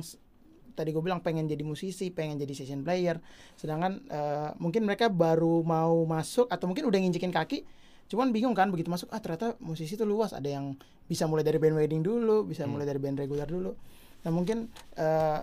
tadi 0.76 0.90
gue 0.92 1.02
bilang 1.06 1.22
pengen 1.22 1.46
jadi 1.46 1.62
musisi, 1.62 2.10
pengen 2.12 2.42
jadi 2.42 2.54
session 2.58 2.82
player, 2.82 3.22
sedangkan 3.56 4.02
eh, 4.10 4.50
mungkin 4.58 4.84
mereka 4.84 5.08
baru 5.08 5.62
mau 5.62 6.02
masuk 6.04 6.50
atau 6.50 6.66
mungkin 6.66 6.90
udah 6.90 6.98
nginjekin 6.98 7.30
kaki, 7.30 7.62
cuman 8.06 8.30
bingung 8.30 8.54
kan 8.54 8.70
begitu 8.70 8.88
masuk 8.88 9.10
ah 9.10 9.18
ternyata 9.18 9.58
musisi 9.58 9.96
tuh 9.96 10.06
luas, 10.06 10.32
ada 10.32 10.46
yang 10.46 10.78
bisa 11.06 11.26
mulai 11.26 11.42
dari 11.42 11.58
band 11.58 11.74
wedding 11.76 12.02
dulu, 12.02 12.44
bisa 12.44 12.64
Hmm. 12.64 12.74
mulai 12.74 12.86
dari 12.86 12.98
band 12.98 13.18
reguler 13.18 13.46
dulu. 13.46 13.74
Nah 14.22 14.32
mungkin 14.32 14.70
eh, 14.96 15.40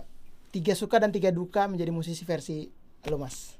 tiga 0.50 0.72
suka 0.72 0.98
dan 0.98 1.10
tiga 1.10 1.30
duka 1.30 1.66
menjadi 1.66 1.90
musisi 1.90 2.22
versi 2.22 2.66
lo 3.06 3.16
mas. 3.16 3.58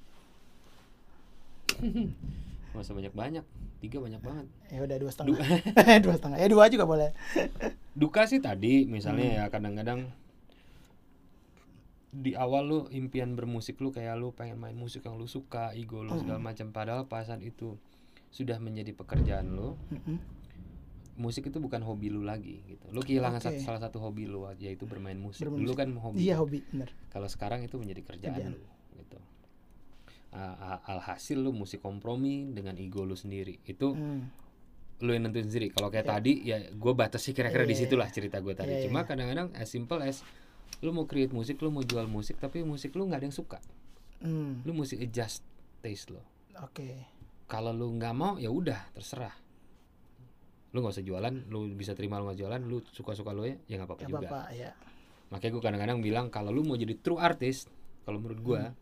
Masa 2.72 2.96
banyak 2.96 3.12
banyak, 3.12 3.44
tiga 3.78 3.98
banyak 3.98 4.18
banget. 4.18 4.46
Ya 4.68 4.80
udah 4.80 4.96
dua 4.96 5.10
setengah, 5.12 5.38
dua 6.04 6.14
setengah, 6.16 6.38
ya 6.40 6.48
dua 6.48 6.64
juga 6.68 6.84
boleh. 6.84 7.10
Duka 7.92 8.24
sih 8.24 8.40
tadi 8.40 8.88
misalnya 8.88 9.28
Hmm. 9.28 9.36
ya 9.36 9.44
kadang-kadang 9.46 10.00
di 12.08 12.32
awal 12.32 12.62
lu 12.64 12.78
impian 12.88 13.32
bermusik 13.32 13.76
lu 13.78 13.88
kayak 13.88 14.16
lu 14.16 14.32
pengen 14.32 14.56
main 14.56 14.72
musik 14.72 15.00
yang 15.02 15.16
lu 15.16 15.24
suka, 15.24 15.72
ego 15.72 16.00
lu 16.00 16.12
segala 16.14 16.40
Hmm. 16.40 16.48
macam 16.48 16.66
padahal 16.70 17.04
pas 17.04 17.24
saat 17.24 17.40
itu 17.40 17.76
sudah 18.32 18.56
menjadi 18.56 18.90
pekerjaan 18.90 19.52
lu, 19.52 19.76
Mm-mm. 19.92 20.16
musik 21.14 21.44
itu 21.44 21.60
bukan 21.60 21.78
hobi 21.80 22.08
lu 22.08 22.24
lagi 22.24 22.64
gitu. 22.66 22.88
Lu 22.88 22.98
kehilangan 22.98 23.38
Oke. 23.38 23.46
sat- 23.52 23.60
salah 23.62 23.78
satu 23.78 24.00
hobi 24.00 24.24
lu 24.24 24.48
yaitu 24.56 24.82
bermain 24.82 25.14
musik. 25.14 25.44
Bermain 25.44 25.60
Dulu 25.60 25.70
musik. 25.70 25.78
kan 25.78 25.88
hobi. 25.94 26.16
Iya 26.18 26.34
hobi, 26.36 26.64
bener. 26.66 26.88
Kalau 27.08 27.28
sekarang 27.28 27.60
itu 27.60 27.76
menjadi 27.76 28.00
kerjaan, 28.02 28.32
Kerjaan. 28.34 28.52
lu 28.54 28.64
gitu. 28.98 29.18
A- 30.32 30.80
alhasil 30.88 31.36
lu 31.36 31.52
musik 31.52 31.78
kompromi 31.78 32.48
dengan 32.48 32.74
ego 32.74 33.04
lu 33.04 33.12
sendiri. 33.12 33.60
Itu 33.62 33.92
Hmm. 33.92 34.32
lu 34.98 35.12
yang 35.12 35.28
nentuin 35.28 35.44
sendiri. 35.44 35.68
Kalau 35.68 35.92
kayak 35.92 36.02
Iya. 36.02 36.12
tadi 36.14 36.32
ya 36.42 36.56
gue 36.66 36.92
batasi 36.94 37.30
kira-kira 37.30 37.62
di 37.62 37.76
Iya, 37.76 37.80
situlah 37.84 38.08
cerita 38.08 38.40
gue 38.40 38.54
tadi. 38.54 38.72
Iya, 38.72 38.88
Cuma 38.88 39.02
iya. 39.02 39.06
kadang-kadang 39.06 39.52
as 39.52 39.68
simple 39.68 40.00
as 40.00 40.24
lu 40.80 40.90
mau 40.90 41.04
create 41.04 41.30
musik, 41.30 41.60
lu 41.60 41.68
mau 41.68 41.82
jual 41.82 42.08
musik, 42.08 42.38
tapi 42.38 42.64
musik 42.64 42.96
lu 42.96 43.04
nggak 43.04 43.20
ada 43.20 43.26
yang 43.28 43.36
suka. 43.36 43.60
Hmm. 44.18 44.64
Lu 44.64 44.72
mesti 44.72 44.96
adjust 44.96 45.44
taste 45.78 46.08
lo. 46.08 46.24
Oke. 46.58 47.11
Kalau 47.52 47.68
lu 47.70 47.92
nggak 47.92 48.14
mau 48.14 48.34
ya 48.36 48.48
udah 48.48 48.80
terserah. 48.90 49.36
Lu 50.72 50.80
nggak 50.80 50.96
usah 50.96 51.04
jualan, 51.04 51.34
lu 51.46 51.68
bisa 51.76 51.92
terima 51.92 52.16
lu 52.16 52.24
nggak 52.24 52.40
jualan, 52.40 52.60
lu 52.62 52.80
suka-suka 52.82 53.30
lu 53.30 53.44
ya, 53.44 53.60
ya 53.68 53.76
nggak 53.76 53.88
apa-apa 53.92 54.04
juga. 54.08 54.18
apa-apa 54.24 54.42
ya. 54.56 54.70
Makanya 55.28 55.52
gue 55.52 55.62
kadang-kadang 55.62 55.98
bilang 56.00 56.26
kalau 56.28 56.48
lu 56.48 56.64
mau 56.64 56.74
jadi 56.74 56.96
true 56.96 57.20
artist, 57.20 57.68
kalau 58.02 58.16
menurut 58.16 58.40
gua 58.40 58.62
Hmm. 58.64 58.76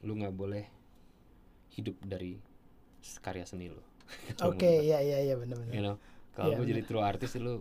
lu 0.00 0.16
nggak 0.16 0.32
boleh 0.32 0.64
hidup 1.70 2.00
dari 2.00 2.40
karya 3.18 3.44
seni 3.44 3.68
lu. 3.68 3.76
Oke, 4.42 4.64
menurut 4.64 4.80
iya 4.82 4.98
iya 4.98 5.18
iya 5.22 5.34
benar-benar. 5.36 5.70
you 5.70 5.82
know 5.82 5.96
kalau 6.32 6.50
Iya, 6.50 6.56
mau 6.56 6.66
jadi 6.66 6.82
true 6.82 6.98
artist 7.00 7.36
lu 7.36 7.60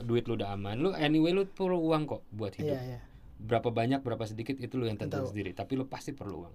duit 0.00 0.24
lu 0.24 0.34
udah 0.34 0.50
aman 0.50 0.76
lu 0.76 0.90
anyway 0.92 1.30
lu 1.30 1.44
perlu 1.44 1.76
uang 1.82 2.02
kok 2.04 2.22
buat 2.30 2.54
hidup 2.54 2.72
Iya 2.72 2.96
iya. 2.96 3.00
berapa 3.36 3.68
banyak 3.68 4.00
berapa 4.00 4.22
sedikit 4.24 4.54
itu 4.56 4.74
lu 4.74 4.86
yang 4.86 4.96
tentuin 4.96 5.22
Tahu. 5.22 5.30
sendiri 5.30 5.50
tapi 5.50 5.74
lu 5.74 5.84
pasti 5.84 6.10
perlu 6.10 6.42
uang 6.42 6.54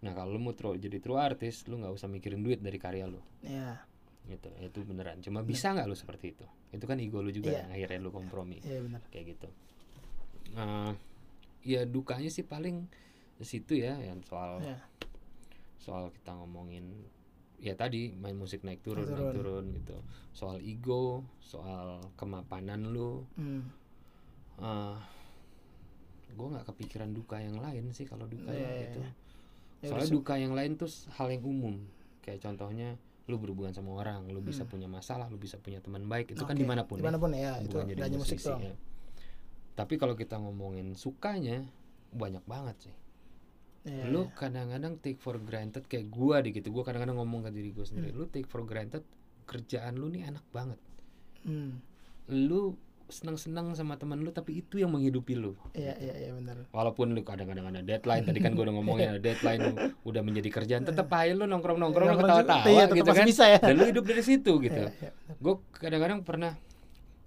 nah 0.00 0.12
kalau 0.12 0.32
lu 0.32 0.40
mau 0.40 0.52
true, 0.52 0.74
jadi 0.74 0.96
true 0.96 1.16
artist 1.16 1.68
lu 1.68 1.76
nggak 1.76 1.92
usah 1.92 2.08
mikirin 2.08 2.40
duit 2.40 2.58
dari 2.58 2.76
karya 2.76 3.04
lu 3.04 3.20
Iya. 3.40 3.84
gitu 4.26 4.48
itu 4.58 4.78
beneran 4.82 5.20
cuma 5.20 5.40
bisa 5.42 5.70
nggak 5.70 5.84
lu 5.84 5.92
seperti 5.92 6.32
itu 6.32 6.46
itu 6.70 6.84
kan 6.84 6.96
ego 6.96 7.20
lu 7.20 7.28
juga 7.28 7.50
Iya. 7.50 7.60
yang 7.60 7.70
akhirnya 7.74 7.98
lu 8.00 8.10
kompromi 8.10 8.58
Iya 8.60 8.80
benar. 8.80 9.00
kayak 9.08 9.26
gitu 9.30 9.48
Nah, 10.50 10.98
ya 11.60 11.84
dukanya 11.84 12.26
sih 12.26 12.42
paling 12.42 12.88
situ 13.38 13.76
ya 13.76 13.94
yang 13.96 14.18
soal 14.20 14.58
Iya. 14.58 14.80
soal 15.76 16.08
kita 16.10 16.32
ngomongin 16.34 17.06
ya 17.56 17.72
tadi 17.72 18.12
main 18.14 18.34
musik 18.34 18.60
naik 18.60 18.80
turun 18.80 19.04
naik 19.04 19.14
Naik 19.14 19.36
turun, 19.36 19.64
gitu 19.74 19.96
soal 20.30 20.58
ego 20.60 21.22
soal 21.38 22.00
kemapanan 22.14 22.88
lu 22.88 23.28
Hmm. 23.36 23.68
eh 24.58 24.96
gue 26.30 26.46
nggak 26.46 26.66
kepikiran 26.66 27.10
duka 27.10 27.36
yang 27.36 27.58
lain 27.58 27.90
sih 27.90 28.04
kalau 28.04 28.24
duka 28.24 28.48
Iya, 28.48 28.56
ya 28.56 28.70
iya, 28.70 28.80
gitu 28.86 29.00
iya. 29.02 29.12
Ya 29.80 29.88
soalnya 29.88 30.12
duka 30.12 30.34
yang 30.36 30.52
lain 30.52 30.76
tuh 30.76 30.88
hal 31.16 31.28
yang 31.28 31.42
umum 31.42 31.74
kayak 32.20 32.40
contohnya 32.40 33.00
lu 33.24 33.38
berhubungan 33.38 33.70
sama 33.70 33.94
orang 33.94 34.26
lu 34.26 34.40
bisa 34.40 34.66
Hmm. 34.66 34.70
punya 34.70 34.88
masalah 34.90 35.26
lu 35.26 35.38
bisa 35.38 35.56
punya 35.56 35.78
teman 35.78 36.04
baik 36.04 36.34
itu 36.34 36.42
kan 36.42 36.52
Oke, 36.52 36.60
di 36.60 36.66
mana 36.66 36.82
pun 36.82 36.96
ya. 36.96 37.00
di 37.00 37.06
mana 37.06 37.16
pun 37.16 37.30
ya 37.32 37.52
itu 37.58 37.76
jadi 37.78 38.00
musik 38.10 38.36
musisi, 38.36 38.48
doang 38.50 38.62
ya. 38.66 38.74
tapi 39.72 39.94
kalau 39.96 40.12
kita 40.12 40.36
ngomongin 40.36 40.92
sukanya 40.94 41.64
banyak 42.10 42.42
banget 42.44 42.76
sih 42.82 42.96
Iya, 43.80 44.12
lu 44.12 44.28
iya. 44.28 44.34
kadang-kadang 44.36 45.00
take 45.00 45.16
for 45.16 45.40
granted 45.40 45.88
kayak 45.88 46.12
gua 46.12 46.44
deh 46.44 46.50
gitu 46.50 46.68
gua 46.68 46.84
kadang-kadang 46.84 47.16
ngomong 47.16 47.48
ke 47.48 47.50
diri 47.50 47.70
gua 47.70 47.86
Hmm. 47.86 47.96
sendiri 47.96 48.12
lu 48.12 48.26
take 48.26 48.44
for 48.44 48.60
granted 48.62 49.00
kerjaan 49.46 49.96
lu 49.96 50.10
nih 50.10 50.28
enak 50.28 50.44
banget 50.50 50.76
Hmm. 51.40 51.80
lu 52.28 52.76
senang-senang 53.10 53.74
sama 53.74 53.98
teman 54.00 54.22
lu 54.22 54.30
tapi 54.30 54.62
itu 54.62 54.78
yang 54.80 54.94
menghidupi 54.94 55.34
lu. 55.36 55.58
Iya 55.74 55.94
iya 56.00 56.14
iya 56.26 56.30
benar 56.32 56.66
walaupun 56.70 57.12
lu 57.12 57.20
kadang-kadang 57.26 57.66
ada 57.68 57.82
deadline 57.82 58.24
tadi 58.24 58.38
kan 58.38 58.54
gua 58.54 58.70
udah 58.70 58.74
ngomongin 58.78 59.06
ada 59.16 59.20
deadline 59.22 59.60
lu 59.60 59.72
udah 60.06 60.22
menjadi 60.22 60.48
kerjaan 60.48 60.82
tetap 60.86 61.10
aja 61.12 61.34
lu 61.34 61.44
nongkrong-nongkrong 61.50 62.08
lu 62.08 62.18
ketawa-tawa 62.22 62.66
iya, 62.70 62.84
gitu 62.88 63.10
kan? 63.10 63.26
bisa 63.26 63.44
ya. 63.50 63.58
dan 63.60 63.74
lu 63.76 63.84
hidup 63.90 64.04
dari 64.06 64.22
situ 64.22 64.52
gitu. 64.62 64.82
Iya, 64.86 64.90
iya, 64.96 65.10
gue 65.36 65.54
kadang-kadang 65.76 66.18
pernah 66.22 66.52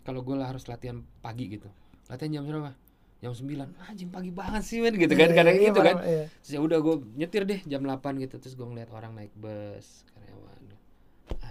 kalau 0.03 0.19
gue 0.23 0.35
lah 0.35 0.51
harus 0.51 0.67
latihan 0.67 1.03
pagi 1.23 1.47
gitu. 1.51 1.67
Latihan 2.11 2.39
jam 2.39 2.43
berapa? 2.47 2.75
Jam 3.23 3.31
9 3.31 3.87
anjing 3.87 4.11
pagi 4.11 4.31
banget 4.35 4.63
sih 4.67 4.83
men 4.83 4.99
gitu 4.99 5.15
kan? 5.15 5.31
Iya, 5.31 5.37
kadang 5.39 5.55
iya, 5.55 5.67
gitu 5.71 5.79
kan? 5.79 5.95
iya. 6.03 6.23
Terus 6.43 6.51
ya 6.51 6.59
udah 6.59 6.77
gue 6.83 6.95
nyetir 7.15 7.43
deh 7.47 7.59
jam 7.63 7.81
8 7.87 8.19
gitu. 8.19 8.35
Terus 8.35 8.53
gue 8.59 8.67
ngeliat 8.67 8.91
orang 8.91 9.15
naik 9.15 9.31
bus 9.39 10.03
karyawan. 10.11 10.63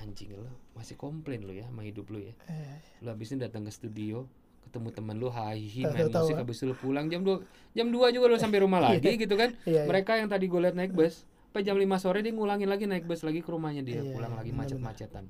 Anjing 0.04 0.36
lu 0.36 0.52
masih 0.72 0.94
komplain 0.94 1.40
lu 1.40 1.52
ya 1.52 1.64
sama 1.64 1.82
hidup 1.82 2.08
lu 2.08 2.18
ya. 2.18 2.32
Iya, 2.46 2.74
lu 3.00 3.08
habis 3.08 3.28
ini 3.28 3.40
datang 3.40 3.62
ke 3.62 3.70
studio 3.70 4.24
ketemu 4.62 4.88
teman 4.90 5.16
lu 5.16 5.28
hahi 5.28 5.68
Tahu- 5.80 5.92
main 5.92 6.06
tahu, 6.06 6.22
musik 6.22 6.32
tahu. 6.32 6.40
habis 6.40 6.58
lu 6.62 6.74
pulang. 6.74 7.06
Jam 7.06 7.20
2 7.20 7.44
jam 7.72 7.86
2 7.86 8.08
juga 8.10 8.26
lu 8.26 8.36
sampai 8.36 8.58
rumah 8.58 8.80
lagi 8.88 9.14
gitu 9.14 9.34
kan. 9.34 9.52
Iya, 9.62 9.72
iya. 9.74 9.82
mereka 9.84 10.16
yang 10.16 10.26
tadi 10.26 10.46
gue 10.46 10.60
liat 10.60 10.72
naik 10.72 10.92
bus 10.92 11.24
sampai 11.46 11.62
jam 11.62 11.76
5 11.76 11.84
sore 11.98 12.20
dia 12.20 12.32
ngulangin 12.32 12.64
lagi 12.64 12.84
naik 12.84 13.04
bus 13.04 13.20
lagi 13.20 13.38
ke 13.38 13.48
rumahnya 13.48 13.82
dia 13.82 14.00
Iya, 14.00 14.12
pulang 14.12 14.32
iya, 14.32 14.38
lagi 14.38 14.50
macet-macetan. 14.50 15.24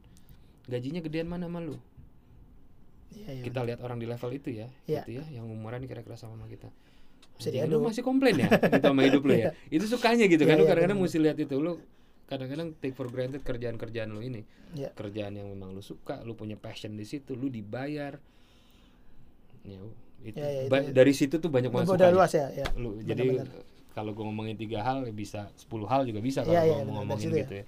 Gajinya 0.65 1.01
gedean 1.01 1.27
mana 1.27 1.47
sama 1.47 1.59
lu? 1.59 1.75
Iya, 3.13 3.29
iya, 3.31 3.43
kita 3.45 3.61
lihat 3.61 3.81
orang 3.81 3.99
di 3.99 4.07
level 4.07 4.31
itu 4.33 4.49
ya 4.53 4.67
Iya. 4.85 5.03
gitu 5.03 5.11
ya 5.19 5.25
yang 5.33 5.45
umuran 5.45 5.83
kira-kira 5.83 6.15
sama 6.15 6.33
sama 6.35 6.47
kita. 6.47 6.71
Bisa 7.35 7.51
Anjing, 7.51 7.67
diadu. 7.67 7.77
lu 7.77 7.85
masih 7.85 8.03
komplain 8.03 8.37
ya 8.39 8.49
gitu 8.73 8.79
sama 8.81 9.03
hidup 9.03 9.23
lu 9.27 9.35
ya? 9.35 9.51
Itu 9.69 9.85
sukanya 9.85 10.25
gitu 10.25 10.45
kan 10.45 10.55
Iya, 10.55 10.57
lu 10.57 10.65
iya, 10.65 10.71
kadang-kadang 10.71 10.99
mesti 10.99 11.19
lihat 11.19 11.37
itu 11.37 11.57
lu 11.59 11.83
kadang-kadang 12.33 12.73
take 12.77 12.93
for 12.93 13.07
granted 13.07 13.41
kerjaan-kerjaan 13.41 14.09
lu 14.09 14.21
ini 14.21 14.41
Iya. 14.73 14.89
kerjaan 14.91 15.33
yang 15.35 15.47
memang 15.47 15.71
lu 15.71 15.81
suka 15.81 16.21
lu 16.23 16.33
punya 16.33 16.57
passion 16.57 16.93
di 16.93 17.05
situ 17.05 17.33
lu 17.33 17.47
dibayar 17.47 18.17
ya 19.63 19.79
itu, 20.23 20.35
Iya, 20.35 20.49
iya, 20.49 20.61
ba- 20.67 20.81
itu- 20.81 20.93
dari 20.93 21.13
situ 21.13 21.37
tuh 21.37 21.47
banyak 21.47 21.69
banget 21.69 21.93
Udah 21.93 22.09
luas 22.09 22.33
ya, 22.33 22.49
ya. 22.49 22.67
lu 22.75 22.97
jadi 22.99 23.43
kalau 23.93 24.11
gue 24.11 24.25
ngomongin 24.25 24.57
tiga 24.57 24.81
hal 24.81 25.05
ya 25.05 25.13
bisa 25.13 25.53
10 25.61 25.85
hal 25.85 26.03
juga 26.03 26.19
bisa 26.19 26.41
kalau 26.41 26.55
gua 26.55 26.65
iya, 26.65 26.73
mau 26.73 26.81
benar, 26.81 26.97
ngomongin 27.05 27.29
gitu 27.37 27.55
ya. 27.55 27.65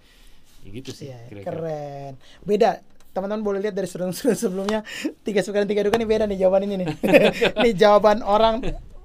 ya 0.64 0.68
gitu 0.72 0.90
sih 0.90 1.06
Iya, 1.06 1.18
kira-kira 1.28 1.50
keren. 1.52 2.12
Beda. 2.40 2.70
Teman-teman 3.12 3.44
boleh 3.44 3.60
lihat 3.60 3.74
dari 3.74 3.84
sebelum 3.90 4.10
sebelumnya 4.10 4.80
tiga 5.20 5.38
suka 5.38 5.60
dan 5.60 5.68
tiga 5.68 5.84
duka 5.84 5.94
nih 5.94 6.08
beda 6.08 6.24
nih 6.24 6.38
jawaban 6.40 6.64
ini 6.64 6.74
nih. 6.80 6.88
nih 7.62 7.72
jawaban 7.76 8.24
orang 8.24 8.64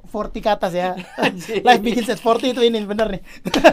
40 0.10 0.42
ke 0.42 0.50
atas 0.50 0.74
ya. 0.74 0.98
Life 1.68 1.82
bikin 1.82 2.04
set 2.04 2.20
40 2.20 2.52
itu 2.52 2.62
ini 2.66 2.82
bener 2.84 3.08
nih. 3.14 3.22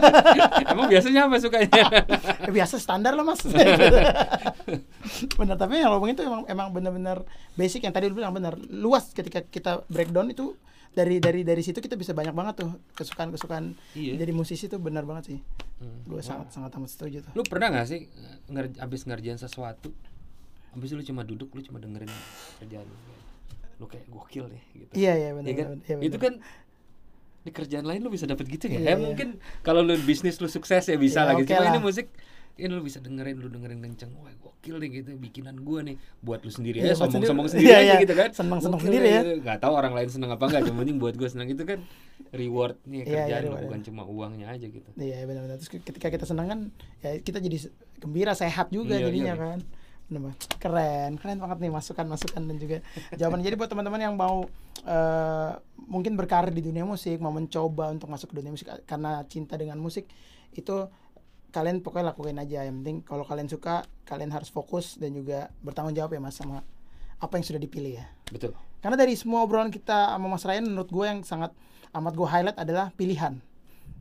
emang 0.71 0.87
biasanya 0.87 1.25
apa 1.25 1.41
sukanya 1.41 1.69
Ya, 1.73 1.89
biasa 2.57 2.77
standar 2.77 3.17
lah 3.17 3.25
mas. 3.25 3.41
bener 5.37 5.57
tapi 5.57 5.81
yang 5.81 5.91
lo 5.91 5.99
itu 6.05 6.21
emang 6.21 6.45
emang 6.45 6.67
bener-bener 6.71 7.25
basic 7.53 7.83
yang 7.83 7.93
tadi 7.95 8.07
lu 8.07 8.15
bilang 8.15 8.31
bener 8.31 8.53
luas 8.69 9.09
ketika 9.11 9.41
kita 9.41 9.81
breakdown 9.89 10.29
itu 10.29 10.53
dari 10.93 11.21
dari 11.21 11.45
dari 11.45 11.61
situ 11.61 11.77
kita 11.77 11.93
bisa 11.93 12.17
banyak 12.17 12.33
banget 12.33 12.65
tuh 12.65 12.69
kesukaan 12.97 13.29
kesukaan 13.29 13.77
Iya. 13.93 14.17
jadi 14.17 14.31
musisi 14.33 14.65
tuh 14.65 14.81
benar 14.81 15.05
banget 15.05 15.35
sih. 15.35 15.39
Hmm. 15.77 16.01
Gue 16.09 16.25
sangat 16.25 16.49
sangat 16.49 16.73
amat 16.73 16.89
setuju 16.89 17.17
tuh. 17.21 17.31
Lu 17.37 17.45
pernah 17.45 17.69
gak 17.69 17.85
sih 17.85 18.09
nger 18.49 18.73
abis 18.81 19.05
ngerjain 19.05 19.37
sesuatu, 19.37 19.93
abis 20.73 20.89
lu 20.97 21.05
cuma 21.05 21.21
duduk, 21.21 21.53
lu 21.53 21.61
cuma 21.61 21.77
dengerin 21.77 22.09
kerjaan 22.57 22.81
lu, 22.89 22.97
lu 23.77 23.85
kayak 23.85 24.05
gokil 24.07 24.45
deh 24.47 24.63
gitu. 24.73 24.91
Iya 24.93 25.13
iya 25.13 25.29
benar. 25.33 25.47
Iya 25.47 25.55
kan? 25.55 25.67
benar. 25.77 26.01
Itu 26.03 26.17
kan 26.17 26.33
di 27.41 27.51
kerjaan 27.53 27.85
lain 27.85 28.01
lu 28.01 28.09
bisa 28.09 28.25
dapet 28.25 28.45
gitu 28.47 28.67
ya. 28.67 28.81
Ya 28.83 28.95
mungkin 28.97 29.37
kalau 29.61 29.79
lu 29.79 29.95
bisnis 30.01 30.35
lu 30.37 30.49
sukses 30.49 30.83
ya 30.83 30.97
bisa 30.97 31.23
Iya, 31.23 31.27
lagi. 31.31 31.43
oke 31.45 31.53
Cuma 31.53 31.63
ini 31.63 31.77
lah. 31.77 31.83
musik 31.83 32.07
ini 32.57 32.73
lu 32.73 32.81
bisa 32.81 32.97
dengerin, 32.97 33.37
lu 33.37 33.47
dengerin 33.47 33.77
kenceng. 33.79 34.17
Wah, 34.17 34.33
gokil 34.33 34.81
deh 34.81 34.89
gitu 34.89 35.13
bikinan 35.13 35.61
gua 35.61 35.85
nih. 35.85 35.93
Buat 36.19 36.41
lu 36.41 36.49
sendiri 36.49 36.81
Iya, 36.81 36.97
aja 36.97 37.05
sombong-sombong 37.05 37.45
sendiri. 37.45 37.69
sendiri 37.69 37.69
Iya, 37.69 37.77
aja 37.77 37.93
iya. 37.93 38.03
gitu 38.03 38.13
kan. 38.17 38.29
Seneng-seneng 38.33 38.79
Gokil 38.81 38.87
sendiri 38.89 39.07
ya. 39.07 39.21
gitu. 39.21 39.31
Nggak 39.45 39.57
tahu 39.61 39.73
orang 39.77 39.93
lain 39.93 40.09
seneng 40.09 40.29
apa 40.33 40.43
enggak, 40.43 40.61
yang 40.65 40.75
penting 40.75 40.97
buat 40.97 41.13
gua 41.13 41.29
seneng 41.29 41.47
itu 41.47 41.63
kan 41.63 41.79
rewardnya 42.33 42.99
Iya, 42.99 43.05
iya, 43.05 43.15
kerjaan 43.23 43.41
reward, 43.45 43.61
bukan 43.63 43.81
cuma 43.85 44.01
uangnya 44.03 44.47
aja 44.49 44.65
gitu. 44.67 44.89
Iya 44.97 45.17
benar-benar. 45.23 45.55
Terus 45.61 45.69
ketika 45.71 46.07
kita 46.09 46.25
senang 46.25 46.47
kan, 46.49 46.59
ya 46.99 47.11
kita 47.21 47.37
jadi 47.37 47.57
gembira, 48.01 48.33
sehat 48.33 48.73
juga 48.73 48.97
jadinya 48.97 49.37
kan. 49.37 49.59
Keren, 50.57 51.19
keren 51.19 51.39
banget 51.43 51.57
nih 51.67 51.71
masukan-masukan 51.71 52.41
dan 52.47 52.57
juga 52.57 52.77
jawaban. 53.19 53.43
Jadi 53.43 53.55
buat 53.59 53.67
teman-teman 53.67 53.99
yang 53.99 54.15
mau 54.15 54.47
eh, 54.87 55.51
mungkin 55.83 56.15
berkarir 56.15 56.55
di 56.55 56.63
dunia 56.63 56.87
musik, 56.87 57.19
mau 57.19 57.31
mencoba 57.35 57.91
untuk 57.91 58.07
masuk 58.07 58.31
ke 58.31 58.35
dunia 58.39 58.55
musik 58.55 58.71
karena 58.87 59.23
cinta 59.27 59.59
dengan 59.59 59.75
musik, 59.79 60.07
itu 60.55 60.87
kalian 61.51 61.83
pokoknya 61.83 62.15
lakuin 62.15 62.39
aja. 62.39 62.63
Yang 62.63 62.75
penting 62.83 62.97
kalau 63.03 63.27
kalian 63.27 63.51
suka, 63.51 63.83
kalian 64.07 64.31
harus 64.31 64.47
fokus 64.47 64.95
dan 64.95 65.11
juga 65.11 65.51
bertanggung 65.59 65.95
jawab 65.95 66.15
ya 66.15 66.21
mas 66.23 66.39
sama 66.39 66.63
apa 67.17 67.33
yang 67.35 67.45
sudah 67.45 67.61
dipilih 67.61 67.99
ya. 67.99 68.05
Betul. 68.31 68.53
Karena 68.79 68.95
dari 68.95 69.17
semua 69.17 69.41
obrolan 69.41 69.73
kita 69.73 70.13
sama 70.13 70.27
Mas 70.29 70.45
Ryan 70.45 70.69
menurut 70.69 70.89
gue 70.93 71.05
yang 71.05 71.19
sangat 71.25 71.49
amat 71.97 72.13
gue 72.13 72.27
highlight 72.29 72.57
adalah 72.61 72.93
pilihan. 72.93 73.41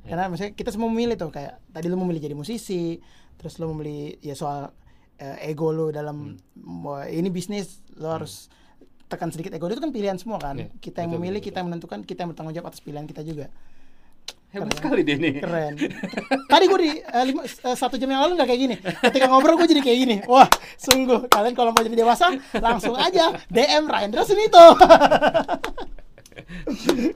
Ya. 0.05 0.15
Karena 0.15 0.29
maksudnya 0.29 0.53
kita 0.53 0.71
semua 0.71 0.93
memilih 0.93 1.17
tuh 1.17 1.33
kayak 1.33 1.59
tadi 1.73 1.87
lu 1.89 1.97
memilih 1.97 2.21
jadi 2.29 2.37
musisi, 2.37 3.01
terus 3.41 3.57
lu 3.57 3.73
memilih 3.73 4.21
ya 4.21 4.37
soal 4.37 4.71
eh, 5.19 5.51
ego 5.51 5.73
lu 5.73 5.89
dalam 5.91 6.37
Hmm. 6.57 7.09
ini 7.09 7.29
bisnis 7.33 7.81
lu 7.97 8.09
harus 8.09 8.49
tekan 9.07 9.31
sedikit 9.31 9.55
ego 9.55 9.71
itu 9.71 9.79
kan 9.79 9.95
pilihan 9.95 10.19
semua 10.19 10.37
kan. 10.43 10.59
Iya, 10.59 10.69
kita 10.83 11.07
yang 11.07 11.15
betul, 11.15 11.21
memilih, 11.23 11.41
betul, 11.41 11.47
kita 11.49 11.57
yang 11.63 11.69
menentukan, 11.71 11.99
kita 12.03 12.19
yang 12.27 12.31
bertanggung 12.35 12.55
jawab 12.55 12.69
atas 12.75 12.83
pilihan 12.83 13.07
kita 13.07 13.23
juga. 13.23 13.47
Hebat 14.47 14.73
Keren. 14.73 14.79
sekali 14.79 15.01
deh 15.03 15.19
nih. 15.19 15.35
Keren. 15.43 15.75
Tadi 16.47 16.65
gue 16.71 16.79
di 16.81 16.91
eh, 17.03 17.25
lima, 17.27 17.43
eh, 17.45 17.77
satu 17.77 17.99
jam 17.99 18.09
yang 18.09 18.23
lalu 18.25 18.39
nggak 18.39 18.49
kayak 18.49 18.61
gini. 18.63 18.77
Ketika 18.79 19.27
ngobrol 19.29 19.59
gue 19.59 19.69
jadi 19.69 19.83
kayak 19.83 19.99
gini. 20.07 20.17
Wah, 20.31 20.47
sungguh 20.79 21.27
kalian 21.29 21.55
kalau 21.55 21.71
mau 21.75 21.83
jadi 21.83 21.99
dewasa 21.99 22.31
langsung 22.59 22.95
aja 22.95 23.37
DM 23.51 23.85
Rendra 23.91 24.23
Sunito. 24.23 24.65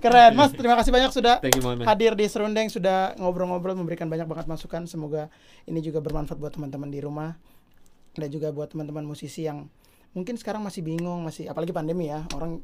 Keren, 0.02 0.32
Mas. 0.34 0.50
Terima 0.52 0.74
kasih 0.74 0.90
banyak 0.90 1.10
sudah 1.12 1.38
you, 1.44 1.62
hadir 1.86 2.12
di 2.18 2.26
Serundeng, 2.26 2.66
sudah 2.72 3.14
ngobrol-ngobrol, 3.20 3.76
memberikan 3.78 4.08
banyak 4.10 4.26
banget 4.26 4.46
masukan. 4.48 4.84
Semoga 4.90 5.28
ini 5.70 5.80
juga 5.80 6.02
bermanfaat 6.02 6.38
buat 6.40 6.52
teman-teman 6.54 6.90
di 6.90 6.98
rumah 6.98 7.36
dan 8.20 8.28
juga 8.28 8.50
buat 8.50 8.68
teman-teman 8.68 9.02
musisi 9.02 9.42
yang 9.42 9.66
mungkin 10.12 10.36
sekarang 10.36 10.60
masih 10.60 10.80
bingung, 10.80 11.22
masih 11.22 11.46
apalagi 11.46 11.70
pandemi 11.70 12.06
ya, 12.06 12.26
orang 12.32 12.60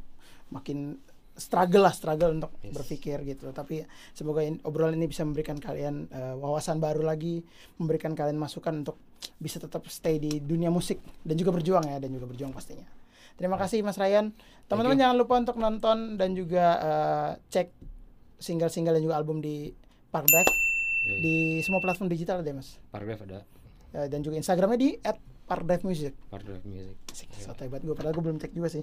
makin 0.49 0.99
struggle 1.33 1.85
lah, 1.85 1.93
struggle 1.93 2.33
untuk 2.33 2.49
Yes. 2.61 2.73
berpikir 2.73 3.21
gitu. 3.25 3.51
Tapi 3.51 3.85
semoga 4.13 4.41
in- 4.41 4.61
obrolan 4.63 4.95
ini 4.95 5.05
bisa 5.05 5.21
memberikan 5.21 5.57
kalian 5.57 6.09
eh, 6.09 6.35
wawasan 6.35 6.77
baru 6.77 7.03
lagi, 7.03 7.45
memberikan 7.77 8.13
kalian 8.13 8.37
masukan 8.37 8.83
untuk 8.83 8.97
bisa 9.37 9.57
tetap 9.57 9.85
stay 9.87 10.17
di 10.17 10.41
dunia 10.41 10.69
musik 10.69 10.97
dan 11.23 11.37
juga 11.37 11.53
berjuang 11.53 11.85
ya, 11.85 11.97
dan 11.97 12.09
juga 12.09 12.25
berjuang 12.27 12.51
pastinya. 12.51 12.89
Terima 13.37 13.57
kasih 13.57 13.85
Mas 13.85 13.97
Ryan. 13.97 14.33
Teman-teman 14.65 14.97
jangan 14.97 15.17
lupa 15.17 15.35
untuk 15.37 15.57
nonton 15.57 16.17
dan 16.17 16.33
juga 16.33 16.65
eh, 16.79 17.31
cek 17.51 17.69
single-single 18.39 18.97
dan 18.97 19.03
juga 19.03 19.17
album 19.17 19.39
di 19.39 19.73
Park 20.09 20.25
Drive 20.27 20.49
Yoi. 21.05 21.21
di 21.21 21.37
semua 21.61 21.79
platform 21.79 22.09
digital 22.09 22.41
deh 22.41 22.53
Mas. 22.53 22.81
Paragraph 22.89 23.23
ada 23.23 23.45
Eh, 23.93 24.09
dan 24.09 24.21
juga 24.21 24.37
Instagramnya 24.37 24.77
di 24.77 24.91
@parkdrive_music. 25.47 26.13
Paragraph 26.27 26.63
music. 26.63 26.97
Asik, 27.07 27.29
so 27.33 27.55
hebat 27.55 27.81
gue 27.81 27.95
padahal 27.95 28.13
gue 28.13 28.25
belum 28.25 28.39
cek 28.39 28.51
juga 28.51 28.69
sih. 28.69 28.83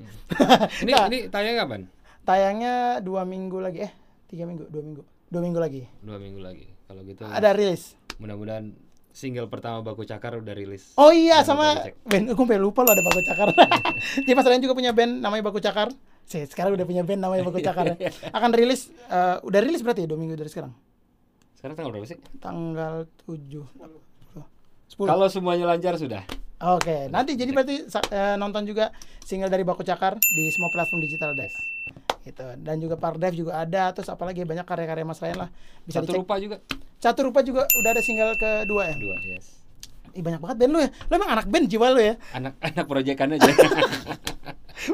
Ini 0.81 0.91
Nah, 0.91 1.05
ini 1.07 1.27
tayang 1.27 1.59
kapan? 1.59 1.81
tayangnya 2.23 2.73
dua 2.99 3.21
minggu 3.23 3.59
lagi 3.59 3.83
eh 3.83 3.91
tiga 4.25 4.47
minggu 4.47 4.71
dua 4.71 4.79
minggu 4.79 5.01
dua 5.27 5.41
minggu 5.43 5.59
lagi 5.59 5.83
Dua 5.99 6.15
minggu 6.15 6.39
lagi. 6.39 6.71
Kalau 6.83 7.03
gitu 7.03 7.21
ada 7.21 7.51
rilis 7.51 7.99
mudah-mudahan 8.15 8.71
single 9.09 9.45
pertama 9.45 9.83
Baku 9.83 10.07
Cakar 10.07 10.39
udah 10.39 10.55
rilis. 10.55 10.95
oh 10.95 11.11
iya 11.11 11.43
Jangan 11.43 11.83
sama 11.83 11.93
band 12.01 12.31
gue 12.31 12.57
lupa 12.57 12.81
loh 12.81 12.95
ada 12.95 13.03
baku 13.03 13.21
cakar 13.21 13.49
jadi 14.23 14.33
mas 14.33 14.45
Ryan 14.45 14.61
juga 14.61 14.73
punya 14.73 14.89
band 14.89 15.19
namanya 15.19 15.43
baku 15.43 15.59
cakar 15.59 15.91
sih 16.23 16.47
sekarang 16.47 16.73
udah 16.73 16.87
punya 16.87 17.03
band 17.03 17.19
namanya 17.19 17.43
baku 17.43 17.59
cakar 17.67 17.93
ya. 17.93 18.09
akan 18.31 18.49
rilis 18.53 18.87
eh, 19.05 19.37
udah 19.43 19.59
rilis 19.59 19.83
berarti 19.83 20.05
ya 20.05 20.07
dua 20.07 20.17
minggu 20.17 20.33
dari 20.33 20.47
sekarang 20.47 20.71
Sekarang 21.53 21.75
tanggal 21.75 21.91
berapa 21.91 22.07
sih? 22.07 22.19
tanggal 22.39 22.93
tujuh 23.19 23.65
Kalau 24.93 25.25
semuanya 25.27 25.65
lancar 25.65 25.97
sudah. 25.97 26.23
Oke, 26.63 27.11
nanti 27.11 27.35
jadi 27.35 27.51
berarti 27.51 27.83
eh, 27.91 28.35
nonton 28.39 28.63
juga 28.63 28.95
single 29.19 29.51
dari 29.51 29.67
Baku 29.67 29.83
Cakar 29.83 30.15
di 30.31 30.47
semua 30.47 30.71
platform 30.71 31.03
digital 31.03 31.35
deh. 31.35 31.51
Gitu. 32.23 32.45
Dan 32.63 32.79
juga 32.79 32.95
Pardev 32.95 33.35
juga 33.35 33.59
ada, 33.59 33.91
terus 33.91 34.07
apalagi 34.07 34.47
banyak 34.47 34.63
karya-karya 34.63 35.03
Mas 35.03 35.19
Ryan 35.19 35.47
lah. 35.47 35.49
Bisa 35.83 35.99
Satu 35.99 36.15
dicek. 36.15 36.21
lupa 36.23 36.35
juga. 36.39 36.57
Catur 37.03 37.27
Rupa 37.27 37.43
juga 37.43 37.67
udah 37.67 37.89
ada 37.91 37.99
single 37.99 38.39
kedua 38.39 38.87
ya. 38.87 38.95
Dua, 38.95 39.15
yes. 39.27 39.59
Ih, 40.15 40.23
banyak 40.23 40.39
banget 40.39 40.57
band 40.63 40.71
lu 40.71 40.79
ya. 40.79 40.89
Lu 41.11 41.13
emang 41.19 41.31
anak 41.35 41.47
band 41.51 41.65
jiwa 41.67 41.87
lu 41.91 41.99
ya. 41.99 42.15
Anak-anak 42.31 42.85
proyekan 42.87 43.35
aja. 43.35 43.43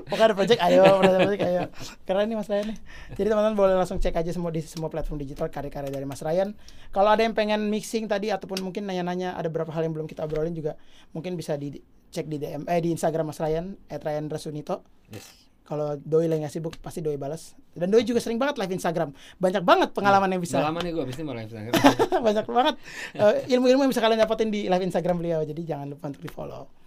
Pokoknya 0.10 0.26
ada 0.32 0.36
project 0.38 0.60
ayo, 0.62 0.84
ada 1.02 1.20
project 1.24 1.44
ayo. 1.46 1.62
Keren 2.06 2.26
nih 2.30 2.38
Mas 2.38 2.50
Ryan 2.50 2.66
nih. 2.74 2.78
Jadi 3.18 3.28
teman-teman 3.32 3.56
boleh 3.58 3.76
langsung 3.78 3.98
cek 3.98 4.16
aja 4.16 4.32
semua 4.34 4.50
di 4.54 4.62
semua 4.62 4.90
platform 4.92 5.18
digital 5.22 5.48
karya-karya 5.50 5.90
dari 5.90 6.06
Mas 6.06 6.22
Ryan. 6.22 6.54
Kalau 6.94 7.10
ada 7.10 7.22
yang 7.26 7.34
pengen 7.34 7.68
mixing 7.68 8.06
tadi 8.06 8.30
ataupun 8.30 8.62
mungkin 8.62 8.86
nanya-nanya 8.86 9.38
ada 9.38 9.48
beberapa 9.50 9.74
hal 9.74 9.86
yang 9.86 9.94
belum 9.94 10.08
kita 10.08 10.26
obrolin 10.26 10.54
juga 10.54 10.78
mungkin 11.14 11.34
bisa 11.34 11.58
dicek 11.58 12.26
di 12.30 12.38
DM 12.38 12.66
eh 12.70 12.80
di 12.82 12.90
Instagram 12.94 13.34
Mas 13.34 13.40
Ryan 13.42 13.76
@ryandrasunito. 13.90 14.86
yes. 15.10 15.50
Kalau 15.70 16.02
Doi 16.02 16.26
lagi 16.26 16.42
nggak 16.42 16.54
sibuk 16.54 16.74
pasti 16.82 17.06
Doi 17.06 17.22
balas. 17.22 17.54
Dan 17.78 17.94
Doi 17.94 18.02
juga 18.02 18.18
sering 18.18 18.42
banget 18.42 18.58
live 18.58 18.74
Instagram. 18.74 19.14
Banyak 19.38 19.62
banget 19.62 19.90
pengalaman 19.94 20.34
yang 20.34 20.42
bisa 20.42 20.58
Pengalaman 20.58 20.82
nih 20.82 20.92
gue 20.98 21.04
abis 21.06 21.16
ini 21.22 21.24
mau 21.30 21.38
live 21.38 21.46
Instagram. 21.46 21.74
banyak 22.26 22.46
banget 22.50 22.76
eh, 23.14 23.54
ilmu-ilmu 23.54 23.86
yang 23.86 23.92
bisa 23.94 24.02
kalian 24.02 24.18
dapetin 24.18 24.50
di 24.50 24.66
live 24.66 24.82
Instagram 24.82 25.22
beliau 25.22 25.46
jadi 25.46 25.62
jangan 25.62 25.94
lupa 25.94 26.10
untuk 26.10 26.26
di 26.26 26.32
follow 26.34 26.79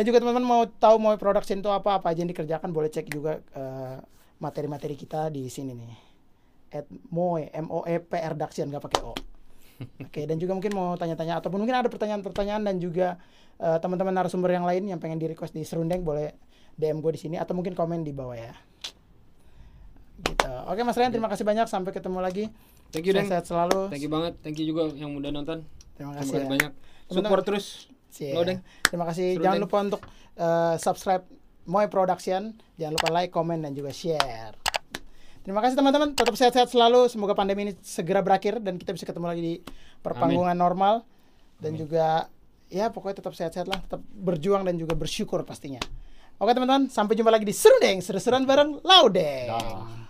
dan 0.00 0.08
juga 0.08 0.24
teman-teman 0.24 0.48
mau 0.48 0.62
tahu 0.64 0.96
mau 0.96 1.12
production 1.20 1.60
itu 1.60 1.68
apa 1.68 2.00
apa 2.00 2.08
aja 2.08 2.24
yang 2.24 2.32
dikerjakan 2.32 2.72
boleh 2.72 2.88
cek 2.88 3.12
juga 3.12 3.36
eh, 3.52 4.00
materi-materi 4.40 4.96
kita 4.96 5.28
di 5.28 5.44
sini 5.52 5.76
nih 5.76 5.92
at 6.72 6.88
moe 7.12 7.44
m 7.52 7.68
o 7.68 7.84
e 7.84 8.00
p 8.00 8.16
r 8.16 8.32
Daction 8.32 8.72
nggak 8.72 8.80
pakai 8.80 9.00
o 9.04 9.12
oke 10.08 10.20
dan 10.24 10.40
juga 10.40 10.56
mungkin 10.56 10.72
mau 10.72 10.96
tanya-tanya 10.96 11.44
ataupun 11.44 11.60
mungkin 11.60 11.76
ada 11.76 11.92
pertanyaan-pertanyaan 11.92 12.64
dan 12.64 12.80
juga 12.80 13.20
eh, 13.60 13.76
teman-teman 13.76 14.16
narasumber 14.16 14.48
yang 14.48 14.64
lain 14.64 14.88
yang 14.88 14.96
pengen 14.96 15.20
di 15.20 15.28
request 15.28 15.52
di 15.52 15.68
serundeng 15.68 16.00
boleh 16.00 16.32
DM 16.80 17.04
gue 17.04 17.12
di 17.12 17.20
sini 17.20 17.36
atau 17.36 17.52
mungkin 17.52 17.76
komen 17.76 18.00
di 18.00 18.16
bawah 18.16 18.40
ya 18.40 18.56
gitu 20.24 20.48
oke 20.64 20.80
Mas 20.80 20.96
Rian 20.96 21.12
terima 21.12 21.28
kasih 21.28 21.44
banyak 21.44 21.68
sampai 21.68 21.92
ketemu 21.92 22.24
lagi 22.24 22.48
Thank 22.88 23.04
you, 23.04 23.12
Deng. 23.12 23.28
sehat 23.28 23.44
selalu 23.44 23.92
Thank 23.92 24.02
you 24.02 24.10
banget. 24.10 24.32
Thank 24.42 24.58
you 24.58 24.66
juga 24.66 24.90
yang 24.98 25.14
udah 25.14 25.30
nonton. 25.30 25.62
Terima 25.94 26.10
Terima 26.10 26.26
kasih 26.26 26.42
ya. 26.42 26.48
banyak. 26.50 26.72
Support 27.06 27.42
terus. 27.46 27.89
Cie. 28.10 28.34
Lo, 28.34 28.42
Deng. 28.42 28.60
Terima 28.84 29.06
kasih. 29.06 29.38
Jangan 29.38 29.58
lupa 29.62 29.76
untuk 29.80 30.02
eh, 30.36 30.74
subscribe 30.76 31.24
Moy 31.70 31.86
Production. 31.86 32.58
Jangan 32.76 32.92
lupa 32.98 33.08
like, 33.14 33.32
komen, 33.32 33.62
dan 33.62 33.72
juga 33.72 33.94
share. 33.94 34.58
Terima 35.40 35.64
kasih 35.64 35.78
teman-teman. 35.78 36.12
Tetap 36.12 36.34
sehat-sehat 36.36 36.68
selalu. 36.68 37.08
Semoga 37.08 37.32
pandemi 37.32 37.70
ini 37.70 37.72
segera 37.80 38.20
berakhir 38.20 38.60
dan 38.60 38.76
kita 38.76 38.92
bisa 38.92 39.08
ketemu 39.08 39.26
lagi 39.30 39.42
di 39.42 39.54
perpanggungan 40.02 40.58
normal. 40.58 41.06
Dan 41.56 41.78
juga 41.78 42.28
ya 42.68 42.90
pokoknya 42.92 43.24
tetap 43.24 43.32
sehat-sehat 43.32 43.70
lah. 43.70 43.80
Tetap 43.80 44.02
berjuang 44.02 44.66
dan 44.66 44.76
juga 44.76 44.92
bersyukur 44.98 45.46
pastinya. 45.46 45.80
Oke 46.40 46.56
teman-teman, 46.56 46.88
sampai 46.88 47.20
jumpa 47.20 47.28
lagi 47.28 47.44
di 47.44 47.52
Serundeng, 47.52 48.00
seru-seruan 48.00 48.48
bareng 48.48 48.80
Laudeng. 48.80 49.48
Dah. 49.52 50.08